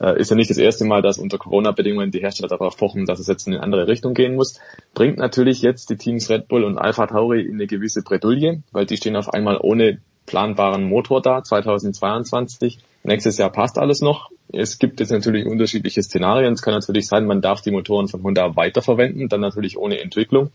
[0.00, 3.18] Äh, ist ja nicht das erste Mal, dass unter Corona-Bedingungen die Hersteller darauf pochen, dass
[3.18, 4.58] es jetzt in eine andere Richtung gehen muss.
[4.94, 8.86] Bringt natürlich jetzt die Teams Red Bull und Alpha Tauri in eine gewisse Bredouille, weil
[8.86, 12.78] die stehen auf einmal ohne planbaren Motor da, 2022.
[13.02, 14.30] Nächstes Jahr passt alles noch.
[14.52, 16.54] Es gibt jetzt natürlich unterschiedliche Szenarien.
[16.54, 20.50] Es kann natürlich sein, man darf die Motoren von Honda weiterverwenden, dann natürlich ohne Entwicklung.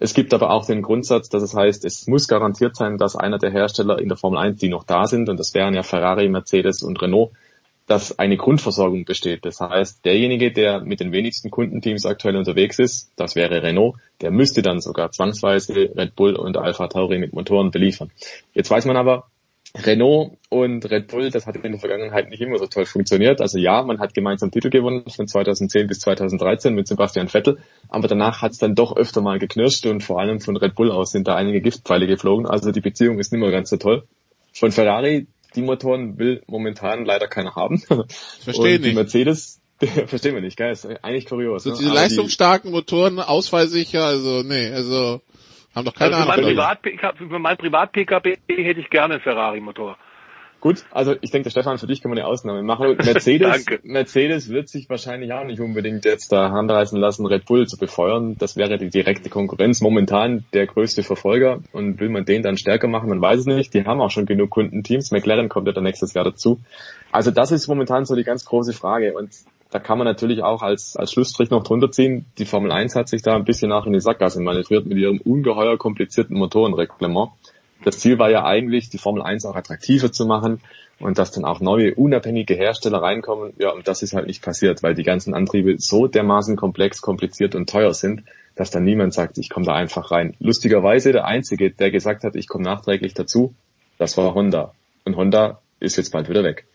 [0.00, 3.38] Es gibt aber auch den Grundsatz, dass es heißt, es muss garantiert sein, dass einer
[3.38, 6.28] der Hersteller in der Formel 1, die noch da sind, und das wären ja Ferrari,
[6.28, 7.30] Mercedes und Renault,
[7.92, 9.44] dass eine Grundversorgung besteht.
[9.44, 14.30] Das heißt, derjenige, der mit den wenigsten Kundenteams aktuell unterwegs ist, das wäre Renault, der
[14.30, 18.10] müsste dann sogar zwangsweise Red Bull und Alpha Tauri mit Motoren beliefern.
[18.54, 19.26] Jetzt weiß man aber,
[19.76, 23.42] Renault und Red Bull, das hat in der Vergangenheit nicht immer so toll funktioniert.
[23.42, 27.58] Also ja, man hat gemeinsam Titel gewonnen von 2010 bis 2013 mit Sebastian Vettel,
[27.90, 30.90] aber danach hat es dann doch öfter mal geknirscht und vor allem von Red Bull
[30.90, 32.46] aus sind da einige Giftpfeile geflogen.
[32.46, 34.04] Also die Beziehung ist nicht mehr ganz so toll.
[34.54, 35.26] Von Ferrari,
[35.56, 37.78] die Motoren will momentan leider keiner haben.
[38.40, 38.84] Verstehe nicht.
[38.86, 39.60] Die Mercedes,
[40.06, 41.64] verstehen wir nicht, geil, ist eigentlich kurios.
[41.64, 41.76] So ne?
[41.76, 45.20] diese Aber die- leistungsstarken Motoren, ausfallsicher, also nee, also
[45.74, 46.54] haben doch keine Also für Ahnung.
[46.56, 49.96] mein für mein Privat-PKW hätte ich gerne einen Ferrari-Motor.
[50.62, 52.96] Gut, also ich denke, Stefan, für dich kann man eine Ausnahme machen.
[52.96, 53.66] Mercedes.
[53.82, 58.36] Mercedes wird sich wahrscheinlich auch nicht unbedingt jetzt da handreißen lassen, Red Bull zu befeuern.
[58.38, 59.80] Das wäre die direkte Konkurrenz.
[59.80, 61.58] Momentan der größte Verfolger.
[61.72, 63.74] Und will man den dann stärker machen, man weiß es nicht.
[63.74, 65.10] Die haben auch schon genug Kundenteams.
[65.10, 66.60] McLaren kommt ja dann nächstes Jahr dazu.
[67.10, 69.14] Also das ist momentan so die ganz große Frage.
[69.14, 69.30] Und
[69.72, 72.26] da kann man natürlich auch als, als Schlussstrich noch drunter ziehen.
[72.38, 75.20] Die Formel 1 hat sich da ein bisschen nach in die Sackgasse manövriert mit ihrem
[75.22, 77.32] ungeheuer komplizierten Motorenreglement.
[77.84, 80.60] Das Ziel war ja eigentlich, die Formel 1 auch attraktiver zu machen
[81.00, 83.52] und dass dann auch neue unabhängige Hersteller reinkommen.
[83.58, 87.54] Ja, und das ist halt nicht passiert, weil die ganzen Antriebe so dermaßen komplex, kompliziert
[87.54, 88.22] und teuer sind,
[88.54, 90.34] dass dann niemand sagt, ich komme da einfach rein.
[90.38, 93.54] Lustigerweise der Einzige, der gesagt hat, ich komme nachträglich dazu,
[93.98, 94.74] das war Honda.
[95.04, 96.66] Und Honda ist jetzt bald wieder weg.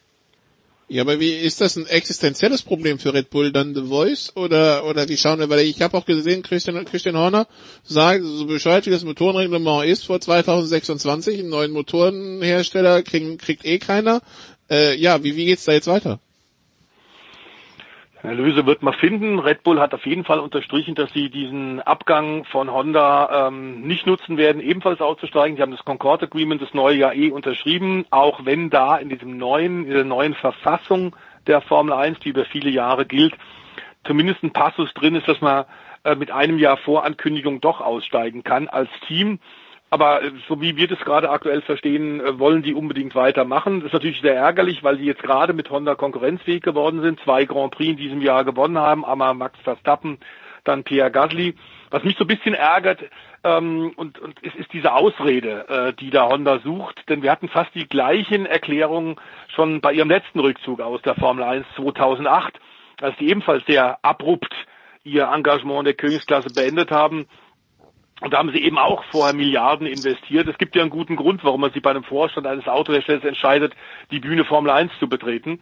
[0.90, 4.86] Ja, aber wie ist das ein existenzielles Problem für Red Bull dann The Voice oder
[4.86, 5.50] oder wie schauen wir?
[5.50, 7.46] Weil ich habe auch gesehen, Christian Christian Horner
[7.84, 13.80] sagt, so bescheuert wie das Motorenreglement ist vor 2026, einen neuen Motorenhersteller kriegen, kriegt eh
[13.80, 14.22] keiner.
[14.70, 16.22] Äh, ja, wie wie geht's da jetzt weiter?
[18.24, 19.38] Eine Lösung wird man finden.
[19.38, 24.08] Red Bull hat auf jeden Fall unterstrichen, dass sie diesen Abgang von Honda ähm, nicht
[24.08, 25.56] nutzen werden, ebenfalls auszusteigen.
[25.56, 29.38] Sie haben das Concord Agreement das neue Jahr eh unterschrieben, auch wenn da in diesem
[29.38, 31.16] neuen, in der neuen Verfassung
[31.46, 33.36] der Formel 1, die über viele Jahre gilt,
[34.04, 35.66] zumindest ein Passus drin ist, dass man
[36.04, 39.40] äh, mit einem Jahr Vorankündigung doch aussteigen kann als Team.
[39.90, 43.80] Aber äh, so wie wir das gerade aktuell verstehen, äh, wollen die unbedingt weitermachen.
[43.80, 47.46] Das ist natürlich sehr ärgerlich, weil die jetzt gerade mit Honda konkurrenzfähig geworden sind, zwei
[47.46, 50.18] Grand Prix in diesem Jahr gewonnen haben, einmal Max Verstappen,
[50.64, 51.56] dann Pierre Gasly.
[51.90, 53.00] Was mich so ein bisschen ärgert,
[53.44, 57.48] ähm, und, und es ist diese Ausrede, äh, die da Honda sucht, denn wir hatten
[57.48, 59.16] fast die gleichen Erklärungen
[59.56, 62.60] schon bei ihrem letzten Rückzug aus der Formel 1 2008,
[63.02, 64.54] als die ebenfalls sehr abrupt
[65.04, 67.28] ihr Engagement in der Königsklasse beendet haben.
[68.20, 70.48] Und da haben sie eben auch vorher Milliarden investiert.
[70.48, 73.74] Es gibt ja einen guten Grund, warum man sich bei einem Vorstand eines Autoherstellers entscheidet,
[74.10, 75.60] die Bühne Formel 1 zu betreten.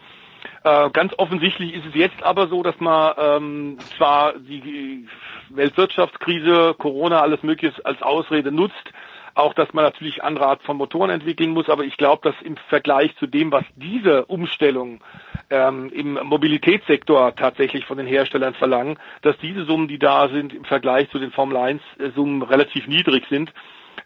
[0.64, 5.08] Äh, ganz offensichtlich ist es jetzt aber so, dass man ähm, zwar die
[5.50, 8.94] Weltwirtschaftskrise, Corona, alles Mögliche als Ausrede nutzt,
[9.36, 12.56] auch dass man natürlich andere Art von Motoren entwickeln muss, aber ich glaube, dass im
[12.70, 15.02] Vergleich zu dem, was diese Umstellung
[15.50, 20.64] ähm, im Mobilitätssektor tatsächlich von den Herstellern verlangen, dass diese Summen, die da sind, im
[20.64, 21.82] Vergleich zu den Formel 1
[22.16, 23.54] Summen relativ niedrig sind.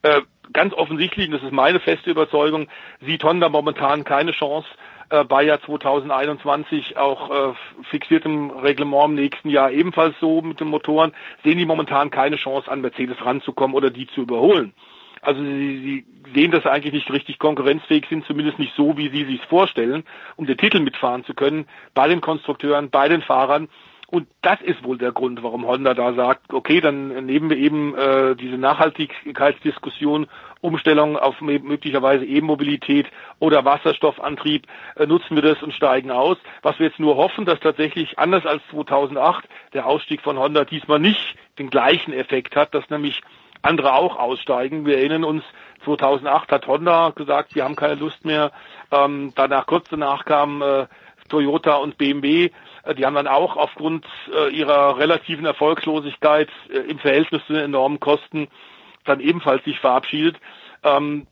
[0.02, 2.68] Äh, ganz offensichtlich, und das ist meine feste Überzeugung,
[3.02, 4.68] sieht Honda momentan keine Chance,
[5.10, 7.54] äh, Bayer 2021 auch äh,
[7.90, 12.72] fixiertem Reglement im nächsten Jahr ebenfalls so mit den Motoren, sehen die momentan keine Chance
[12.72, 14.74] an Mercedes ranzukommen oder die zu überholen.
[15.22, 19.10] Also sie, sie sehen, dass sie eigentlich nicht richtig konkurrenzfähig sind, zumindest nicht so, wie
[19.10, 20.04] sie sich vorstellen,
[20.36, 23.70] um den Titel mitfahren zu können, bei den Konstrukteuren, bei den Fahrern.
[24.12, 27.96] Und das ist wohl der Grund, warum Honda da sagt, okay, dann nehmen wir eben
[27.96, 30.26] äh, diese Nachhaltigkeitsdiskussion,
[30.62, 33.06] Umstellung auf möglicherweise E-Mobilität
[33.38, 34.66] oder Wasserstoffantrieb,
[34.96, 36.38] äh, nutzen wir das und steigen aus.
[36.64, 41.00] Was wir jetzt nur hoffen, dass tatsächlich anders als 2008 der Ausstieg von Honda diesmal
[41.00, 43.22] nicht den gleichen Effekt hat, dass nämlich
[43.62, 44.86] andere auch aussteigen.
[44.86, 45.44] Wir erinnern uns,
[45.86, 48.52] 2008 hat Honda gesagt, sie haben keine Lust mehr.
[48.92, 50.88] Ähm, danach kurz danach kamen äh,
[51.30, 52.50] Toyota und BMW.
[52.84, 57.64] Äh, die haben dann auch aufgrund äh, ihrer relativen Erfolgslosigkeit äh, im Verhältnis zu den
[57.64, 58.48] enormen Kosten
[59.06, 60.38] dann ebenfalls sich verabschiedet.
[60.82, 61.28] Ähm,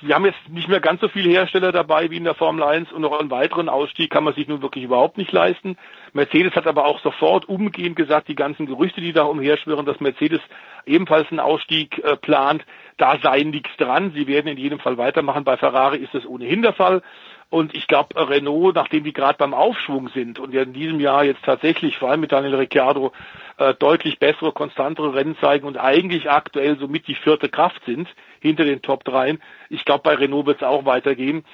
[0.00, 2.90] wir haben jetzt nicht mehr ganz so viele Hersteller dabei wie in der Formel 1
[2.90, 5.76] und noch einen weiteren Ausstieg kann man sich nun wirklich überhaupt nicht leisten.
[6.12, 10.40] Mercedes hat aber auch sofort umgehend gesagt, die ganzen Gerüchte, die da umherschwirren, dass Mercedes
[10.84, 12.64] ebenfalls einen Ausstieg äh, plant,
[12.96, 14.12] da sei nichts dran.
[14.14, 15.44] Sie werden in jedem Fall weitermachen.
[15.44, 17.02] Bei Ferrari ist das ohnehin der Fall.
[17.50, 21.24] Und ich glaube, Renault, nachdem die gerade beim Aufschwung sind und ja in diesem Jahr
[21.24, 23.12] jetzt tatsächlich, vor allem mit Daniel Ricciardo,
[23.56, 28.08] äh, deutlich bessere, konstantere Rennen zeigen und eigentlich aktuell somit die vierte Kraft sind
[28.40, 29.38] hinter den Top 3.
[29.70, 31.44] Ich glaube, bei Renault wird es auch weitergehen.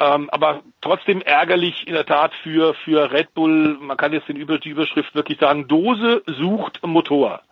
[0.00, 3.78] Ähm, aber trotzdem ärgerlich in der Tat für, für Red Bull.
[3.80, 7.42] Man kann jetzt den Über die Überschrift wirklich sagen, Dose sucht Motor.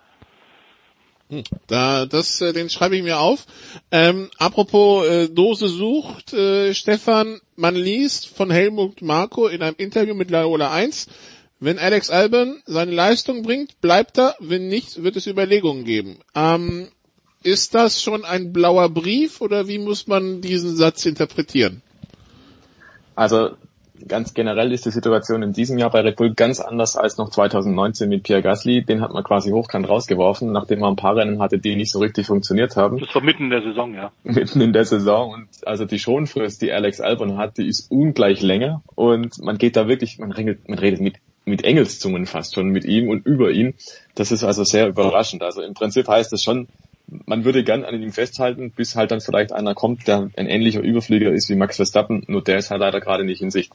[1.29, 3.47] Hm, da, das, äh, den schreibe ich mir auf.
[3.93, 10.15] Ähm, apropos äh, Dose sucht, äh, Stefan, man liest von Helmut Marko in einem Interview
[10.15, 11.09] mit Laola 1,
[11.61, 16.19] wenn Alex Albon seine Leistung bringt, bleibt er, wenn nicht, wird es Überlegungen geben.
[16.35, 16.89] Ähm,
[17.43, 21.83] ist das schon ein blauer Brief oder wie muss man diesen Satz interpretieren?
[23.15, 23.51] Also
[24.09, 27.31] ganz generell ist die Situation in diesem Jahr bei Red Bull ganz anders als noch
[27.31, 28.85] 2019 mit Pierre Gasly.
[28.85, 32.01] Den hat man quasi hochkant rausgeworfen, nachdem man ein paar Rennen hatte, die nicht so
[32.01, 32.99] richtig funktioniert haben.
[32.99, 34.13] Das war mitten in der Saison, ja.
[34.25, 38.43] Mitten in der Saison und also die Schonfrist, die Alex Albon hat, die ist ungleich
[38.43, 41.15] länger und man geht da wirklich, man redet, man redet mit
[41.45, 43.75] mit Engelszungen fast schon mit ihm und über ihn.
[44.15, 45.43] Das ist also sehr überraschend.
[45.43, 46.69] Also im Prinzip heißt es schon,
[47.27, 50.81] man würde gern an ihm festhalten, bis halt dann vielleicht einer kommt, der ein ähnlicher
[50.81, 53.73] Überflieger ist wie Max Verstappen, nur der ist halt leider gerade nicht in Sicht.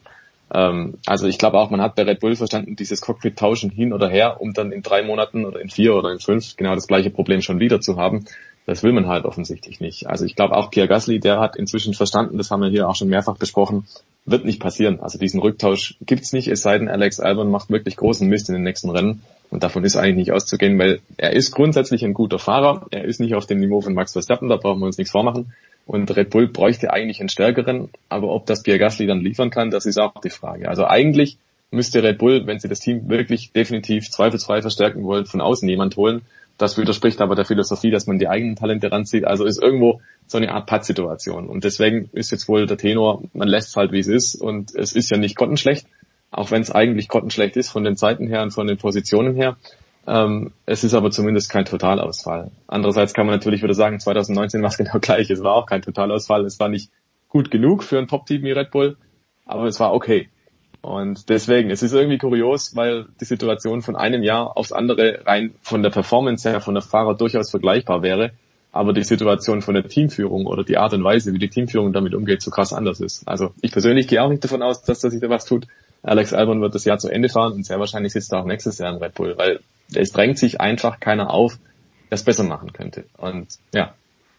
[0.54, 3.94] Ähm, also ich glaube auch, man hat bei Red Bull verstanden, dieses Cockpit tauschen hin
[3.94, 6.88] oder her, um dann in drei Monaten oder in vier oder in fünf genau das
[6.88, 8.26] gleiche Problem schon wieder zu haben.
[8.68, 10.08] Das will man halt offensichtlich nicht.
[10.08, 12.98] Also ich glaube auch Pierre Gasly, der hat inzwischen verstanden, das haben wir hier auch
[12.98, 13.86] schon mehrfach besprochen,
[14.26, 15.00] wird nicht passieren.
[15.00, 18.56] Also diesen Rücktausch gibt's nicht, es sei denn, Alex Albon macht wirklich großen Mist in
[18.56, 19.22] den nächsten Rennen.
[19.50, 22.88] Und davon ist eigentlich nicht auszugehen, weil er ist grundsätzlich ein guter Fahrer.
[22.92, 25.54] Er ist nicht auf dem Niveau von Max Verstappen, da brauchen wir uns nichts vormachen.
[25.86, 27.90] Und Red Bull bräuchte eigentlich einen stärkeren.
[28.10, 30.68] Aber ob das Pierre Gasly dann liefern kann, das ist auch die Frage.
[30.68, 31.38] Also eigentlich
[31.72, 35.96] müsste Red Bull, wenn sie das Team wirklich definitiv zweifelsfrei verstärken wollen, von außen jemand
[35.96, 36.24] holen.
[36.58, 39.26] Das widerspricht aber der Philosophie, dass man die eigenen Talente ranzieht.
[39.26, 41.48] Also ist irgendwo so eine Art Pattsituation.
[41.48, 44.36] Und deswegen ist jetzt wohl der Tenor, man lässt es halt wie es ist.
[44.36, 45.88] Und es ist ja nicht grottenschlecht
[46.32, 49.58] auch wenn es eigentlich grottenschlecht ist von den Zeiten her und von den Positionen her.
[50.06, 52.52] Ähm, es ist aber zumindest kein Totalausfall.
[52.68, 55.30] Andererseits kann man natürlich wieder sagen, 2019 war es genau gleich.
[55.30, 56.46] Es war auch kein Totalausfall.
[56.46, 56.92] Es war nicht
[57.28, 58.98] gut genug für ein Top-Team wie Red Bull,
[59.46, 60.30] aber es war okay.
[60.82, 65.54] Und deswegen, es ist irgendwie kurios, weil die Situation von einem Jahr aufs andere rein
[65.62, 68.32] von der Performance her, von der Fahrer durchaus vergleichbar wäre,
[68.72, 72.14] aber die Situation von der Teamführung oder die Art und Weise, wie die Teamführung damit
[72.14, 73.28] umgeht, so krass anders ist.
[73.28, 75.68] Also ich persönlich gehe auch nicht davon aus, dass da sich da was tut.
[76.04, 78.78] Alex Albon wird das Jahr zu Ende fahren und sehr wahrscheinlich sitzt er auch nächstes
[78.78, 79.62] Jahr im Red Bull, weil
[79.94, 81.58] es drängt sich einfach keiner auf,
[82.10, 83.06] der es besser machen könnte.
[83.18, 83.94] Und ja,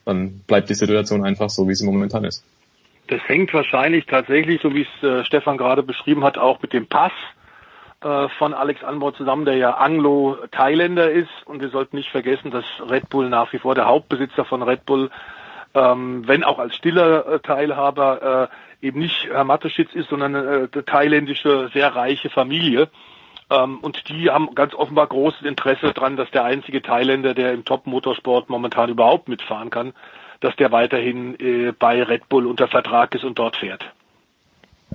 [0.05, 2.45] dann bleibt die Situation einfach so, wie sie momentan ist.
[3.09, 6.87] Das hängt wahrscheinlich tatsächlich, so wie es äh, Stefan gerade beschrieben hat, auch mit dem
[6.87, 7.13] Pass
[8.03, 11.31] äh, von Alex Anbau zusammen, der ja Anglo-Thailänder ist.
[11.47, 14.85] Und wir sollten nicht vergessen, dass Red Bull nach wie vor der Hauptbesitzer von Red
[14.85, 15.11] Bull,
[15.75, 18.51] ähm, wenn auch als stiller äh, Teilhaber,
[18.83, 22.89] äh, eben nicht Herr Mateschitz ist, sondern eine äh, thailändische, sehr reiche Familie.
[23.51, 27.65] Ähm, und die haben ganz offenbar großes Interesse daran, dass der einzige Thailänder, der im
[27.65, 29.95] Top-Motorsport momentan überhaupt mitfahren kann,
[30.41, 33.85] dass der weiterhin äh, bei Red Bull unter Vertrag ist und dort fährt.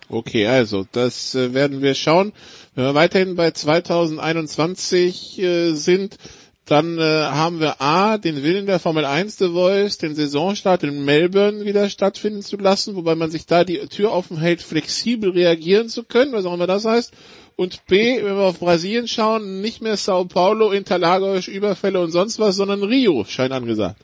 [0.10, 2.34] Okay, also das äh, werden wir schauen.
[2.76, 6.18] Wenn wir weiterhin bei 2021 äh, sind,
[6.65, 11.03] dann äh, haben wir A, den Willen der Formel 1 The Voice, den Saisonstart in
[11.03, 15.90] Melbourne wieder stattfinden zu lassen, wobei man sich da die Tür offen hält, flexibel reagieren
[15.90, 17.14] zu können, was auch immer das heißt.
[17.56, 22.40] Und B, wenn wir auf Brasilien schauen, nicht mehr Sao Paulo, Interlagos, Überfälle und sonst
[22.40, 24.02] was, sondern Rio scheint angesagt.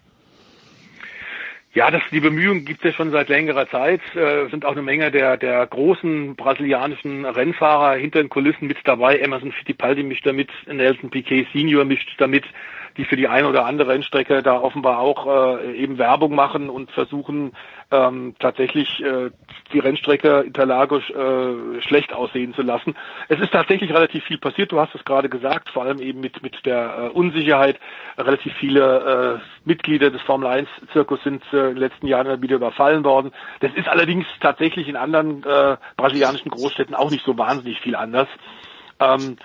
[1.74, 4.02] Ja, das, die Bemühungen gibt es ja schon seit längerer Zeit.
[4.16, 9.20] Äh, sind auch eine Menge der, der großen brasilianischen Rennfahrer hinter den Kulissen mit dabei.
[9.20, 12.46] Emerson Fittipaldi mischt damit, Nelson Piquet Senior mischt damit
[13.00, 15.26] die für die eine oder andere Rennstrecke da offenbar auch
[15.58, 17.54] äh, eben Werbung machen und versuchen
[17.92, 19.30] ähm, tatsächlich äh,
[19.72, 22.96] die Rennstrecke Interlagos äh, schlecht aussehen zu lassen.
[23.30, 26.44] Es ist tatsächlich relativ viel passiert, du hast es gerade gesagt, vor allem eben mit,
[26.44, 27.80] mit der äh, Unsicherheit.
[28.18, 32.58] Relativ viele äh, Mitglieder des Formel 1 Zirkus sind äh, in den letzten Jahren wieder
[32.58, 33.32] überfallen worden.
[33.62, 38.28] Das ist allerdings tatsächlich in anderen äh, brasilianischen Großstädten auch nicht so wahnsinnig viel anders.
[39.00, 39.38] Ähm,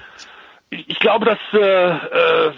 [0.70, 2.52] ich glaube, dass äh, äh,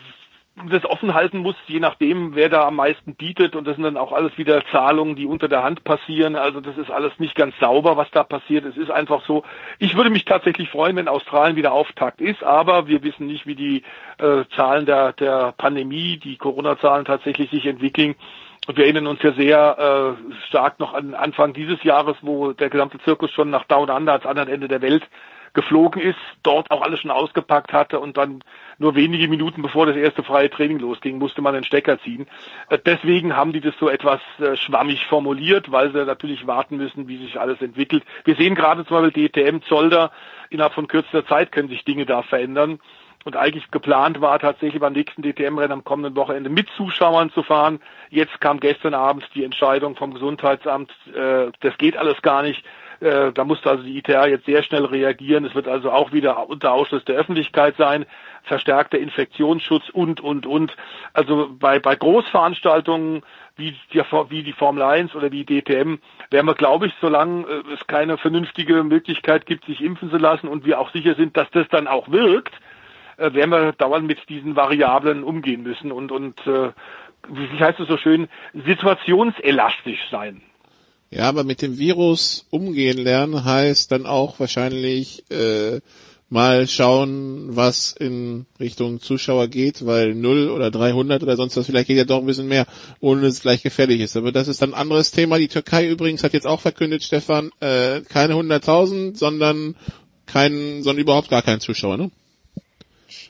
[0.71, 3.55] das offen halten muss, je nachdem, wer da am meisten bietet.
[3.55, 6.35] Und das sind dann auch alles wieder Zahlungen, die unter der Hand passieren.
[6.35, 8.65] Also das ist alles nicht ganz sauber, was da passiert.
[8.65, 9.45] Es ist einfach so.
[9.79, 13.55] Ich würde mich tatsächlich freuen, wenn Australien wieder Auftakt ist, aber wir wissen nicht, wie
[13.55, 13.83] die
[14.19, 18.15] äh, Zahlen der, der Pandemie, die Corona-Zahlen tatsächlich sich entwickeln.
[18.67, 22.71] Und wir erinnern uns ja sehr äh, stark noch an Anfang dieses Jahres, wo der
[22.71, 25.07] gesamte Zirkus schon nach Down Under ans anderen Ende der Welt
[25.57, 28.45] geflogen ist, dort auch alles schon ausgepackt hatte und dann
[28.79, 32.29] nur wenige Minuten bevor das erste freie Training losging, musste man den Stecker ziehen.
[32.69, 37.09] Äh, deswegen haben die das so etwas äh, schwammig formuliert, weil sie natürlich warten müssen,
[37.09, 38.05] wie sich alles entwickelt.
[38.25, 40.13] Wir sehen gerade zum Beispiel DTM Zolder,
[40.51, 42.79] innerhalb von kürzester Zeit können sich Dinge da verändern.
[43.25, 47.81] Und eigentlich geplant war tatsächlich beim nächsten DTM-Rennen am kommenden Wochenende mit Zuschauern zu fahren.
[48.09, 52.63] Jetzt kam gestern Abend die Entscheidung vom Gesundheitsamt, äh, das geht alles gar nicht.
[53.01, 55.45] Äh, da musste also die ITA jetzt sehr schnell reagieren.
[55.45, 58.07] Es wird also auch wieder unter Ausschluss der Öffentlichkeit sein,
[58.43, 60.77] verstärkter Infektionsschutz und, und, und.
[61.13, 63.23] Also bei, bei Großveranstaltungen
[63.57, 65.97] wie die, wie die Formel 1 oder die DTM
[66.31, 70.49] werden wir, glaube ich, solange äh, es keine vernünftige Möglichkeit gibt, sich impfen zu lassen
[70.49, 72.55] und wir auch sicher sind, dass das dann auch wirkt,
[73.17, 76.71] äh, werden wir dauernd mit diesen Variablen umgehen müssen und, und äh,
[77.29, 80.43] wie heißt es so schön, situationselastisch sein.
[81.11, 85.81] Ja, aber mit dem Virus umgehen lernen heißt dann auch wahrscheinlich äh,
[86.29, 91.87] mal schauen, was in Richtung Zuschauer geht, weil 0 oder 300 oder sonst was, vielleicht
[91.87, 92.67] geht ja doch ein bisschen mehr,
[93.01, 94.17] ohne dass es gleich gefährlich ist.
[94.17, 95.39] Aber das ist dann ein anderes Thema.
[95.39, 99.77] Die Türkei übrigens hat jetzt auch verkündet, Stefan, äh, keine 100.000, sondern
[100.27, 102.11] keinen, sondern überhaupt gar keinen Zuschauer, ne?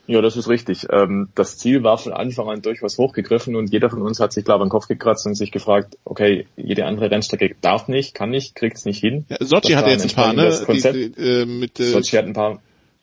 [0.06, 0.86] Ja, das ist richtig.
[0.90, 4.44] Ähm, das Ziel war von Anfang an durchaus hochgegriffen und jeder von uns hat sich,
[4.44, 8.30] glaube ich, den Kopf gekratzt und sich gefragt, okay, jede andere Rennstrecke darf nicht, kann
[8.30, 9.26] nicht, kriegt es nicht hin.
[9.28, 10.56] Ja, Sochi hat jetzt ein paar, ne?
[10.64, 10.96] Konzept.
[10.96, 12.60] Die, die, äh, mit, äh, Sochi hat ein paar.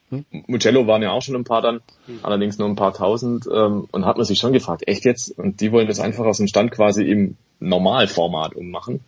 [0.10, 0.26] Hm?
[0.48, 2.20] Mugello waren ja auch schon ein paar dann, hm.
[2.24, 5.38] allerdings nur ein paar tausend ähm, und hat man sich schon gefragt, echt jetzt?
[5.38, 9.02] Und die wollen das einfach aus dem Stand quasi im Normalformat ummachen.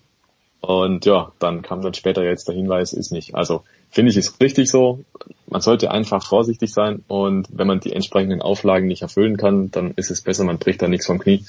[0.66, 3.36] Und ja, dann kam dann später jetzt der Hinweis, ist nicht.
[3.36, 5.04] Also finde ich es richtig so.
[5.48, 9.92] Man sollte einfach vorsichtig sein und wenn man die entsprechenden Auflagen nicht erfüllen kann, dann
[9.96, 11.46] ist es besser, man bricht da nichts vom Knie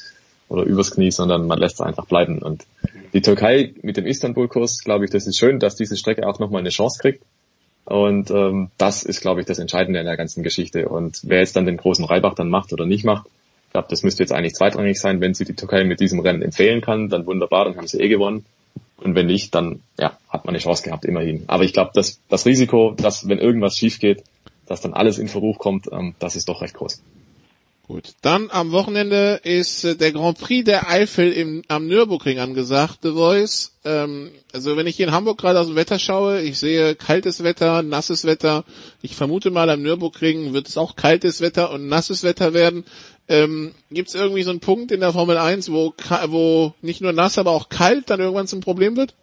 [0.48, 2.42] oder übers Knie, sondern man lässt es einfach bleiben.
[2.42, 2.66] Und
[3.14, 6.60] die Türkei mit dem Istanbul-Kurs, glaube ich, das ist schön, dass diese Strecke auch nochmal
[6.60, 7.24] eine Chance kriegt.
[7.86, 10.88] Und ähm, das ist, glaube ich, das Entscheidende in der ganzen Geschichte.
[10.88, 13.28] Und wer jetzt dann den großen Reibach dann macht oder nicht macht,
[13.66, 15.20] ich glaube, das müsste jetzt eigentlich zweitrangig sein.
[15.20, 18.08] Wenn sie die Türkei mit diesem Rennen empfehlen kann, dann wunderbar, dann haben sie eh
[18.08, 18.44] gewonnen.
[18.96, 21.44] Und wenn nicht, dann ja, hat man eine Chance gehabt, immerhin.
[21.48, 24.24] Aber ich glaube, das Risiko, dass wenn irgendwas schief geht,
[24.66, 27.02] dass dann alles in Verruf kommt, ähm, das ist doch recht groß.
[27.88, 32.98] Gut, dann am Wochenende ist äh, der Grand Prix der Eifel im, am Nürburgring angesagt,
[33.02, 33.76] The Voice.
[33.84, 37.44] Ähm, also wenn ich hier in Hamburg gerade aus dem Wetter schaue, ich sehe kaltes
[37.44, 38.64] Wetter, nasses Wetter.
[39.02, 42.84] Ich vermute mal am Nürburgring wird es auch kaltes Wetter und nasses Wetter werden.
[43.28, 45.94] Ähm, Gibt es irgendwie so einen Punkt in der Formel 1, wo,
[46.26, 49.14] wo nicht nur nass, aber auch kalt dann irgendwann zum Problem wird?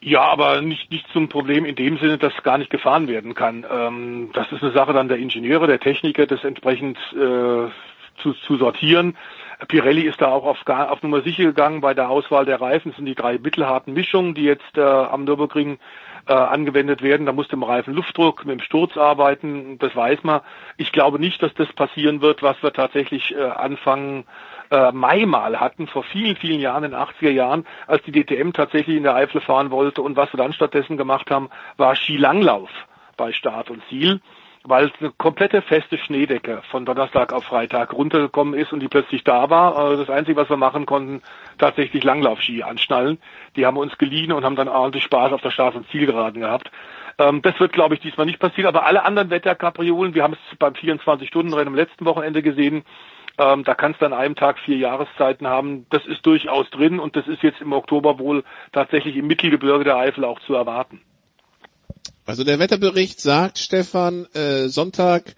[0.00, 3.66] Ja, aber nicht, nicht zum Problem in dem Sinne, dass gar nicht gefahren werden kann.
[3.70, 7.68] Ähm, das ist eine Sache dann der Ingenieure, der Techniker, das entsprechend äh,
[8.22, 9.16] zu, zu sortieren.
[9.66, 12.90] Pirelli ist da auch auf, auf Nummer sicher gegangen bei der Auswahl der Reifen.
[12.90, 15.78] Das sind die drei mittelharten Mischungen, die jetzt äh, am Nürburgring
[16.28, 17.26] äh, angewendet werden.
[17.26, 19.78] Da muss dem Reifen Luftdruck mit dem Sturz arbeiten.
[19.78, 20.42] Das weiß man.
[20.76, 24.24] Ich glaube nicht, dass das passieren wird, was wir tatsächlich äh, anfangen
[24.70, 28.52] äh, Mai mal hatten, vor vielen, vielen Jahren, in den 80er Jahren, als die DTM
[28.52, 30.02] tatsächlich in der Eifel fahren wollte.
[30.02, 32.70] Und was wir dann stattdessen gemacht haben, war Skilanglauf
[33.16, 34.20] bei Start und Ziel
[34.68, 39.48] weil eine komplette feste Schneedecke von Donnerstag auf Freitag runtergekommen ist und die plötzlich da
[39.50, 39.92] war.
[39.92, 41.22] Äh, das Einzige, was wir machen konnten,
[41.58, 43.18] tatsächlich Langlaufski anschnallen.
[43.56, 46.70] Die haben uns geliehen und haben dann ordentlich Spaß auf der Straße und Zielgeraden gehabt.
[47.18, 48.68] Ähm, das wird, glaube ich, diesmal nicht passieren.
[48.68, 52.84] Aber alle anderen Wetterkapriolen, wir haben es beim 24-Stunden-Rennen am letzten Wochenende gesehen,
[53.38, 55.86] ähm, da kannst du an einem Tag vier Jahreszeiten haben.
[55.90, 59.96] Das ist durchaus drin und das ist jetzt im Oktober wohl tatsächlich im Mittelgebirge der
[59.96, 61.00] Eifel auch zu erwarten.
[62.28, 65.34] Also der Wetterbericht sagt, Stefan, äh, Sonntag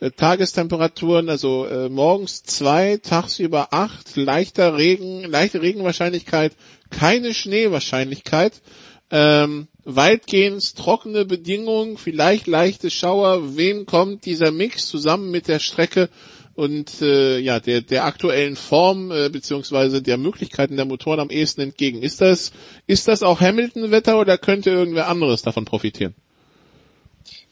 [0.00, 6.52] äh, Tagestemperaturen, also äh, morgens zwei, tagsüber acht, leichter Regen, leichte Regenwahrscheinlichkeit,
[6.88, 8.62] keine Schneewahrscheinlichkeit,
[9.10, 13.58] ähm, weitgehend trockene Bedingungen, vielleicht leichte Schauer.
[13.58, 16.08] Wem kommt dieser Mix zusammen mit der Strecke
[16.54, 21.60] und äh, ja der der aktuellen Form äh, beziehungsweise der Möglichkeiten der Motoren am ehesten
[21.60, 22.00] entgegen.
[22.00, 22.52] Ist das
[22.86, 26.14] ist das auch Hamilton-Wetter oder könnte irgendwer anderes davon profitieren?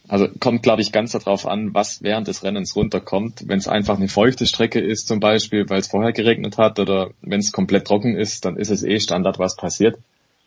[0.09, 3.44] Also kommt, glaube ich, ganz darauf an, was während des Rennens runterkommt.
[3.47, 7.10] Wenn es einfach eine feuchte Strecke ist zum Beispiel, weil es vorher geregnet hat oder
[7.20, 9.98] wenn es komplett trocken ist, dann ist es eh Standard, was passiert.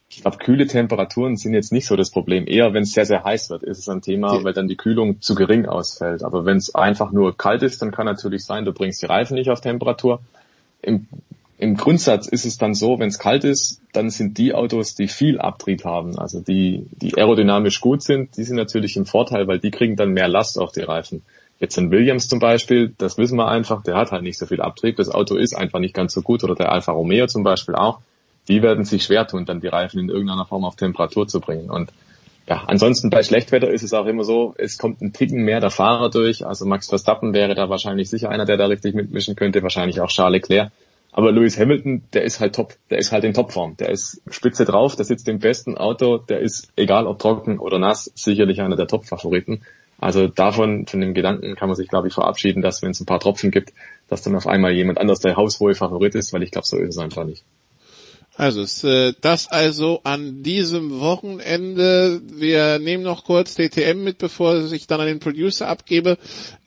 [0.09, 2.45] Ich glaube, kühle Temperaturen sind jetzt nicht so das Problem.
[2.45, 5.21] Eher, wenn es sehr, sehr heiß wird, ist es ein Thema, weil dann die Kühlung
[5.21, 6.23] zu gering ausfällt.
[6.23, 9.35] Aber wenn es einfach nur kalt ist, dann kann natürlich sein, du bringst die Reifen
[9.35, 10.19] nicht auf Temperatur.
[10.81, 11.07] Im,
[11.61, 15.07] im Grundsatz ist es dann so, wenn es kalt ist, dann sind die Autos, die
[15.07, 19.59] viel Abtrieb haben, also die, die aerodynamisch gut sind, die sind natürlich im Vorteil, weil
[19.59, 21.21] die kriegen dann mehr Last auf die Reifen.
[21.59, 24.59] Jetzt in Williams zum Beispiel, das wissen wir einfach, der hat halt nicht so viel
[24.59, 27.75] Abtrieb, das Auto ist einfach nicht ganz so gut oder der Alfa Romeo zum Beispiel
[27.75, 27.99] auch.
[28.47, 31.69] Die werden sich schwer tun, dann die Reifen in irgendeiner Form auf Temperatur zu bringen.
[31.69, 31.91] Und
[32.49, 35.69] ja, ansonsten bei Schlechtwetter ist es auch immer so, es kommt ein Ticken mehr der
[35.69, 36.43] Fahrer durch.
[36.43, 40.09] Also Max Verstappen wäre da wahrscheinlich sicher einer, der da richtig mitmischen könnte, wahrscheinlich auch
[40.09, 40.71] Charles Leclerc.
[41.11, 43.75] Aber Lewis Hamilton, der ist halt top, der ist halt in Topform.
[43.77, 47.79] Der ist spitze drauf, der sitzt im besten Auto, der ist, egal ob trocken oder
[47.79, 49.61] nass, sicherlich einer der Top-Favoriten.
[49.99, 53.05] Also davon, von dem Gedanken kann man sich, glaube ich, verabschieden, dass wenn es ein
[53.05, 53.73] paar Tropfen gibt,
[54.07, 56.95] dass dann auf einmal jemand anders der haushohe Favorit ist, weil ich glaube, so ist
[56.95, 57.43] es einfach nicht.
[58.35, 62.21] Also äh, das also an diesem Wochenende.
[62.25, 66.17] Wir nehmen noch kurz DTM mit, bevor ich dann an den Producer abgebe.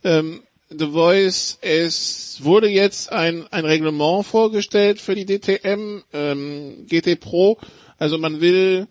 [0.04, 0.42] Ähm,
[0.78, 7.58] The Voice, es wurde jetzt ein, ein Reglement vorgestellt für die DTM ähm, GT Pro.
[7.98, 8.88] Also man will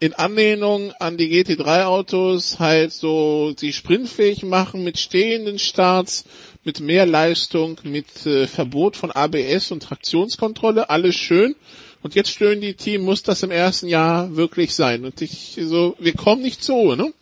[0.00, 6.24] in Anlehnung an die GT3-Autos halt so sie sprintfähig machen mit stehenden Starts,
[6.62, 11.56] mit mehr Leistung, mit äh, Verbot von ABS und Traktionskontrolle, alles schön.
[12.02, 15.04] Und jetzt stöhnen die Team, muss das im ersten Jahr wirklich sein?
[15.04, 17.12] Und ich so, wir kommen nicht zur Ruhe, ne?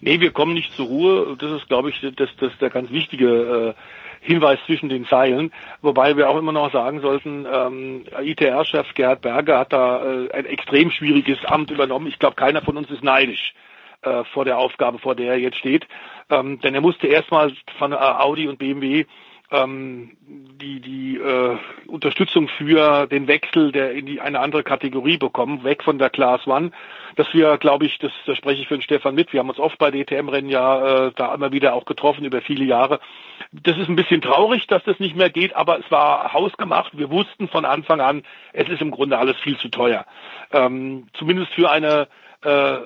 [0.00, 1.36] Nee, wir kommen nicht zur Ruhe.
[1.38, 3.82] Das ist, glaube ich, das, das der ganz wichtige äh,
[4.20, 5.52] Hinweis zwischen den Zeilen.
[5.82, 10.46] Wobei wir auch immer noch sagen sollten, ähm, ITR-Chef Gerhard Berger hat da äh, ein
[10.46, 12.06] extrem schwieriges Amt übernommen.
[12.06, 13.54] Ich glaube, keiner von uns ist neidisch
[14.02, 15.86] äh, vor der Aufgabe, vor der er jetzt steht.
[16.30, 19.06] Ähm, denn er musste erstmal von äh, Audi und BMW
[19.50, 20.16] ähm,
[20.60, 21.56] die die äh,
[21.86, 26.46] Unterstützung für den Wechsel der in die eine andere Kategorie bekommen, weg von der Class
[26.46, 26.72] One,
[27.16, 29.32] dass wir, glaube ich, das, das spreche ich für den Stefan mit.
[29.32, 32.64] Wir haben uns oft bei DTM-Rennen ja äh, da immer wieder auch getroffen über viele
[32.64, 33.00] Jahre.
[33.52, 36.96] Das ist ein bisschen traurig, dass das nicht mehr geht, aber es war hausgemacht.
[36.96, 38.22] Wir wussten von Anfang an,
[38.52, 40.04] es ist im Grunde alles viel zu teuer.
[40.52, 42.08] Ähm, zumindest für eine
[42.44, 42.76] äh,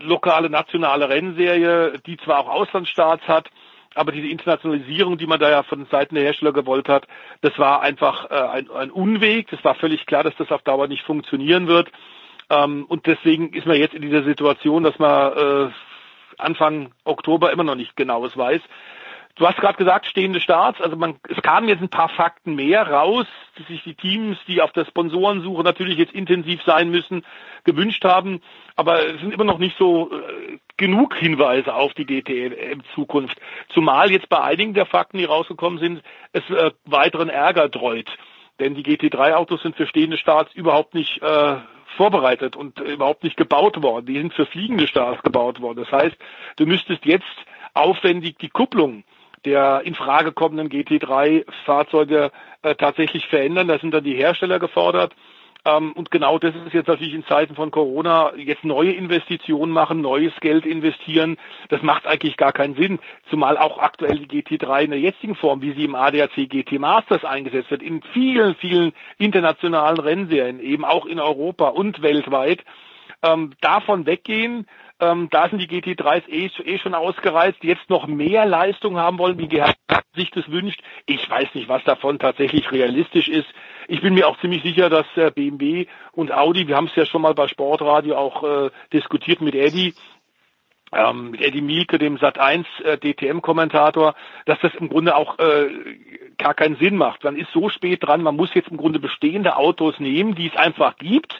[0.00, 3.50] lokale nationale Rennserie, die zwar auch Auslandsstarts hat,
[3.98, 7.06] aber diese Internationalisierung, die man da ja von Seiten der Hersteller gewollt hat,
[7.40, 9.50] das war einfach äh, ein, ein Unweg.
[9.50, 11.90] Das war völlig klar, dass das auf Dauer nicht funktionieren wird.
[12.50, 15.70] Ähm, und deswegen ist man jetzt in dieser Situation, dass man äh,
[16.38, 18.60] Anfang Oktober immer noch nicht genaues weiß.
[19.38, 20.80] Du hast gerade gesagt, stehende Starts.
[20.80, 24.60] Also man, es kamen jetzt ein paar Fakten mehr raus, dass sich die Teams, die
[24.60, 27.24] auf der Sponsorensuche natürlich jetzt intensiv sein müssen,
[27.62, 28.42] gewünscht haben.
[28.74, 33.40] Aber es sind immer noch nicht so äh, genug Hinweise auf die DTM-Zukunft.
[33.72, 36.02] Zumal jetzt bei einigen der Fakten, die rausgekommen sind,
[36.32, 38.10] es äh, weiteren Ärger dreut.
[38.58, 41.58] Denn die GT3-Autos sind für stehende Starts überhaupt nicht äh,
[41.96, 44.06] vorbereitet und äh, überhaupt nicht gebaut worden.
[44.06, 45.84] Die sind für fliegende Starts gebaut worden.
[45.88, 46.16] Das heißt,
[46.56, 47.24] du müsstest jetzt
[47.74, 49.04] aufwendig die Kupplung
[49.44, 52.30] der in Frage kommenden GT3-Fahrzeuge
[52.62, 53.68] äh, tatsächlich verändern.
[53.68, 55.14] Da sind dann die Hersteller gefordert.
[55.64, 60.00] Ähm, und genau das ist jetzt natürlich in Zeiten von Corona jetzt neue Investitionen machen,
[60.00, 61.36] neues Geld investieren.
[61.68, 62.98] Das macht eigentlich gar keinen Sinn.
[63.28, 67.24] Zumal auch aktuell die GT3 in der jetzigen Form, wie sie im ADAC GT Masters
[67.24, 72.64] eingesetzt wird, in vielen, vielen internationalen Rennserien, eben auch in Europa und weltweit,
[73.22, 74.66] ähm, davon weggehen,
[75.00, 79.18] ähm, da sind die GT3s eh, eh schon ausgereizt, die jetzt noch mehr Leistung haben
[79.18, 79.76] wollen, wie Gerhard
[80.14, 80.80] sich das wünscht.
[81.06, 83.46] Ich weiß nicht, was davon tatsächlich realistisch ist.
[83.86, 87.06] Ich bin mir auch ziemlich sicher, dass äh, BMW und Audi, wir haben es ja
[87.06, 89.94] schon mal bei Sportradio auch äh, diskutiert mit Eddie,
[90.92, 94.14] ähm, mit Eddie Mielke, dem Sat1 äh, DTM-Kommentator,
[94.46, 95.68] dass das im Grunde auch äh,
[96.38, 97.22] gar keinen Sinn macht.
[97.22, 100.56] Man ist so spät dran, man muss jetzt im Grunde bestehende Autos nehmen, die es
[100.56, 101.38] einfach gibt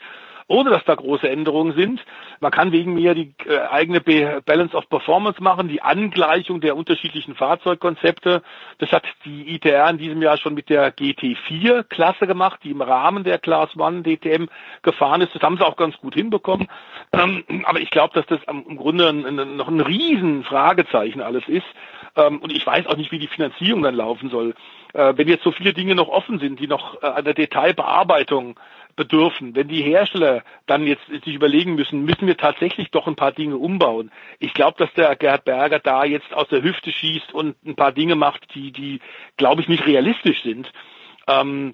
[0.48, 2.04] ohne dass da große Änderungen sind.
[2.40, 7.34] Man kann wegen mir die äh, eigene Balance of Performance machen, die Angleichung der unterschiedlichen
[7.34, 8.42] Fahrzeugkonzepte.
[8.78, 13.24] Das hat die ITR in diesem Jahr schon mit der GT4-Klasse gemacht, die im Rahmen
[13.24, 14.46] der Class One DTM
[14.82, 15.34] gefahren ist.
[15.34, 16.68] Das haben sie auch ganz gut hinbekommen.
[17.12, 21.66] Ähm, aber ich glaube, dass das im Grunde noch ein riesen Fragezeichen alles ist.
[22.16, 24.54] Ähm, und ich weiß auch nicht, wie die Finanzierung dann laufen soll.
[24.94, 28.58] Äh, wenn jetzt so viele Dinge noch offen sind, die noch äh, an der Detailbearbeitung
[28.98, 29.56] bedürfen.
[29.56, 33.56] Wenn die Hersteller dann jetzt sich überlegen müssen, müssen wir tatsächlich doch ein paar Dinge
[33.56, 34.10] umbauen.
[34.40, 37.92] Ich glaube, dass der Gerhard Berger da jetzt aus der Hüfte schießt und ein paar
[37.92, 39.00] Dinge macht, die, die,
[39.38, 40.70] glaube ich, nicht realistisch sind.
[41.26, 41.72] Ähm,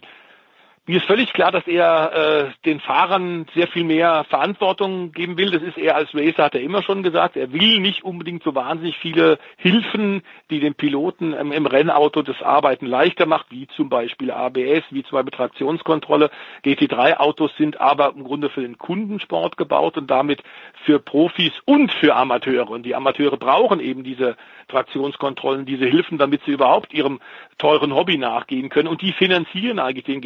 [0.86, 5.50] mir ist völlig klar, dass er äh, den Fahrern sehr viel mehr Verantwortung geben will.
[5.50, 7.36] Das ist er als Racer, hat er immer schon gesagt.
[7.36, 12.42] Er will nicht unbedingt so wahnsinnig viele Hilfen, die den Piloten ähm, im Rennauto das
[12.42, 16.30] Arbeiten leichter macht, wie zum Beispiel ABS, wie zum Beispiel Traktionskontrolle.
[16.66, 20.42] GT3-Autos sind aber im Grunde für den Kundensport gebaut und damit
[20.84, 22.68] für Profis und für Amateure.
[22.68, 24.36] Und die Amateure brauchen eben diese
[24.68, 27.20] Traktionskontrollen, diese Hilfen, damit sie überhaupt ihrem
[27.56, 28.88] teuren Hobby nachgehen können.
[28.88, 30.20] Und die finanzieren eigentlich den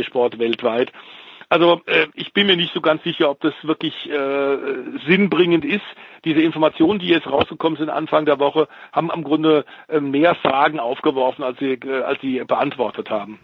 [0.00, 0.92] GT3-Sport weltweit.
[1.48, 4.56] Also äh, ich bin mir nicht so ganz sicher, ob das wirklich äh,
[5.08, 5.80] sinnbringend ist.
[6.24, 10.78] Diese Informationen, die jetzt rausgekommen sind Anfang der Woche, haben am Grunde äh, mehr Fragen
[10.78, 13.40] aufgeworfen, als sie, äh, als sie beantwortet haben.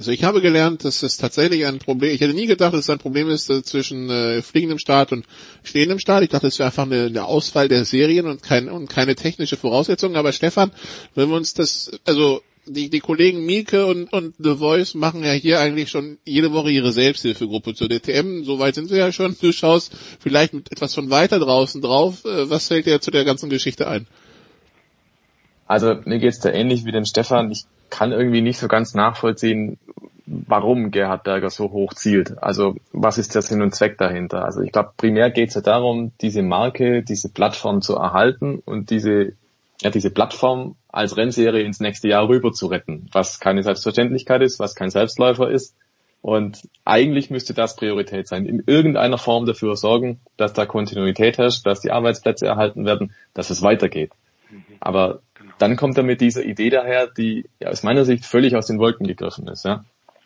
[0.00, 2.90] Also ich habe gelernt, dass es tatsächlich ein Problem, ich hätte nie gedacht, dass es
[2.90, 5.26] ein Problem ist äh, zwischen äh, fliegendem Start und
[5.62, 6.22] stehendem Start.
[6.22, 9.56] Ich dachte, es wäre einfach eine, eine Auswahl der Serien und, kein, und keine technische
[9.56, 10.16] Voraussetzung.
[10.16, 10.72] Aber Stefan,
[11.14, 15.32] wenn wir uns das, also die, die Kollegen Mieke und, und The Voice machen ja
[15.32, 18.44] hier eigentlich schon jede Woche ihre Selbsthilfegruppe zur DTM.
[18.44, 19.36] Soweit sind wir ja schon.
[19.40, 22.24] Du schaust vielleicht mit etwas von weiter draußen drauf.
[22.24, 24.06] Äh, was fällt dir zu der ganzen Geschichte ein?
[25.66, 27.50] Also mir geht's da ähnlich wie dem Stefan.
[27.50, 29.78] Ich kann irgendwie nicht so ganz nachvollziehen,
[30.26, 32.42] warum Gerhard Berger so hoch zielt.
[32.42, 34.44] Also was ist der Sinn und Zweck dahinter?
[34.44, 38.90] Also ich glaube, primär geht es ja darum, diese Marke, diese Plattform zu erhalten und
[38.90, 39.32] diese,
[39.80, 44.58] ja, diese Plattform als Rennserie ins nächste Jahr rüber zu retten, was keine Selbstverständlichkeit ist,
[44.58, 45.76] was kein Selbstläufer ist.
[46.22, 51.64] Und eigentlich müsste das Priorität sein, in irgendeiner Form dafür sorgen, dass da Kontinuität herrscht,
[51.64, 54.12] dass die Arbeitsplätze erhalten werden, dass es weitergeht.
[54.80, 55.20] Aber
[55.58, 58.78] dann kommt er mit dieser Idee daher, die ja, aus meiner Sicht völlig aus den
[58.78, 59.64] Wolken gegriffen ist.
[59.64, 59.84] Ja?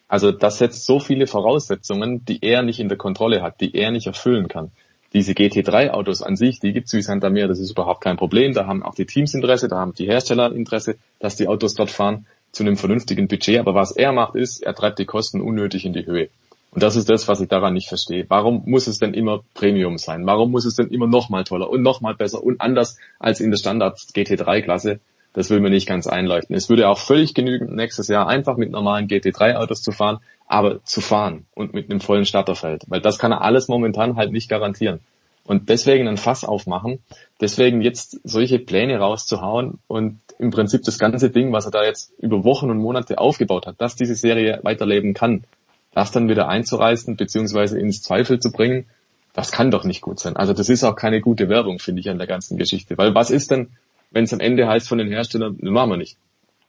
[0.09, 3.91] Also das setzt so viele Voraussetzungen, die er nicht in der Kontrolle hat, die er
[3.91, 4.71] nicht erfüllen kann.
[5.15, 8.53] Diese GT3-Autos an sich, die gibt's wie Santa Meer, das ist überhaupt kein Problem.
[8.53, 11.91] Da haben auch die Teams Interesse, da haben die Hersteller Interesse, dass die Autos dort
[11.91, 13.61] fahren zu einem vernünftigen Budget.
[13.61, 16.31] Aber was er macht, ist, er treibt die Kosten unnötig in die Höhe.
[16.73, 18.27] Und das ist das, was ich daran nicht verstehe.
[18.29, 20.27] Warum muss es denn immer Premium sein?
[20.27, 23.59] Warum muss es denn immer nochmal toller und nochmal besser und anders als in der
[23.59, 24.99] Standard GT3-Klasse?
[25.35, 26.57] Das will mir nicht ganz einleuchten.
[26.57, 31.01] Es würde auch völlig genügen, nächstes Jahr einfach mit normalen GT3-Autos zu fahren, aber zu
[31.01, 32.85] fahren und mit einem vollen Starterfeld.
[32.87, 35.01] Weil das kann er alles momentan halt nicht garantieren.
[35.45, 37.01] Und deswegen ein Fass aufmachen,
[37.41, 42.13] deswegen jetzt solche Pläne rauszuhauen und im Prinzip das ganze Ding, was er da jetzt
[42.19, 45.45] über Wochen und Monate aufgebaut hat, dass diese Serie weiterleben kann,
[45.93, 48.87] das dann wieder einzureißen beziehungsweise ins Zweifel zu bringen,
[49.35, 50.37] das kann doch nicht gut sein.
[50.37, 52.97] Also das ist auch keine gute Werbung, finde ich, an der ganzen Geschichte.
[52.97, 53.71] Weil was ist denn,
[54.15, 56.17] wenn es am Ende heißt von den Herstellern, das machen wir nicht.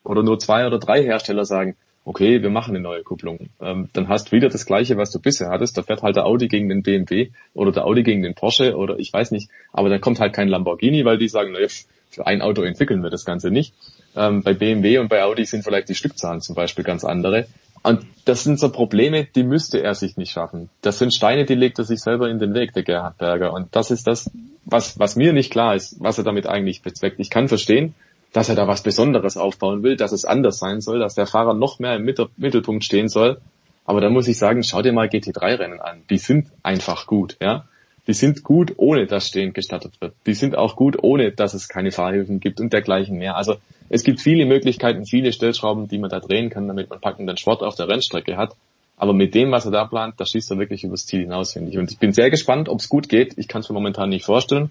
[0.03, 3.49] Oder nur zwei oder drei Hersteller sagen, okay, wir machen eine neue Kupplung.
[3.61, 5.77] Ähm, dann hast du wieder das Gleiche, was du bisher hattest.
[5.77, 8.99] Da fährt halt der Audi gegen den BMW oder der Audi gegen den Porsche oder
[8.99, 9.49] ich weiß nicht.
[9.73, 11.67] Aber da kommt halt kein Lamborghini, weil die sagen, naja,
[12.09, 13.73] für ein Auto entwickeln wir das Ganze nicht.
[14.15, 17.47] Ähm, bei BMW und bei Audi sind vielleicht die Stückzahlen zum Beispiel ganz andere.
[17.85, 20.71] Und das sind so Probleme, die müsste er sich nicht schaffen.
[20.81, 23.53] Das sind Steine, die legt er sich selber in den Weg, der Gerhard Berger.
[23.53, 24.31] Und das ist das,
[24.65, 27.19] was, was mir nicht klar ist, was er damit eigentlich bezweckt.
[27.19, 27.93] Ich kann verstehen,
[28.33, 31.53] dass er da was Besonderes aufbauen will, dass es anders sein soll, dass der Fahrer
[31.53, 32.05] noch mehr im
[32.37, 33.39] Mittelpunkt stehen soll.
[33.85, 36.01] Aber da muss ich sagen, schau dir mal GT3-Rennen an.
[36.09, 37.65] Die sind einfach gut, ja.
[38.07, 40.13] Die sind gut, ohne dass stehend gestattet wird.
[40.25, 43.35] Die sind auch gut, ohne dass es keine Fahrhilfen gibt und dergleichen mehr.
[43.35, 43.55] Also
[43.89, 47.63] es gibt viele Möglichkeiten, viele Stellschrauben, die man da drehen kann, damit man packenden Sport
[47.63, 48.55] auf der Rennstrecke hat.
[48.97, 51.71] Aber mit dem, was er da plant, da schießt er wirklich übers Ziel hinaus, finde
[51.71, 51.77] ich.
[51.77, 53.37] Und ich bin sehr gespannt, ob es gut geht.
[53.37, 54.69] Ich kann es mir momentan nicht vorstellen,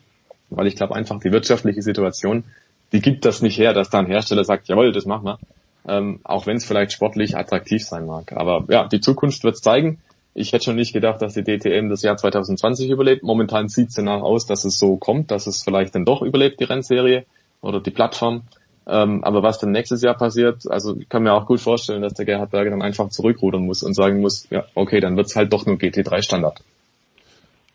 [0.49, 2.45] weil ich glaube einfach, die wirtschaftliche Situation,
[2.93, 5.39] die gibt das nicht her, dass da ein Hersteller sagt, jawohl, das machen wir.
[5.87, 8.33] Ähm, auch wenn es vielleicht sportlich attraktiv sein mag.
[8.33, 9.99] Aber ja, die Zukunft wird zeigen.
[10.35, 13.23] Ich hätte schon nicht gedacht, dass die DTM das Jahr 2020 überlebt.
[13.23, 16.59] Momentan sieht es danach aus, dass es so kommt, dass es vielleicht dann doch überlebt,
[16.59, 17.25] die Rennserie
[17.61, 18.43] oder die Plattform.
[18.87, 22.15] Ähm, aber was dann nächstes Jahr passiert, also ich kann mir auch gut vorstellen, dass
[22.15, 25.53] der Gerhard Berger dann einfach zurückrudern muss und sagen muss, ja, okay, dann wird's halt
[25.53, 26.63] doch nur GT3 Standard.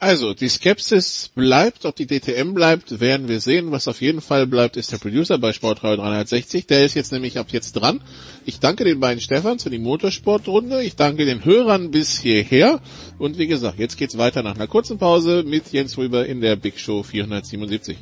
[0.01, 3.71] Also, die Skepsis bleibt, ob die DTM bleibt, werden wir sehen.
[3.71, 6.67] Was auf jeden Fall bleibt, ist der Producer bei Sportradio 360.
[6.67, 7.99] Der ist jetzt nämlich ab jetzt dran.
[8.45, 10.81] Ich danke den beiden Stefans für die Motorsportrunde.
[10.83, 12.79] Ich danke den Hörern bis hierher.
[13.17, 16.55] Und wie gesagt, jetzt geht's weiter nach einer kurzen Pause mit Jens Rüber in der
[16.55, 17.97] Big Show 477.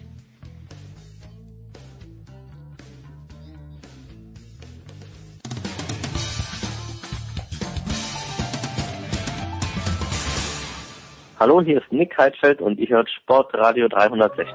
[11.40, 14.48] Hallo, hier ist Nick Heidfeld und ihr hört Sportradio 360.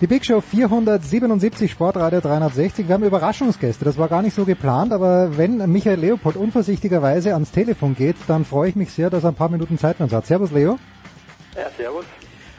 [0.00, 2.88] Die Big Show 477 Sportradio 360.
[2.88, 3.84] Wir haben Überraschungsgäste.
[3.84, 8.46] Das war gar nicht so geplant, aber wenn Michael Leopold unvorsichtigerweise ans Telefon geht, dann
[8.46, 10.24] freue ich mich sehr, dass er ein paar Minuten Zeit für uns hat.
[10.24, 10.78] Servus Leo.
[11.54, 12.06] Ja, servus.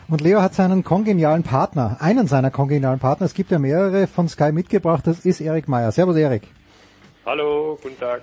[0.09, 4.27] Und Leo hat seinen kongenialen Partner, einen seiner kongenialen Partner, es gibt ja mehrere von
[4.27, 5.91] Sky mitgebracht, das ist Erik Meyer.
[5.91, 6.43] Servus Erik.
[7.25, 8.21] Hallo, guten Tag.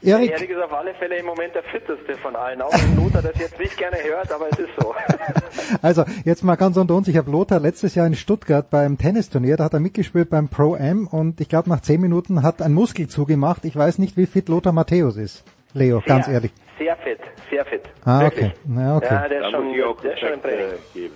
[0.00, 3.20] Erik, Erik ist auf alle Fälle im Moment der fitteste von allen, auch wenn Lothar
[3.20, 4.94] das jetzt nicht gerne hört, aber es ist so.
[5.82, 9.56] also jetzt mal ganz unter uns, ich habe Lothar letztes Jahr in Stuttgart beim Tennisturnier,
[9.56, 12.74] da hat er mitgespielt beim Pro M und ich glaube nach zehn Minuten hat ein
[12.74, 13.64] Muskel zugemacht.
[13.64, 15.44] Ich weiß nicht, wie fit Lothar Matthäus ist.
[15.74, 16.52] Leo, sehr, ganz ehrlich.
[16.78, 17.18] Sehr fit,
[17.50, 17.82] sehr fit.
[18.04, 18.52] Ah, Wirklich.
[18.52, 18.80] okay.
[18.80, 19.14] Ja, okay.
[19.14, 19.72] Ja, der ist schon,
[20.02, 20.66] der ist schon im Training.
[20.94, 21.14] Geben.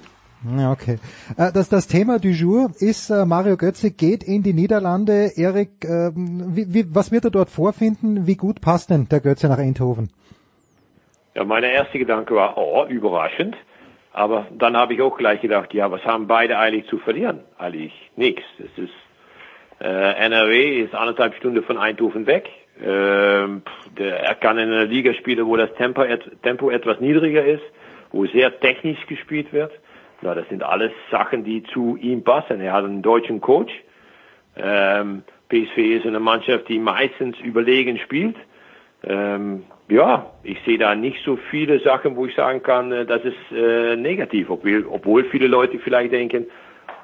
[0.59, 0.99] Ja, okay.
[1.37, 5.31] Äh, Das, das Thema du jour ist, äh, Mario Götze geht in die Niederlande.
[5.37, 8.27] Erik, ähm, wie, wie, was wird er dort vorfinden?
[8.27, 10.11] Wie gut passt denn der Götze nach Eindhoven?
[11.35, 13.57] Ja, mein erster Gedanke war, oh, überraschend.
[14.13, 17.41] Aber dann habe ich auch gleich gedacht, ja, was haben beide eigentlich zu verlieren?
[17.57, 18.43] Eigentlich nichts.
[18.59, 18.93] Es ist
[19.81, 22.49] äh, NRW ist anderthalb Stunden von Eindhoven weg.
[22.81, 23.63] Ähm,
[23.99, 26.05] der, er kann in einer Liga spielen, wo das Tempo,
[26.43, 27.63] Tempo etwas niedriger ist,
[28.13, 29.73] wo sehr technisch gespielt wird.
[30.23, 32.61] Ja, das sind alles Sachen, die zu ihm passen.
[32.61, 33.73] Er hat einen deutschen Coach.
[34.57, 38.37] Ähm, PSV ist eine Mannschaft, die meistens überlegen spielt.
[39.05, 43.25] Ähm, ja, ich sehe da nicht so viele Sachen, wo ich sagen kann, äh, das
[43.25, 46.47] ist äh, negativ, obwohl, obwohl viele Leute vielleicht denken,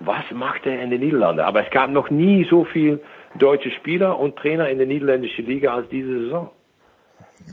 [0.00, 1.40] was macht er in den Niederlanden?
[1.40, 3.00] Aber es gab noch nie so viel
[3.34, 6.50] deutsche Spieler und Trainer in der niederländischen Liga als diese Saison.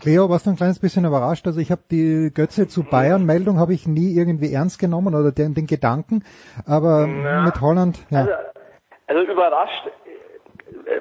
[0.04, 1.46] Leo, warst du ein kleines bisschen überrascht?
[1.48, 5.54] Also ich habe die Götze zu Bayern-Meldung habe ich nie irgendwie ernst genommen oder den,
[5.54, 6.24] den Gedanken,
[6.66, 8.20] aber mit Holland, ja.
[8.20, 8.32] Also,
[9.08, 9.90] also überrascht,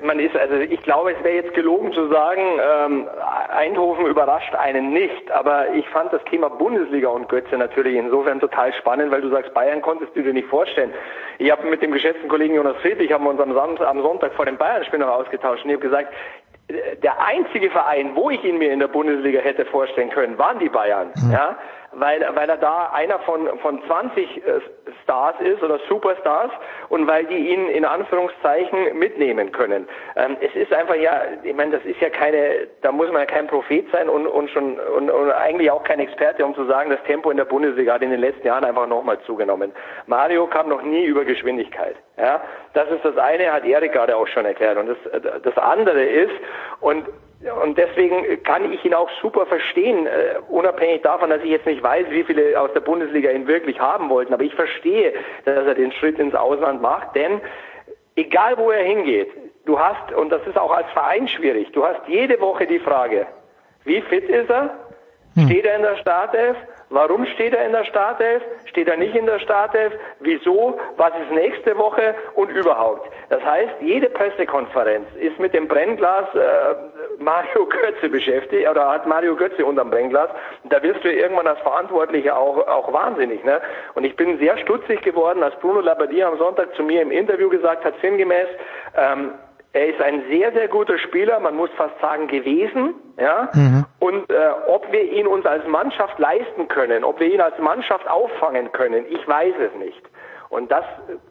[0.02, 3.09] man ist, also ich glaube, es wäre jetzt gelogen zu sagen, ähm,
[3.51, 8.73] Eindhoven überrascht einen nicht, aber ich fand das Thema Bundesliga und Götze natürlich insofern total
[8.74, 10.93] spannend, weil du sagst, Bayern konntest du dir nicht vorstellen.
[11.39, 14.32] Ich habe mit dem geschätzten Kollegen Jonas Friedrich, haben wir uns am, Sam am Sonntag
[14.35, 16.12] vor dem Bayern-Spiel noch ausgetauscht und ich habe gesagt,
[16.69, 20.69] der einzige Verein, wo ich ihn mir in der Bundesliga hätte vorstellen können, waren die
[20.69, 21.12] Bayern.
[21.31, 21.59] Ja,
[21.97, 24.61] weil, weil er da einer von, von 20 äh,
[25.03, 26.51] Stars ist oder Superstars
[26.89, 29.89] und weil die ihn in Anführungszeichen mitnehmen können.
[30.16, 33.27] Ähm, es ist einfach ja, ich meine, das ist ja keine, da muss man ja
[33.27, 36.91] kein Prophet sein und, und schon und, und eigentlich auch kein Experte, um zu sagen,
[36.91, 39.73] das Tempo in der Bundesliga hat in den letzten Jahren einfach nochmal zugenommen.
[40.07, 41.97] Mario kam noch nie über Geschwindigkeit.
[42.16, 42.43] Ja,
[42.75, 44.79] das ist das eine, hat Erik gerade auch schon erklärt.
[44.79, 46.33] Und das, das andere ist,
[46.81, 47.07] und
[47.62, 51.83] und deswegen kann ich ihn auch super verstehen, äh, unabhängig davon, dass ich jetzt nicht
[51.83, 54.33] weiß, wie viele aus der Bundesliga ihn wirklich haben wollten.
[54.33, 55.12] Aber ich verstehe,
[55.45, 57.41] dass er den Schritt ins Ausland macht, denn
[58.16, 59.29] egal wo er hingeht,
[59.66, 63.27] du hast, und das ist auch als Verein schwierig, du hast jede Woche die Frage,
[63.85, 64.71] wie fit ist er?
[65.47, 66.57] Steht er in der Startelf?
[66.90, 68.43] Warum steht er in der Startelf?
[68.66, 69.93] Steht er nicht in der Startelf?
[70.20, 70.78] Wieso?
[70.97, 72.15] Was ist nächste Woche?
[72.35, 73.11] Und überhaupt.
[73.31, 76.74] Das heißt, jede Pressekonferenz ist mit dem Brennglas äh,
[77.19, 80.28] Mario Götze beschäftigt oder hat Mario Götze unterm Brennglas.
[80.65, 83.43] Da wirst du irgendwann als Verantwortlicher auch, auch wahnsinnig.
[83.44, 83.61] Ne?
[83.94, 87.48] Und ich bin sehr stutzig geworden, als Bruno Labbadia am Sonntag zu mir im Interview
[87.48, 88.48] gesagt hat, sinngemäß,
[88.97, 89.32] ähm,
[89.75, 93.51] er ist ein sehr, sehr guter Spieler, man muss fast sagen gewesen, ja.
[93.99, 98.09] Und äh, ob wir ihn uns als Mannschaft leisten können, ob wir ihn als Mannschaft
[98.09, 100.01] auffangen können, ich weiß es nicht.
[100.49, 100.85] Und das,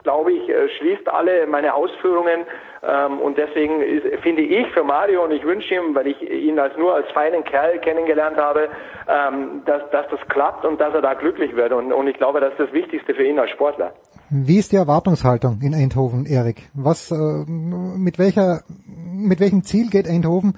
[0.04, 2.42] glaube ich, äh, schließt alle meine Ausführungen.
[2.86, 6.60] Ähm, und deswegen ist, finde ich für Mario, und ich wünsche ihm, weil ich ihn
[6.60, 8.68] als nur als feinen Kerl kennengelernt habe,
[9.08, 11.72] ähm, dass, dass das klappt und dass er da glücklich wird.
[11.72, 13.94] Und, und ich glaube, das ist das Wichtigste für ihn als Sportler.
[14.30, 16.70] Wie ist die Erwartungshaltung in Eindhoven, Erik?
[16.74, 20.56] Was, äh, mit welcher, mit welchem Ziel geht Eindhoven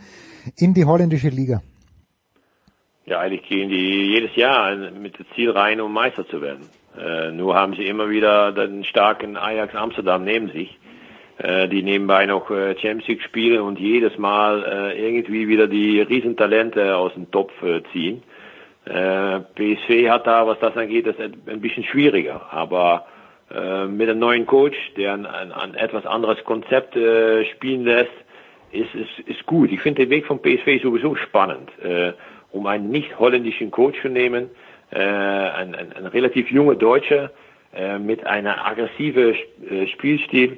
[0.58, 1.62] in die holländische Liga?
[3.06, 6.68] Ja, eigentlich gehen die jedes Jahr mit dem Ziel rein, um Meister zu werden.
[6.98, 10.80] Äh, nur haben sie immer wieder den starken Ajax Amsterdam neben sich,
[11.38, 16.02] äh, die nebenbei noch äh, Champions League spielen und jedes Mal äh, irgendwie wieder die
[16.02, 18.24] Riesentalente aus dem Topf äh, ziehen.
[18.86, 23.06] Äh, PSV hat da, was das angeht, das ein bisschen schwieriger, aber
[23.54, 28.12] äh, mit einem neuen Coach, der ein, ein, ein etwas anderes Konzept äh, spielen lässt,
[28.72, 29.72] ist, ist, ist gut.
[29.72, 32.14] Ich finde den Weg von PSV sowieso spannend, äh,
[32.52, 34.50] um einen nicht holländischen Coach zu nehmen,
[34.92, 37.32] äh, ein, ein, ein relativ junger Deutscher
[37.76, 39.36] äh, mit einer aggressive
[39.70, 40.58] äh, Spielstil.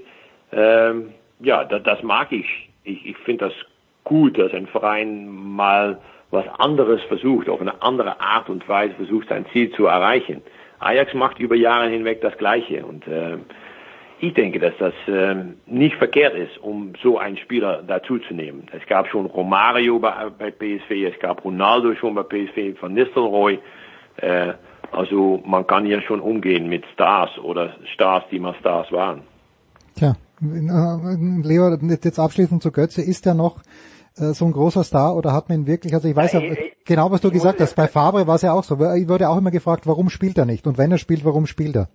[0.52, 2.70] Ähm, ja, das, das mag ich.
[2.84, 3.54] Ich, ich finde das
[4.04, 6.00] gut, dass ein Verein mal
[6.32, 10.42] was anderes versucht, auf eine andere Art und Weise versucht, sein Ziel zu erreichen.
[10.80, 13.38] Ajax macht über Jahre hinweg das Gleiche und äh,
[14.20, 15.36] ich denke, dass das äh,
[15.68, 18.64] nicht verkehrt ist, um so einen Spieler dazuzunehmen.
[18.72, 23.60] Es gab schon Romario bei, bei PSV, es gab Ronaldo schon bei PSV, Van Nistelrooy.
[24.18, 24.54] Äh,
[24.92, 29.22] also man kann hier schon umgehen mit Stars oder Stars, die mal Stars waren.
[29.96, 33.62] Tja, äh, Leo, jetzt abschließend zu Götze, ist er noch
[34.20, 36.42] äh, so ein großer Star oder hat man ihn wirklich, also ich weiß ja
[36.86, 38.76] genau, was du gesagt hast, bei Fabre war es ja auch so.
[38.96, 40.68] Ich wurde auch immer gefragt, warum spielt er nicht?
[40.68, 41.88] Und wenn er spielt, warum spielt er?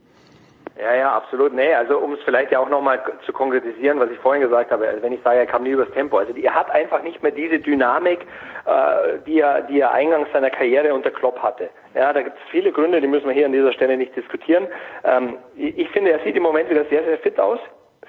[0.82, 1.52] Ja, ja, absolut.
[1.52, 4.88] Nee, also um es vielleicht ja auch nochmal zu konkretisieren, was ich vorhin gesagt habe,
[4.88, 6.18] also wenn ich sage, er kam nie übers Tempo.
[6.18, 8.20] Also er hat einfach nicht mehr diese Dynamik,
[8.66, 11.70] äh, die, er, die er eingangs seiner Karriere unter Klopp hatte.
[11.94, 14.66] Ja, da gibt es viele Gründe, die müssen wir hier an dieser Stelle nicht diskutieren.
[15.04, 17.60] Ähm, ich, ich finde, er sieht im Moment wieder sehr, sehr fit aus,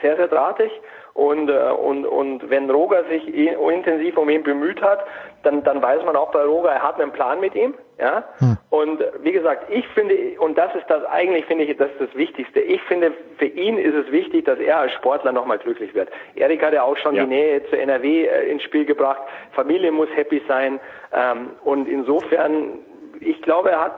[0.01, 0.71] sehr, sehr drahtig
[1.13, 5.05] Und, äh, und, und wenn Roger sich intensiv um ihn bemüht hat,
[5.43, 7.75] dann, dann weiß man auch bei Roger, er hat einen Plan mit ihm.
[7.99, 8.23] Ja?
[8.71, 12.01] Und äh, wie gesagt, ich finde, und das ist das eigentlich, finde ich, das ist
[12.01, 12.59] das Wichtigste.
[12.61, 16.09] Ich finde, für ihn ist es wichtig, dass er als Sportler nochmal glücklich wird.
[16.33, 17.23] Erik hat ja auch schon Ja.
[17.25, 19.21] die Nähe zu NRW äh, ins Spiel gebracht.
[19.51, 20.79] Familie muss happy sein.
[21.13, 22.79] Ähm, und insofern,
[23.19, 23.97] ich glaube, er hat,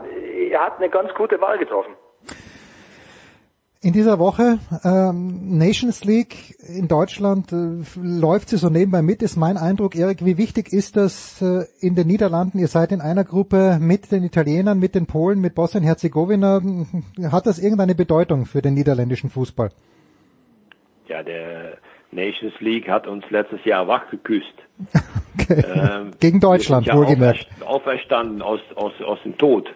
[0.52, 1.94] er hat eine ganz gute Wahl getroffen.
[3.86, 9.36] In dieser Woche ähm, Nations League in Deutschland äh, läuft sie so nebenbei mit, ist
[9.38, 9.96] mein Eindruck.
[9.96, 12.58] Erik, wie wichtig ist das äh, in den Niederlanden?
[12.58, 16.62] Ihr seid in einer Gruppe mit den Italienern, mit den Polen, mit Bosnien-Herzegowina.
[17.32, 19.70] Hat das irgendeine Bedeutung für den niederländischen Fußball?
[21.08, 21.78] Ja, der
[22.12, 24.56] Nations League hat uns letztes Jahr wach geküsst.
[25.48, 27.46] Ähm, Gegen Deutschland, ja wohlgemerkt.
[27.62, 29.68] auferst- Auferstanden aus, aus, aus dem Tod.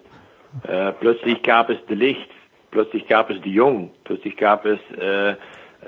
[0.68, 2.28] Äh, plötzlich gab es Licht,
[2.72, 5.36] plötzlich gab es De Jong, plötzlich gab es äh,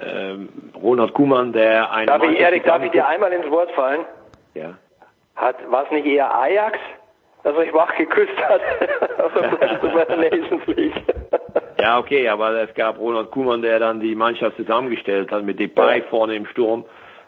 [0.01, 0.49] ähm,
[0.81, 4.05] Ronald Koeman, der ein Darf ich, Erik, darf ich dir einmal ins Wort fallen?
[4.53, 4.77] Ja.
[5.35, 6.77] Hat, war es nicht eher Ajax,
[7.43, 8.61] das euch wach geküsst hat?
[9.93, 11.03] Bei der Nations League?
[11.79, 16.03] Ja, okay, aber es gab Ronald Koeman, der dann die Mannschaft zusammengestellt hat mit Depay
[16.09, 16.85] vorne im Sturm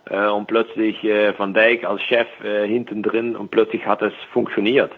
[0.09, 4.13] äh, und plötzlich äh, Van Dijk als Chef äh, hinten drin und plötzlich hat es
[4.31, 4.91] funktioniert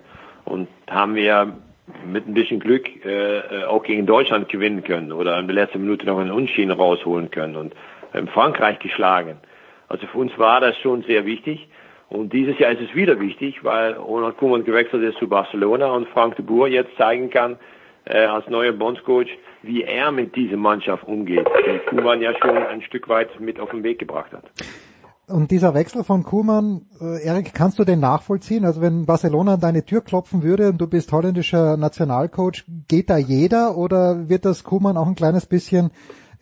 [0.44, 1.54] und haben wir
[2.06, 5.82] mit ein bisschen Glück äh, äh, auch gegen Deutschland gewinnen können oder in der letzten
[5.82, 7.76] Minute noch einen Unschieden rausholen können und
[8.14, 9.38] ähm, Frankreich geschlagen.
[9.88, 11.68] Also für uns war das schon sehr wichtig.
[12.10, 16.08] Und dieses Jahr ist es wieder wichtig, weil Ronald Koeman gewechselt ist zu Barcelona und
[16.10, 17.58] Frank de Boer jetzt zeigen kann,
[18.06, 19.30] äh, als neuer Bondscoach,
[19.64, 23.72] wie er mit dieser Mannschaft umgeht, die Koeman ja schon ein Stück weit mit auf
[23.72, 24.44] den Weg gebracht hat.
[25.28, 28.64] Und dieser Wechsel von Kuhmann, äh, Erik, kannst du den nachvollziehen?
[28.64, 33.18] Also wenn Barcelona an deine Tür klopfen würde und du bist holländischer Nationalcoach, geht da
[33.18, 35.90] jeder oder wird das Kuhmann auch ein kleines bisschen,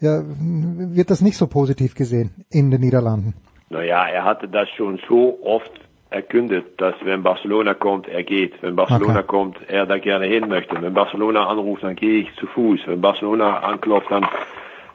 [0.02, 3.36] ja, wird das nicht so positiv gesehen in den Niederlanden?
[3.70, 5.72] Naja, er hatte das schon so oft
[6.10, 8.62] erkündet, dass wenn Barcelona kommt, er geht.
[8.62, 9.28] Wenn Barcelona Okay.
[9.28, 10.76] kommt, er da gerne hin möchte.
[10.80, 12.82] Wenn Barcelona anruft, dann gehe ich zu Fuß.
[12.86, 14.28] Wenn Barcelona anklopft, dann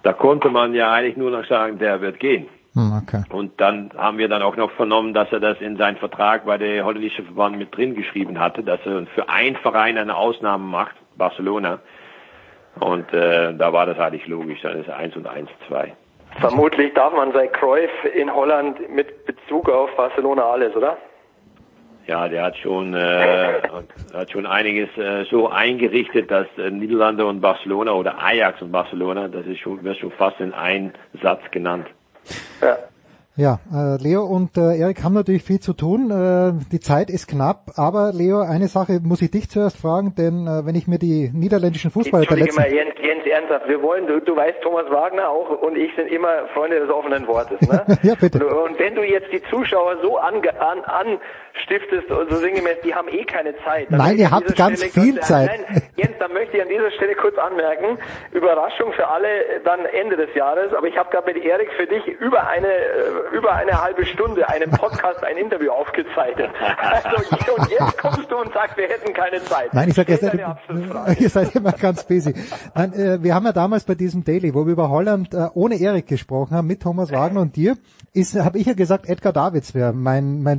[0.02, 2.46] da konnte man ja eigentlich nur noch sagen, der wird gehen.
[2.78, 3.24] Hm, okay.
[3.30, 6.58] Und dann haben wir dann auch noch vernommen, dass er das in seinen Vertrag bei
[6.58, 10.94] der holländischen Verband mit drin geschrieben hatte, dass er für einen Verein eine Ausnahme macht,
[11.16, 11.80] Barcelona.
[12.78, 15.92] Und äh, da war das eigentlich logisch, dann ist eins und eins zwei.
[16.38, 20.96] Vermutlich darf man seit Cruyff in Holland mit Bezug auf Barcelona alles, oder?
[22.06, 23.60] Ja, der hat schon, äh,
[24.14, 29.26] hat schon einiges äh, so eingerichtet, dass äh, Niederlande und Barcelona oder Ajax und Barcelona,
[29.26, 31.88] das ist schon, wird schon fast in einen Satz genannt.
[33.38, 36.10] Ja, äh, Leo und äh, Erik haben natürlich viel zu tun.
[36.10, 40.48] Äh, die Zeit ist knapp, aber Leo, eine Sache muss ich dich zuerst fragen, denn
[40.48, 44.08] äh, wenn ich mir die niederländischen Fußballer der letzten mal, Jens, Jens, ernsthaft, wir wollen,
[44.08, 47.84] du, du weißt, Thomas Wagner auch und ich sind immer Freunde des offenen Wortes, ne?
[48.02, 48.44] ja, bitte.
[48.44, 51.20] Und wenn du jetzt die Zuschauer so ange, an,
[51.58, 53.88] anstiftest und so sinngemäß, die haben eh keine Zeit.
[53.90, 55.50] dann Nein, ihr habt ganz Stelle viel kurz- Zeit.
[55.68, 57.98] Nein, Jens, dann möchte ich an dieser Stelle kurz anmerken,
[58.32, 61.86] Überraschung für alle äh, dann Ende des Jahres, aber ich habe gerade mit Erik für
[61.86, 66.50] dich über eine äh, über eine halbe Stunde einen Podcast, ein Interview aufgezeichnet.
[66.78, 69.72] Also, und jetzt kommst du und sagst, wir hätten keine Zeit.
[69.74, 70.38] Nein, ich sag, ihr seid,
[71.20, 72.34] ihr seid immer ganz busy.
[72.74, 75.76] Nein, äh, wir haben ja damals bei diesem Daily, wo wir über Holland äh, ohne
[75.80, 77.76] Erik gesprochen haben, mit Thomas Wagner und dir,
[78.12, 80.58] ist, habe ich ja gesagt, Edgar Davids wäre mein, mein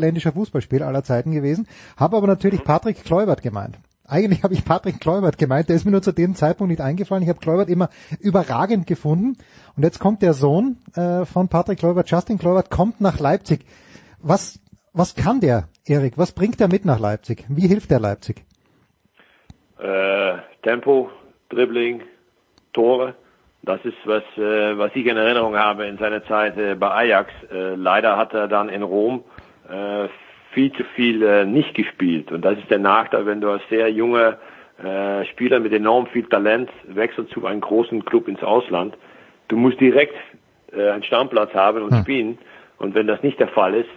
[0.00, 1.66] Lieblings-niederländischer Fußballspieler aller Zeiten gewesen,
[1.96, 3.78] habe aber natürlich Patrick Kluivert gemeint.
[4.06, 7.22] Eigentlich habe ich Patrick Kluivert gemeint, der ist mir nur zu dem Zeitpunkt nicht eingefallen.
[7.22, 7.90] Ich habe Kluivert immer
[8.20, 9.36] überragend gefunden.
[9.76, 13.64] Und jetzt kommt der Sohn äh, von Patrick Kluivert, Justin Kluivert, kommt nach Leipzig.
[14.18, 14.58] Was,
[14.92, 16.18] was kann der, Erik?
[16.18, 17.44] Was bringt er mit nach Leipzig?
[17.48, 18.44] Wie hilft der Leipzig?
[19.78, 21.10] Äh, Tempo,
[21.48, 22.02] Dribbling,
[22.72, 23.14] Tore.
[23.62, 27.30] Das ist was, äh, was ich in Erinnerung habe in seiner Zeit äh, bei Ajax.
[27.52, 29.22] Äh, leider hat er dann in Rom
[29.70, 30.08] äh,
[30.52, 32.32] viel zu viel äh, nicht gespielt.
[32.32, 34.38] Und das ist der Nachteil, wenn du als sehr junger
[34.82, 38.96] äh, Spieler mit enorm viel Talent wechselst zu einem großen Club ins Ausland.
[39.48, 40.14] Du musst direkt
[40.72, 42.38] äh, einen Stammplatz haben und spielen.
[42.78, 43.90] Und wenn das nicht der Fall ist,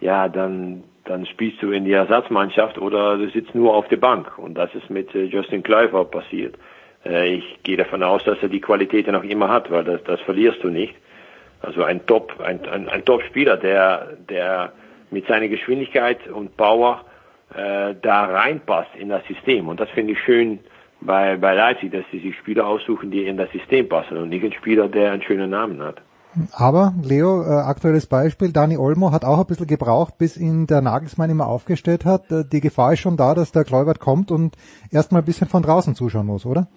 [0.00, 4.38] ja, dann, dann spielst du in die Ersatzmannschaft oder du sitzt nur auf der Bank.
[4.38, 6.54] Und das ist mit äh, Justin Kluivert passiert.
[7.04, 10.20] Äh, ich gehe davon aus, dass er die Qualität noch immer hat, weil das, das
[10.20, 10.94] verlierst du nicht.
[11.60, 14.72] Also ein Top, ein, ein, ein Top-Spieler, der, der
[15.12, 17.04] mit seiner Geschwindigkeit und Power
[17.54, 19.68] äh, da reinpasst in das System.
[19.68, 20.60] Und das finde ich schön
[21.00, 24.44] bei, bei Leipzig, dass sie sich Spieler aussuchen, die in das System passen und nicht
[24.44, 26.00] ein Spieler, der einen schönen Namen hat.
[26.52, 30.80] Aber, Leo, äh, aktuelles Beispiel, Dani Olmo hat auch ein bisschen gebraucht, bis ihn der
[30.80, 32.30] Nagelsmann immer aufgestellt hat.
[32.30, 34.56] Äh, die Gefahr ist schon da, dass der Kluivert kommt und
[34.90, 36.68] erstmal ein bisschen von draußen zuschauen muss, oder?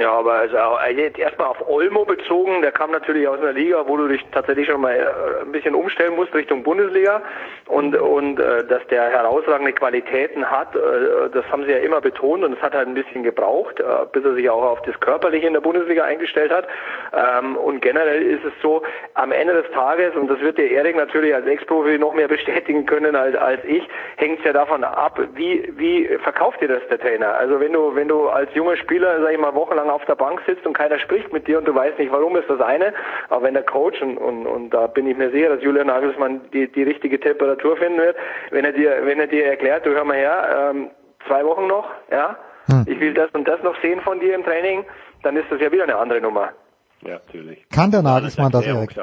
[0.00, 0.56] Ja, aber also
[0.96, 4.66] jetzt erstmal auf Olmo bezogen, der kam natürlich aus einer Liga, wo du dich tatsächlich
[4.66, 7.20] schon mal äh, ein bisschen umstellen musst Richtung Bundesliga
[7.66, 12.44] und und äh, dass der herausragende Qualitäten hat, äh, das haben sie ja immer betont
[12.44, 13.82] und es hat halt ein bisschen gebraucht,
[14.12, 16.66] bis er sich auch auf das Körperliche in der Bundesliga eingestellt hat.
[17.12, 18.82] Ähm, und generell ist es so,
[19.12, 22.86] am Ende des Tages, und das wird der Erik natürlich als Ex-Profi noch mehr bestätigen
[22.86, 23.86] können als, als ich,
[24.16, 27.34] hängt es ja davon ab, wie, wie verkauft dir das der Trainer?
[27.34, 30.40] Also wenn du, wenn du als junger Spieler, sag ich mal, wochenlang auf der Bank
[30.46, 32.94] sitzt und keiner spricht mit dir und du weißt nicht warum, ist das eine.
[33.28, 36.40] Aber wenn der Coach, und, und, und da bin ich mir sicher, dass Julian Nagelsmann
[36.52, 38.16] die, die richtige Temperatur finden wird,
[38.50, 40.90] wenn er dir, wenn er dir erklärt, du hör mal her, ähm,
[41.26, 42.36] zwei Wochen noch, ja,
[42.66, 42.84] hm.
[42.86, 44.84] ich will das und das noch sehen von dir im Training,
[45.22, 46.50] dann ist das ja wieder eine andere Nummer.
[47.02, 47.66] Ja, natürlich.
[47.70, 48.94] Kann der Nagelsmann das, Erik?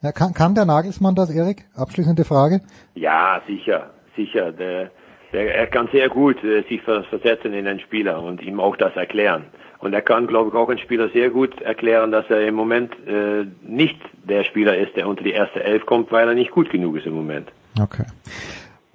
[0.00, 1.64] Ja, kann, kann der Nagelsmann das, Erik?
[1.76, 2.60] Abschließende Frage.
[2.94, 4.52] Ja, sicher, sicher.
[4.52, 4.90] Der,
[5.32, 8.94] der, er kann sehr gut äh, sich versetzen in einen Spieler und ihm auch das
[8.96, 9.46] erklären.
[9.80, 12.92] Und er kann, glaube ich, auch ein Spieler sehr gut erklären, dass er im Moment
[13.06, 16.70] äh, nicht der Spieler ist, der unter die erste Elf kommt, weil er nicht gut
[16.70, 17.48] genug ist im Moment.
[17.80, 18.04] Okay.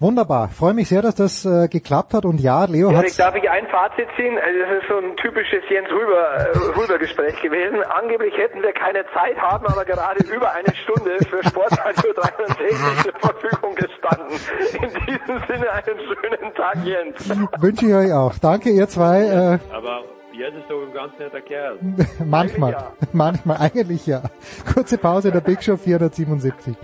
[0.03, 0.49] Wunderbar.
[0.49, 2.25] Freue mich sehr, dass das äh, geklappt hat.
[2.25, 3.05] Und ja, Leo hat.
[3.17, 4.37] Darf ich ein Fazit ziehen?
[4.37, 7.81] Also das ist so ein typisches Jens Rüber, äh, Rüber Gespräch gewesen.
[7.83, 13.13] Angeblich hätten wir keine Zeit, haben aber gerade über eine Stunde für Sportradio 63 zur
[13.13, 14.35] Verfügung gestanden.
[14.73, 17.29] In diesem Sinne einen schönen Tag, Jens.
[17.61, 18.33] Wünsche ich euch auch.
[18.41, 19.21] Danke, ihr zwei.
[19.21, 20.03] Äh, aber
[20.33, 21.77] Jens ist doch ein ganz netter Kerl.
[22.25, 22.93] manchmal, ja.
[23.11, 24.23] manchmal, eigentlich ja.
[24.73, 26.75] Kurze Pause, der Big Show 477.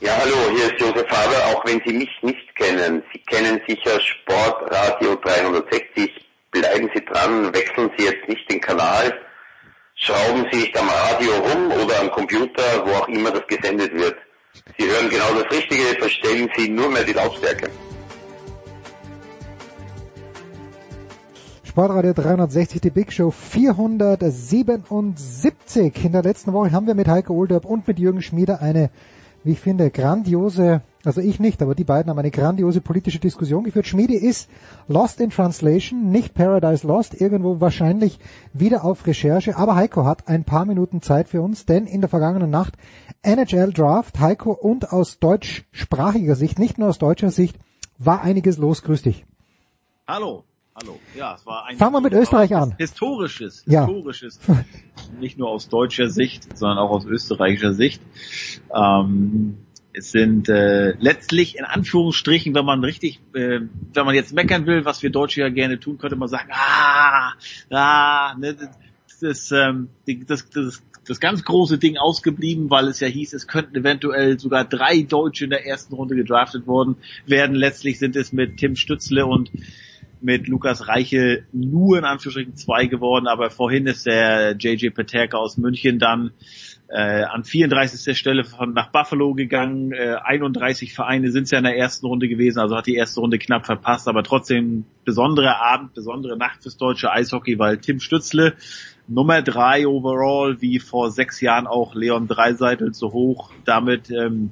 [0.00, 3.02] Ja, hallo, hier ist Josef Faber, auch wenn Sie mich nicht kennen.
[3.12, 6.26] Sie kennen sicher Sportradio 360.
[6.50, 9.12] Bleiben Sie dran, wechseln Sie jetzt nicht den Kanal,
[9.94, 14.16] schrauben Sie nicht am Radio rum oder am Computer, wo auch immer das gesendet wird.
[14.78, 17.70] Sie hören genau das Richtige, verstellen Sie nur mehr die Lautstärke.
[21.64, 26.04] Sportradio 360, die Big Show 477.
[26.04, 28.90] In der letzten Woche haben wir mit Heiko Olderb und mit Jürgen Schmieder eine
[29.44, 33.64] wie ich finde, grandiose, also ich nicht, aber die beiden haben eine grandiose politische Diskussion
[33.64, 33.86] geführt.
[33.86, 34.48] Schmiede ist
[34.88, 38.18] Lost in Translation, nicht Paradise Lost, irgendwo wahrscheinlich
[38.52, 42.10] wieder auf Recherche, aber Heiko hat ein paar Minuten Zeit für uns, denn in der
[42.10, 42.74] vergangenen Nacht
[43.22, 47.58] NHL Draft, Heiko und aus deutschsprachiger Sicht, nicht nur aus deutscher Sicht,
[47.98, 48.82] war einiges los.
[48.82, 49.24] Grüß dich.
[50.06, 50.44] Hallo.
[50.74, 50.98] Hallo.
[51.16, 52.74] Ja, es war ein Fangen wir mit Österreich an.
[52.78, 54.40] Historisches, historisches.
[54.46, 54.64] Ja.
[55.20, 58.02] Nicht nur aus deutscher Sicht, sondern auch aus österreichischer Sicht.
[58.74, 59.63] Ähm,
[59.94, 63.60] es sind äh, letztlich in Anführungsstrichen, wenn man richtig, äh,
[63.92, 67.32] wenn man jetzt meckern will, was wir Deutsche ja gerne tun, könnte man sagen, ah,
[67.70, 69.88] ah, ne, das, ist, ähm,
[70.26, 74.64] das, das, das ganz große Ding ausgeblieben, weil es ja hieß, es könnten eventuell sogar
[74.64, 76.96] drei Deutsche in der ersten Runde gedraftet worden
[77.26, 77.54] werden.
[77.54, 79.50] Letztlich sind es mit Tim Stützle und
[80.20, 85.58] mit Lukas Reiche nur in Anführungsstrichen zwei geworden, aber vorhin ist der JJ Peterka aus
[85.58, 86.32] München dann
[86.88, 88.16] äh, an 34.
[88.16, 89.92] Stelle von, nach Buffalo gegangen.
[89.92, 93.38] Äh, 31 Vereine sind ja in der ersten Runde gewesen, also hat die erste Runde
[93.38, 98.54] knapp verpasst, aber trotzdem besondere Abend, besondere Nacht fürs deutsche Eishockey, weil Tim Stützle
[99.06, 104.50] Nummer drei overall, wie vor sechs Jahren auch Leon Dreiseitel so hoch, damit ähm,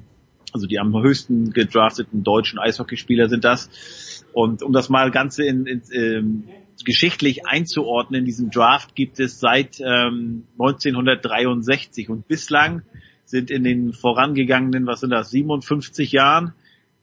[0.53, 4.23] also die am höchsten gedrafteten deutschen Eishockeyspieler sind das.
[4.33, 6.43] Und um das mal Ganze in, in, ähm,
[6.85, 12.83] geschichtlich einzuordnen, in diesem Draft gibt es seit ähm, 1963 und bislang
[13.25, 16.53] sind in den vorangegangenen, was sind das, 57 Jahren,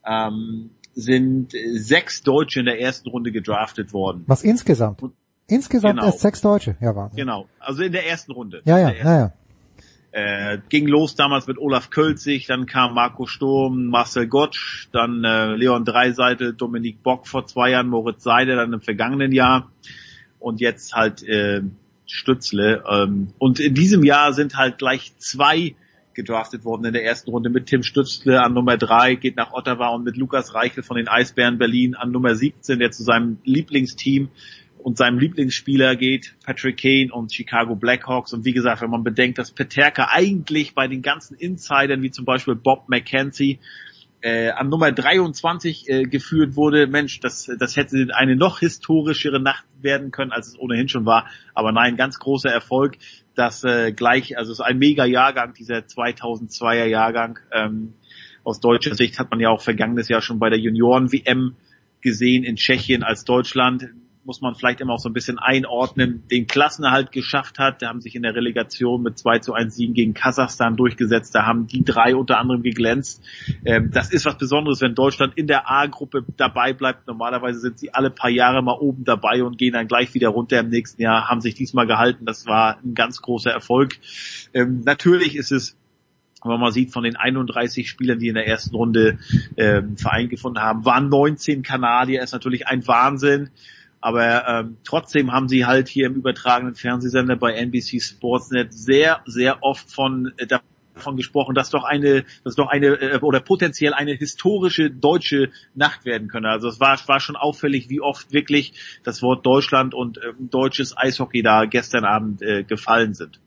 [0.06, 4.24] ähm, sind sechs Deutsche in der ersten Runde gedraftet worden.
[4.26, 5.02] Was insgesamt?
[5.46, 6.06] Insgesamt genau.
[6.06, 7.16] erst sechs Deutsche, ja Wahnsinn.
[7.16, 8.62] Genau, also in der ersten Runde.
[8.64, 9.32] Ja, ja, ja, ja.
[10.12, 15.54] Äh, ging los damals mit Olaf Kölzig, dann kam Marco Sturm, Marcel Gottsch, dann äh,
[15.54, 19.70] Leon Dreiseitel, Dominik Bock vor zwei Jahren, Moritz Seide dann im vergangenen Jahr
[20.40, 21.62] und jetzt halt äh,
[22.06, 22.82] Stützle.
[22.90, 25.76] Ähm, und in diesem Jahr sind halt gleich zwei
[26.14, 29.88] gedraftet worden in der ersten Runde mit Tim Stützle an Nummer drei geht nach Ottawa
[29.90, 34.28] und mit Lukas Reichel von den Eisbären Berlin an Nummer 17, der zu seinem Lieblingsteam
[34.82, 38.32] und seinem Lieblingsspieler geht, Patrick Kane und Chicago Blackhawks.
[38.32, 42.24] Und wie gesagt, wenn man bedenkt, dass Peterka eigentlich bei den ganzen Insidern, wie zum
[42.24, 43.58] Beispiel Bob McKenzie,
[44.22, 49.64] äh, an Nummer 23 äh, geführt wurde, Mensch, das, das hätte eine noch historischere Nacht
[49.80, 51.26] werden können, als es ohnehin schon war.
[51.54, 52.98] Aber nein, ganz großer Erfolg,
[53.34, 57.38] dass äh, gleich, also es ist ein mega Jahrgang, dieser 2002er Jahrgang.
[57.52, 57.94] Ähm,
[58.44, 61.56] aus deutscher Sicht hat man ja auch vergangenes Jahr schon bei der Junioren-WM
[62.00, 63.90] gesehen in Tschechien, als Deutschland
[64.24, 67.80] muss man vielleicht immer auch so ein bisschen einordnen, den Klassenerhalt geschafft hat.
[67.80, 71.34] Da haben sich in der Relegation mit 2 zu 1 Siegen gegen Kasachstan durchgesetzt.
[71.34, 73.22] Da haben die drei unter anderem geglänzt.
[73.64, 77.06] Ähm, das ist was Besonderes, wenn Deutschland in der A-Gruppe dabei bleibt.
[77.06, 80.60] Normalerweise sind sie alle paar Jahre mal oben dabei und gehen dann gleich wieder runter
[80.60, 82.26] im nächsten Jahr, haben sich diesmal gehalten.
[82.26, 83.96] Das war ein ganz großer Erfolg.
[84.52, 85.76] Ähm, natürlich ist es
[86.42, 89.18] wenn man sieht, von den 31 Spielern, die in der ersten Runde
[89.58, 93.50] ähm, Verein gefunden haben, waren 19 Kanadier, ist natürlich ein Wahnsinn.
[94.00, 99.62] Aber ähm, trotzdem haben sie halt hier im übertragenen Fernsehsender bei NBC Sportsnet sehr, sehr
[99.62, 104.12] oft von äh, davon gesprochen, dass doch eine, dass doch eine äh, oder potenziell eine
[104.12, 106.48] historische deutsche Nacht werden könne.
[106.48, 110.96] Also es war, war schon auffällig, wie oft wirklich das Wort Deutschland und äh, deutsches
[110.96, 113.38] Eishockey da gestern Abend äh, gefallen sind.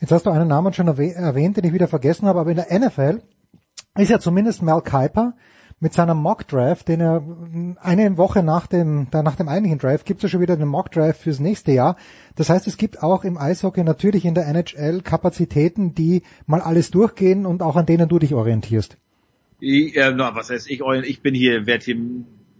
[0.00, 2.78] Jetzt hast du einen Namen schon erwähnt, den ich wieder vergessen habe, aber in der
[2.78, 3.22] NFL
[3.96, 5.34] ist ja zumindest Mel Kiper
[5.80, 7.22] mit seinem Mock Draft, den er
[7.80, 10.90] eine Woche nach dem, nach dem eigentlichen Draft gibt es ja schon wieder den Mock
[10.90, 11.96] Draft fürs nächste Jahr.
[12.34, 16.90] Das heißt, es gibt auch im Eishockey natürlich in der NHL Kapazitäten, die mal alles
[16.90, 18.96] durchgehen und auch an denen du dich orientierst.
[19.60, 21.96] Ich, äh, na, was heißt ich, ich bin hier, werde hier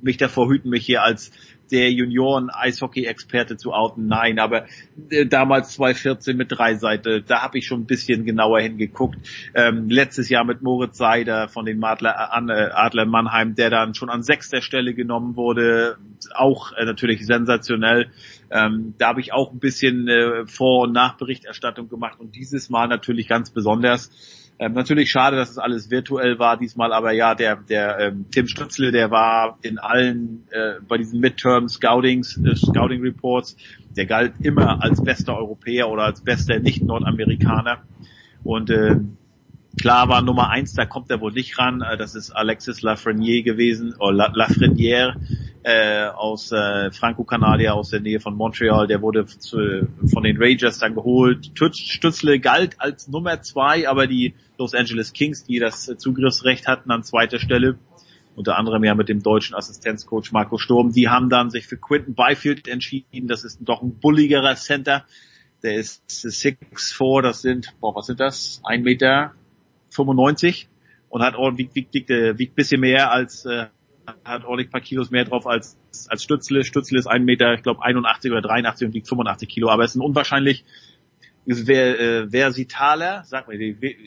[0.00, 1.32] mich davor hüten, mich hier als
[1.70, 4.06] der Junioren-Eishockey-Experte zu outen.
[4.06, 4.66] Nein, aber
[5.10, 9.18] äh, damals 2014 mit drei Seite, da habe ich schon ein bisschen genauer hingeguckt.
[9.54, 12.14] Ähm, letztes Jahr mit Moritz Seider von den Adler,
[12.48, 15.96] äh, Adler Mannheim, der dann schon an sechster Stelle genommen wurde,
[16.34, 18.10] auch äh, natürlich sensationell.
[18.50, 22.88] Ähm, da habe ich auch ein bisschen äh, Vor- und Nachberichterstattung gemacht und dieses Mal
[22.88, 24.10] natürlich ganz besonders.
[24.60, 28.48] Ähm, natürlich schade, dass es alles virtuell war diesmal, aber ja, der, der ähm, Tim
[28.48, 33.56] Stützle, der war in allen äh, bei diesen Midterm Scoutings, äh, Scouting Reports,
[33.96, 37.82] der galt immer als bester Europäer oder als bester Nicht-Nordamerikaner.
[38.42, 38.96] Und äh,
[39.76, 41.82] klar war Nummer eins, da kommt er wohl nicht ran.
[41.82, 45.16] Äh, das ist Alexis Lafreniere gewesen, oder Lafreniere
[45.62, 50.78] äh, aus äh, Franco-Kanadier aus der Nähe von Montreal, der wurde zu, von den Rangers
[50.78, 51.50] dann geholt.
[51.54, 57.02] Stützle galt als Nummer zwei, aber die Los Angeles Kings, die das Zugriffsrecht hatten an
[57.02, 57.78] zweiter Stelle,
[58.34, 62.14] unter anderem ja mit dem deutschen Assistenzcoach Marco Sturm, die haben dann sich für Quinton
[62.14, 63.26] Byfield entschieden.
[63.26, 65.04] Das ist doch ein bulligerer Center.
[65.64, 68.60] Der ist 6'4, das sind, boah, was sind das?
[68.64, 69.34] 1 Meter
[69.90, 70.68] 95
[71.08, 73.66] und hat ordentlich, wiegt, wiegt, wiegt, wiegt bisschen mehr als äh,
[74.24, 75.78] hat ordentlich paar Kilos mehr drauf als,
[76.08, 76.64] als Stützle.
[76.64, 79.92] Stützle ist 1 Meter, ich glaube 81 oder 83 und wiegt 85 Kilo, aber es
[79.92, 80.64] ist ein unwahrscheinlich
[81.44, 83.56] ist ver, äh, versitaler, sag mal,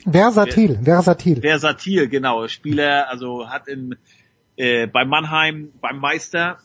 [0.06, 2.48] versatil, versatil, versatil, genau.
[2.48, 3.96] Spieler, also hat in
[4.58, 6.60] äh, bei Mannheim beim Meister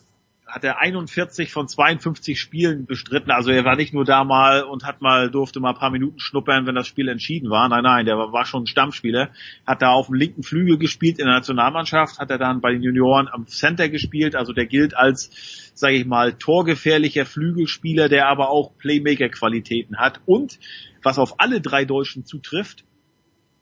[0.47, 3.31] hat er 41 von 52 Spielen bestritten.
[3.31, 6.19] Also er war nicht nur da mal und hat mal, durfte mal ein paar Minuten
[6.19, 7.67] schnuppern, wenn das Spiel entschieden war.
[7.67, 9.29] Nein, nein, der war, schon Stammspieler.
[9.65, 12.81] Hat da auf dem linken Flügel gespielt in der Nationalmannschaft, hat er dann bei den
[12.81, 14.35] Junioren am Center gespielt.
[14.35, 20.21] Also der gilt als, sage ich mal, torgefährlicher Flügelspieler, der aber auch Playmaker-Qualitäten hat.
[20.25, 20.59] Und
[21.03, 22.85] was auf alle drei Deutschen zutrifft,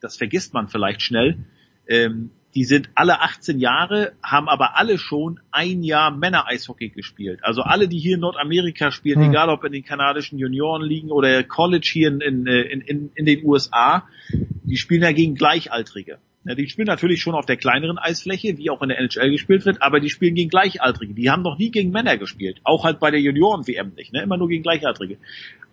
[0.02, 1.46] das vergisst man vielleicht schnell,
[1.88, 7.42] ähm, die sind alle 18 Jahre, haben aber alle schon ein Jahr Männer-Eishockey gespielt.
[7.44, 9.32] Also alle, die hier in Nordamerika spielen, mhm.
[9.32, 13.46] egal ob in den kanadischen Junioren liegen oder College hier in, in, in, in den
[13.46, 16.18] USA, die spielen ja gegen Gleichaltrige.
[16.54, 19.82] Die spielen natürlich schon auf der kleineren Eisfläche, wie auch in der NHL gespielt wird,
[19.82, 21.16] aber die spielen gegen Gleichaltrige.
[21.16, 22.62] Die haben noch nie gegen Männer gespielt.
[22.64, 24.22] Auch halt bei der Junioren-WM nicht, ne?
[24.22, 25.18] Immer nur gegen Gleichaltrige.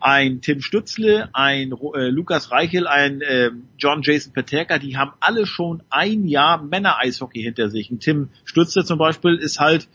[0.01, 5.44] Ein Tim Stützle, ein äh, Lukas Reichel, ein äh, John Jason Peterka, die haben alle
[5.47, 7.90] schon ein Jahr Männer-Eishockey hinter sich.
[7.90, 9.89] Ein Tim Stützle zum Beispiel ist halt,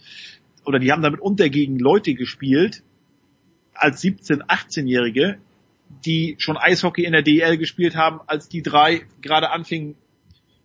[0.64, 2.84] oder die haben damit unter gegen Leute gespielt,
[3.74, 5.40] als 17-, 18-Jährige,
[6.06, 9.96] die schon Eishockey in der DL gespielt haben, als die drei gerade anfingen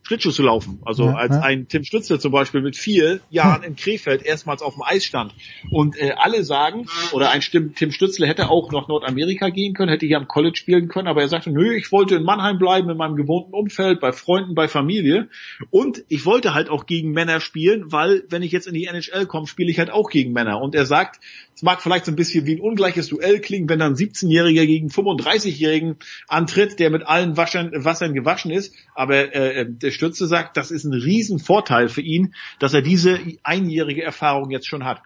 [0.03, 0.81] Schlittschuh zu laufen.
[0.85, 1.43] Also ja, als ja.
[1.43, 5.33] ein Tim Stützle zum Beispiel mit vier Jahren in Krefeld erstmals auf dem Eis stand.
[5.71, 10.07] Und äh, alle sagen, oder ein Tim Stützle hätte auch nach Nordamerika gehen können, hätte
[10.07, 12.97] hier am College spielen können, aber er sagte, nö, ich wollte in Mannheim bleiben, in
[12.97, 15.29] meinem gewohnten Umfeld, bei Freunden, bei Familie.
[15.71, 19.27] Und ich wollte halt auch gegen Männer spielen, weil wenn ich jetzt in die NHL
[19.27, 20.61] komme, spiele ich halt auch gegen Männer.
[20.61, 21.21] Und er sagt,
[21.55, 24.89] es mag vielleicht so ein bisschen wie ein ungleiches Duell klingen, wenn dann 17-Jähriger gegen
[24.89, 25.97] 35-Jährigen
[26.29, 30.71] antritt, der mit allen Waschern, Wassern gewaschen ist, aber äh, äh der Stütze sagt, das
[30.71, 35.03] ist ein Riesenvorteil für ihn, dass er diese einjährige Erfahrung jetzt schon hat.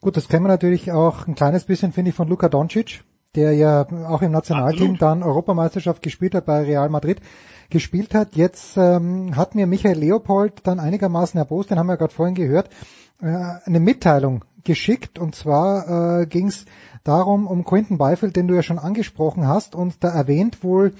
[0.00, 3.02] Gut, das kennen wir natürlich auch ein kleines bisschen, finde ich, von Luka Doncic,
[3.34, 5.02] der ja auch im Nationalteam Absolut.
[5.02, 7.20] dann Europameisterschaft gespielt hat bei Real Madrid
[7.70, 8.36] gespielt hat.
[8.36, 12.68] Jetzt ähm, hat mir Michael Leopold dann einigermaßen erbost, den haben wir gerade vorhin gehört,
[13.22, 16.64] äh, eine Mitteilung geschickt und zwar äh, ging es
[17.04, 20.92] darum um Quentin Beifeld, den du ja schon angesprochen hast und da erwähnt wohl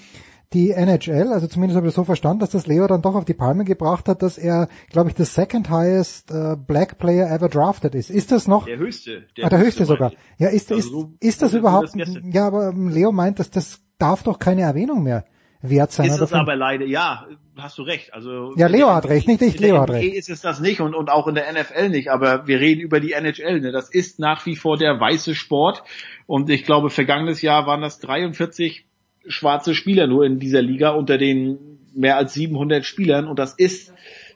[0.53, 3.35] die NHL, also zumindest habe ich so verstanden, dass das Leo dann doch auf die
[3.35, 7.95] Palme gebracht hat, dass er, glaube ich, das second highest äh, Black Player ever drafted
[7.97, 8.09] ist.
[8.09, 8.67] Ist das noch?
[8.67, 9.25] Der höchste.
[9.37, 10.13] Der, ah, der höchste, höchste sogar.
[10.39, 13.81] Ja, ist, also ist, ist das überhaupt, das ja, aber ähm, Leo meint, dass das
[13.99, 15.25] darf doch keine Erwähnung mehr
[15.71, 16.07] wert sein.
[16.07, 17.27] Ist es aber leider, ja,
[17.57, 18.13] hast du recht.
[18.13, 20.15] Also ja, Leo hat recht, nicht ich, Leo hat recht.
[20.15, 23.01] ist es das nicht und, und auch in der NFL nicht, aber wir reden über
[23.01, 23.61] die NHL.
[23.61, 23.73] Ne?
[23.73, 25.83] Das ist nach wie vor der weiße Sport
[26.27, 28.87] und ich glaube, vergangenes Jahr waren das 43
[29.27, 33.93] schwarze Spieler nur in dieser Liga unter den mehr als 700 Spielern und das ist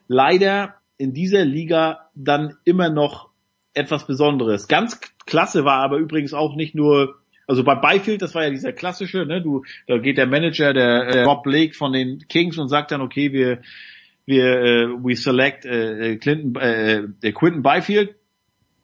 [0.07, 3.29] leider in dieser Liga dann immer noch
[3.75, 4.69] etwas Besonderes.
[4.69, 7.17] Ganz klasse war aber übrigens auch nicht nur
[7.49, 11.07] also bei Byfield, das war ja dieser klassische, ne, du, da geht der Manager, der
[11.07, 13.63] äh, Rob Blake von den Kings und sagt dann, okay, wir,
[14.27, 18.15] wir, äh, we select äh, Clinton, äh, der Quinton Byfield.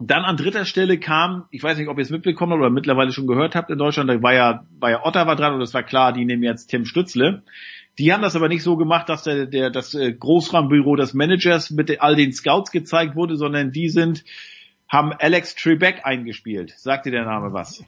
[0.00, 3.12] Dann an dritter Stelle kam, ich weiß nicht, ob ihr es mitbekommen habt oder mittlerweile
[3.12, 5.82] schon gehört habt in Deutschland, da war ja, war ja Ottawa dran und es war
[5.82, 7.42] klar, die nehmen jetzt Tim Stützle.
[7.98, 11.70] Die haben das aber nicht so gemacht, dass der, der das äh, Großraumbüro des Managers
[11.70, 14.24] mit all den Scouts gezeigt wurde, sondern die sind,
[14.88, 16.72] haben Alex Trebek eingespielt.
[16.76, 17.84] Sagt dir der Name was?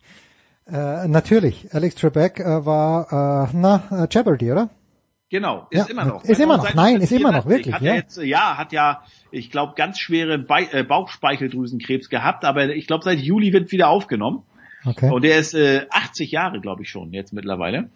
[0.68, 4.70] Äh, natürlich, Alex Trebek äh, war, äh, na, äh, Jeopardy, oder?
[5.28, 6.24] Genau, ist ja, immer noch.
[6.24, 7.74] Ist immer noch, nein, ist immer noch, wirklich.
[7.74, 7.94] Hat ja.
[7.94, 13.05] Jetzt, ja, hat ja, ich glaube, ganz schwere Be äh, Bauchspeicheldrüsenkrebs gehabt, aber ich glaube,
[13.05, 14.43] seit Juli wird wieder aufgenommen.
[14.84, 15.10] Okay.
[15.10, 17.90] Und der ist äh, 80 Jahre, glaube ich schon, jetzt mittlerweile.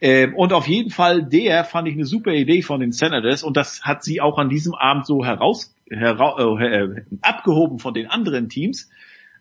[0.00, 3.56] Ähm, und auf jeden Fall, der fand ich eine super Idee von den Senators und
[3.56, 8.48] das hat sie auch an diesem Abend so heraus, hera äh, abgehoben von den anderen
[8.48, 8.90] Teams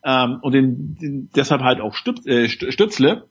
[0.04, 3.28] ähm, und den, den, deshalb halt auch Stütz, äh, Stützle,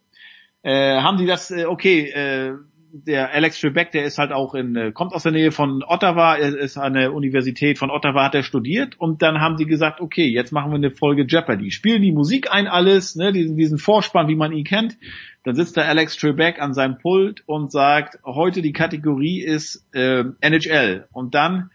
[0.62, 2.54] äh, haben die das, äh, okay, äh,
[2.94, 6.34] der Alex Trebek, der ist halt auch in, äh, kommt aus der Nähe von Ottawa,
[6.34, 10.26] ist an der Universität von Ottawa, hat er studiert und dann haben sie gesagt, okay,
[10.26, 11.70] jetzt machen wir eine Folge Jeopardy.
[11.70, 14.98] Spielen die Musik ein, alles, ne, diesen, diesen Vorspann, wie man ihn kennt.
[15.42, 20.24] Dann sitzt der Alex Trebek an seinem Pult und sagt, heute die Kategorie ist äh,
[20.40, 21.06] NHL.
[21.12, 21.70] Und dann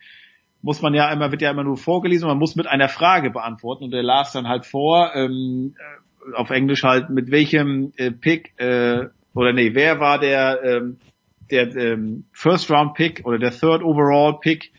[0.61, 3.83] muss man ja immer, wird ja immer nur vorgelesen, man muss mit einer Frage beantworten
[3.85, 8.53] und er las dann halt vor, ähm, äh, auf Englisch halt, mit welchem äh, Pick,
[8.59, 10.97] äh, oder nee, wer war der, ähm,
[11.51, 14.71] der ähm, First Round Pick oder der Third Overall Pick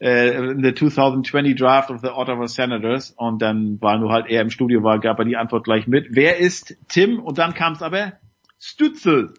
[0.00, 4.42] äh, in the 2020 Draft of the Ottawa Senators und dann war nur halt er
[4.42, 6.08] im Studio war, gab er die Antwort gleich mit.
[6.10, 7.18] Wer ist Tim?
[7.18, 8.12] Und dann kam es aber
[8.58, 9.34] Stützel.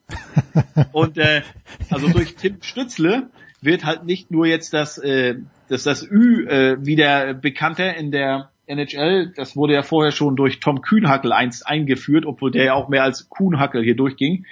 [0.92, 1.42] und äh,
[1.90, 3.30] also durch Tim Stützle
[3.62, 5.36] wird halt nicht nur jetzt das, äh,
[5.68, 9.34] das, das Ü äh, wieder bekannter in der NHL.
[9.36, 13.04] Das wurde ja vorher schon durch Tom Kühnhackel einst eingeführt, obwohl der ja auch mehr
[13.04, 14.46] als Kuhnhackel hier durchging.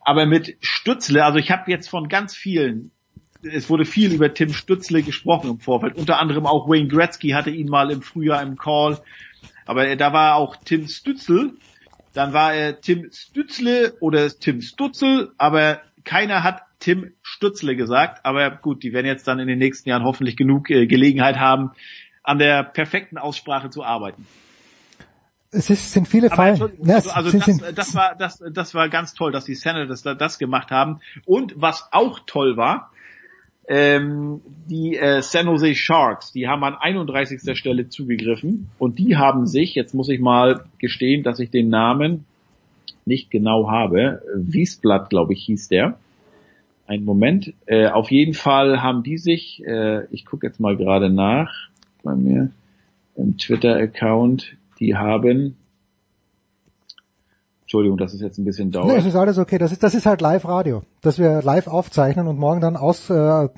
[0.00, 2.90] Aber mit Stützle, also ich habe jetzt von ganz vielen,
[3.42, 5.96] es wurde viel über Tim Stützle gesprochen im Vorfeld.
[5.96, 9.00] Unter anderem auch Wayne Gretzky hatte ihn mal im Frühjahr im Call.
[9.64, 11.52] Aber da war auch Tim Stützel,
[12.14, 18.26] dann war er Tim Stützle oder Tim Stutzel, aber keiner hat Tim Stützle gesagt.
[18.26, 21.70] Aber gut, die werden jetzt dann in den nächsten Jahren hoffentlich genug äh, Gelegenheit haben,
[22.24, 24.26] an der perfekten Aussprache zu arbeiten.
[25.52, 26.58] Es ist, sind viele Fallen.
[26.82, 30.02] Ja, also, also sind, das, das, war das, das war ganz toll, dass die Senators
[30.02, 31.00] das, das gemacht haben.
[31.24, 32.90] Und was auch toll war,
[33.68, 37.56] ähm, die äh, San Jose Sharks, die haben an 31.
[37.56, 42.24] Stelle zugegriffen und die haben sich, jetzt muss ich mal gestehen, dass ich den Namen
[43.04, 45.98] nicht genau habe, Wiesblatt, glaube ich, hieß der.
[46.92, 47.54] Ein Moment.
[47.64, 51.70] Äh, auf jeden Fall haben die sich, äh, ich gucke jetzt mal gerade nach
[52.02, 52.50] bei mir
[53.16, 55.56] im Twitter-Account, die haben
[57.62, 58.88] Entschuldigung, dass es jetzt ein bisschen dauert.
[58.88, 59.56] Nee, es ist alles okay.
[59.56, 63.48] Das ist, das ist halt Live-Radio, dass wir live aufzeichnen und morgen dann aus, äh,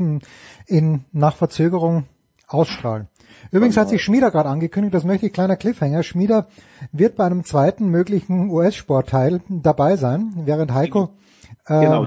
[0.68, 2.04] in, nach Verzögerung
[2.46, 3.08] ausstrahlen.
[3.50, 6.04] Übrigens hat sich Schmieder gerade angekündigt, das möchte ich kleiner Cliffhanger.
[6.04, 6.46] Schmieder
[6.92, 11.10] wird bei einem zweiten möglichen US-Sportteil dabei sein, während Heiko.
[11.66, 12.06] Äh, genau.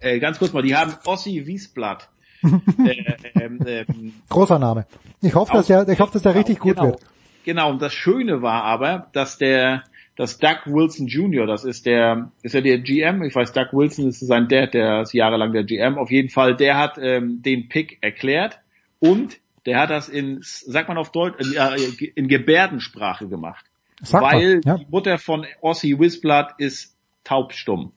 [0.00, 2.08] Äh, ganz kurz mal, die haben Ossi Wiesblatt.
[2.42, 4.86] äh, ähm, ähm, Großer Name.
[5.20, 6.88] Ich hoffe, dass er, ich hoffe, dass der richtig gut genau.
[6.88, 7.00] wird.
[7.44, 7.70] Genau.
[7.70, 9.84] Und das Schöne war aber, dass der
[10.20, 13.22] dass Doug Wilson Jr., das ist der, ist er der GM?
[13.22, 15.96] Ich weiß, Doug Wilson ist sein Dad, der ist jahrelang der GM.
[15.96, 18.60] Auf jeden Fall, der hat ähm, den Pick erklärt
[18.98, 23.64] und der hat das in, sagt man auf Deutsch, in, äh, in Gebärdensprache gemacht.
[24.02, 24.76] Sag weil ja.
[24.76, 27.92] die Mutter von Ossi Wisblatt ist taubstumm.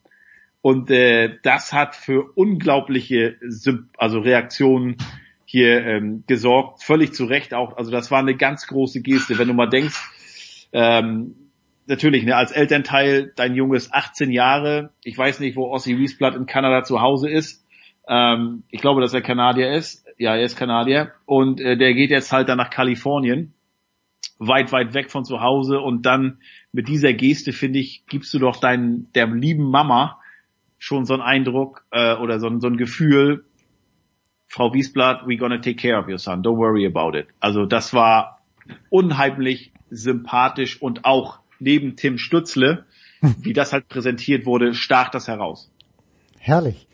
[0.64, 3.36] Und äh, das hat für unglaubliche
[3.98, 4.96] also Reaktionen
[5.44, 7.76] hier ähm, gesorgt, völlig zu Recht auch.
[7.76, 9.38] Also das war eine ganz große Geste.
[9.38, 11.36] Wenn du mal denkst, ähm,
[11.86, 14.92] natürlich, ne, als Elternteil, dein Junge ist 18 Jahre.
[15.04, 17.68] Ich weiß nicht, wo Ossi Wiesblatt in Kanada zu Hause ist.
[18.08, 20.06] Ähm, ich glaube, dass er Kanadier ist.
[20.18, 21.12] Ja, er ist Kanadier.
[21.26, 23.54] Und äh, der geht jetzt halt dann nach Kalifornien.
[24.40, 25.82] Weit, weit weg von zu Hause.
[25.82, 26.38] Und dann
[26.72, 30.22] mit dieser Geste, finde ich, gibst du doch deinen, der lieben Mama
[30.86, 33.46] schon so ein Eindruck äh, oder so, ein- so ein Gefühl,
[34.48, 37.28] Frau Wiesblatt, we gonna take care of your son, don't worry about it.
[37.40, 38.42] Also das war
[38.90, 42.86] unheimlich sympathisch und auch neben Tim Stutzle,
[43.22, 45.72] wie das halt präsentiert wurde, stach das heraus.
[46.38, 46.86] Herrlich.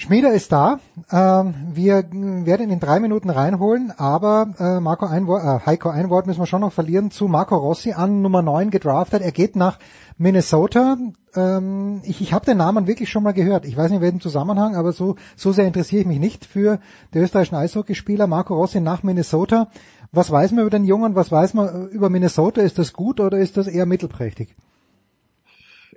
[0.00, 0.80] Schmieder ist da.
[1.12, 5.66] Ähm, wir äh, werden ihn in drei Minuten reinholen, aber äh, Marco ein Wort, äh,
[5.66, 9.20] Heiko ein Wort müssen wir schon noch verlieren zu Marco Rossi an Nummer 9 gedraftet.
[9.20, 9.78] Er geht nach
[10.16, 10.96] Minnesota.
[11.34, 13.66] Ähm, ich ich habe den Namen wirklich schon mal gehört.
[13.66, 16.78] Ich weiß nicht in welchem Zusammenhang, aber so, so sehr interessiere ich mich nicht für
[17.12, 19.68] den österreichischen Eishockeyspieler Marco Rossi nach Minnesota.
[20.12, 21.14] Was weiß man über den Jungen?
[21.14, 22.62] Was weiß man über Minnesota?
[22.62, 24.56] Ist das gut oder ist das eher mittelprächtig?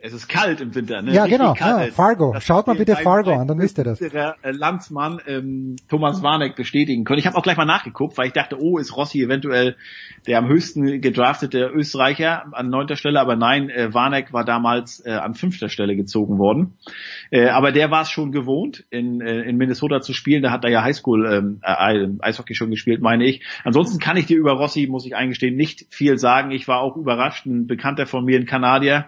[0.06, 1.14] Es ist kalt im Winter, ne?
[1.14, 1.54] Ja, Richtig genau.
[1.54, 1.92] kalt.
[1.92, 2.34] Ja, Fargo.
[2.34, 4.00] Das Schaut mal bitte Fargo an, dann wisst ihr das.
[4.00, 7.20] Der äh, Landsmann ähm, Thomas Warneck bestätigen können.
[7.20, 9.78] Ich habe auch gleich mal nachgeguckt, weil ich dachte, oh, ist Rossi eventuell
[10.28, 15.12] der am höchsten gedraftete Österreicher an neunter Stelle, aber nein, äh, Warneck war damals äh,
[15.12, 16.74] an fünfter Stelle gezogen worden.
[17.32, 20.44] Äh, aber der war es schon gewohnt, in, äh, in Minnesota zu spielen.
[20.44, 23.42] Da hat er ja Highschool ähm, äh, Eishockey schon gespielt, meine ich.
[23.64, 26.52] Ansonsten kann ich dir über Rossi, muss ich eingestehen, nicht viel sagen.
[26.52, 27.46] Ich war auch überrascht.
[27.46, 29.08] Ein Bekannter von mir, ein Kanadier,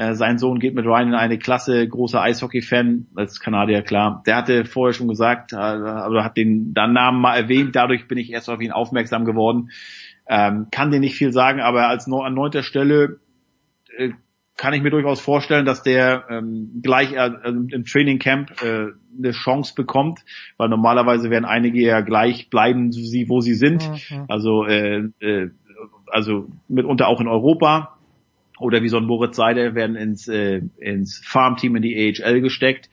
[0.00, 4.22] äh, sein Sohn geht mit Ryan in eine Klasse, großer Eishockey-Fan, als Kanadier klar.
[4.26, 8.16] Der hatte vorher schon gesagt, äh, oder hat den dann Namen mal erwähnt, dadurch bin
[8.16, 9.70] ich erst auf ihn aufmerksam geworden.
[10.26, 13.20] Ähm, kann dir nicht viel sagen, aber als no an neunter Stelle
[13.94, 14.12] äh,
[14.56, 19.32] kann ich mir durchaus vorstellen, dass der ähm, gleich äh, im Training Camp äh, eine
[19.32, 20.20] Chance bekommt,
[20.56, 23.86] weil normalerweise werden einige ja gleich bleiben, sie, wo sie sind.
[23.86, 24.24] Mhm.
[24.28, 25.50] Also äh, äh,
[26.06, 27.99] also mitunter auch in Europa
[28.60, 32.90] oder wie so ein Moritz Seider werden ins, äh, ins Farmteam in die AHL gesteckt.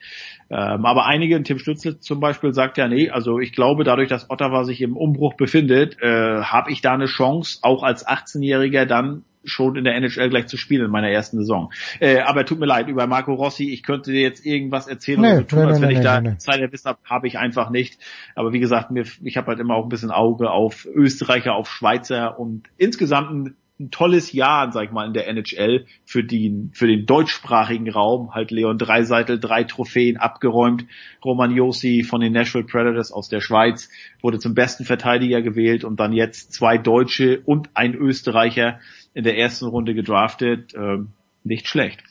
[0.50, 4.30] Ähm, aber einige, Tim Stützel zum Beispiel, sagt ja, nee, also ich glaube, dadurch, dass
[4.30, 9.24] Ottawa sich im Umbruch befindet, äh, habe ich da eine Chance, auch als 18-Jähriger dann
[9.44, 11.72] schon in der NHL gleich zu spielen in meiner ersten Saison.
[12.00, 15.28] Äh, aber tut mir leid, über Marco Rossi, ich könnte dir jetzt irgendwas erzählen Nee,
[15.28, 16.36] oder so tun, nee, als wenn nee, ich da nee.
[16.38, 17.98] Zeit Wissen habe, habe ich einfach nicht.
[18.34, 21.70] Aber wie gesagt, mir, ich habe halt immer auch ein bisschen Auge auf Österreicher, auf
[21.70, 26.70] Schweizer und insgesamt ein, ein tolles Jahr, sag ich mal, in der NHL für den,
[26.74, 28.34] für den deutschsprachigen Raum.
[28.34, 30.86] Halt Leon Dreiseitel, drei Trophäen abgeräumt.
[31.24, 33.88] Roman Josi von den Nashville Predators aus der Schweiz
[34.20, 38.80] wurde zum besten Verteidiger gewählt und dann jetzt zwei Deutsche und ein Österreicher
[39.14, 40.74] in der ersten Runde gedraftet.
[40.74, 41.12] Ähm,
[41.44, 42.02] nicht schlecht.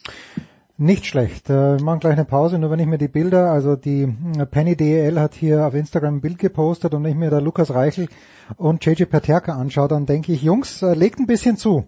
[0.78, 1.50] Nicht schlecht.
[1.50, 4.04] Äh, Wir machen gleich eine Pause, nur wenn ich mir die Bilder, also die
[4.38, 7.74] äh, Penny DEL hat hier auf Instagram ein Bild gepostet und ich mir da Lukas
[7.74, 8.08] Reichel
[8.58, 11.88] und JJ Paterka anschaue, dann denke ich, Jungs, äh, legt ein bisschen zu,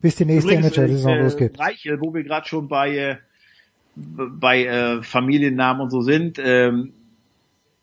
[0.00, 1.58] bis die nächste NHL-Saison äh, losgeht.
[1.58, 3.16] Reichel, wo wir gerade schon bei äh,
[3.94, 6.38] bei äh, Familiennamen und so sind.
[6.42, 6.92] Ähm,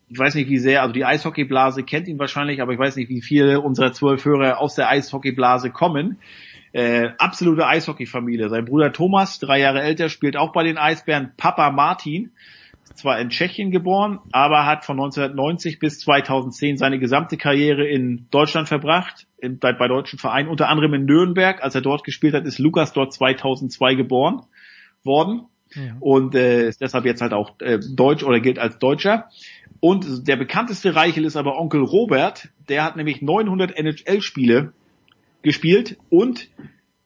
[0.10, 3.10] ich weiß nicht, wie sehr, also die Eishockeyblase kennt ihn wahrscheinlich, aber ich weiß nicht,
[3.10, 6.18] wie viele unserer zwölf Hörer aus der Eishockeyblase kommen.
[6.74, 8.50] Äh, absolute Eishockeyfamilie.
[8.50, 11.32] Sein Bruder Thomas, drei Jahre älter, spielt auch bei den Eisbären.
[11.38, 12.32] Papa Martin,
[12.94, 18.68] zwar in Tschechien geboren, aber hat von 1990 bis 2010 seine gesamte Karriere in Deutschland
[18.68, 21.64] verbracht, in, bei bei deutschen Vereinen, unter anderem in Nürnberg.
[21.64, 24.42] Als er dort gespielt hat, ist Lukas dort 2002 geboren
[25.04, 25.48] worden
[26.00, 29.30] und äh, ist deshalb jetzt halt auch äh, deutsch oder gilt als Deutscher.
[29.80, 34.74] Und der bekannteste Reichel ist aber Onkel Robert, der hat nämlich 900 NHL-Spiele
[35.42, 36.50] gespielt und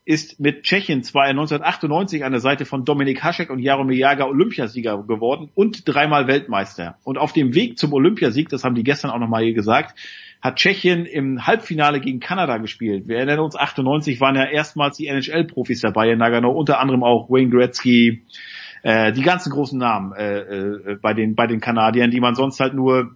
[0.04, 5.04] ist mit Tschechien zwar 1998 an der Seite von Dominik Hašek und Jaromir Jager Olympiasieger
[5.04, 6.98] geworden und dreimal Weltmeister.
[7.04, 9.98] Und auf dem Weg zum Olympiasieg, das haben die gestern auch nochmal hier gesagt,
[10.42, 13.08] hat Tschechien im Halbfinale gegen Kanada gespielt.
[13.08, 17.30] Wir erinnern uns, 98 waren ja erstmals die NHL-Profis dabei in Nagano, unter anderem auch
[17.30, 18.24] Wayne Gretzky,
[18.82, 22.60] äh, die ganzen großen Namen äh, äh, bei den bei den Kanadiern, die man sonst
[22.60, 23.16] halt nur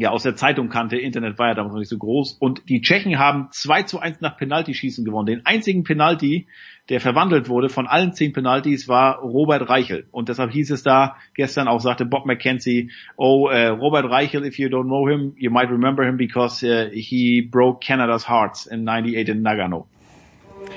[0.00, 0.96] ja aus der Zeitung kannte.
[0.96, 2.32] Internet war ja damals noch nicht so groß.
[2.40, 5.26] Und die Tschechen haben 2 zu 1 nach Penaltyschießen gewonnen.
[5.26, 6.46] Den einzigen Penalty,
[6.88, 10.06] der verwandelt wurde von allen zehn Penaltys, war Robert Reichel.
[10.10, 14.58] Und deshalb hieß es da, gestern auch sagte Bob McKenzie, oh, uh, Robert Reichel, if
[14.58, 18.88] you don't know him, you might remember him because uh, he broke Canada's hearts in
[18.88, 19.86] 98 in Nagano.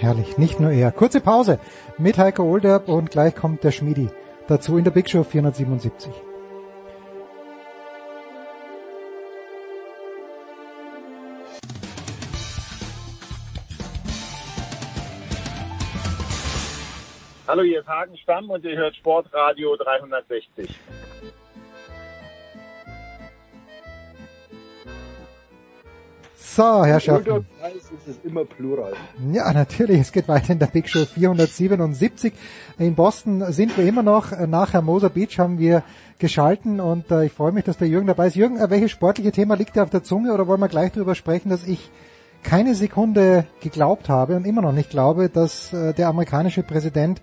[0.02, 0.92] Herrlich, nicht nur er.
[0.92, 1.60] Kurze Pause
[1.98, 4.10] mit Heiko Olderb und gleich kommt der Schmidi
[4.48, 6.33] dazu in der Big Show 477.
[17.54, 20.76] Hallo, hier ist Hagen Stamm und ihr hört Sportradio 360.
[26.36, 27.30] So, Herrschaften.
[27.30, 28.94] Ultra-Preis ist es immer Plural.
[29.32, 30.00] Ja, natürlich.
[30.00, 32.34] Es geht weiter in der Big Show 477.
[32.80, 34.32] In Boston sind wir immer noch.
[34.48, 35.84] Nach Hermosa Beach haben wir
[36.18, 38.36] geschalten und äh, ich freue mich, dass der Jürgen dabei ist.
[38.36, 41.14] Jürgen, äh, welches sportliche Thema liegt dir auf der Zunge oder wollen wir gleich darüber
[41.14, 41.92] sprechen, dass ich
[42.42, 47.22] keine Sekunde geglaubt habe und immer noch nicht glaube, dass äh, der amerikanische Präsident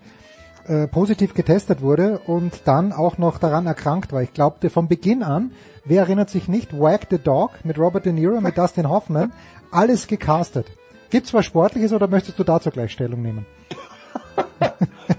[0.71, 4.21] äh, positiv getestet wurde und dann auch noch daran erkrankt war.
[4.21, 5.51] Ich glaubte von Beginn an,
[5.83, 9.33] wer erinnert sich nicht, Wag the Dog mit Robert De Niro, mit Dustin Hoffman,
[9.69, 10.67] alles gecastet.
[11.09, 13.45] Gibt's was Sportliches oder möchtest du dazu gleich Stellung nehmen?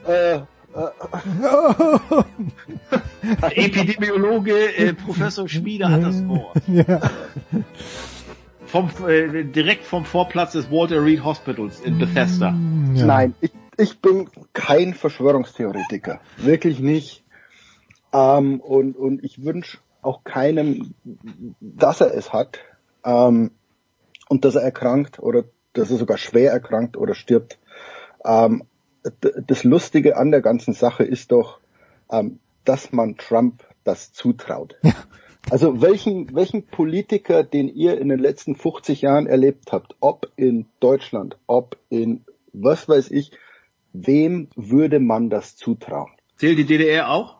[0.06, 0.40] äh,
[3.54, 6.56] Epidemiologe äh, Professor Schmieder hat das Wort.
[6.66, 6.98] Ja.
[8.64, 12.54] Vom, äh, direkt vom Vorplatz des Walter Reed Hospitals in Bethesda.
[12.94, 13.04] Ja.
[13.04, 16.20] Nein, ich, ich bin kein Verschwörungstheoretiker.
[16.36, 17.24] Wirklich nicht.
[18.12, 20.94] Ähm, und, und ich wünsche auch keinem,
[21.60, 22.58] dass er es hat.
[23.04, 23.52] Ähm,
[24.28, 27.58] und dass er erkrankt oder dass er sogar schwer erkrankt oder stirbt.
[28.24, 28.64] Ähm,
[29.46, 31.58] das Lustige an der ganzen Sache ist doch,
[32.10, 34.76] ähm, dass man Trump das zutraut.
[35.50, 40.66] Also welchen, welchen Politiker, den ihr in den letzten 50 Jahren erlebt habt, ob in
[40.78, 43.32] Deutschland, ob in was weiß ich,
[43.92, 46.10] wem würde man das zutrauen?
[46.36, 47.36] Zählt die DDR auch?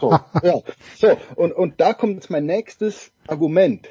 [0.00, 0.10] So,
[0.42, 0.60] ja.
[0.96, 3.88] So, und, und da kommt jetzt mein nächstes Argument.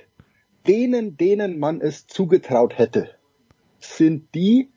[0.67, 3.09] Denen, denen man es zugetraut hätte,
[3.79, 4.69] sind die,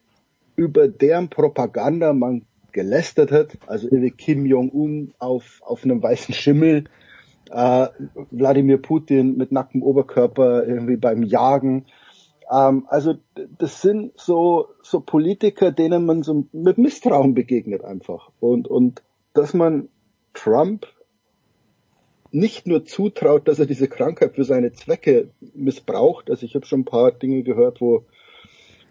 [0.57, 6.85] über deren Propaganda man gelästert hat, also irgendwie Kim Jong-un auf, auf einem weißen Schimmel,
[7.51, 7.89] äh,
[8.31, 11.87] Wladimir Putin mit nacktem Oberkörper irgendwie beim Jagen.
[12.51, 13.15] Ähm, also
[13.59, 18.31] das sind so, so Politiker, denen man so mit Misstrauen begegnet einfach.
[18.41, 19.89] Und, und dass man
[20.33, 20.87] Trump
[22.31, 26.31] nicht nur zutraut, dass er diese Krankheit für seine Zwecke missbraucht.
[26.31, 28.05] Also ich habe schon ein paar Dinge gehört, wo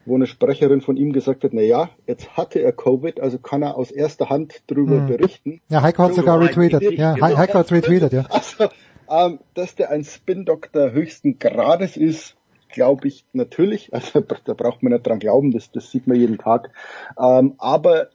[0.06, 3.62] wo eine Sprecherin von ihm gesagt hat, na ja, jetzt hatte er Covid, also kann
[3.62, 5.06] er aus erster Hand darüber Hm.
[5.08, 5.62] berichten.
[5.70, 6.84] Ja, Heiko hat sogar retweetet.
[6.98, 8.26] Ja, He- Heiko hat retweetet, ja.
[8.30, 8.66] Also,
[9.10, 12.36] ähm, dass der ein Spin-Doktor höchsten Grades ist,
[12.74, 13.92] glaube ich natürlich.
[13.94, 16.72] Also da braucht man nicht dran glauben, das, das sieht man jeden Tag.
[17.18, 18.10] Ähm, aber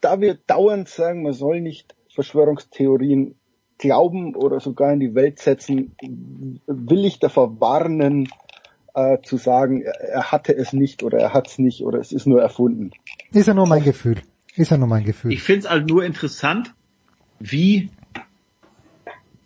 [0.00, 3.34] da wir dauernd sagen, man soll nicht Verschwörungstheorien
[3.78, 5.94] glauben oder sogar in die Welt setzen,
[6.66, 8.30] will ich davor warnen,
[8.94, 12.12] äh, zu sagen, er, er hatte es nicht oder er hat es nicht oder es
[12.12, 12.92] ist nur erfunden.
[13.32, 14.22] Ist ja nur mein Gefühl.
[14.54, 15.32] Ist ja nur mein Gefühl.
[15.32, 16.74] Ich finde es halt nur interessant,
[17.38, 17.90] wie,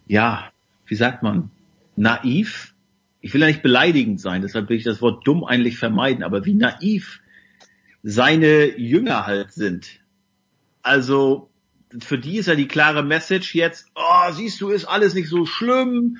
[0.07, 0.51] ja,
[0.87, 1.51] wie sagt man,
[1.97, 2.75] naiv,
[3.21, 6.45] ich will ja nicht beleidigend sein, deshalb will ich das Wort dumm eigentlich vermeiden, aber
[6.47, 7.21] wie naiv
[8.03, 10.01] seine Jünger halt sind.
[10.83, 11.51] Also,
[11.99, 15.45] für die ist ja die klare Message jetzt, oh, siehst du, ist alles nicht so
[15.45, 16.19] schlimm.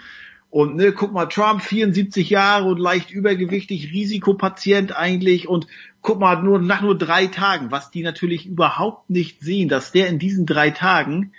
[0.51, 5.69] Und ne, guck mal, Trump 74 Jahre und leicht übergewichtig, Risikopatient eigentlich und
[6.03, 10.09] guck mal, nur nach nur drei Tagen, was die natürlich überhaupt nicht sehen, dass der
[10.09, 11.33] in diesen drei Tagen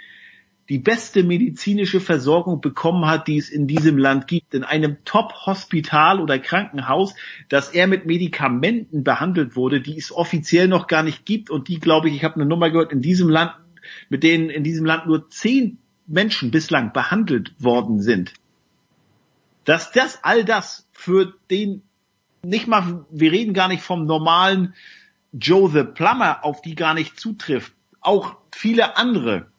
[0.71, 6.21] die beste medizinische Versorgung bekommen hat, die es in diesem Land gibt, in einem Top-Hospital
[6.21, 7.13] oder Krankenhaus,
[7.49, 11.81] dass er mit Medikamenten behandelt wurde, die es offiziell noch gar nicht gibt und die,
[11.81, 13.51] glaube ich, ich habe eine Nummer gehört, in diesem Land,
[14.07, 15.77] mit denen in diesem Land nur zehn
[16.07, 18.31] Menschen bislang behandelt worden sind.
[19.65, 21.81] Dass das all das für den
[22.43, 24.73] nicht mal, wir reden gar nicht vom normalen
[25.33, 29.50] Joe the Plumber, auf die gar nicht zutrifft, auch viele andere,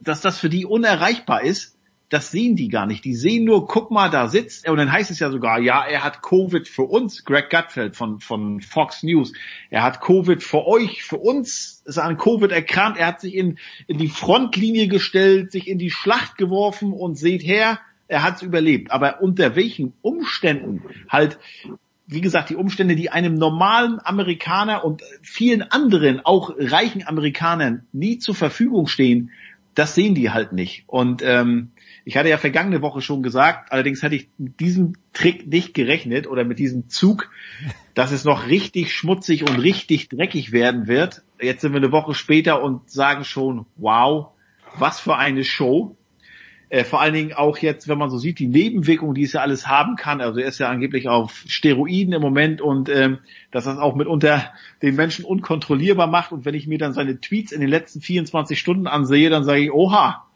[0.00, 1.78] dass das für die unerreichbar ist,
[2.08, 3.04] das sehen die gar nicht.
[3.04, 5.84] Die sehen nur, guck mal, da sitzt er und dann heißt es ja sogar, ja,
[5.84, 9.32] er hat Covid für uns, Greg Gutfeld von, von Fox News.
[9.68, 12.98] Er hat Covid für euch, für uns ist er an Covid erkrankt.
[12.98, 17.42] Er hat sich in, in die Frontlinie gestellt, sich in die Schlacht geworfen und seht
[17.42, 18.90] her, er hat es überlebt.
[18.90, 21.38] Aber unter welchen Umständen halt
[22.10, 28.18] wie gesagt, die Umstände, die einem normalen Amerikaner und vielen anderen, auch reichen Amerikanern, nie
[28.18, 29.30] zur Verfügung stehen,
[29.78, 30.82] das sehen die halt nicht.
[30.88, 31.70] Und ähm,
[32.04, 36.26] ich hatte ja vergangene Woche schon gesagt, allerdings hatte ich mit diesem Trick nicht gerechnet
[36.26, 37.30] oder mit diesem Zug,
[37.94, 41.22] dass es noch richtig schmutzig und richtig dreckig werden wird.
[41.40, 44.30] Jetzt sind wir eine Woche später und sagen schon, wow,
[44.76, 45.96] was für eine Show.
[46.70, 49.40] Äh, vor allen Dingen auch jetzt, wenn man so sieht, die Nebenwirkungen, die es ja
[49.40, 50.20] alles haben kann.
[50.20, 53.18] Also er ist ja angeblich auf Steroiden im Moment und ähm,
[53.50, 56.32] dass das auch mitunter den Menschen unkontrollierbar macht.
[56.32, 59.60] Und wenn ich mir dann seine Tweets in den letzten 24 Stunden ansehe, dann sage
[59.60, 60.26] ich, oha,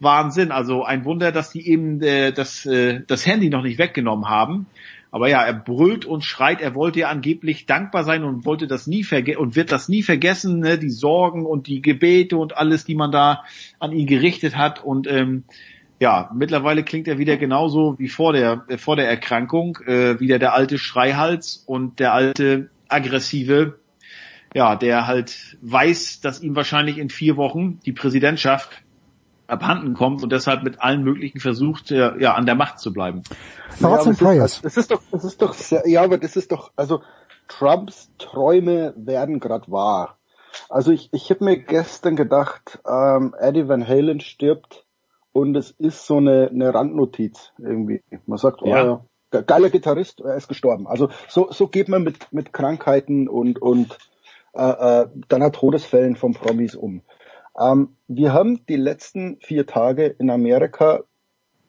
[0.00, 0.50] Wahnsinn.
[0.50, 4.66] Also ein Wunder, dass die eben äh, das, äh, das Handy noch nicht weggenommen haben.
[5.10, 8.86] Aber ja, er brüllt und schreit, er wollte ja angeblich dankbar sein und wollte das
[8.86, 10.78] nie vergessen und wird das nie vergessen, ne?
[10.78, 13.42] die Sorgen und die Gebete und alles, die man da
[13.80, 14.84] an ihn gerichtet hat.
[14.84, 15.44] Und ähm,
[15.98, 20.38] ja, mittlerweile klingt er wieder genauso wie vor der äh, vor der Erkrankung, äh, wieder
[20.38, 23.80] der alte Schreihals und der alte aggressive,
[24.54, 28.82] ja, der halt weiß, dass ihm wahrscheinlich in vier Wochen die Präsidentschaft
[29.50, 33.22] abhanden kommt und deshalb mit allen möglichen versucht, ja, an der Macht zu bleiben.
[33.80, 34.60] Thoughts and ja, aber prayers.
[34.62, 37.02] Das ist, das ist doch, das ist doch sehr, ja, aber das ist doch, also
[37.48, 40.18] Trumps Träume werden gerade wahr.
[40.68, 44.84] Also ich, ich habe mir gestern gedacht, ähm, Eddie Van Halen stirbt
[45.32, 48.02] und es ist so eine, eine Randnotiz irgendwie.
[48.26, 48.84] Man sagt, Ja.
[48.84, 50.86] oh, ge- geiler Gitarrist, er ist gestorben.
[50.88, 53.96] Also so, so geht man mit, mit Krankheiten und, und
[54.54, 57.02] äh, äh, dann hat Todesfällen von Promis um.
[57.60, 61.04] Ähm, wir haben die letzten vier Tage in Amerika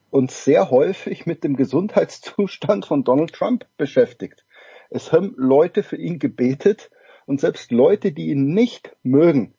[0.10, 4.46] uns sehr häufig mit dem Gesundheitszustand von Donald Trump beschäftigt.
[4.90, 6.90] Es haben Leute für ihn gebetet
[7.26, 9.54] und selbst Leute, die ihn nicht mögen,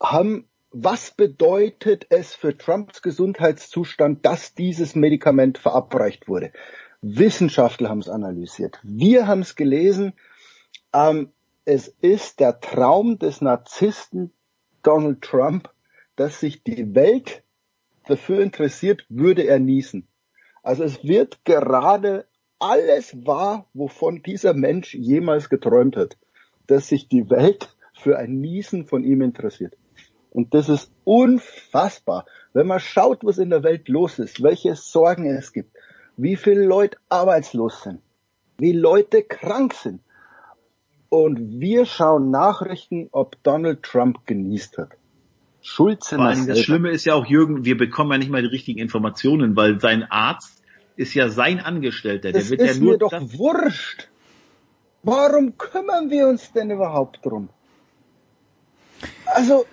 [0.00, 6.52] haben, was bedeutet es für Trumps Gesundheitszustand, dass dieses Medikament verabreicht wurde?
[7.00, 8.78] Wissenschaftler haben es analysiert.
[8.82, 10.12] Wir haben es gelesen.
[10.92, 11.32] Ähm,
[11.64, 14.32] es ist der Traum des Narzissten
[14.86, 15.68] Donald Trump,
[16.14, 17.42] dass sich die Welt
[18.06, 20.06] dafür interessiert, würde er niesen.
[20.62, 22.26] Also es wird gerade
[22.58, 26.16] alles wahr, wovon dieser Mensch jemals geträumt hat,
[26.66, 29.76] dass sich die Welt für ein Niesen von ihm interessiert.
[30.30, 32.26] Und das ist unfassbar.
[32.52, 35.76] Wenn man schaut, was in der Welt los ist, welche Sorgen es gibt,
[36.16, 38.00] wie viele Leute arbeitslos sind,
[38.58, 40.00] wie Leute krank sind.
[41.08, 44.90] Und wir schauen Nachrichten, ob Donald Trump genießt hat.
[45.62, 46.60] Schulze Vor allem das.
[46.60, 50.04] Schlimme ist ja auch, Jürgen, wir bekommen ja nicht mal die richtigen Informationen, weil sein
[50.04, 50.62] Arzt
[50.96, 52.32] ist ja sein Angestellter.
[52.32, 54.08] Der Das wird ist ja nur mir doch wurscht.
[55.02, 57.48] Warum kümmern wir uns denn überhaupt drum?
[59.26, 59.66] Also,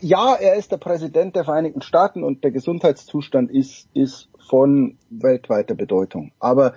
[0.00, 5.74] ja, er ist der Präsident der Vereinigten Staaten und der Gesundheitszustand ist, ist von weltweiter
[5.74, 6.32] Bedeutung.
[6.38, 6.74] Aber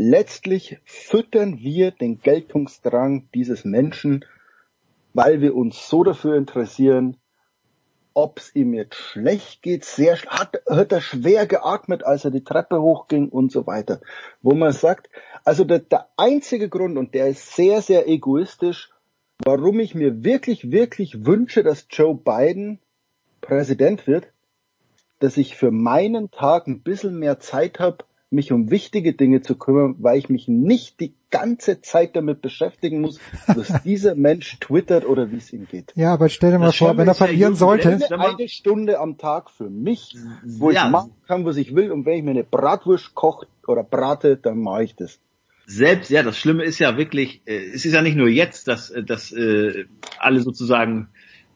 [0.00, 4.24] letztlich füttern wir den Geltungsdrang dieses Menschen,
[5.12, 7.18] weil wir uns so dafür interessieren,
[8.14, 12.42] ob es ihm jetzt schlecht geht, sehr hat, hat er schwer geatmet, als er die
[12.42, 14.00] Treppe hochging und so weiter.
[14.40, 15.10] Wo man sagt,
[15.44, 18.90] also der, der einzige Grund, und der ist sehr, sehr egoistisch,
[19.44, 22.78] warum ich mir wirklich, wirklich wünsche, dass Joe Biden
[23.42, 24.28] Präsident wird,
[25.18, 29.56] dass ich für meinen Tag ein bisschen mehr Zeit habe, mich um wichtige Dinge zu
[29.56, 35.04] kümmern, weil ich mich nicht die ganze Zeit damit beschäftigen muss, was dieser Mensch twittert
[35.04, 35.92] oder wie es ihm geht.
[35.96, 37.88] Ja, aber stell dir mal Das vor, wenn er verlieren sollte.
[37.88, 40.86] Eine, eine Stunde am Tag für mich, wo Ja.
[40.86, 41.90] ich machen kann, was ich will.
[41.90, 45.18] Und wenn ich mir eine Bratwurst koche oder brate, dann mache ich das.
[45.66, 48.90] selbst, ja, das Schlimme ist ja wirklich, äh, es ist ja nicht nur jetzt, dass,
[48.90, 49.84] äh, dass äh,
[50.18, 51.08] alle sozusagen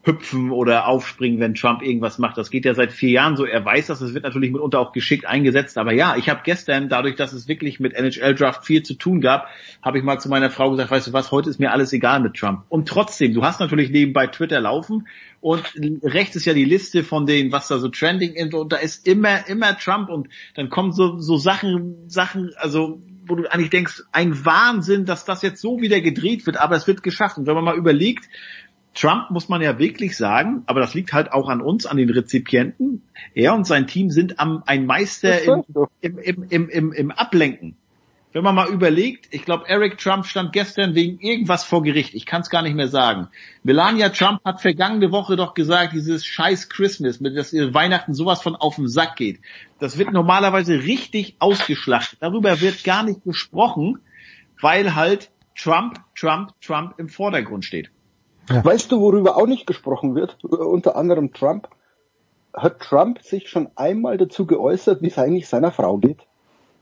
[0.05, 2.37] hüpfen oder aufspringen, wenn Trump irgendwas macht.
[2.37, 3.45] Das geht ja seit vier Jahren so.
[3.45, 5.77] Er weiß das, es wird natürlich mitunter auch geschickt eingesetzt.
[5.77, 9.19] Aber ja, ich habe gestern, dadurch, dass es wirklich mit NHL Draft viel zu tun
[9.19, 9.47] gab,
[9.81, 12.19] habe ich mal zu meiner Frau gesagt, weißt du was, heute ist mir alles egal
[12.19, 12.63] mit Trump.
[12.69, 15.07] Und trotzdem, du hast natürlich nebenbei Twitter laufen
[15.41, 15.63] und
[16.03, 19.07] rechts ist ja die Liste von denen, was da so trending ist und da ist
[19.07, 24.03] immer, immer Trump und dann kommen so, so Sachen, Sachen, also wo du eigentlich denkst,
[24.11, 27.37] ein Wahnsinn, dass das jetzt so wieder gedreht wird, aber es wird geschafft.
[27.37, 28.25] Und wenn man mal überlegt,
[28.95, 32.09] Trump muss man ja wirklich sagen, aber das liegt halt auch an uns, an den
[32.09, 33.03] Rezipienten.
[33.33, 37.75] Er und sein Team sind am, ein Meister im, im, im, im, im, Ablenken.
[38.31, 42.15] Wenn man mal überlegt, ich glaube, Eric Trump stand gestern wegen irgendwas vor Gericht.
[42.15, 43.27] Ich kann es gar nicht mehr sagen.
[43.63, 48.41] Melania Trump hat vergangene Woche doch gesagt, dieses scheiß Christmas, mit das ihr Weihnachten sowas
[48.41, 49.39] von auf den Sack geht.
[49.79, 52.19] Das wird normalerweise richtig ausgeschlachtet.
[52.21, 53.99] Darüber wird gar nicht gesprochen,
[54.61, 57.89] weil halt Trump, Trump, Trump im Vordergrund steht.
[58.47, 60.43] Weißt du, worüber auch nicht gesprochen wird?
[60.43, 61.67] Unter anderem Trump.
[62.53, 66.19] Hat Trump sich schon einmal dazu geäußert, wie es eigentlich seiner Frau geht?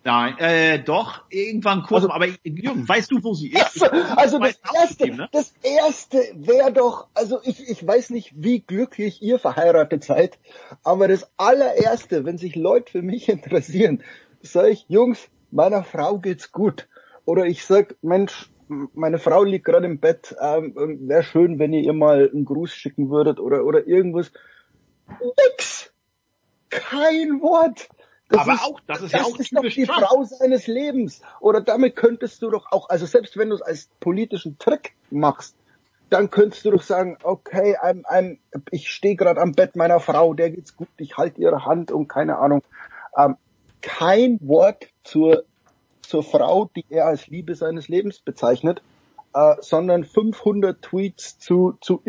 [0.05, 3.81] Nein, äh, doch, irgendwann kurz, aber Jürgen, weißt du, wo sie ist?
[4.15, 5.29] Also, also das erste, ne?
[5.31, 10.39] das erste wäre doch, also ich, ich weiß nicht, wie glücklich ihr verheiratet seid,
[10.83, 14.03] aber das allererste, wenn sich Leute für mich interessieren,
[14.41, 16.87] sage ich, Jungs, meiner Frau geht's gut.
[17.25, 18.49] Oder ich sag, Mensch,
[18.93, 20.73] meine Frau liegt gerade im Bett, ähm,
[21.07, 24.31] wäre schön, wenn ihr ihr mal einen Gruß schicken würdet oder, oder irgendwas.
[25.47, 25.91] Nix.
[26.69, 27.89] Kein Wort.
[28.29, 30.07] Aber auch, das ist ja auch ist doch die Trump.
[30.07, 31.21] Frau seines Lebens.
[31.39, 35.55] Oder damit könntest du doch auch, also selbst wenn du es als politischen Trick machst,
[36.09, 38.37] dann könntest du doch sagen, okay, I'm, I'm,
[38.71, 42.07] ich stehe gerade am Bett meiner Frau, der geht's gut, ich halte ihre Hand und
[42.07, 42.63] keine Ahnung.
[43.17, 43.35] Ähm,
[43.81, 45.43] kein Wort zur,
[46.03, 48.81] zur Frau, die er als Liebe seines Lebens bezeichnet,
[49.33, 52.01] äh, sondern 500 Tweets zu, zu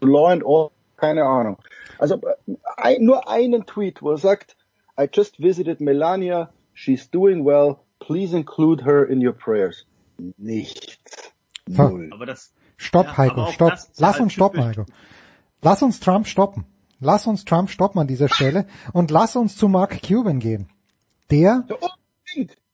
[0.00, 1.58] Law and Order, keine Ahnung.
[1.98, 4.56] Also äh, ein, nur einen Tweet, wo er sagt,
[4.98, 9.86] I just visited Melania, she's doing well, please include her in your prayers.
[10.36, 11.32] Nichts.
[11.66, 11.98] So.
[12.10, 13.72] Aber das, Stopp, Ja, Heiko, stopp.
[13.98, 14.64] Lass halt uns stoppen.
[14.64, 14.86] Heiko.
[15.62, 16.64] Lass uns Trump stoppen.
[16.98, 20.68] Lass uns Trump stoppen an dieser Stelle und lass uns zu Mark Cuban gehen.
[21.30, 21.64] Der.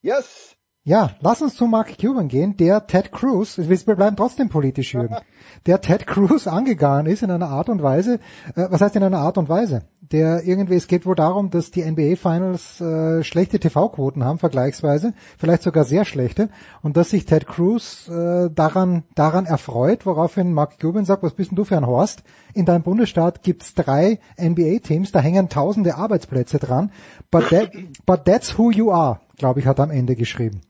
[0.01, 0.55] Yes.
[0.85, 5.17] Ja, lass uns zu Mark Cuban gehen, der Ted Cruz, wir bleiben trotzdem politisch, Jürgen,
[5.65, 8.15] der Ted Cruz angegangen ist in einer Art und Weise,
[8.55, 9.83] äh, was heißt in einer Art und Weise?
[9.99, 15.13] Der irgendwie, es geht wohl darum, dass die NBA Finals äh, schlechte TV-Quoten haben, vergleichsweise,
[15.37, 16.49] vielleicht sogar sehr schlechte,
[16.81, 21.51] und dass sich Ted Cruz äh, daran, daran erfreut, woraufhin Mark Cuban sagt, was bist
[21.51, 22.23] denn du für ein Horst?
[22.53, 26.91] In deinem Bundesstaat gibt's drei NBA-Teams, da hängen tausende Arbeitsplätze dran,
[27.29, 27.71] but, that,
[28.05, 30.61] but that's who you are, glaube ich, hat er am Ende geschrieben.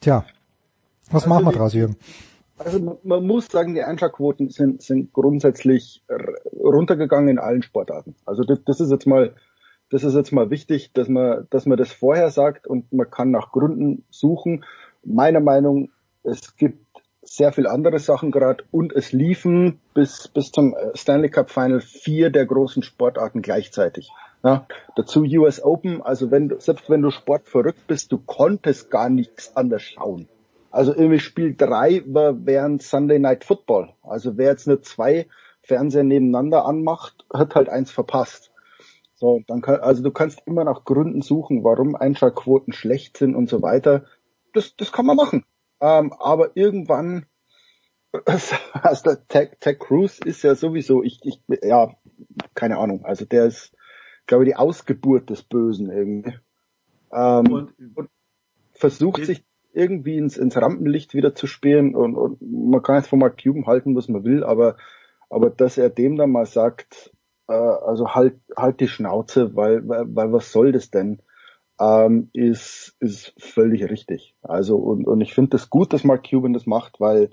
[0.00, 0.24] Tja,
[1.10, 1.96] was Also machen wir draus, Jürgen?
[2.58, 6.02] Also man, man muss sagen, die Einschlagquoten sind, sind grundsätzlich
[6.54, 8.14] runtergegangen in allen Sportarten.
[8.24, 9.34] Also das, das ist jetzt mal,
[9.90, 13.30] das ist jetzt mal wichtig, dass man, dass man das vorher sagt und man kann
[13.30, 14.64] nach Gründen suchen.
[15.04, 15.90] Meiner Meinung,
[16.22, 16.86] es gibt
[17.22, 22.30] sehr viel andere Sachen gerade und es liefen bis bis zum Stanley Cup Final vier
[22.30, 24.10] der großen Sportarten gleichzeitig.
[24.44, 29.08] Ja, dazu US Open, also wenn du, selbst wenn du sportverrückt bist, du konntest gar
[29.08, 30.28] nichts anders schauen.
[30.70, 33.94] Also irgendwie Spiel drei war während Sunday Night Football.
[34.02, 35.26] Also wer jetzt nicht zwei
[35.62, 38.52] Fernseher nebeneinander anmacht, hat halt eins verpasst.
[39.14, 43.48] So, dann kann, also du kannst immer nach Gründen suchen, warum Einschaltquoten schlecht sind und
[43.48, 44.04] so weiter.
[44.52, 45.44] Das, das kann man machen.
[45.80, 47.24] Ähm, aber irgendwann,
[48.24, 51.94] also Tech, Tech Cruz ist ja sowieso, ich, ich, ja,
[52.54, 53.04] keine Ahnung.
[53.04, 53.72] Also der ist,
[54.26, 56.34] glaube ich, die Ausgeburt des Bösen irgendwie.
[57.12, 58.10] Ähm, und,
[58.72, 63.18] versucht sich irgendwie ins, ins Rampenlicht wieder zu spielen und, und man kann jetzt von
[63.18, 64.76] Mark Cuban halten, was man will, aber,
[65.28, 67.12] aber dass er dem dann mal sagt,
[67.48, 71.20] äh, also halt, halt die Schnauze, weil, weil, weil was soll das denn?
[71.78, 74.34] Ähm, ist, ist völlig richtig.
[74.40, 77.30] Also, und, und ich finde das gut, dass Mark Cuban das macht, weil,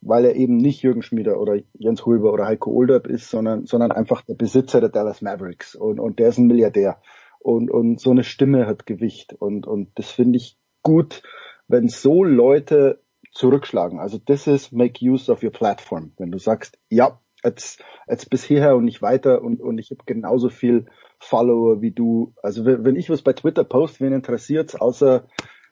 [0.00, 3.92] weil er eben nicht Jürgen Schmieder oder Jens Hulber oder Heiko Olderb ist, sondern, sondern
[3.92, 7.00] einfach der Besitzer der Dallas Mavericks und, und der ist ein Milliardär.
[7.38, 9.32] Und, und so eine Stimme hat Gewicht.
[9.32, 11.22] Und, und das finde ich gut,
[11.68, 13.00] wenn so Leute
[13.32, 13.98] zurückschlagen.
[13.98, 16.12] Also das ist make use of your platform.
[16.18, 20.02] Wenn du sagst, ja, jetzt, jetzt bis hierher und nicht weiter und, und ich habe
[20.04, 20.86] genauso viel
[21.18, 22.34] Follower wie du.
[22.42, 25.26] Also wenn ich was bei Twitter post, wen interessiert's, außer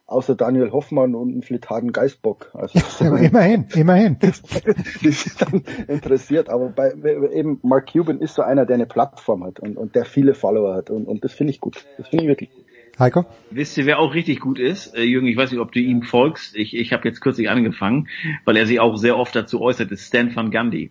[0.09, 2.51] außer Daniel Hoffmann und einen Flithaden Geistbock.
[2.55, 4.17] Also Aber immerhin, immerhin.
[5.03, 6.49] die sind dann interessiert.
[6.49, 6.93] Aber bei
[7.33, 10.75] eben Mark Cuban ist so einer, der eine Plattform hat und, und der viele Follower
[10.75, 10.91] hat.
[10.91, 11.85] Und, und das finde ich gut.
[11.99, 12.65] Das finde ich wirklich gut.
[12.99, 13.27] Heiko?
[13.51, 14.97] Wisst ihr, wer auch richtig gut ist?
[14.97, 16.57] Äh, Jürgen, ich weiß nicht, ob du ihm folgst.
[16.57, 18.09] Ich, ich habe jetzt kürzlich angefangen,
[18.45, 20.91] weil er sich auch sehr oft dazu äußert, ist Stan Van Gundy.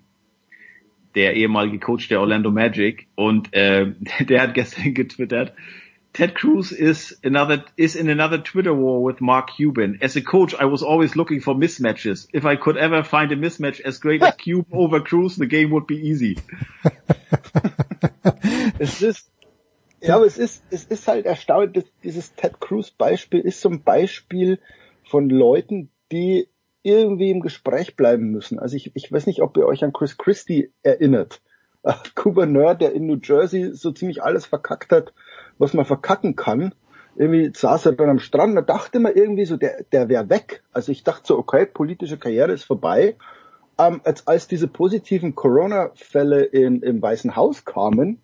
[1.16, 3.08] Der ehemalige Coach der Orlando Magic.
[3.16, 3.94] Und äh,
[4.30, 5.54] der hat gestern getwittert,
[6.18, 10.00] Ted Cruz is another is in another Twitter war with Mark Cuban.
[10.02, 12.26] As a coach, I was always looking for mismatches.
[12.34, 15.70] If I could ever find a mismatch as great as Cuban over Cruz, the game
[15.70, 16.40] would be easy.
[18.80, 19.30] Es ist,
[20.02, 23.70] ja, aber es ist, es ist halt erstaunlich, dass dieses Ted Cruz Beispiel ist so
[23.70, 24.60] ein Beispiel
[25.04, 26.48] von Leuten, die
[26.82, 28.58] irgendwie im Gespräch bleiben müssen.
[28.60, 31.42] Also ich, ich weiß nicht, ob ihr euch an Chris Christie erinnert.
[32.16, 35.14] Gouverneur, der in New Jersey so ziemlich alles verkackt hat,
[35.60, 36.74] was man verkacken kann.
[37.16, 40.64] Irgendwie saß er dann am Strand, da dachte man irgendwie so, der, der wäre weg.
[40.72, 43.16] Also ich dachte so, okay, politische Karriere ist vorbei.
[43.80, 48.22] Ähm, als, als diese positiven Corona-Fälle in, im Weißen Haus kamen,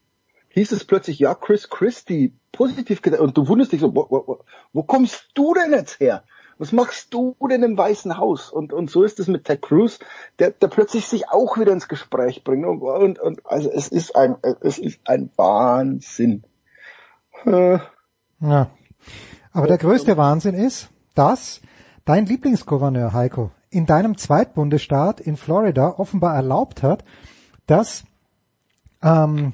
[0.50, 3.02] hieß es plötzlich, ja, Chris Christie, positiv.
[3.20, 4.40] Und du wunderst dich so, wo, wo,
[4.72, 6.24] wo kommst du denn jetzt her?
[6.60, 8.52] Was machst du denn im Weißen Haus?
[8.52, 10.00] Und, und so ist es mit Ted Cruz,
[10.40, 12.66] der, der plötzlich sich auch wieder ins Gespräch bringt.
[12.66, 16.44] Und, und, und also es ist ein, es ist ein Wahnsinn.
[17.46, 17.80] Äh,
[18.40, 18.70] Ja.
[19.52, 21.62] Aber der größte Wahnsinn ist, dass
[22.06, 27.04] dein Lieblingsgouverneur Heiko in deinem Zweitbundesstaat in Florida offenbar erlaubt hat,
[27.68, 28.04] dass
[29.02, 29.54] ähm,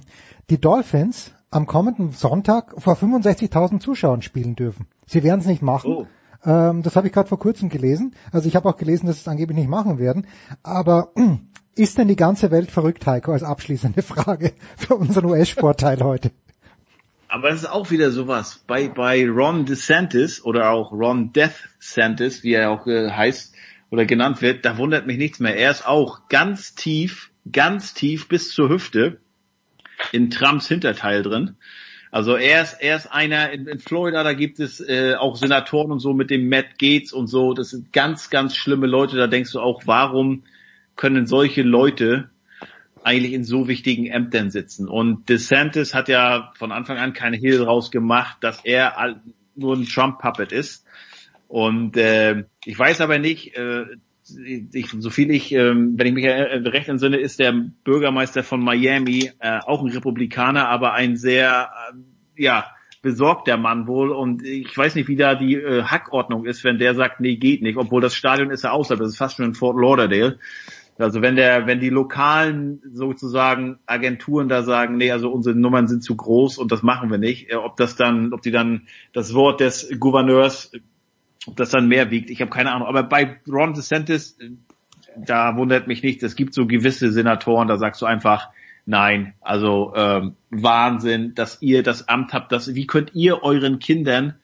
[0.50, 4.88] die Dolphins am kommenden Sonntag vor 65.000 Zuschauern spielen dürfen.
[5.06, 6.08] Sie werden es nicht machen.
[6.46, 8.16] Ähm, das habe ich gerade vor kurzem gelesen.
[8.32, 10.28] Also ich habe auch gelesen, dass sie es angeblich nicht machen werden.
[10.64, 11.12] Aber
[11.76, 16.32] ist denn die ganze Welt verrückt, Heiko, als abschließende Frage für unseren US-Sportteil heute?
[17.32, 18.64] Aber es ist auch wieder sowas.
[18.66, 23.56] Bei, bei Ron DeSantis oder auch Ron Death Santis, wie er auch äh, heißt
[23.92, 25.56] oder genannt wird, da wundert mich nichts mehr.
[25.56, 29.20] Er ist auch ganz tief, ganz tief bis zur Hüfte
[30.12, 31.56] in Trumps Hinterteil drin.
[32.12, 35.92] Also er ist, er ist einer, in, in Florida, da gibt es äh, auch Senatoren
[35.92, 37.54] und so mit dem Matt Gates und so.
[37.54, 39.18] Das sind ganz, ganz schlimme Leute.
[39.18, 40.46] Da denkst du auch, warum
[40.96, 42.32] können solche Leute
[43.04, 44.88] eigentlich in so wichtigen Ämtern sitzen.
[44.88, 49.22] Und DeSantis hat ja von Anfang an keine Hehl rausgemacht, dass er
[49.56, 50.86] nur ein Trump-Puppet ist.
[51.48, 53.86] Und äh, ich weiß aber nicht, äh,
[54.74, 57.54] ich, so viel ich, äh, wenn ich mich recht entsinne, ist der
[57.84, 62.66] Bürgermeister von Miami äh, auch ein Republikaner, aber ein sehr, äh, ja,
[63.02, 66.80] besorgt der Mann wohl und ich weiß nicht, wie da die äh, Hackordnung ist, wenn
[66.80, 69.46] der sagt, nee, geht nicht, obwohl das Stadion ist ja außerhalb, das ist fast schon
[69.46, 70.38] in Fort Lauderdale.
[71.00, 76.04] Also wenn der, wenn die lokalen sozusagen Agenturen da sagen, nee, also unsere Nummern sind
[76.04, 79.34] zu groß und das machen wir nicht, äh, ob das dann, ob die dann das
[79.34, 80.72] Wort des Gouverneurs,
[81.48, 82.88] ob das dann mehr wiegt, ich habe keine Ahnung.
[82.88, 84.52] Aber bei Ron DeSantis, äh,
[85.16, 88.50] da wundert mich nicht, es gibt so gewisse Senatoren, da sagst du einfach,
[88.86, 94.36] nein, also ähm, Wahnsinn, dass ihr das Amt habt, dass, wie könnt ihr euren Kindern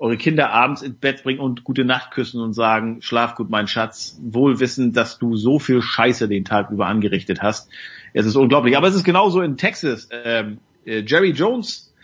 [0.00, 3.68] eure Kinder abends ins Bett bringen und gute Nacht küssen und sagen, schlaf gut, mein
[3.68, 7.68] Schatz, wohl wissen, dass du so viel Scheiße den Tag über angerichtet hast.
[8.14, 8.78] Es ist unglaublich.
[8.78, 10.08] Aber es ist genauso in Texas.
[10.10, 11.94] Ähm, äh, Jerry Jones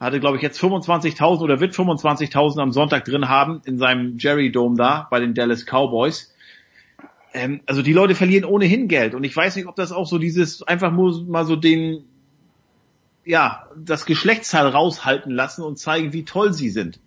[0.00, 4.50] hatte, glaube ich, jetzt 25.000 oder wird 25.000 am Sonntag drin haben in seinem Jerry
[4.50, 6.34] Dome da bei den Dallas Cowboys.
[7.32, 10.18] Ähm, also die Leute verlieren ohnehin Geld und ich weiß nicht, ob das auch so
[10.18, 12.06] dieses einfach nur mal so den
[13.24, 17.00] ja, das Geschlechtsteil raushalten lassen und zeigen, wie toll sie sind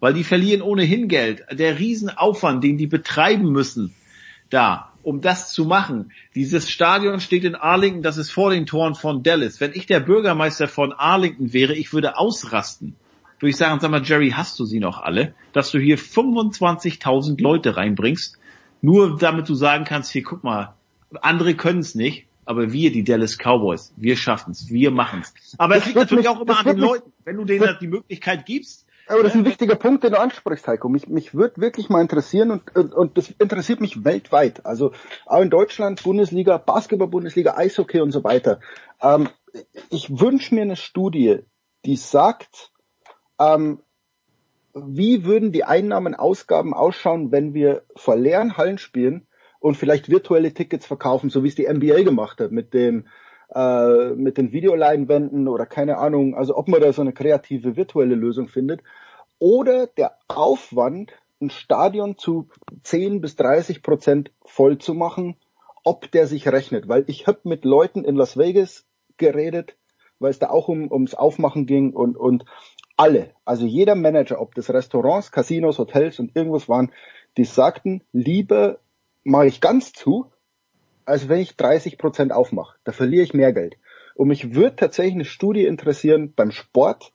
[0.00, 1.44] weil die verlieren ohnehin Geld.
[1.52, 3.94] Der Riesenaufwand, den die betreiben müssen,
[4.48, 6.12] da, um das zu machen.
[6.34, 9.60] Dieses Stadion steht in Arlington, das ist vor den Toren von Dallas.
[9.60, 12.96] Wenn ich der Bürgermeister von Arlington wäre, ich würde ausrasten.
[13.38, 15.34] Würde ich sagen, sag mal, Jerry, hast du sie noch alle?
[15.52, 18.38] Dass du hier 25.000 Leute reinbringst,
[18.82, 20.74] nur damit du sagen kannst, hier guck mal,
[21.22, 25.56] andere können es nicht, aber wir, die Dallas Cowboys, wir schaffen es, wir machen es.
[25.56, 27.12] Aber es liegt natürlich auch immer an den Leuten.
[27.24, 30.68] Wenn du denen die Möglichkeit gibst, aber das ist ein wichtiger Punkt, den du ansprichst,
[30.68, 30.88] Heiko.
[30.88, 34.64] Mich, mich würde wirklich mal interessieren und, und, und das interessiert mich weltweit.
[34.64, 34.92] Also
[35.26, 38.60] auch in Deutschland, Bundesliga, Basketball-Bundesliga, Eishockey und so weiter.
[39.02, 39.28] Ähm,
[39.90, 41.40] ich wünsche mir eine Studie,
[41.84, 42.70] die sagt,
[43.40, 43.80] ähm,
[44.74, 49.26] wie würden die Einnahmen, Ausgaben ausschauen, wenn wir vor leeren Hallen spielen
[49.58, 53.06] und vielleicht virtuelle Tickets verkaufen, so wie es die NBA gemacht hat mit dem
[53.54, 58.14] äh, mit den Videoleinwänden oder keine Ahnung, also ob man da so eine kreative virtuelle
[58.14, 58.82] Lösung findet.
[59.38, 62.48] Oder der Aufwand, ein Stadion zu
[62.82, 65.36] 10 bis 30 Prozent voll zu machen,
[65.84, 66.88] ob der sich rechnet.
[66.88, 68.84] Weil ich habe mit Leuten in Las Vegas
[69.16, 69.76] geredet,
[70.18, 72.44] weil es da auch um, ums Aufmachen ging und, und
[72.96, 76.92] alle, also jeder Manager, ob das Restaurants, Casinos, Hotels und irgendwas waren,
[77.38, 78.78] die sagten, lieber
[79.24, 80.30] mache ich ganz zu,
[81.10, 82.76] als wenn ich 30 Prozent aufmache.
[82.84, 83.76] Da verliere ich mehr Geld.
[84.14, 87.12] Und mich würde tatsächlich eine Studie interessieren beim Sport.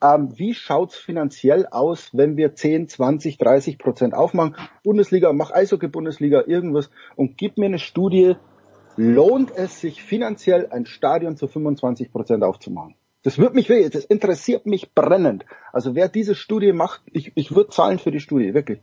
[0.00, 4.56] Ähm, wie schaut's finanziell aus, wenn wir 10, 20, 30 Prozent aufmachen?
[4.84, 8.36] Bundesliga, mach Eishockey-Bundesliga, irgendwas und gib mir eine Studie,
[8.96, 12.94] lohnt es sich finanziell ein Stadion zu 25 Prozent aufzumachen?
[13.24, 15.46] Das wird mich weh, das interessiert mich brennend.
[15.72, 18.80] Also wer diese Studie macht, ich, ich würde zahlen für die Studie, wirklich.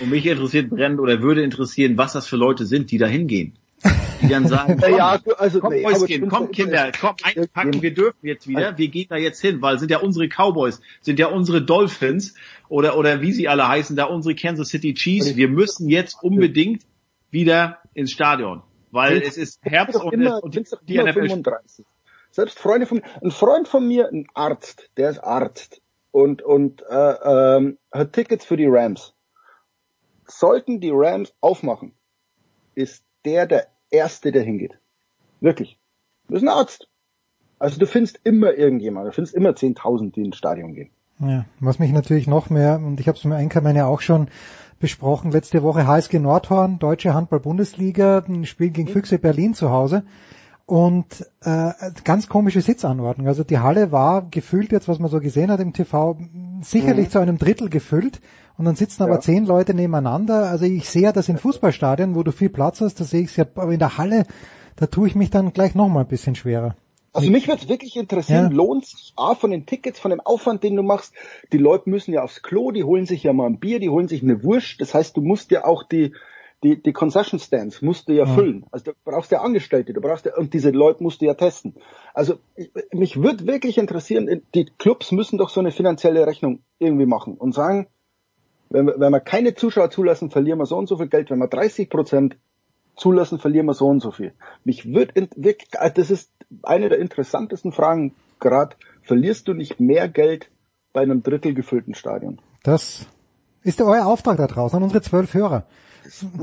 [0.00, 3.58] Und mich interessiert brennend oder würde interessieren, was das für Leute sind, die da hingehen
[4.20, 8.26] die dann sagen, komm, ja, also, komm, nee, Häuschen, komm Kinder, komm einpacken, wir dürfen
[8.26, 11.62] jetzt wieder, wir gehen da jetzt hin, weil sind ja unsere Cowboys, sind ja unsere
[11.62, 12.34] Dolphins
[12.68, 16.82] oder, oder wie sie alle heißen, da unsere Kansas City Chiefs, wir müssen jetzt unbedingt
[17.30, 21.84] wieder ins Stadion, weil es ist Herbst und, immer, und die, die NFL 35.
[22.30, 25.80] Selbst Freunde von ein Freund von mir, ein Arzt, der ist Arzt
[26.10, 26.94] und, und äh,
[27.56, 29.14] ähm, hat Tickets für die Rams.
[30.26, 31.94] Sollten die Rams aufmachen,
[32.74, 34.78] ist der der Erste, der hingeht.
[35.40, 35.78] Wirklich.
[36.28, 36.88] Das ist ein Arzt.
[37.58, 40.90] Also du findest immer irgendjemand, du findest immer 10.000, die ins Stadion gehen.
[41.18, 44.28] Ja, was mich natürlich noch mehr, und ich habe es mit Einkommen ja auch schon
[44.78, 50.04] besprochen, letzte Woche HSG Nordhorn, Deutsche Handball-Bundesliga, ein Spiel gegen Füchse Berlin zu Hause
[50.66, 51.70] und äh,
[52.04, 53.28] ganz komische Sitzanordnung.
[53.28, 56.18] Also die Halle war gefüllt jetzt, was man so gesehen hat im TV,
[56.60, 57.10] sicherlich mhm.
[57.10, 58.20] zu einem Drittel gefüllt
[58.58, 59.20] und dann sitzen aber ja.
[59.20, 60.48] zehn Leute nebeneinander.
[60.48, 63.36] Also ich sehe das in Fußballstadien, wo du viel Platz hast, da sehe ich es
[63.36, 64.24] ja, aber in der Halle,
[64.76, 66.76] da tue ich mich dann gleich nochmal ein bisschen schwerer.
[67.12, 68.56] Also mich würde es wirklich interessieren, ja.
[68.56, 71.14] lohnt sich A von den Tickets, von dem Aufwand, den du machst.
[71.50, 74.06] Die Leute müssen ja aufs Klo, die holen sich ja mal ein Bier, die holen
[74.06, 74.80] sich eine Wurst.
[74.80, 76.12] Das heißt, du musst ja auch die,
[76.62, 78.34] die, die Concession Stands musst du ja, ja.
[78.34, 78.66] füllen.
[78.70, 81.74] Also du brauchst ja Angestellte, du brauchst ja, und diese Leute musst du ja testen.
[82.12, 82.34] Also
[82.92, 87.54] mich würde wirklich interessieren, die Clubs müssen doch so eine finanzielle Rechnung irgendwie machen und
[87.54, 87.86] sagen,
[88.70, 91.30] wenn wir, wenn wir keine Zuschauer zulassen, verlieren wir so und so viel Geld.
[91.30, 92.36] Wenn wir 30 Prozent
[92.96, 94.32] zulassen, verlieren wir so und so viel.
[94.64, 96.30] Mich wird wirklich, äh, das ist
[96.62, 98.76] eine der interessantesten Fragen gerade.
[99.02, 100.50] Verlierst du nicht mehr Geld
[100.92, 102.40] bei einem Drittel gefüllten Stadion?
[102.62, 103.06] Das
[103.62, 105.66] ist euer Auftrag da draußen an unsere zwölf Hörer.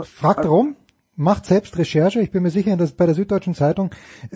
[0.03, 0.75] Fragt rum,
[1.15, 2.21] macht selbst Recherche.
[2.21, 3.91] Ich bin mir sicher, dass bei der Süddeutschen Zeitung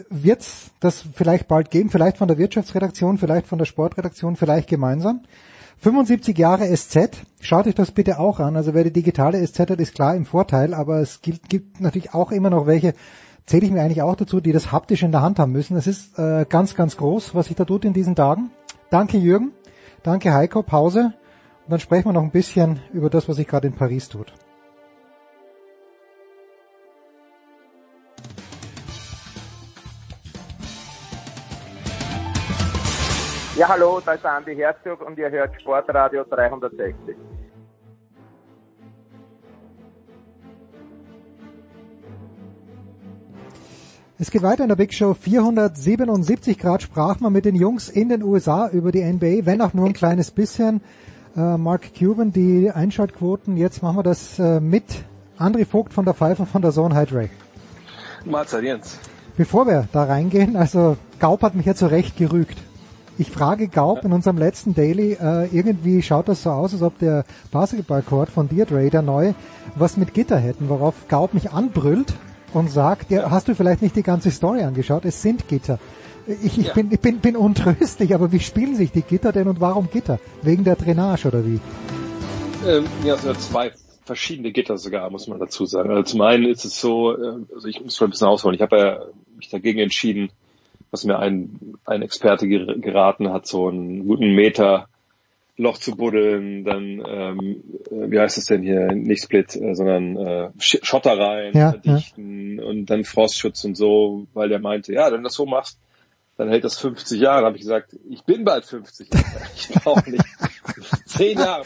[0.09, 4.69] wird es das vielleicht bald geben, vielleicht von der Wirtschaftsredaktion, vielleicht von der Sportredaktion, vielleicht
[4.69, 5.21] gemeinsam.
[5.79, 8.55] 75 Jahre SZ, schaut euch das bitte auch an.
[8.55, 12.13] Also wer die digitale SZ hat, ist klar im Vorteil, aber es gibt, gibt natürlich
[12.13, 12.93] auch immer noch welche,
[13.45, 15.77] zähle ich mir eigentlich auch dazu, die das haptisch in der Hand haben müssen.
[15.77, 18.49] Es ist äh, ganz, ganz groß, was sich da tut in diesen Tagen.
[18.89, 19.51] Danke Jürgen.
[20.03, 21.13] Danke Heiko, Pause.
[21.65, 24.33] Und dann sprechen wir noch ein bisschen über das, was sich gerade in Paris tut.
[33.57, 37.15] Ja, hallo, da ist Andi Herzog und ihr hört Sportradio 360.
[44.19, 48.09] Es geht weiter in der Big Show 477 Grad sprach man mit den Jungs in
[48.09, 50.81] den USA über die NBA, wenn auch nur ein kleines bisschen.
[51.35, 55.03] Äh, Mark Cuban, die Einschaltquoten, jetzt machen wir das äh, mit
[55.39, 57.31] André Vogt von der Pfeife von der Zone Hydrate.
[58.23, 58.99] Mahlzeit, Jens.
[59.35, 62.66] Bevor wir da reingehen, also Gaub hat mich ja zu Recht gerügt.
[63.19, 66.99] Ich frage Gaub in unserem letzten Daily, äh, irgendwie schaut das so aus, als ob
[66.99, 69.33] der Basketballcourt von dir, Dre, neu,
[69.75, 72.13] was mit Gitter hätten, worauf Gaub mich anbrüllt
[72.53, 75.03] und sagt, ja, hast du vielleicht nicht die ganze Story angeschaut?
[75.05, 75.79] Es sind Gitter.
[76.27, 76.73] Ich, ich, ja.
[76.73, 80.19] bin, ich bin, bin untröstlich, aber wie spielen sich die Gitter denn und warum Gitter?
[80.43, 81.59] Wegen der Drainage oder wie?
[82.67, 83.71] Ähm, ja, es sind zwei
[84.05, 85.89] verschiedene Gitter sogar, muss man dazu sagen.
[85.89, 88.61] Also zum einen ist es so, äh, also ich muss mal ein bisschen ausholen, ich
[88.61, 88.99] habe ja
[89.35, 90.29] mich dagegen entschieden,
[90.91, 94.87] was mir ein, ein Experte geraten hat, so einen guten Meter
[95.59, 100.15] Loch zu buddeln, dann, ähm, äh, wie heißt es denn hier, nicht Split, äh, sondern
[100.15, 102.63] äh, Schotter rein, ja, verdichten ja.
[102.63, 105.79] und dann Frostschutz und so, weil der meinte, ja, wenn du das so machst,
[106.37, 107.47] dann hält das 50 Jahre.
[107.47, 109.09] habe ich gesagt, ich bin bald 50.
[109.55, 110.23] Ich brauche nicht.
[111.05, 111.63] Zehn Jahre.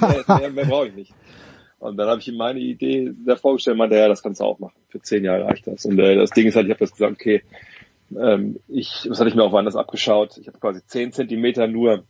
[0.00, 1.12] Mehr, mehr, mehr brauche ich nicht.
[1.80, 4.58] Und dann habe ich ihm meine Idee da vorgestellt, meinte, ja, das kannst du auch
[4.58, 4.74] machen.
[4.88, 5.84] Für zehn Jahre reicht das.
[5.84, 7.42] Und äh, das Ding ist halt, ich habe das gesagt, okay,
[8.16, 10.38] ähm, ich, das hatte ich mir auch woanders abgeschaut.
[10.38, 12.04] Ich habe quasi zehn Zentimeter nur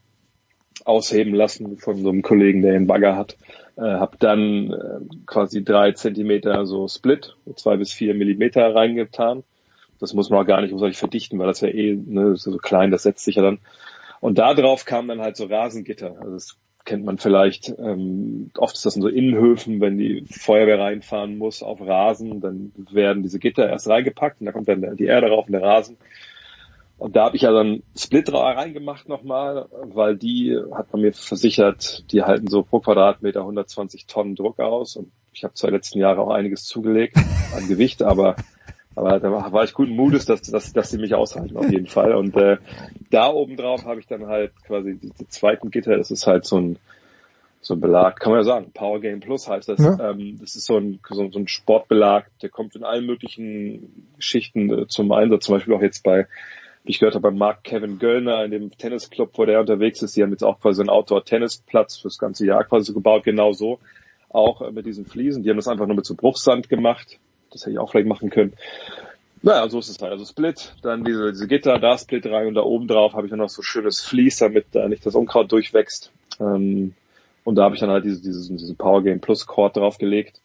[0.85, 3.37] ausheben lassen von so einem Kollegen, der einen Bagger hat.
[3.77, 9.45] Äh, habe dann äh, quasi drei Zentimeter so Split, zwei bis vier Millimeter reingetan.
[10.01, 12.91] Das muss man auch gar nicht ich verdichten, weil das ja eh ne, so klein,
[12.91, 13.59] das setzt sich ja dann.
[14.21, 16.17] Und da drauf kam dann halt so Rasengitter.
[16.21, 17.69] Also das kennt man vielleicht.
[17.79, 22.73] Ähm, oft ist das in so Innenhöfen, wenn die Feuerwehr reinfahren muss auf Rasen, dann
[22.91, 25.99] werden diese Gitter erst reingepackt und da kommt dann die Erde rauf und der Rasen.
[26.99, 32.11] Und da habe ich ja dann Split reingemacht nochmal, weil die hat man mir versichert,
[32.11, 34.97] die halten so pro Quadratmeter 120 Tonnen Druck aus.
[34.97, 37.17] Und ich habe zwar letzten Jahre auch einiges zugelegt
[37.55, 38.35] an Gewicht, aber
[38.99, 41.87] aber da war, war ich guten Mutes, dass, dass, dass sie mich aushalten auf jeden
[41.87, 42.15] Fall.
[42.15, 42.59] Und äh,
[43.11, 46.45] da oben drauf habe ich dann halt quasi die, die zweiten Gitter, das ist halt
[46.45, 46.79] so ein
[47.61, 49.81] so ein Belag, kann man ja sagen, Power Game Plus heißt das.
[49.81, 50.11] Ja.
[50.11, 54.71] Ähm, das ist so ein, so, so ein Sportbelag, der kommt in allen möglichen Geschichten
[54.71, 56.29] äh, zum Einsatz, zum Beispiel auch jetzt bei
[56.85, 60.17] wie ich gehört habe, bei Mark Kevin Göllner in dem Tennisclub, wo der unterwegs ist.
[60.17, 63.79] Die haben jetzt auch quasi einen Outdoor-Tennisplatz fürs ganze Jahr quasi gebaut, genau so.
[64.31, 65.43] Auch äh, mit diesen Fliesen.
[65.43, 67.19] Die haben das einfach nur mit so Bruchsand gemacht.
[67.53, 68.53] Das hätte ich auch vielleicht machen können.
[69.43, 70.13] Naja, so ist es halt.
[70.13, 73.31] Also Split, dann diese, diese Gitter, da Split rein und da oben drauf habe ich
[73.31, 76.11] dann noch so schönes Vlies, damit da nicht das Unkraut durchwächst.
[76.41, 76.95] Ähm,
[77.45, 80.41] und da habe ich dann halt diese, diese, diese Power Game Plus Cord draufgelegt.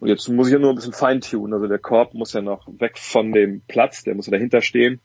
[0.00, 1.52] Und jetzt muss ich ja nur ein bisschen feintunen.
[1.54, 5.00] Also der Korb muss ja noch weg von dem Platz, der muss ja dahinter stehen.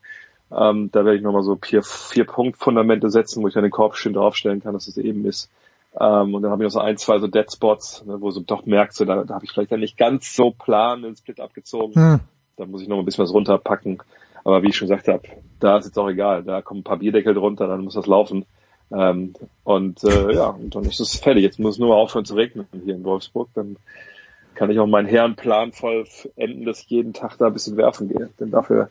[0.50, 3.96] Ähm, da werde ich nochmal so vier, vier Punktfundamente setzen, wo ich dann den Korb
[3.96, 5.50] schön draufstellen kann, dass es eben ist.
[5.98, 8.40] Ähm, und dann habe ich noch so ein, zwei so Dead Spots, ne, wo so
[8.40, 11.40] doch merkst, so, da, da habe ich vielleicht dann nicht ganz so plan den Split
[11.40, 11.94] abgezogen.
[11.94, 12.20] Hm.
[12.56, 14.02] Da muss ich noch ein bisschen was runterpacken.
[14.44, 15.22] Aber wie ich schon gesagt habe,
[15.60, 16.42] da ist jetzt auch egal.
[16.42, 18.44] Da kommen ein paar Bierdeckel drunter, dann muss das laufen.
[18.90, 19.34] Ähm,
[19.64, 21.42] und äh, ja, und dann ist es fertig.
[21.42, 23.48] Jetzt muss es nur aufhören zu regnen hier in Wolfsburg.
[23.54, 23.76] Dann
[24.54, 28.08] kann ich auch meinen Herrenplan voll enden, dass ich jeden Tag da ein bisschen werfen
[28.08, 28.30] gehe.
[28.40, 28.88] Denn dafür,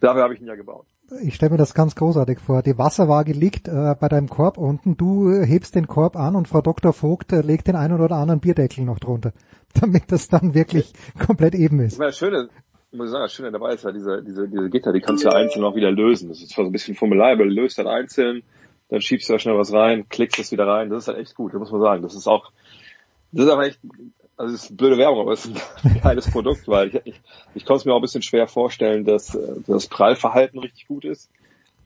[0.00, 0.86] dafür habe ich ihn ja gebaut
[1.22, 2.62] ich stelle mir das ganz großartig vor.
[2.62, 6.48] Die Wasserwaage liegt äh, bei deinem Korb unten, du äh, hebst den Korb an und
[6.48, 6.92] Frau Dr.
[6.92, 9.32] Vogt äh, legt den einen oder anderen Bierdeckel noch drunter,
[9.80, 11.98] damit das dann wirklich komplett eben ist.
[11.98, 12.48] Das Schöne,
[12.92, 15.28] muss ich sagen, das Schöne dabei ist ja diese, diese, diese Gitter, die kannst du
[15.28, 16.28] ja einzeln auch wieder lösen.
[16.28, 18.42] Das ist zwar so ein bisschen Formular, aber löst dann einzeln,
[18.90, 20.90] dann schiebst du da schnell was rein, klickst das wieder rein.
[20.90, 22.02] Das ist halt echt gut, das muss man sagen.
[22.02, 22.50] Das ist auch,
[23.32, 23.80] das ist aber echt
[24.38, 27.20] also es ist eine blöde Werbung, aber es ist ein geiles Produkt, weil ich, ich,
[27.54, 31.04] ich konnte es mir auch ein bisschen schwer vorstellen, dass äh, das Prallverhalten richtig gut
[31.04, 31.28] ist.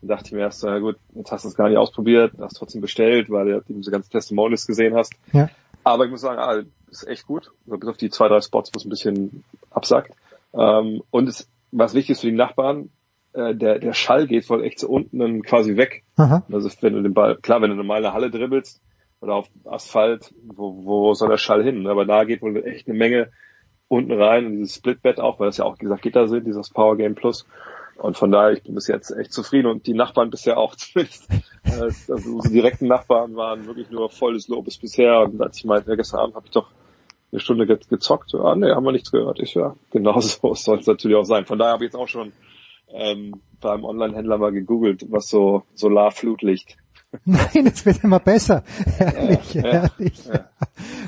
[0.01, 2.57] Dann dachte ich mir erst, na gut, jetzt hast du es gar nicht ausprobiert, hast
[2.57, 5.15] trotzdem bestellt, weil du diese ganzen Testimonials gesehen hast.
[5.33, 5.49] Ja.
[5.83, 7.51] Aber ich muss sagen, ah, ist echt gut.
[7.67, 10.13] Also bis auf die zwei, drei Spots, wo es ein bisschen absackt.
[10.53, 12.91] Ähm, und es, was wichtig ist für die Nachbarn,
[13.33, 16.05] äh, der, der Schall geht voll echt so unten dann quasi weg.
[16.17, 16.45] Aha.
[16.53, 18.81] Also wenn du den Ball, klar, wenn du normal eine Halle dribbelst,
[19.23, 21.87] oder auf Asphalt, wo, wo soll der Schall hin?
[21.87, 23.31] Aber da geht wohl echt eine Menge
[23.89, 26.71] unten rein in dieses Splitbett auch, weil das ja auch, wie gesagt, Gitter sind, dieses
[26.71, 27.47] Power Game Plus.
[27.97, 31.29] Und von daher, ich bin bis jetzt echt zufrieden und die Nachbarn bisher auch zumindest.
[31.63, 35.21] Also unsere direkten Nachbarn waren wirklich nur volles Lobes bisher.
[35.21, 36.71] Und als ich meinte, gestern Abend habe ich doch
[37.31, 38.35] eine Stunde ge gezockt.
[38.35, 39.39] Ah, nee, haben wir nichts gehört.
[39.39, 41.47] Ich ja, genau so soll es natürlich auch sein.
[41.47, 42.33] Von daher habe ich jetzt auch schon
[42.89, 46.77] ähm, beim Online-Händler mal gegoogelt, was so Solarflutlicht
[47.25, 48.63] Nein, es wird immer besser.
[48.97, 50.25] Herrlich, Ja, ja, herrlich.
[50.25, 50.47] ja.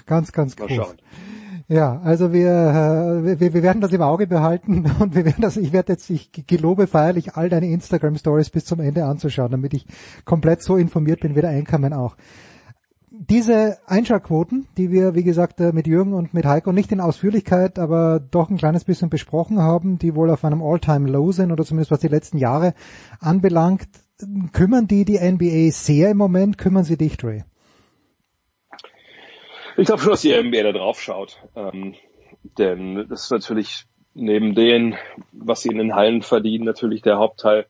[0.06, 0.86] Ganz, ganz cool.
[1.66, 5.56] Ja, also wir, äh, wir, wir werden das im Auge behalten und wir werden das,
[5.56, 9.72] ich werde jetzt, ich gelobe feierlich all deine Instagram Stories bis zum Ende anzuschauen, damit
[9.72, 9.86] ich
[10.26, 12.16] komplett so informiert bin wie der Einkommen auch.
[13.10, 17.78] Diese Einschaltquoten, die wir, wie gesagt, äh, mit Jürgen und mit Heiko nicht in Ausführlichkeit,
[17.78, 21.92] aber doch ein kleines bisschen besprochen haben, die wohl auf einem All-Time-Low sind oder zumindest
[21.92, 22.74] was die letzten Jahre
[23.20, 23.88] anbelangt,
[24.52, 27.44] kümmern die die NBA sehr im Moment, kümmern sie dich, Dre?
[29.76, 31.38] Ich glaube schon, dass die NBA da drauf schaut.
[31.56, 31.94] Ähm,
[32.58, 34.94] denn das ist natürlich neben dem,
[35.32, 37.66] was sie in den Hallen verdienen, natürlich der Hauptteil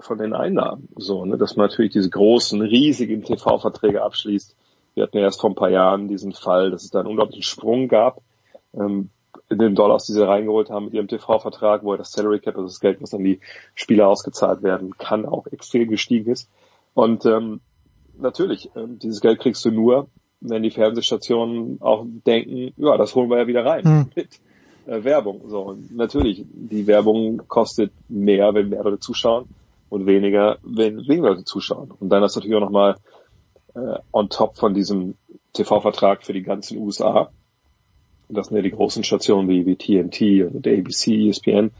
[0.00, 0.88] von den Einnahmen.
[0.96, 4.56] So, ne, dass man natürlich diese großen, riesigen TV-Verträge abschließt.
[4.94, 7.42] Wir hatten ja erst vor ein paar Jahren diesen Fall, dass es da einen unglaublichen
[7.42, 8.22] Sprung gab,
[8.74, 9.10] ähm,
[9.50, 12.68] in den Dollars, die sie reingeholt haben mit ihrem TV-Vertrag, wo das Salary Cap, also
[12.68, 13.40] das Geld, was an die
[13.74, 16.50] Spieler ausgezahlt werden kann, auch extrem gestiegen ist.
[16.94, 17.60] Und ähm,
[18.18, 20.08] natürlich, ähm, dieses Geld kriegst du nur,
[20.40, 24.10] wenn die Fernsehstationen auch denken, ja, das holen wir ja wieder rein Hm.
[24.14, 24.40] mit
[24.86, 25.42] äh, Werbung.
[25.48, 29.46] So, und natürlich, die Werbung kostet mehr, wenn mehr Leute zuschauen
[29.88, 31.90] und weniger, wenn weniger Leute zuschauen.
[31.98, 32.96] Und dann ist natürlich auch nochmal
[33.74, 35.14] äh, on top von diesem
[35.54, 37.30] TV-Vertrag für die ganzen USA.
[38.28, 41.70] Und das sind ja die großen Stationen wie, wie TNT und ABC, ESPN.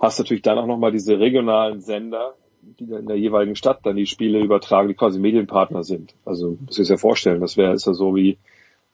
[0.00, 3.96] Hast natürlich dann auch nochmal diese regionalen Sender, die dann in der jeweiligen Stadt dann
[3.96, 6.14] die Spiele übertragen, die quasi Medienpartner sind.
[6.24, 8.38] Also, muss ich ja vorstellen, das wäre, ist ja so wie,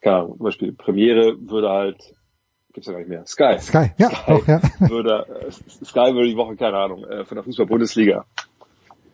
[0.01, 2.15] keine Ahnung, zum Beispiel Premiere würde halt,
[2.73, 3.59] gibt's ja gar nicht mehr, Sky.
[3.59, 4.61] Sky, ja, Sky auch, ja.
[4.79, 8.25] würde, äh, Sky würde die Woche, keine Ahnung, äh, von der Fußball-Bundesliga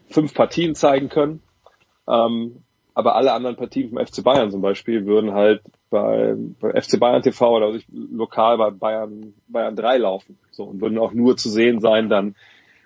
[0.09, 1.41] fünf Partien zeigen können.
[2.07, 2.63] Ähm,
[2.93, 7.21] aber alle anderen Partien vom FC Bayern zum Beispiel würden halt bei, bei FC Bayern
[7.21, 10.37] TV oder sich lokal bei Bayern, Bayern 3 laufen.
[10.51, 12.35] So, und würden auch nur zu sehen sein dann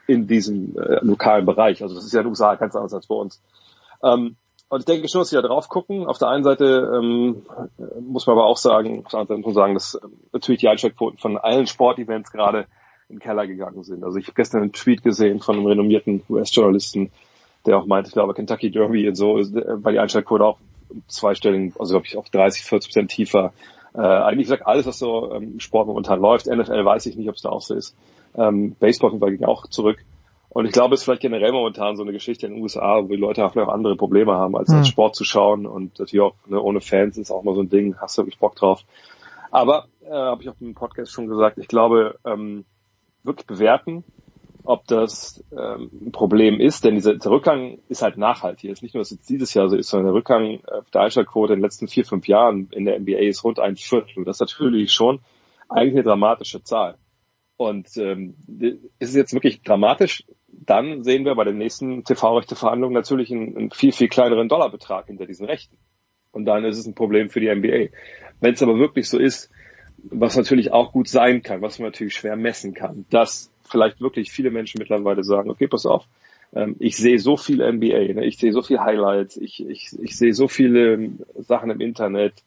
[0.08, 1.82] in diesem äh, lokalen Bereich.
[1.82, 3.42] Also das ist ja in den USA ganz anders als bei uns.
[4.04, 4.36] Ähm,
[4.70, 6.06] und ich denke schon, dass sie da drauf gucken.
[6.06, 7.44] Auf der einen Seite ähm,
[8.00, 10.62] muss man aber auch sagen, auf der anderen Seite muss man sagen, dass ähm, natürlich
[10.62, 12.68] die Einschaltquoten von allen Sportevents gerade
[13.10, 14.04] in den Keller gegangen sind.
[14.04, 17.12] Also ich habe gestern einen Tweet gesehen von einem renommierten US-Journalisten,
[17.66, 20.58] der auch meinte, ich glaube, Kentucky Derby und so, äh, war die Einschaltquote auch
[21.08, 23.54] zweistellig, also glaube ich auf 30, 40 Prozent tiefer.
[23.94, 26.48] Äh, eigentlich sagt alles, was so ähm, Sport momentan läuft.
[26.48, 27.96] NFL weiß ich nicht, ob es da auch so ist.
[28.36, 30.04] Ähm, Baseball ging auch zurück.
[30.54, 33.08] Und ich glaube, es ist vielleicht generell momentan so eine Geschichte in den USA, wo
[33.08, 34.80] die Leute vielleicht auch andere Probleme haben, als, Hm.
[34.80, 35.66] als Sport zu schauen.
[35.66, 38.40] Und natürlich auch ne, ohne Fans ist auch mal so ein Ding, hast du wirklich
[38.40, 38.84] Bock drauf.
[39.50, 42.66] Aber, äh, habe ich auch im Podcast schon gesagt, ich glaube, ähm,
[43.24, 44.04] wirklich bewerten,
[44.64, 48.70] ob das ähm, ein Problem ist, denn dieser, dieser Rückgang ist halt nachhaltig.
[48.70, 51.02] Es ist nicht nur, dass es dieses Jahr so ist, sondern der Rückgang äh, der
[51.02, 54.24] Einschaltquote in den letzten vier, fünf Jahren in der NBA ist rund ein Viertel.
[54.24, 55.20] Das ist natürlich schon
[55.70, 56.98] eigentlich eine dramatische Zahl.
[57.58, 58.36] Und ähm,
[59.00, 63.72] ist es jetzt wirklich dramatisch, dann sehen wir bei den nächsten TV-Rechte-Verhandlungen natürlich einen, einen
[63.72, 65.78] viel, viel kleineren Dollarbetrag hinter diesen Rechten.
[66.32, 67.96] Und dann ist es ein Problem für die NBA.
[68.40, 69.52] Wenn es aber wirklich so ist,
[70.04, 74.32] was natürlich auch gut sein kann, was man natürlich schwer messen kann, dass vielleicht wirklich
[74.32, 76.06] viele Menschen mittlerweile sagen, okay, pass auf,
[76.54, 78.26] ähm, ich sehe so viel NBA, ne?
[78.26, 82.44] ich sehe so viel Highlights, ich, ich, ich sehe so viele ähm, Sachen im Internet,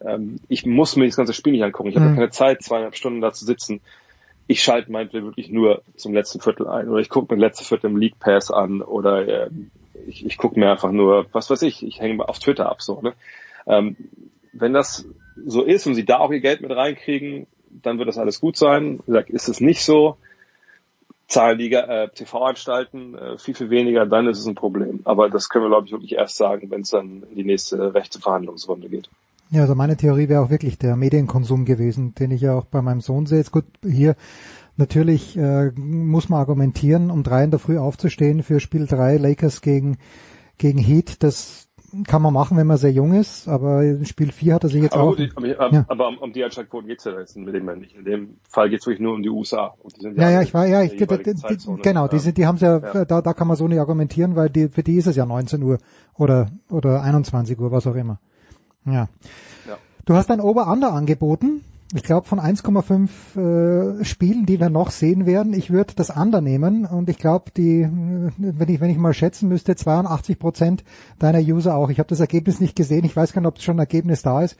[0.00, 2.14] ähm, ich muss mir das ganze Spiel nicht angucken, ich habe Mhm.
[2.14, 3.80] keine Zeit, zweieinhalb Stunden da zu sitzen.
[4.46, 7.64] Ich schalte meinetwegen wirklich nur zum letzten Viertel ein oder ich gucke mir das letzte
[7.64, 9.48] Viertel im League Pass an oder
[10.08, 13.00] ich, ich gucke mir einfach nur, was weiß ich, ich hänge auf Twitter ab so.
[13.00, 13.14] Ne?
[14.52, 15.06] Wenn das
[15.46, 18.56] so ist und sie da auch ihr Geld mit reinkriegen, dann wird das alles gut
[18.56, 18.98] sein.
[19.00, 20.16] Wie gesagt, ist es nicht so,
[21.30, 25.00] zahlen die äh, TV-Anstalten äh, viel, viel weniger, dann ist es ein Problem.
[25.04, 27.94] Aber das können wir, glaube ich, wirklich erst sagen, wenn es dann in die nächste
[27.94, 29.08] rechte Verhandlungsrunde geht.
[29.50, 32.82] Ja, also meine Theorie wäre auch wirklich der Medienkonsum gewesen, den ich ja auch bei
[32.82, 33.38] meinem Sohn sehe.
[33.38, 34.16] Jetzt gut, hier
[34.76, 39.60] natürlich äh, muss man argumentieren, um drei in der Früh aufzustehen für Spiel drei Lakers
[39.60, 39.98] gegen,
[40.58, 41.22] gegen Heat.
[41.22, 41.68] Das
[42.06, 44.82] kann man machen, wenn man sehr jung ist, aber in Spiel vier hat er sich
[44.82, 45.16] jetzt aber, auch...
[45.16, 45.84] gut, aber, Ja.
[45.88, 47.94] aber um, um die Einschaltquoten geht es ja jetzt mit dem ja nicht.
[47.96, 49.74] In dem Fall geht es wirklich nur um die USA.
[49.82, 52.18] Und die sind Ja, ja, alle ich war, ja, in ich, die, die, genau, die
[52.18, 53.04] sind, die haben ja, Ja.
[53.04, 55.62] da, da kann man so nicht argumentieren, weil die, für die ist es ja 19
[55.62, 55.78] Uhr
[56.14, 58.18] oder, oder 21 Uhr, was auch immer.
[58.84, 59.08] Ja.
[59.66, 59.76] Ja.
[60.04, 61.62] Du hast ein Ober-Under angeboten.
[61.92, 65.52] Ich glaube von 1,5 äh, Spielen, die wir noch sehen werden.
[65.52, 69.12] Ich würde das Under nehmen und ich glaube, die, äh, wenn ich wenn ich mal
[69.12, 70.84] schätzen müsste, 82 Prozent
[71.18, 71.90] deiner User auch.
[71.90, 73.04] Ich habe das Ergebnis nicht gesehen.
[73.04, 74.56] Ich weiß gar nicht, ob schon ein Ergebnis da ist.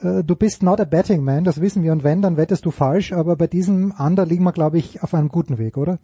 [0.00, 1.92] Äh, Du bist not a betting man, das wissen wir.
[1.92, 3.12] Und wenn, dann wettest du falsch.
[3.12, 6.00] Aber bei diesem Under liegen wir, glaube ich, auf einem guten Weg, oder?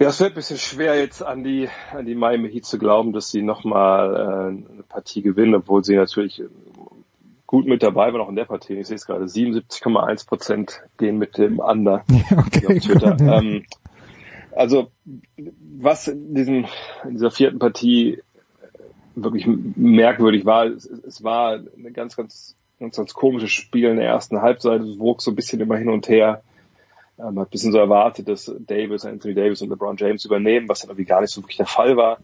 [0.00, 3.12] Ja, es wird ein bisschen schwer jetzt an die, an die Miami Heat zu glauben,
[3.12, 6.42] dass sie nochmal äh, eine Partie gewinnen, obwohl sie natürlich
[7.46, 8.74] gut mit dabei waren, auch in der Partie.
[8.74, 12.04] Ich sehe es gerade, 77,1 Prozent gehen mit dem Under
[12.36, 13.12] okay, auf Twitter.
[13.12, 13.38] gut, ja.
[13.38, 13.64] ähm,
[14.56, 14.90] Also
[15.78, 16.66] was in, diesem,
[17.04, 18.22] in dieser vierten Partie
[19.14, 24.06] wirklich merkwürdig war, es, es war eine ganz, ganz, ganz, ganz komisches Spiel in der
[24.06, 24.80] ersten Halbzeit.
[24.80, 26.42] Es wog so ein bisschen immer hin und her.
[27.18, 30.68] Ähm, man hat ein bisschen so erwartet, dass Davis, Anthony Davis und LeBron James übernehmen,
[30.68, 32.18] was dann irgendwie gar nicht so wirklich der Fall war.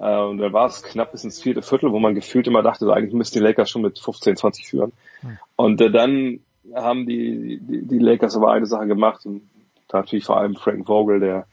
[0.00, 2.86] Äh, und dann war es knapp bis ins vierte Viertel, wo man gefühlt immer dachte,
[2.86, 4.92] so eigentlich müssten die Lakers schon mit 15, 20 führen.
[5.22, 5.38] Mhm.
[5.56, 6.40] Und äh, dann
[6.74, 9.42] haben die, die, die Lakers aber eine Sache gemacht und
[9.92, 11.46] natürlich vor allem Frank Vogel, der,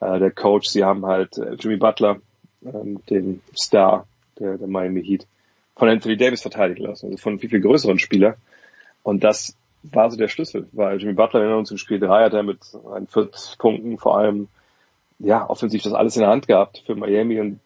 [0.00, 0.68] äh, der Coach.
[0.68, 2.20] Sie haben halt äh, Jimmy Butler,
[2.64, 4.06] ähm, den Star
[4.38, 5.26] der, der Miami Heat,
[5.76, 8.36] von Anthony Davis verteidigen lassen, also von viel, viel größeren Spieler.
[9.02, 12.34] Und das war so der Schlüssel, weil Jimmy Butler in uns im Spiel 3 hat
[12.34, 14.48] er mit 41 Punkten vor allem,
[15.18, 17.60] ja, offensiv das alles in der Hand gehabt für Miami und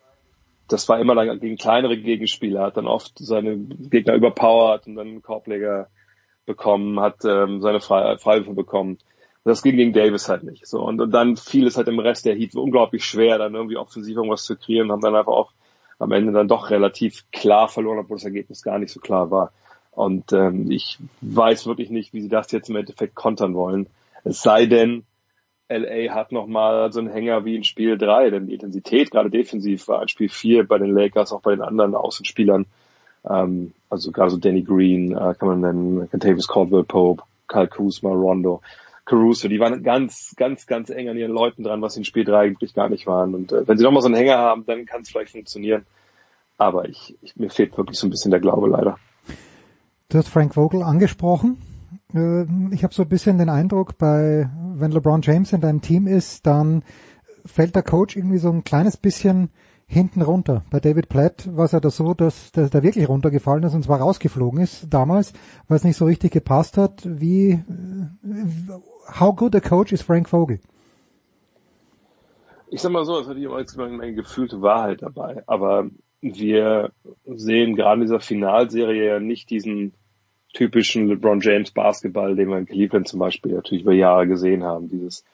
[0.69, 5.89] das war immer gegen kleinere Gegenspieler, hat dann oft seine Gegner überpowert und dann Korbleger
[6.47, 8.99] bekommen, hat ähm, seine Freiwürfe bekommen.
[9.45, 10.67] Das ging gegen Davis halt nicht.
[10.67, 13.77] So und, und dann fiel es halt im Rest der Heat unglaublich schwer, dann irgendwie
[13.77, 15.53] offensiv irgendwas zu kreieren, haben dann einfach auch
[15.99, 19.53] am Ende dann doch relativ klar verloren, obwohl das Ergebnis gar nicht so klar war.
[19.91, 23.87] Und ähm, ich weiß wirklich nicht, wie sie das jetzt im Endeffekt kontern wollen.
[24.25, 25.05] Es sei denn,
[25.69, 29.89] LA hat nochmal so einen Hänger wie in Spiel 3, denn die Intensität, gerade defensiv,
[29.89, 32.67] war in Spiel 4 bei den Lakers, auch bei den anderen Außenspielern.
[33.29, 38.11] Ähm, also gerade so Danny Green, äh, kann man nennen, Contavious Caldwell Pope, Kyle Kuzma,
[38.11, 38.61] Rondo,
[39.07, 42.39] Caruso, die waren ganz, ganz, ganz eng an ihren Leuten dran, was in Spiel 3
[42.39, 43.35] eigentlich gar nicht waren.
[43.35, 45.85] Und äh, wenn sie nochmal so einen Hänger haben, dann kann es vielleicht funktionieren.
[46.57, 48.99] Aber ich, ich, mir fehlt wirklich so ein bisschen der Glaube leider.
[50.09, 51.59] Du hast Frank Vogel angesprochen.
[52.15, 56.07] Äh, ich habe so ein bisschen den Eindruck, bei wenn LeBron James in deinem Team
[56.07, 56.83] ist, dann
[57.45, 59.51] fällt der Coach irgendwie so ein kleines bisschen
[59.87, 60.65] hinten runter.
[60.71, 64.01] Bei David Platt war es ja das so, dass, der wirklich runtergefallen ist und zwar
[64.01, 65.33] rausgeflogen ist damals,
[65.69, 67.03] weil es nicht so richtig gepasst hat.
[67.05, 67.61] Wie äh,
[69.21, 70.61] how good a coach is Frank Vogel?
[72.71, 75.91] Ich sag mal so, es hat immer eine gefühlte Wahrheit dabei, aber
[76.23, 76.91] wir
[77.27, 79.93] sehen gerade in dieser Finalserie ja nicht diesen
[80.55, 84.89] typischen LeBron James Basketball, den wir in Cleveland zum Beispiel natürlich über Jahre gesehen haben.
[84.89, 85.25] Dieses,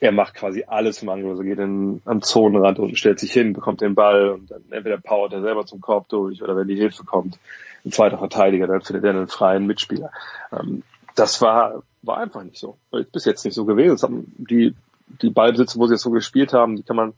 [0.00, 3.52] er macht quasi alles im Angriff, also geht in, am Zonenrand und stellt sich hin,
[3.52, 6.76] bekommt den Ball und dann entweder powert er selber zum Korb durch oder wenn die
[6.76, 7.38] Hilfe kommt,
[7.84, 10.10] ein zweiter Verteidiger, dann findet er einen freien Mitspieler.
[10.52, 10.82] Ähm,
[11.14, 12.76] das war, war einfach nicht so.
[13.12, 13.92] Bis jetzt nicht so gewesen.
[13.92, 14.74] Das haben die,
[15.22, 17.12] die Ballbesitze, wo sie jetzt so gespielt haben, die kann man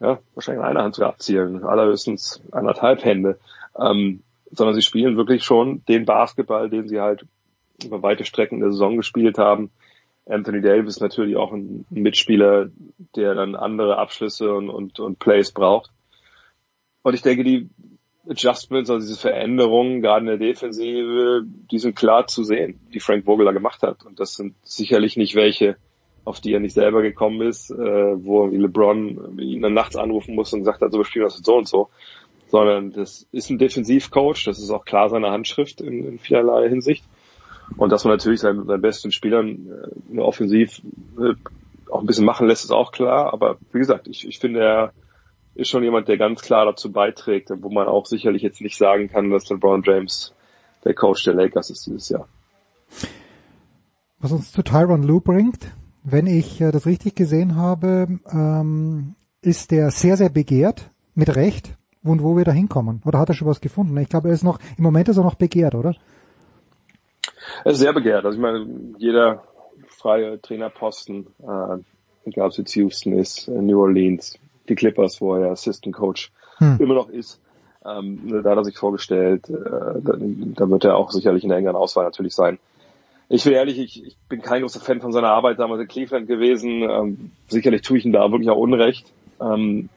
[0.00, 3.38] ja, wahrscheinlich in einer Hand sogar abzielen, allerhöchstens anderthalb Hände.
[3.78, 7.26] Ähm, sondern sie spielen wirklich schon den Basketball, den sie halt
[7.84, 9.70] über weite Strecken der Saison gespielt haben.
[10.26, 12.70] Anthony Davis natürlich auch ein Mitspieler,
[13.14, 15.90] der dann andere Abschlüsse und, und, und Plays braucht.
[17.02, 17.70] Und ich denke, die
[18.28, 23.24] Adjustments, also diese Veränderungen, gerade in der Defensive, die sind klar zu sehen, die Frank
[23.24, 24.04] Vogel da gemacht hat.
[24.04, 25.76] Und das sind sicherlich nicht welche,
[26.24, 30.52] auf die er nicht selber gekommen ist, äh, wo LeBron ihn dann nachts anrufen muss
[30.52, 31.90] und sagt, also wir spielen das so und so,
[32.48, 37.04] sondern das ist ein Defensivcoach, das ist auch klar seine Handschrift in, in vielerlei Hinsicht.
[37.76, 39.68] Und dass man natürlich seinen, seinen besten Spielern
[40.12, 40.80] äh, offensiv
[41.18, 41.34] äh,
[41.90, 43.32] auch ein bisschen machen lässt, ist auch klar.
[43.32, 44.92] Aber wie gesagt, ich, ich finde, er
[45.54, 49.08] ist schon jemand, der ganz klar dazu beiträgt, wo man auch sicherlich jetzt nicht sagen
[49.08, 50.34] kann, dass LeBron James
[50.84, 52.28] der Coach der Lakers ist dieses Jahr.
[54.20, 55.72] Was uns zu Tyron Lue bringt,
[56.04, 61.76] wenn ich äh, das richtig gesehen habe, ähm, ist der sehr, sehr begehrt, mit Recht,
[62.10, 63.02] und wo wir da hinkommen.
[63.04, 63.96] Oder hat er schon was gefunden?
[63.98, 65.94] Ich glaube, er ist noch, im Moment ist er noch begehrt, oder?
[67.64, 68.24] Er ist sehr begehrt.
[68.24, 68.66] Also ich meine,
[68.98, 69.42] jeder
[69.88, 75.34] freie Trainerposten, äh, egal ob es jetzt Houston ist, äh, New Orleans, die Clippers, wo
[75.34, 76.78] er Assistant Coach hm.
[76.80, 77.40] immer noch ist,
[77.84, 81.58] ähm, da hat er sich vorgestellt, äh, da, da wird er auch sicherlich in der
[81.58, 82.58] engeren Auswahl natürlich sein.
[83.28, 86.28] Ich will ehrlich, ich, ich bin kein großer Fan von seiner Arbeit damals in Cleveland
[86.28, 86.82] gewesen.
[86.82, 89.88] Ähm, sicherlich tue ich ihm da wirklich auch Unrecht, ähm,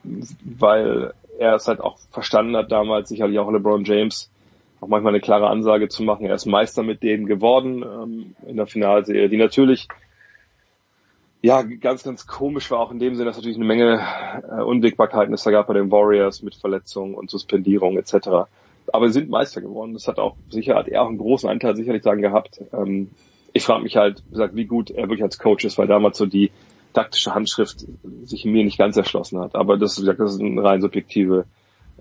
[0.44, 4.30] weil er es halt auch verstanden hat damals, sicherlich auch LeBron James,
[4.80, 6.26] auch manchmal eine klare Ansage zu machen.
[6.26, 9.88] Er ist Meister mit denen geworden ähm, in der Finalserie, die natürlich
[11.42, 14.00] ja ganz, ganz komisch war, auch in dem Sinne, dass natürlich eine Menge
[14.50, 18.46] äh, Unwägbarkeiten es da gab bei den Warriors mit Verletzungen und Suspendierung etc
[18.92, 19.94] aber sie sind Meister geworden.
[19.94, 22.60] Das hat auch sicher, hat er auch einen großen Anteil sicherlich daran gehabt.
[22.72, 23.10] Ähm,
[23.52, 26.18] ich frage mich halt, wie gesagt, wie gut er wirklich als Coach ist, weil damals
[26.18, 26.50] so die
[26.92, 27.86] taktische Handschrift
[28.24, 29.54] sich mir nicht ganz erschlossen hat.
[29.54, 31.44] Aber das, wie gesagt, das ist eine rein subjektive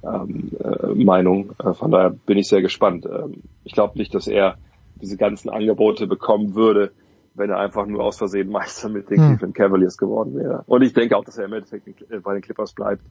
[0.03, 1.51] ähm, äh, Meinung.
[1.63, 3.05] Äh, von daher bin ich sehr gespannt.
[3.05, 4.57] Ähm, ich glaube nicht, dass er
[5.01, 6.91] diese ganzen Angebote bekommen würde,
[7.33, 9.27] wenn er einfach nur aus Versehen Meister mit den hm.
[9.29, 10.63] Cleveland Cavaliers geworden wäre.
[10.67, 11.87] Und ich denke auch, dass er im Endeffekt
[12.23, 13.03] bei den Clippers bleibt.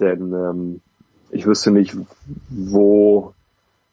[0.00, 0.80] Denn ähm,
[1.30, 1.96] ich wüsste nicht,
[2.48, 3.34] wo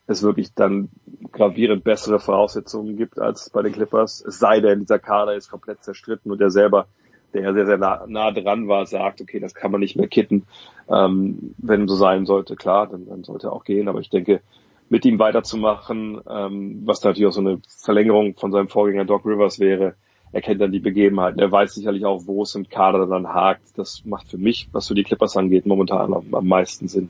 [0.09, 0.89] es wirklich dann
[1.31, 4.23] gravierend bessere Voraussetzungen gibt als bei den Clippers.
[4.25, 6.87] Es sei denn, dieser Kader ist komplett zerstritten und er selber
[7.33, 10.07] der ja sehr, sehr nah, nah dran war, sagt, okay, das kann man nicht mehr
[10.07, 10.47] kitten.
[10.89, 13.87] Ähm, wenn so sein sollte, klar, dann, dann sollte er auch gehen.
[13.87, 14.41] Aber ich denke,
[14.89, 19.59] mit ihm weiterzumachen, ähm, was natürlich auch so eine Verlängerung von seinem Vorgänger Doc Rivers
[19.59, 19.95] wäre,
[20.31, 21.39] er kennt dann die Begebenheiten.
[21.39, 23.77] Er weiß sicherlich auch, wo es im Kader dann hakt.
[23.77, 27.09] Das macht für mich, was so die Clippers angeht, momentan am, am meisten Sinn.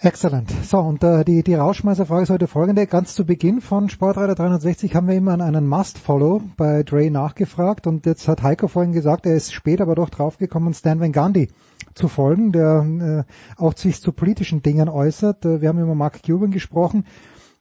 [0.00, 0.48] Excellent.
[0.62, 2.86] So, und äh, die, die Rauschmeißerfrage ist heute folgende.
[2.86, 7.88] Ganz zu Beginn von Sportreiter 360 haben wir immer an einen Must-Follow bei Dre nachgefragt
[7.88, 11.48] und jetzt hat Heiko vorhin gesagt, er ist spät aber doch draufgekommen, Stan Van Gundy
[11.94, 15.44] zu folgen, der äh, auch sich zu politischen Dingen äußert.
[15.44, 17.04] Äh, wir haben über Mark Cuban gesprochen.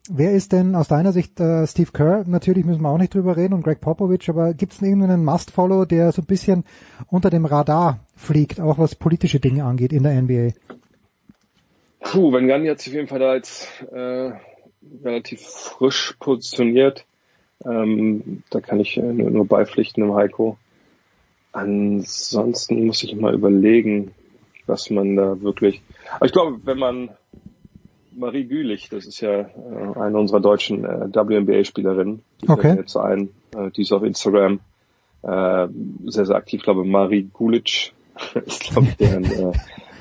[0.08, 2.24] Wer ist denn aus deiner Sicht äh, Steve Kerr?
[2.28, 5.86] Natürlich müssen wir auch nicht drüber reden und Greg Popovich, aber gibt es irgendeinen Must-Follow,
[5.86, 6.66] der so ein bisschen
[7.08, 10.52] unter dem Radar fliegt, auch was politische Dinge angeht in der NBA?
[12.12, 14.32] Puh, Van Gundy hat sich auf jeden Fall da jetzt äh,
[15.04, 17.06] relativ frisch positioniert.
[17.66, 20.58] Ähm, da kann ich äh, nur, nur beipflichten im Heiko.
[21.52, 24.12] Ansonsten muss ich mal überlegen,
[24.68, 25.82] was man da wirklich.
[26.16, 27.10] Aber ich glaube, wenn man
[28.16, 32.76] Marie Gülich, das ist ja äh, eine unserer deutschen äh, WNBA-Spielerinnen, die okay.
[32.78, 34.62] jetzt ein, äh, die ist auf Instagram
[35.24, 35.68] äh,
[36.06, 36.60] sehr, sehr aktiv.
[36.60, 37.92] Ich glaube, Marie Gulic
[38.46, 39.52] ist, glaube ich, deren, äh,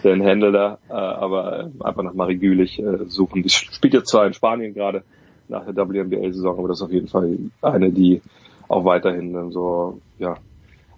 [0.07, 3.43] deren Handle da, äh, aber äh, einfach nach Marie Gülich äh, suchen.
[3.43, 5.03] Die spielt jetzt zwar in Spanien gerade
[5.49, 8.23] nach der WNBA-Saison, aber das ist auf jeden Fall eine, die
[8.69, 10.37] auch weiterhin äh, so, ja,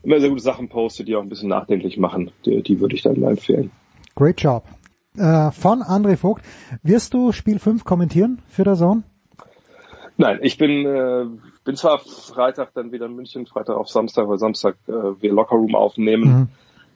[0.03, 2.31] immer sehr gute Sachen postet, die auch ein bisschen nachdenklich machen.
[2.45, 3.71] Die, die würde ich dann empfehlen.
[4.15, 4.65] Great job.
[5.17, 6.45] Äh, von André Vogt.
[6.83, 9.03] Wirst du Spiel 5 kommentieren für der Zone?
[10.17, 11.27] Nein, ich bin, äh,
[11.65, 15.75] bin zwar Freitag dann wieder in München, Freitag auf Samstag, weil Samstag äh, wir Lockerroom
[15.75, 16.29] aufnehmen.
[16.29, 16.49] Mhm.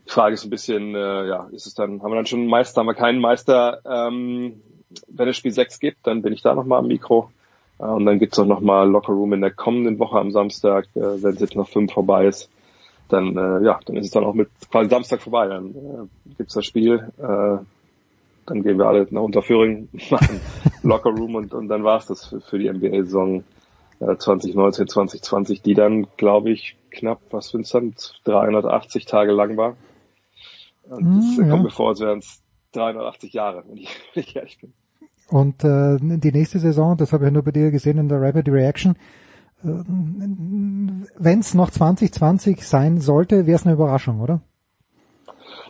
[0.07, 2.49] Die Frage ist ein bisschen, äh, ja, ist es dann, haben wir dann schon einen
[2.49, 3.81] Meister, haben wir keinen Meister?
[3.85, 4.61] Ähm,
[5.09, 7.31] wenn es Spiel 6 gibt, dann bin ich da nochmal am Mikro.
[7.79, 11.35] Äh, und dann gibt's auch nochmal Lockerroom in der kommenden Woche am Samstag, äh, wenn
[11.35, 12.51] es jetzt noch fünf vorbei ist.
[13.09, 15.49] Dann, äh, ja, dann ist es dann auch mit quasi Samstag vorbei.
[15.49, 17.11] Dann äh, gibt's das Spiel.
[17.19, 17.65] Äh,
[18.47, 20.41] dann gehen wir alle nach Unterföhring, machen
[20.83, 23.45] Lockerroom und, und dann war's das für, für die NBA-Saison
[24.01, 29.77] äh, 2019, 2020, die dann, glaube ich, knapp, was sind dann, 380 Tage lang war.
[30.97, 31.51] Und das Mm, ja.
[31.51, 34.73] kommt mir vor, als wären es 380 Jahre, wenn ich, wenn ich ehrlich bin.
[35.29, 38.49] Und äh, die nächste Saison, das habe ich nur bei dir gesehen in der Rapid
[38.49, 38.97] Reaction,
[39.65, 44.43] äh, wenn es noch 2020 sein sollte, wäre es eine Überraschung, oder?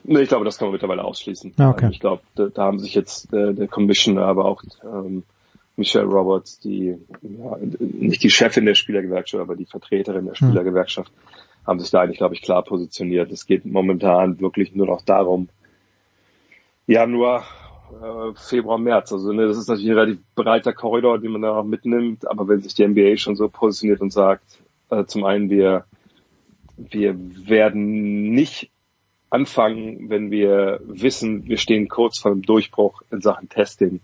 [0.04, 1.54] Nee, ich glaube, das kann man mittlerweile ausschließen.
[1.58, 1.88] Ah, okay.
[1.92, 5.22] Ich glaube, da, da haben sich jetzt äh, der Commissioner, aber auch ähm,
[5.76, 11.12] Michelle Roberts, die ja, nicht die Chefin der Spielergewerkschaft, aber die Vertreterin der Spielergewerkschaft,
[11.66, 13.30] haben sich da eigentlich, glaube ich, klar positioniert.
[13.30, 15.48] Es geht momentan wirklich nur noch darum,
[16.86, 17.44] Januar,
[17.92, 19.12] äh, Februar, März.
[19.12, 22.28] Also ne, das ist natürlich ein relativ breiter Korridor, den man da auch mitnimmt.
[22.28, 24.44] Aber wenn sich die NBA schon so positioniert und sagt,
[24.90, 25.84] äh, zum einen wir
[26.76, 27.16] wir
[27.48, 28.70] werden nicht
[29.30, 34.00] anfangen, wenn wir wissen, wir stehen kurz vor einem Durchbruch in Sachen Testing.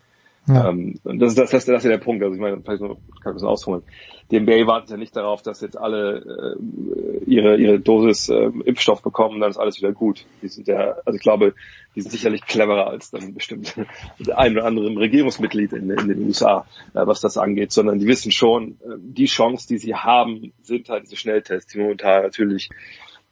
[0.49, 0.71] Ja.
[0.71, 2.23] Ähm, das ist das, das, das ist ja der Punkt.
[2.23, 3.83] Also ich meine, vielleicht noch, kann ich das ausholen.
[4.31, 9.03] Die NBA wartet ja nicht darauf, dass jetzt alle äh, ihre ihre Dosis äh, Impfstoff
[9.03, 10.27] bekommen, dann ist alles wieder gut.
[10.43, 11.55] Die sind ja, also ich glaube,
[11.95, 13.75] die sind sicherlich cleverer als dann bestimmt
[14.35, 18.33] ein oder andere Regierungsmitglied in, in den USA, äh, was das angeht, sondern die wissen
[18.33, 22.71] schon, äh, die Chance, die sie haben, sind halt diese Schnelltests, die momentan natürlich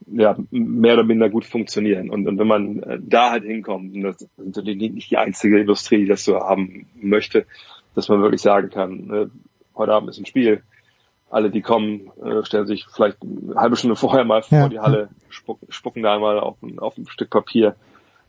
[0.07, 2.11] ja, mehr oder minder gut funktionieren.
[2.11, 5.61] Und, und wenn man äh, da halt hinkommt, und das ist natürlich nicht die einzige
[5.61, 7.47] Industrie, die das so haben möchte,
[7.95, 9.27] dass man wirklich sagen kann, äh,
[9.75, 10.63] heute Abend ist ein Spiel,
[11.31, 14.69] alle, die kommen, äh, stellen sich vielleicht eine halbe Stunde vorher mal vor Ja.
[14.69, 17.75] die Halle, spucken, spucken da einmal auf ein, auf ein Stück Papier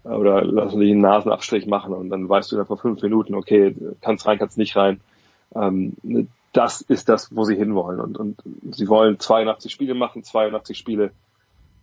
[0.03, 3.35] äh, oder lassen sich einen Nasenabstrich machen und dann weißt du dann vor fünf Minuten,
[3.35, 4.99] okay, kannst rein, kannst nicht rein.
[5.55, 5.95] Ähm,
[6.53, 7.99] das ist das, wo sie hinwollen.
[7.99, 8.41] Und, und
[8.71, 11.11] sie wollen 82 Spiele machen, 82 Spiele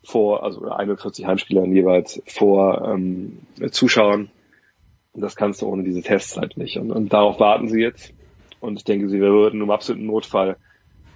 [0.05, 3.39] vor, also 41 Heimspielern jeweils vor ähm,
[3.71, 4.31] Zuschauern.
[5.13, 6.77] Und das kannst du ohne diese Tests halt nicht.
[6.77, 8.13] Und, und darauf warten sie jetzt.
[8.61, 10.57] Und ich denke, sie würden im absoluten Notfall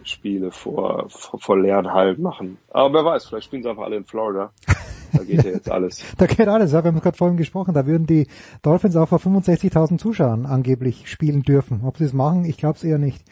[0.04, 2.58] Spiele vor, vor, vor leeren Hallen machen.
[2.70, 4.52] Aber wer weiß, vielleicht spielen sie einfach alle in Florida.
[5.12, 6.04] Da geht ja jetzt alles.
[6.18, 8.26] Da geht alles, ja, wir haben gerade vorhin gesprochen, da würden die
[8.62, 11.80] Dolphins auch vor 65.000 Zuschauern angeblich spielen dürfen.
[11.84, 13.24] Ob sie es machen, ich glaube es eher nicht.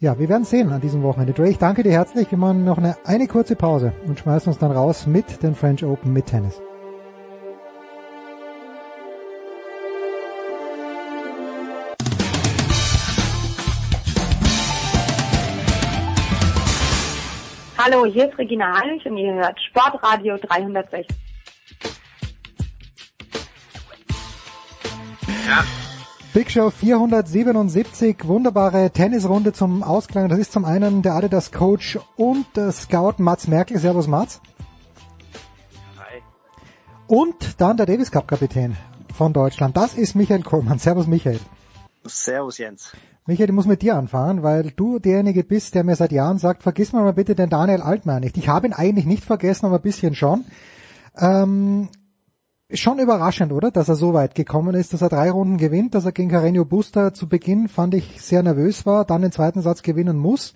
[0.00, 1.32] Ja, wir werden sehen an diesem Wochenende.
[1.32, 2.28] Dre, ich danke dir herzlich.
[2.30, 5.84] Wir machen noch eine, eine kurze Pause und schmeißen uns dann raus mit den French
[5.84, 6.60] Open mit Tennis.
[17.78, 21.06] Hallo, hier ist Regina Heinrich und ihr hört Sportradio 360.
[26.34, 30.28] Big Show 477, wunderbare Tennisrunde zum Ausklang.
[30.28, 33.78] Das ist zum einen der Adidas Coach und der Scout Mats Merkel.
[33.78, 34.40] Servus Mats.
[37.06, 38.76] Und dann der Davis Cup Kapitän
[39.14, 39.76] von Deutschland.
[39.76, 40.80] Das ist Michael Kohlmann.
[40.80, 41.38] Servus Michael.
[42.04, 42.90] Servus Jens.
[43.26, 46.64] Michael, ich muss mit dir anfangen, weil du derjenige bist, der mir seit Jahren sagt,
[46.64, 48.36] vergiss mal bitte den Daniel Altmaier nicht.
[48.36, 50.44] Ich habe ihn eigentlich nicht vergessen, aber ein bisschen schon.
[51.16, 51.90] Ähm,
[52.72, 53.70] schon überraschend, oder?
[53.70, 56.64] Dass er so weit gekommen ist, dass er drei Runden gewinnt, dass er gegen Carreño
[56.64, 60.54] Busta zu Beginn, fand ich, sehr nervös war, dann den zweiten Satz gewinnen muss.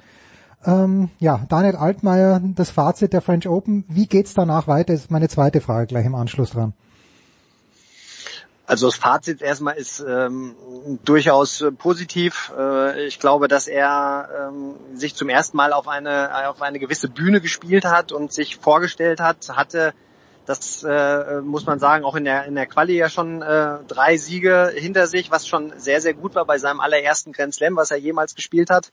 [0.64, 3.84] Ähm, ja, Daniel Altmaier, das Fazit der French Open.
[3.88, 4.92] Wie geht's danach weiter?
[4.92, 6.72] Ist meine zweite Frage gleich im Anschluss dran.
[8.66, 10.54] Also das Fazit erstmal ist ähm,
[11.04, 12.52] durchaus äh, positiv.
[12.58, 17.08] Äh, ich glaube, dass er ähm, sich zum ersten Mal auf eine auf eine gewisse
[17.08, 19.94] Bühne gespielt hat und sich vorgestellt hat, hatte
[20.48, 24.16] das äh, muss man sagen, auch in der in der Quali ja schon äh, drei
[24.16, 27.90] Siege hinter sich, was schon sehr sehr gut war bei seinem allerersten Grand Slam, was
[27.90, 28.90] er jemals gespielt hat.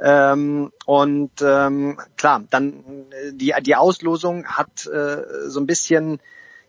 [0.00, 6.20] Ähm, und ähm, klar, dann äh, die die Auslosung hat äh, so ein bisschen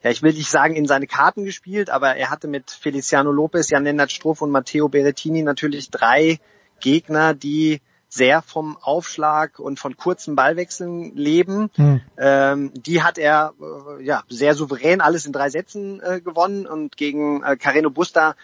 [0.02, 3.70] ja, ich will nicht sagen, in seine Karten gespielt, aber er hatte mit Feliciano Lopez,
[3.70, 6.40] Jan-Lennart Struff und Matteo Berrettini natürlich drei
[6.80, 7.82] Gegner, die
[8.16, 11.70] sehr vom Aufschlag und von kurzen Ballwechseln leben.
[11.76, 12.02] Hm.
[12.18, 13.54] Ähm, die hat er
[14.00, 18.36] äh, ja sehr souverän alles in drei Sätzen äh, gewonnen und gegen äh, Carreno Busta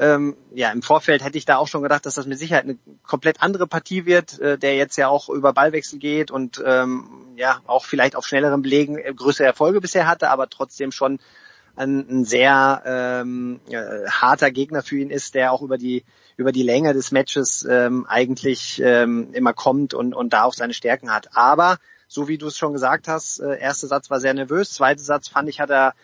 [0.00, 2.78] ähm, ja, im Vorfeld hätte ich da auch schon gedacht, dass das mit Sicherheit eine
[3.06, 7.60] komplett andere Partie wird, äh, der jetzt ja auch über Ballwechsel geht und ähm, ja
[7.66, 11.18] auch vielleicht auf schnelleren Belegen äh, größere Erfolge bisher hatte, aber trotzdem schon
[11.76, 16.04] ein, ein sehr ähm, äh, harter Gegner für ihn ist, der auch über die
[16.40, 20.72] über die Länge des Matches ähm, eigentlich ähm, immer kommt und, und da auch seine
[20.72, 21.36] Stärken hat.
[21.36, 21.76] Aber
[22.08, 25.28] so wie du es schon gesagt hast, äh, erster Satz war sehr nervös, zweiter Satz
[25.28, 25.94] fand ich hat er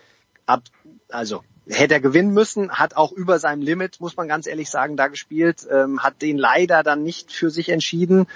[0.44, 0.62] ab
[1.08, 4.97] also hätte er gewinnen müssen, hat auch über seinem Limit, muss man ganz ehrlich sagen,
[4.97, 8.26] da gespielt, ähm, hat den leider dann nicht für sich entschieden,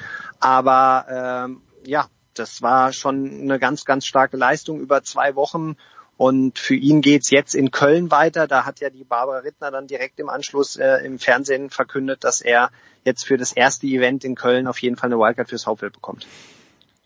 [0.41, 5.77] aber ähm, ja, das war schon eine ganz, ganz starke Leistung über zwei Wochen
[6.21, 8.47] und für ihn geht's jetzt in Köln weiter.
[8.47, 12.43] Da hat ja die Barbara Rittner dann direkt im Anschluss äh, im Fernsehen verkündet, dass
[12.43, 12.69] er
[13.07, 16.27] jetzt für das erste Event in Köln auf jeden Fall eine Wildcard fürs Hauptfeld bekommt.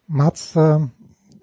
[0.09, 0.81] Mats, äh,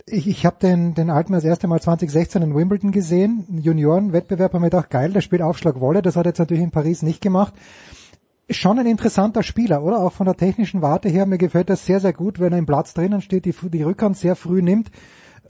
[0.06, 4.60] ich, ich habe den, den Alten das erste Mal 2016 in Wimbledon gesehen, Juniorenwettbewerb, habe
[4.60, 7.54] mir gedacht, geil, der spielt Aufschlagwolle, das hat er jetzt natürlich in Paris nicht gemacht.
[8.50, 10.00] Schon ein interessanter Spieler, oder?
[10.00, 12.66] Auch von der technischen Warte her, mir gefällt das sehr, sehr gut, wenn er im
[12.66, 14.92] Platz drinnen steht, die, die Rückhand sehr früh nimmt.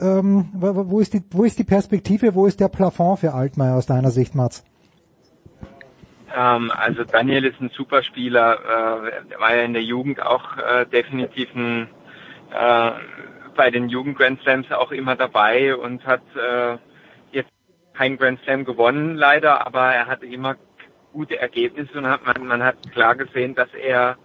[0.00, 3.86] Ähm, wo, ist die, wo ist die Perspektive, wo ist der Plafond für Altmaier aus
[3.86, 4.64] deiner Sicht, Mats?
[6.34, 11.54] Ähm, also Daniel ist ein Superspieler, äh, war ja in der Jugend auch äh, definitiv
[11.54, 11.88] ein
[12.52, 12.92] äh,
[13.54, 16.78] bei den Jugend Grand Slams auch immer dabei und hat äh,
[17.32, 17.50] jetzt
[17.92, 20.56] kein Grand Slam gewonnen leider, aber er hatte immer
[21.12, 24.16] gute Ergebnisse und hat, man, man hat klar gesehen, dass er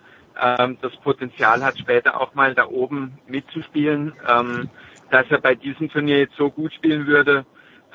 [0.41, 4.13] ähm, das Potenzial hat, später auch mal da oben mitzuspielen.
[4.27, 4.69] Ähm,
[5.11, 7.45] dass er bei diesem Turnier jetzt so gut spielen würde,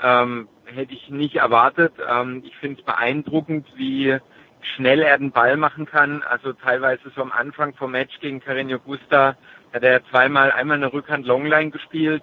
[0.03, 1.93] ähm, hätte ich nicht erwartet.
[2.09, 4.19] Ähm, ich finde es beeindruckend, wie
[4.75, 6.23] schnell er den Ball machen kann.
[6.23, 9.37] Also teilweise so am Anfang vom Match gegen Carreño Busta
[9.73, 12.23] hat er zweimal einmal eine Rückhand Longline gespielt,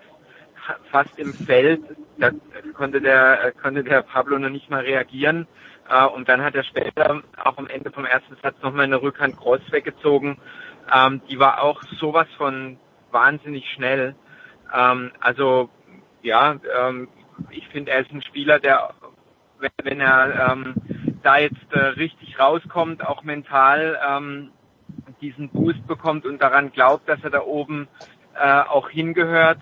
[0.91, 1.81] fast im Feld.
[2.17, 2.31] Da
[2.73, 5.47] konnte der, konnte der Pablo noch nicht mal reagieren.
[5.89, 9.37] Äh, und dann hat er später auch am Ende vom ersten Satz nochmal eine Rückhand
[9.37, 10.37] Cross weggezogen.
[10.93, 12.77] Ähm, die war auch sowas von
[13.11, 14.15] wahnsinnig schnell.
[14.73, 15.69] Ähm, also
[16.21, 17.07] ja, ähm,
[17.49, 18.93] ich finde, er ist ein Spieler, der,
[19.59, 20.73] wenn, wenn er ähm,
[21.23, 24.49] da jetzt äh, richtig rauskommt, auch mental, ähm,
[25.21, 27.87] diesen Boost bekommt und daran glaubt, dass er da oben
[28.35, 29.59] äh, auch hingehört,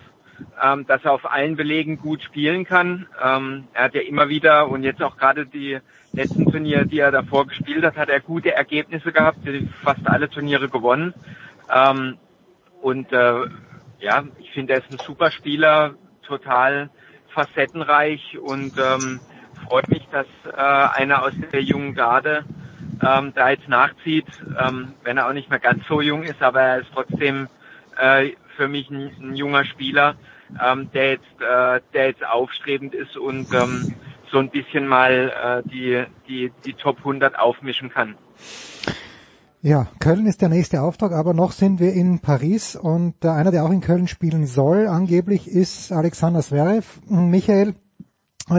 [0.62, 3.06] ähm, dass er auf allen Belegen gut spielen kann.
[3.22, 5.78] Ähm, er hat ja immer wieder und jetzt auch gerade die
[6.12, 9.38] letzten Turniere, die er davor gespielt hat, hat er gute Ergebnisse gehabt,
[9.82, 11.14] fast alle Turniere gewonnen.
[11.72, 12.18] Ähm,
[12.80, 13.40] und äh,
[14.00, 16.90] ja, ich finde, er ist ein super Spieler, total
[17.34, 19.20] facettenreich und ähm,
[19.66, 22.44] freut mich, dass äh, einer aus der jungen Garde
[23.02, 24.26] ähm, da jetzt nachzieht,
[24.58, 27.48] ähm, wenn er auch nicht mehr ganz so jung ist, aber er ist trotzdem
[27.96, 30.16] äh, für mich ein, ein junger Spieler,
[30.62, 35.68] ähm, der jetzt äh, der jetzt aufstrebend ist und ähm, so ein bisschen mal äh,
[35.70, 38.16] die die die Top 100 aufmischen kann.
[39.60, 43.50] Ja, Köln ist der nächste Auftrag, aber noch sind wir in Paris und äh, einer,
[43.50, 47.00] der auch in Köln spielen soll, angeblich ist Alexander Zverev.
[47.08, 47.74] Michael,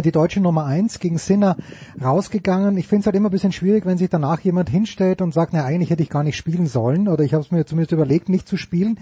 [0.04, 1.58] die deutsche Nummer eins gegen Sinner
[2.02, 2.78] rausgegangen.
[2.78, 5.54] Ich finde es halt immer ein bisschen schwierig, wenn sich danach jemand hinstellt und sagt,
[5.54, 8.30] na eigentlich hätte ich gar nicht spielen sollen oder ich habe es mir zumindest überlegt,
[8.30, 9.00] nicht zu spielen.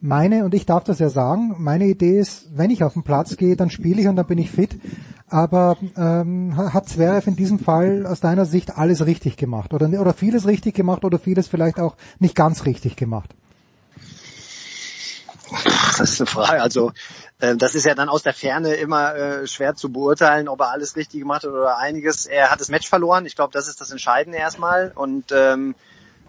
[0.00, 3.36] Meine, und ich darf das ja sagen, meine Idee ist, wenn ich auf den Platz
[3.36, 4.78] gehe, dann spiele ich und dann bin ich fit.
[5.28, 10.12] Aber ähm, hat Zverev in diesem Fall aus deiner Sicht alles richtig gemacht oder, oder
[10.12, 13.34] vieles richtig gemacht oder vieles vielleicht auch nicht ganz richtig gemacht?
[15.98, 16.62] das ist eine Frage.
[16.62, 16.92] Also
[17.38, 20.96] das ist ja dann aus der Ferne immer äh, schwer zu beurteilen, ob er alles
[20.96, 22.24] richtig gemacht hat oder einiges.
[22.26, 23.26] Er hat das Match verloren.
[23.26, 24.92] Ich glaube, das ist das Entscheidende erstmal.
[24.94, 25.74] Und ähm,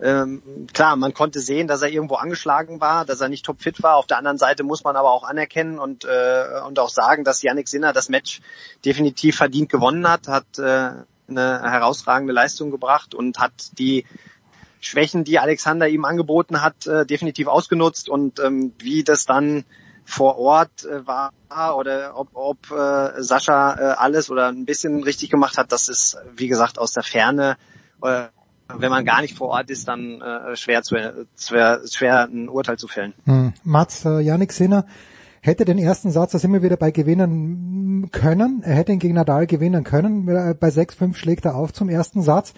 [0.01, 3.95] ähm, klar, man konnte sehen, dass er irgendwo angeschlagen war, dass er nicht topfit war.
[3.95, 7.41] Auf der anderen Seite muss man aber auch anerkennen und, äh, und auch sagen, dass
[7.41, 8.41] Yannick Sinner das Match
[8.85, 10.91] definitiv verdient gewonnen hat, hat äh,
[11.29, 14.05] eine herausragende Leistung gebracht und hat die
[14.79, 19.65] Schwächen, die Alexander ihm angeboten hat, äh, definitiv ausgenutzt und ähm, wie das dann
[20.07, 21.33] vor Ort äh, war
[21.77, 26.17] oder ob, ob äh, Sascha äh, alles oder ein bisschen richtig gemacht hat, das ist
[26.33, 27.57] wie gesagt aus der Ferne.
[27.99, 30.21] Wenn man gar nicht vor Ort ist, dann
[30.55, 30.95] schwer, zu,
[31.37, 33.13] schwer, schwer ein Urteil zu fällen.
[33.25, 33.53] Hm.
[33.63, 34.85] Mats, Yannick Sinner
[35.41, 38.61] hätte den ersten Satz, da sind wir wieder bei gewinnen können.
[38.63, 40.25] Er hätte ihn gegen Nadal gewinnen können.
[40.25, 42.53] Bei 6-5 schlägt er auf zum ersten Satz.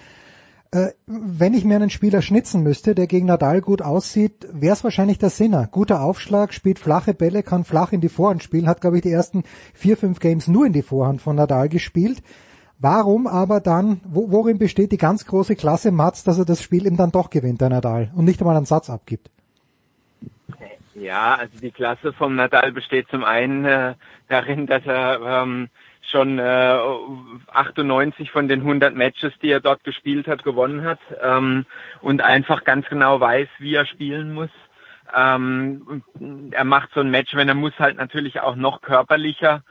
[0.72, 4.84] Äh, wenn ich mir einen Spieler schnitzen müsste, der gegen Nadal gut aussieht, wäre es
[4.84, 5.68] wahrscheinlich der Sinner.
[5.72, 9.12] Guter Aufschlag, spielt flache Bälle, kann flach in die Vorhand spielen, hat, glaube ich, die
[9.12, 12.22] ersten vier, fünf Games nur in die Vorhand von Nadal gespielt.
[12.78, 16.86] Warum aber dann, wo, worin besteht die ganz große Klasse Mats, dass er das Spiel
[16.86, 19.32] eben dann doch gewinnt, der Nadal, und nicht einmal einen Satz abgibt?
[20.94, 23.96] Ja, also die Klasse vom Nadal besteht zum einen äh,
[24.28, 25.70] darin, dass er ähm,
[26.10, 26.78] schon äh,
[27.52, 31.66] 98 von den 100 Matches, die er dort gespielt hat, gewonnen hat ähm,
[32.02, 34.50] und einfach ganz genau weiß, wie er spielen muss.
[35.16, 36.04] Ähm,
[36.52, 39.64] er macht so ein Match, wenn er muss, halt natürlich auch noch körperlicher.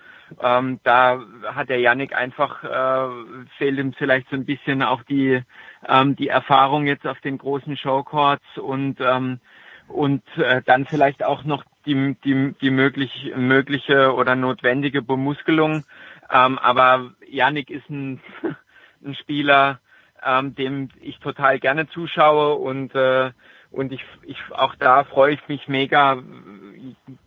[0.43, 1.21] Ähm, da
[1.55, 5.43] hat der Yannick einfach, äh, fehlt ihm vielleicht so ein bisschen auch die,
[5.87, 9.41] ähm, die Erfahrung jetzt auf den großen Showcourts und ähm,
[9.89, 15.85] und äh, dann vielleicht auch noch die, die, die möglich, mögliche oder notwendige Bemuskelung.
[16.31, 18.21] Ähm, aber Yannick ist ein,
[19.05, 19.81] ein Spieler,
[20.25, 23.33] ähm, dem ich total gerne zuschaue und äh,
[23.71, 26.23] und ich, ich auch da freue ich mich mega,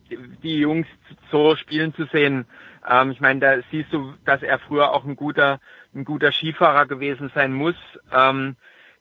[0.10, 0.88] die Jungs
[1.32, 2.46] so spielen zu sehen.
[2.90, 5.60] Ähm, ich meine, da siehst du, dass er früher auch ein guter
[5.94, 7.76] ein guter Skifahrer gewesen sein muss.
[8.12, 8.56] Ähm,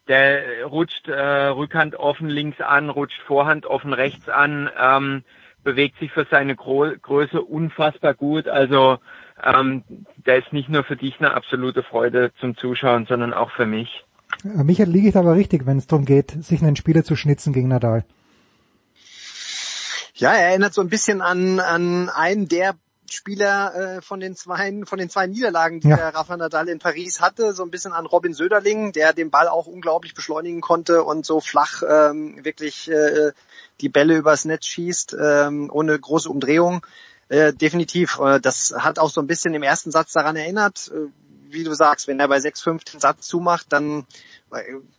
[0.09, 5.25] der rutscht äh, Rückhand offen links an, rutscht Vorhand offen rechts an, ähm,
[5.63, 8.49] bewegt sich für seine Gro Größe unfassbar gut.
[8.49, 8.99] Also
[9.43, 9.85] ähm,
[10.27, 14.05] der ist nicht nur für dich eine absolute Freude zum Zuschauen, sondern auch für mich.
[14.45, 17.53] Äh, Michael, liege ich aber richtig, wenn es darum geht, sich einen Spieler zu schnitzen
[17.53, 18.05] gegen Nadal?
[20.15, 22.75] Ja, er erinnert so ein bisschen an, an einen der
[23.13, 25.97] Spieler äh, von den zwei von den zwei Niederlagen, die ja.
[25.97, 29.49] der Rafa Nadal in Paris hatte, so ein bisschen an Robin Söderling, der den Ball
[29.49, 33.33] auch unglaublich beschleunigen konnte und so flach ähm, wirklich äh,
[33.81, 36.87] die Bälle übers Netz schießt, ähm, ohne große Umdrehung.
[37.29, 38.19] Äh, definitiv.
[38.19, 40.91] Äh, das hat auch so ein bisschen im ersten Satz daran erinnert.
[40.93, 41.11] Äh,
[41.53, 44.07] wie du sagst, wenn er bei 6-5 den Satz zumacht, dann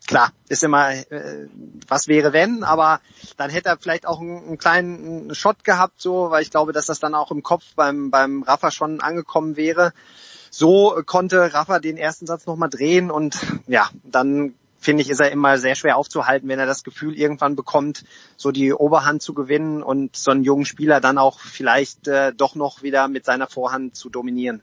[0.07, 1.47] klar, ist immer, äh,
[1.87, 3.01] was wäre wenn, aber
[3.37, 6.85] dann hätte er vielleicht auch einen, einen kleinen Shot gehabt, so, weil ich glaube, dass
[6.85, 9.93] das dann auch im Kopf beim, beim Rafa schon angekommen wäre.
[10.49, 15.31] So konnte Rafa den ersten Satz nochmal drehen und ja, dann finde ich, ist er
[15.31, 18.03] immer sehr schwer aufzuhalten, wenn er das Gefühl irgendwann bekommt,
[18.35, 22.55] so die Oberhand zu gewinnen und so einen jungen Spieler dann auch vielleicht äh, doch
[22.55, 24.61] noch wieder mit seiner Vorhand zu dominieren.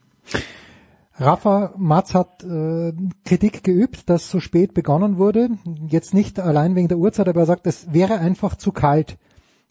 [1.21, 2.93] Rafa Matz hat äh,
[3.25, 5.51] Kritik geübt, dass so spät begonnen wurde.
[5.89, 9.19] Jetzt nicht allein wegen der Uhrzeit, aber er sagt, es wäre einfach zu kalt.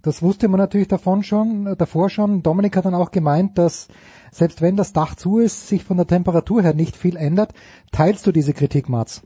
[0.02, 2.44] Das wusste man natürlich davon schon, davor schon.
[2.44, 3.88] Dominik hat dann auch gemeint, dass
[4.32, 7.54] selbst wenn das Dach zu ist, sich von der Temperatur her nicht viel ändert.
[7.92, 9.24] Teilst du diese Kritik, Mats?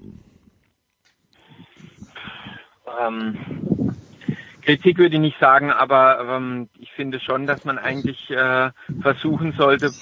[3.00, 3.38] Ähm,
[4.62, 9.54] Kritik würde ich nicht sagen, aber ähm, ich finde schon, dass man eigentlich äh, versuchen
[9.54, 9.94] sollte,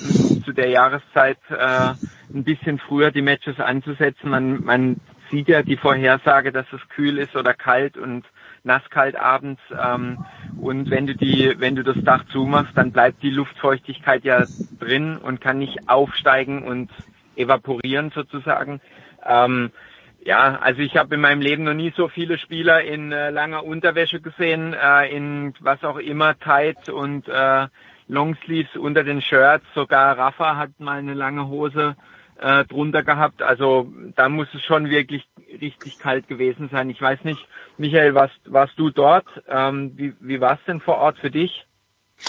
[0.45, 1.93] zu der Jahreszeit äh,
[2.33, 4.29] ein bisschen früher die Matches anzusetzen.
[4.29, 4.99] Man, man
[5.31, 8.25] sieht ja die Vorhersage, dass es kühl ist oder kalt und
[8.63, 9.61] nasskalt abends.
[9.71, 10.17] Ähm,
[10.61, 14.47] und wenn du die, wenn du das Dach zumachst, dann bleibt die Luftfeuchtigkeit ja
[14.79, 16.89] drin und kann nicht aufsteigen und
[17.35, 18.81] evaporieren sozusagen.
[19.25, 19.71] Ähm,
[20.21, 23.63] ja, also ich habe in meinem Leben noch nie so viele Spieler in äh, langer
[23.63, 27.67] Unterwäsche gesehen, äh, in was auch immer, tight und äh,
[28.07, 29.65] Longsleeves unter den Shirts.
[29.75, 31.95] Sogar Rafa hat mal eine lange Hose
[32.39, 33.41] äh, drunter gehabt.
[33.41, 35.27] Also da muss es schon wirklich
[35.61, 36.89] richtig kalt gewesen sein.
[36.89, 39.27] Ich weiß nicht, Michael, warst, warst du dort?
[39.47, 41.65] Ähm, wie wie war es denn vor Ort für dich,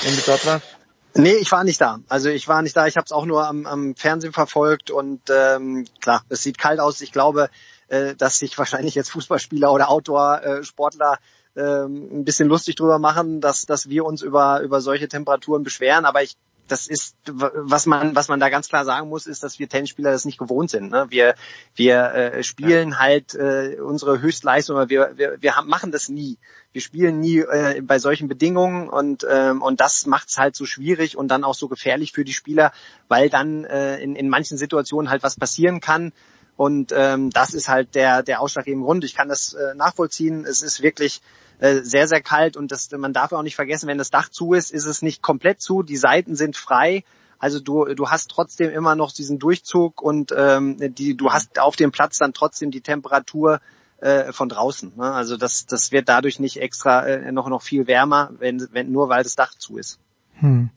[0.02, 0.76] wenn du dort warst?
[1.14, 1.98] Nee, ich war nicht da.
[2.08, 2.86] Also ich war nicht da.
[2.86, 6.78] Ich habe es auch nur am, am Fernsehen verfolgt und ähm, klar, es sieht kalt
[6.78, 7.00] aus.
[7.00, 7.50] Ich glaube,
[7.90, 11.18] äh, dass sich wahrscheinlich jetzt Fußballspieler oder Outdoor-Sportler
[11.56, 16.04] ähm, ein bisschen lustig drüber machen, dass, dass wir uns über, über solche Temperaturen beschweren.
[16.04, 16.36] Aber ich
[16.70, 20.12] das ist, was man, was man da ganz klar sagen muss, ist, dass wir Tennisspieler
[20.12, 20.90] das nicht gewohnt sind.
[20.90, 21.06] Ne?
[21.08, 21.34] Wir,
[21.74, 22.98] wir äh, spielen ja.
[22.98, 26.38] halt äh, unsere Höchstleistung, aber wir, wir, wir haben, machen das nie.
[26.72, 30.66] Wir spielen nie äh, bei solchen Bedingungen und ähm, und das macht es halt so
[30.66, 32.72] schwierig und dann auch so gefährlich für die Spieler,
[33.08, 36.12] weil dann äh, in, in manchen Situationen halt was passieren kann.
[36.60, 39.02] Und ähm, das ist halt der, der ausschlaggebende Grund.
[39.04, 40.44] Ich kann das äh, nachvollziehen.
[40.44, 41.22] Es ist wirklich
[41.58, 44.52] äh, sehr, sehr kalt und das, man darf auch nicht vergessen, wenn das Dach zu
[44.52, 47.02] ist, ist es nicht komplett zu, die Seiten sind frei.
[47.38, 51.76] Also du, du hast trotzdem immer noch diesen Durchzug und ähm, die, du hast auf
[51.76, 53.62] dem Platz dann trotzdem die Temperatur
[54.02, 54.92] äh, von draußen.
[54.96, 55.10] Ne?
[55.10, 59.08] Also das, das wird dadurch nicht extra äh, noch, noch viel wärmer, wenn, wenn nur
[59.08, 59.98] weil das Dach zu ist.
[60.40, 60.68] Hm.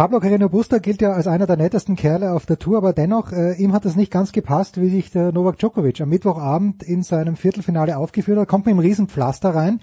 [0.00, 3.32] Pablo Carreno Busta gilt ja als einer der nettesten Kerle auf der Tour, aber dennoch,
[3.32, 7.02] äh, ihm hat es nicht ganz gepasst, wie sich der Novak Djokovic am Mittwochabend in
[7.02, 8.48] seinem Viertelfinale aufgeführt hat.
[8.48, 9.80] Kommt mit einem Riesenpflaster rein.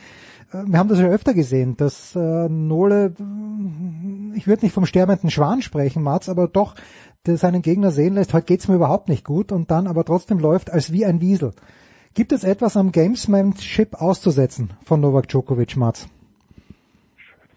[0.51, 3.13] Äh, wir haben das ja öfter gesehen, dass äh, Nole,
[4.33, 6.73] ich würde nicht vom sterbenden Schwan sprechen, Mats, aber doch
[7.23, 10.71] seinen Gegner sehen lässt, heute geht's mir überhaupt nicht gut und dann aber trotzdem läuft
[10.71, 11.51] als wie ein Wiesel.
[12.15, 16.07] Gibt es etwas am Gamesmanship auszusetzen von Novak Djokovic, Mats?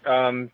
[0.05, 0.51] Ähm,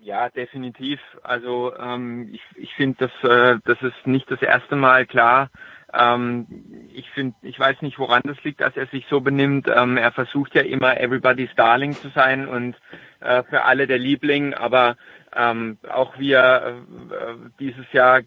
[0.00, 1.00] ja, definitiv.
[1.22, 5.50] Also ähm, ich, ich finde, dass äh, das ist nicht das erste Mal klar.
[5.92, 6.46] Ähm,
[6.92, 9.68] ich finde, ich weiß nicht, woran das liegt, dass er sich so benimmt.
[9.74, 12.76] Ähm, er versucht ja immer Everybody's Darling zu sein und
[13.20, 14.96] äh, für alle der Liebling, aber
[15.34, 18.20] ähm, auch wie er äh, dieses Jahr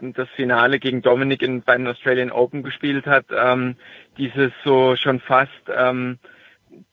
[0.00, 3.76] das Finale gegen Dominik in, beim Australian Open gespielt hat, ähm,
[4.16, 6.18] dieses so schon fast ähm,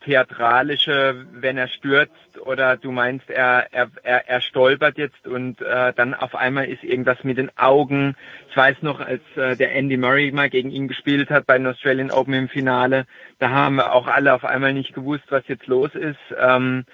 [0.01, 5.93] theatralische, wenn er stürzt oder du meinst, er, er, er, er stolpert jetzt und äh,
[5.93, 8.15] dann auf einmal ist irgendwas mit den Augen.
[8.49, 11.67] Ich weiß noch, als äh, der Andy Murray mal gegen ihn gespielt hat bei den
[11.67, 13.05] Australian Open im Finale,
[13.39, 16.19] da haben wir auch alle auf einmal nicht gewusst, was jetzt los ist.
[16.39, 16.85] Ähm,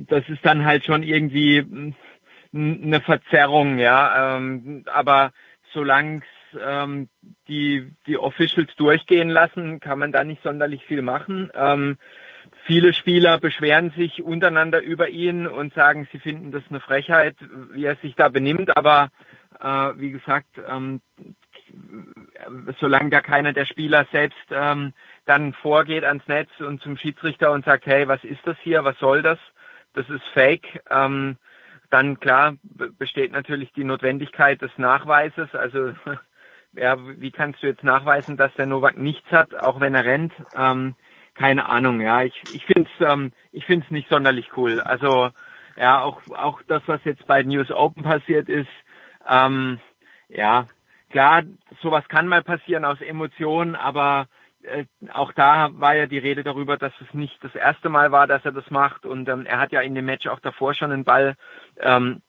[0.00, 1.94] das ist dann halt schon irgendwie hm,
[2.52, 4.36] eine Verzerrung, ja.
[4.36, 5.32] Ähm, aber
[5.72, 6.22] solange
[6.60, 7.08] ähm,
[7.48, 11.50] die, die Officials durchgehen lassen, kann man da nicht sonderlich viel machen.
[11.54, 11.98] Ähm,
[12.64, 17.36] viele Spieler beschweren sich untereinander über ihn und sagen, sie finden das eine Frechheit,
[17.72, 18.76] wie er sich da benimmt.
[18.76, 19.10] Aber
[19.60, 21.00] äh, wie gesagt, ähm,
[22.80, 24.92] solange da keiner der Spieler selbst ähm,
[25.24, 28.98] dann vorgeht ans Netz und zum Schiedsrichter und sagt, hey, was ist das hier, was
[28.98, 29.38] soll das?
[29.94, 30.82] Das ist Fake.
[30.90, 31.36] Ähm,
[31.90, 32.56] dann klar
[32.98, 35.54] besteht natürlich die Notwendigkeit des Nachweises.
[35.54, 35.92] Also
[36.76, 40.32] ja, wie kannst du jetzt nachweisen, dass der Novak nichts hat, auch wenn er rennt?
[40.56, 40.94] Ähm,
[41.34, 42.22] keine Ahnung, ja.
[42.22, 44.80] Ich, ich finde es ähm, ich find's nicht sonderlich cool.
[44.80, 45.30] Also
[45.76, 48.68] ja, auch, auch das, was jetzt bei News Open passiert ist,
[49.28, 49.80] ähm,
[50.28, 50.68] ja,
[51.10, 51.42] klar,
[51.80, 54.26] sowas kann mal passieren aus Emotionen, aber
[54.62, 58.26] äh, auch da war ja die Rede darüber, dass es nicht das erste Mal war,
[58.26, 60.92] dass er das macht und ähm, er hat ja in dem Match auch davor schon
[60.92, 61.36] einen Ball
[61.80, 62.22] ähm,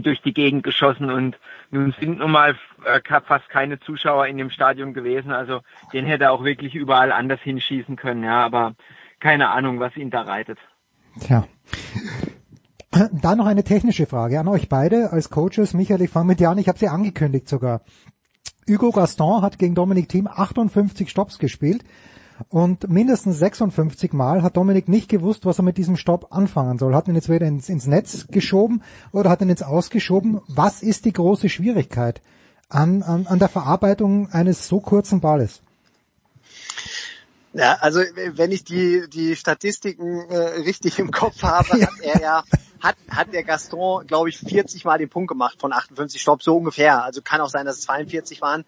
[0.00, 1.38] durch die Gegend geschossen und
[1.70, 5.32] nun sind nun mal äh, fast keine Zuschauer in dem Stadion gewesen.
[5.32, 5.60] Also
[5.92, 8.74] den hätte er auch wirklich überall anders hinschießen können, ja, aber
[9.20, 10.58] keine Ahnung, was ihn da reitet.
[11.20, 11.44] Tja.
[13.12, 15.72] Da noch eine technische Frage an euch beide als Coaches.
[15.72, 17.80] Michael, ich fange mit dir an, ich habe sie angekündigt sogar.
[18.68, 21.84] Hugo Gaston hat gegen Dominik Thiem 58 Stops gespielt.
[22.48, 26.94] Und mindestens 56 Mal hat Dominik nicht gewusst, was er mit diesem Stopp anfangen soll.
[26.94, 30.40] Hat ihn jetzt wieder ins, ins Netz geschoben oder hat ihn jetzt ausgeschoben.
[30.48, 32.20] Was ist die große Schwierigkeit
[32.68, 35.62] an, an, an der Verarbeitung eines so kurzen Balles?
[37.54, 42.44] Ja, also wenn ich die die Statistiken äh, richtig im Kopf habe, hat er ja
[42.80, 46.56] hat hat der Gaston, glaube ich, 40 Mal den Punkt gemacht von 58 Stopp so
[46.56, 47.04] ungefähr.
[47.04, 48.64] Also kann auch sein, dass es 42 waren.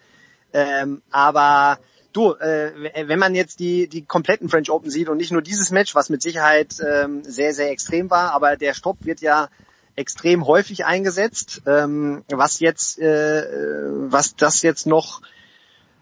[0.53, 1.79] Ähm, aber
[2.15, 2.71] Du, äh,
[3.09, 6.11] wenn man jetzt die, die kompletten French Open sieht und nicht nur dieses Match, was
[6.11, 9.49] mit Sicherheit ähm, sehr, sehr extrem war, aber der Stopp wird ja
[9.97, 13.45] extrem häufig eingesetzt, ähm, was jetzt, äh,
[14.11, 15.23] was das jetzt noch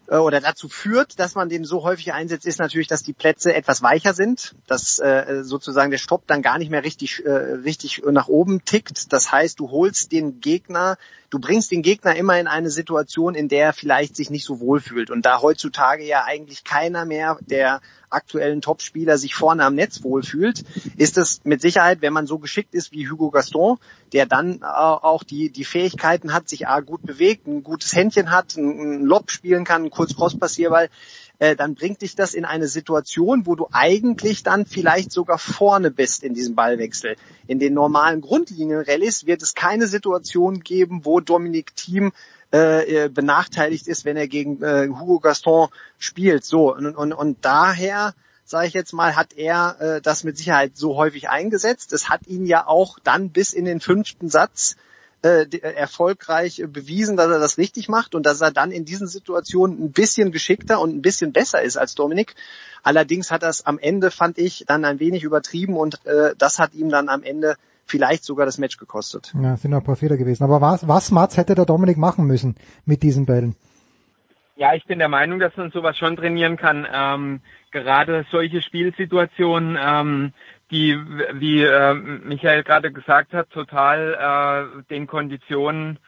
[0.07, 3.53] äh, oder dazu führt, dass man den so häufig einsetzt, ist natürlich, dass die Plätze
[3.53, 8.03] etwas weicher sind, dass äh, sozusagen der Stopp dann gar nicht mehr richtig, äh, richtig
[8.05, 9.13] nach oben tickt.
[9.13, 10.97] Das heißt, du holst den Gegner,
[11.29, 14.59] du bringst den Gegner immer in eine Situation, in der er vielleicht sich nicht so
[14.59, 15.09] wohl fühlt.
[15.09, 17.81] Und da heutzutage ja eigentlich keiner mehr der
[18.13, 20.63] aktuellen Topspieler sich vorne am Netz wohlfühlt,
[20.97, 23.77] ist es mit Sicherheit, wenn man so geschickt ist wie Hugo Gaston,
[24.11, 28.55] der dann auch die, die Fähigkeiten hat, sich A, gut bewegt, ein gutes Händchen hat,
[28.55, 30.89] ein Lob spielen kann, ein Kurz-Cross-Passierball,
[31.39, 35.91] äh, dann bringt dich das in eine Situation, wo du eigentlich dann vielleicht sogar vorne
[35.91, 37.15] bist in diesem Ballwechsel.
[37.47, 42.13] In den normalen Grundlinien-Rallyes wird es keine Situation geben, wo Dominik Thiem
[42.53, 46.45] äh, benachteiligt ist, wenn er gegen äh, Hugo Gaston spielt.
[46.45, 48.13] So und, und, und daher
[48.45, 51.93] sage ich jetzt mal, hat er äh, das mit Sicherheit so häufig eingesetzt.
[51.93, 54.75] Es hat ihn ja auch dann bis in den fünften Satz
[55.23, 59.81] äh, erfolgreich bewiesen, dass er das richtig macht und dass er dann in diesen Situationen
[59.81, 62.35] ein bisschen geschickter und ein bisschen besser ist als Dominik.
[62.83, 66.75] Allerdings hat es am Ende, fand ich, dann ein wenig übertrieben und äh, das hat
[66.75, 67.55] ihm dann am Ende
[67.85, 69.33] vielleicht sogar das Match gekostet.
[69.41, 70.43] Ja, sind noch ein paar Fehler gewesen.
[70.43, 72.55] Aber was, was Mats hätte der Dominik machen müssen
[72.85, 73.55] mit diesen Bällen?
[74.55, 76.87] Ja, ich bin der Meinung, dass man sowas schon trainieren kann.
[76.91, 80.33] Ähm, gerade solche Spielsituationen, ähm,
[80.69, 80.95] die,
[81.33, 85.99] wie äh, Michael gerade gesagt hat, total äh, den Konditionen äh,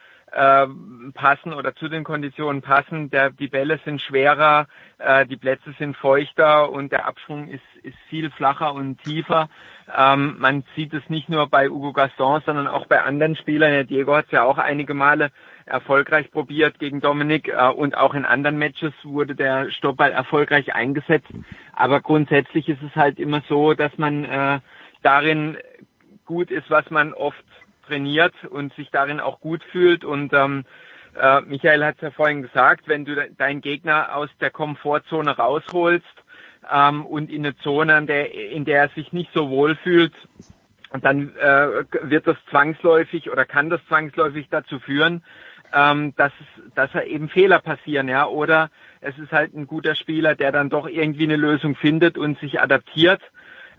[1.14, 3.10] passen oder zu den Konditionen passen.
[3.10, 4.66] Der, die Bälle sind schwerer,
[4.98, 9.48] äh, die Plätze sind feuchter und der Abschwung ist, ist viel flacher und tiefer.
[9.96, 13.70] Ähm, man sieht es nicht nur bei Hugo Gaston, sondern auch bei anderen Spielern.
[13.70, 15.30] Der Diego hat es ja auch einige Male
[15.64, 21.30] erfolgreich probiert gegen Dominik äh, und auch in anderen Matches wurde der Stoppball erfolgreich eingesetzt.
[21.72, 24.60] Aber grundsätzlich ist es halt immer so, dass man äh,
[25.02, 25.56] darin
[26.24, 27.44] gut ist, was man oft
[27.86, 30.04] trainiert und sich darin auch gut fühlt.
[30.04, 30.64] Und ähm,
[31.20, 36.04] äh, Michael hat es ja vorhin gesagt, wenn du deinen Gegner aus der Komfortzone rausholst
[36.70, 40.12] ähm, und in eine Zone, in der, in der er sich nicht so wohl fühlt,
[41.02, 45.22] dann äh, wird das zwangsläufig oder kann das zwangsläufig dazu führen,
[45.72, 46.32] ähm, dass,
[46.74, 50.70] dass er eben Fehler passieren, ja, oder es ist halt ein guter Spieler, der dann
[50.70, 53.20] doch irgendwie eine Lösung findet und sich adaptiert.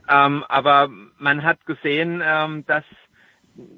[0.10, 2.84] Ähm, aber man hat gesehen, ähm, dass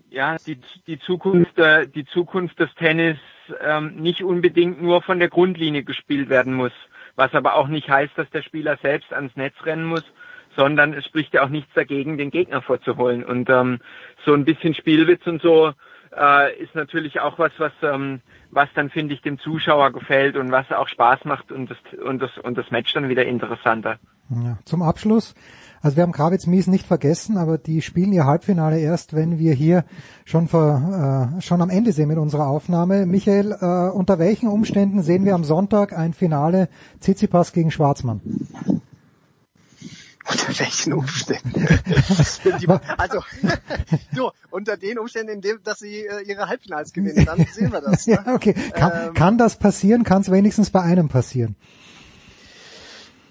[0.09, 3.17] ja die, die Zukunft, äh, die Zukunft des Tennis
[3.63, 6.71] ähm, nicht unbedingt nur von der Grundlinie gespielt werden muss,
[7.15, 10.03] was aber auch nicht heißt, dass der Spieler selbst ans Netz rennen muss,
[10.55, 13.23] sondern es spricht ja auch nichts dagegen, den Gegner vorzuholen.
[13.23, 13.79] Und ähm,
[14.25, 15.73] so ein bisschen Spielwitz und so
[16.15, 20.51] äh, ist natürlich auch was, was, ähm, was dann finde ich dem Zuschauer gefällt und
[20.51, 23.99] was auch Spaß macht und das, und das, und das Match dann wieder interessanter.
[24.29, 25.33] Ja, zum Abschluss.
[25.81, 29.53] Also wir haben Kravitz Mies nicht vergessen, aber die spielen ihr Halbfinale erst, wenn wir
[29.53, 29.85] hier
[30.25, 33.05] schon vor, äh, schon am Ende sehen mit unserer Aufnahme.
[33.05, 38.21] Michael, äh, unter welchen Umständen sehen wir am Sonntag ein Finale Tsitsipas gegen Schwarzmann?
[40.31, 41.55] Unter welchen Umständen?
[42.97, 43.23] also,
[44.15, 47.81] so, unter den Umständen, in dem, dass sie äh, ihre Halbfinals gewinnen, dann sehen wir
[47.81, 48.05] das.
[48.05, 48.13] Ne?
[48.13, 48.53] ja, okay.
[48.53, 50.03] Kann, ähm, kann das passieren?
[50.03, 51.55] Kann es wenigstens bei einem passieren?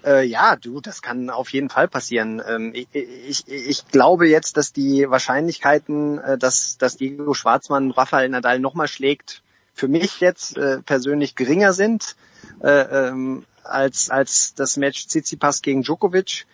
[0.09, 2.41] Äh, ja, du, das kann auf jeden Fall passieren.
[2.45, 8.27] Ähm, ich, ich, ich glaube jetzt, dass die Wahrscheinlichkeiten, äh, dass, dass Diego Schwarzmann Rafael
[8.29, 9.43] Nadal nochmal schlägt,
[9.75, 12.15] für mich jetzt äh, persönlich geringer sind
[12.63, 16.47] äh, ähm, als, als das Match Tsitsipas gegen Djokovic.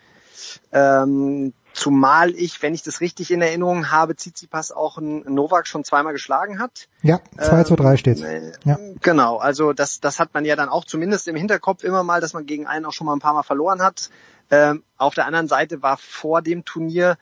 [0.70, 5.84] Ähm, zumal ich, wenn ich das richtig in Erinnerung habe, Tsitsipas auch einen Novak schon
[5.84, 6.88] zweimal geschlagen hat.
[7.02, 8.20] Ja, 2 zu 3 steht.
[8.22, 8.78] Äh, ja.
[9.02, 12.32] Genau, also das, das hat man ja dann auch zumindest im Hinterkopf immer mal, dass
[12.32, 14.10] man gegen einen auch schon mal ein paar Mal verloren hat.
[14.50, 17.18] Ähm, auf der anderen Seite war vor dem Turnier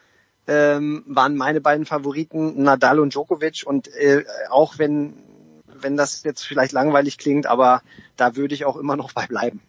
[0.47, 5.15] ähm, waren meine beiden Favoriten Nadal und Djokovic und äh, auch wenn
[5.67, 7.83] wenn das jetzt vielleicht langweilig klingt, aber
[8.17, 9.61] da würde ich auch immer noch bei bleiben.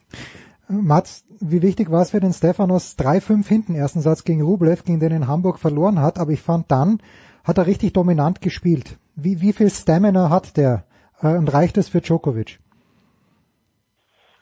[0.67, 4.99] Mats, wie wichtig war es für den Stefanos 3-5 hinten ersten Satz gegen Rublev, gegen
[4.99, 6.99] den in Hamburg verloren hat, aber ich fand dann
[7.43, 8.97] hat er richtig dominant gespielt.
[9.15, 10.83] Wie, wie viel Stamina hat der
[11.21, 12.59] äh, und reicht es für Djokovic?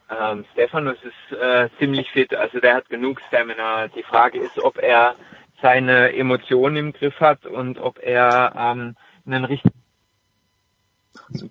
[0.10, 3.88] Ähm, Stefanos ist äh, ziemlich fit, also der hat genug Stamina.
[3.90, 5.16] Die Frage ist, ob er
[5.62, 8.96] seine Emotionen im Griff hat und ob er ähm,
[9.26, 9.84] einen richtigen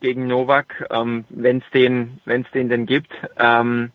[0.01, 3.12] gegen Novak, ähm, wenn es den, wenn es den denn gibt.
[3.39, 3.92] Ähm,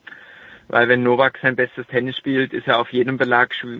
[0.67, 3.79] weil wenn Novak sein bestes Tennis spielt, ist er auf jedem Belag schw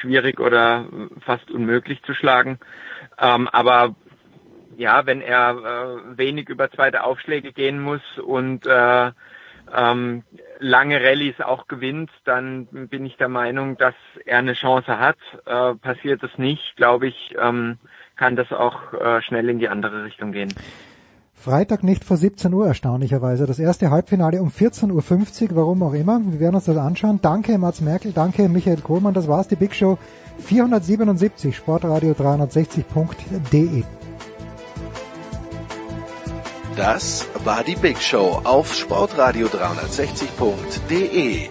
[0.00, 0.86] schwierig oder
[1.20, 2.58] fast unmöglich zu schlagen.
[3.18, 3.94] Ähm, aber
[4.76, 9.12] ja, wenn er äh, wenig über zweite Aufschläge gehen muss und äh,
[9.74, 10.24] ähm,
[10.58, 15.18] lange Rallyes auch gewinnt, dann bin ich der Meinung, dass er eine Chance hat.
[15.46, 17.78] Äh, passiert es nicht, glaube ich, ähm,
[18.16, 20.54] kann das auch äh, schnell in die andere Richtung gehen.
[21.44, 23.44] Freitag nicht vor 17 Uhr erstaunlicherweise.
[23.44, 26.18] Das erste Halbfinale um 14.50 Uhr, warum auch immer.
[26.24, 27.18] Wir werden uns das anschauen.
[27.20, 29.12] Danke Mats Merkel, danke Michael Kohlmann.
[29.12, 29.98] Das war's, die Big Show
[30.38, 33.82] 477, sportradio 360.de.
[36.76, 41.50] Das war die Big Show auf sportradio 360.de.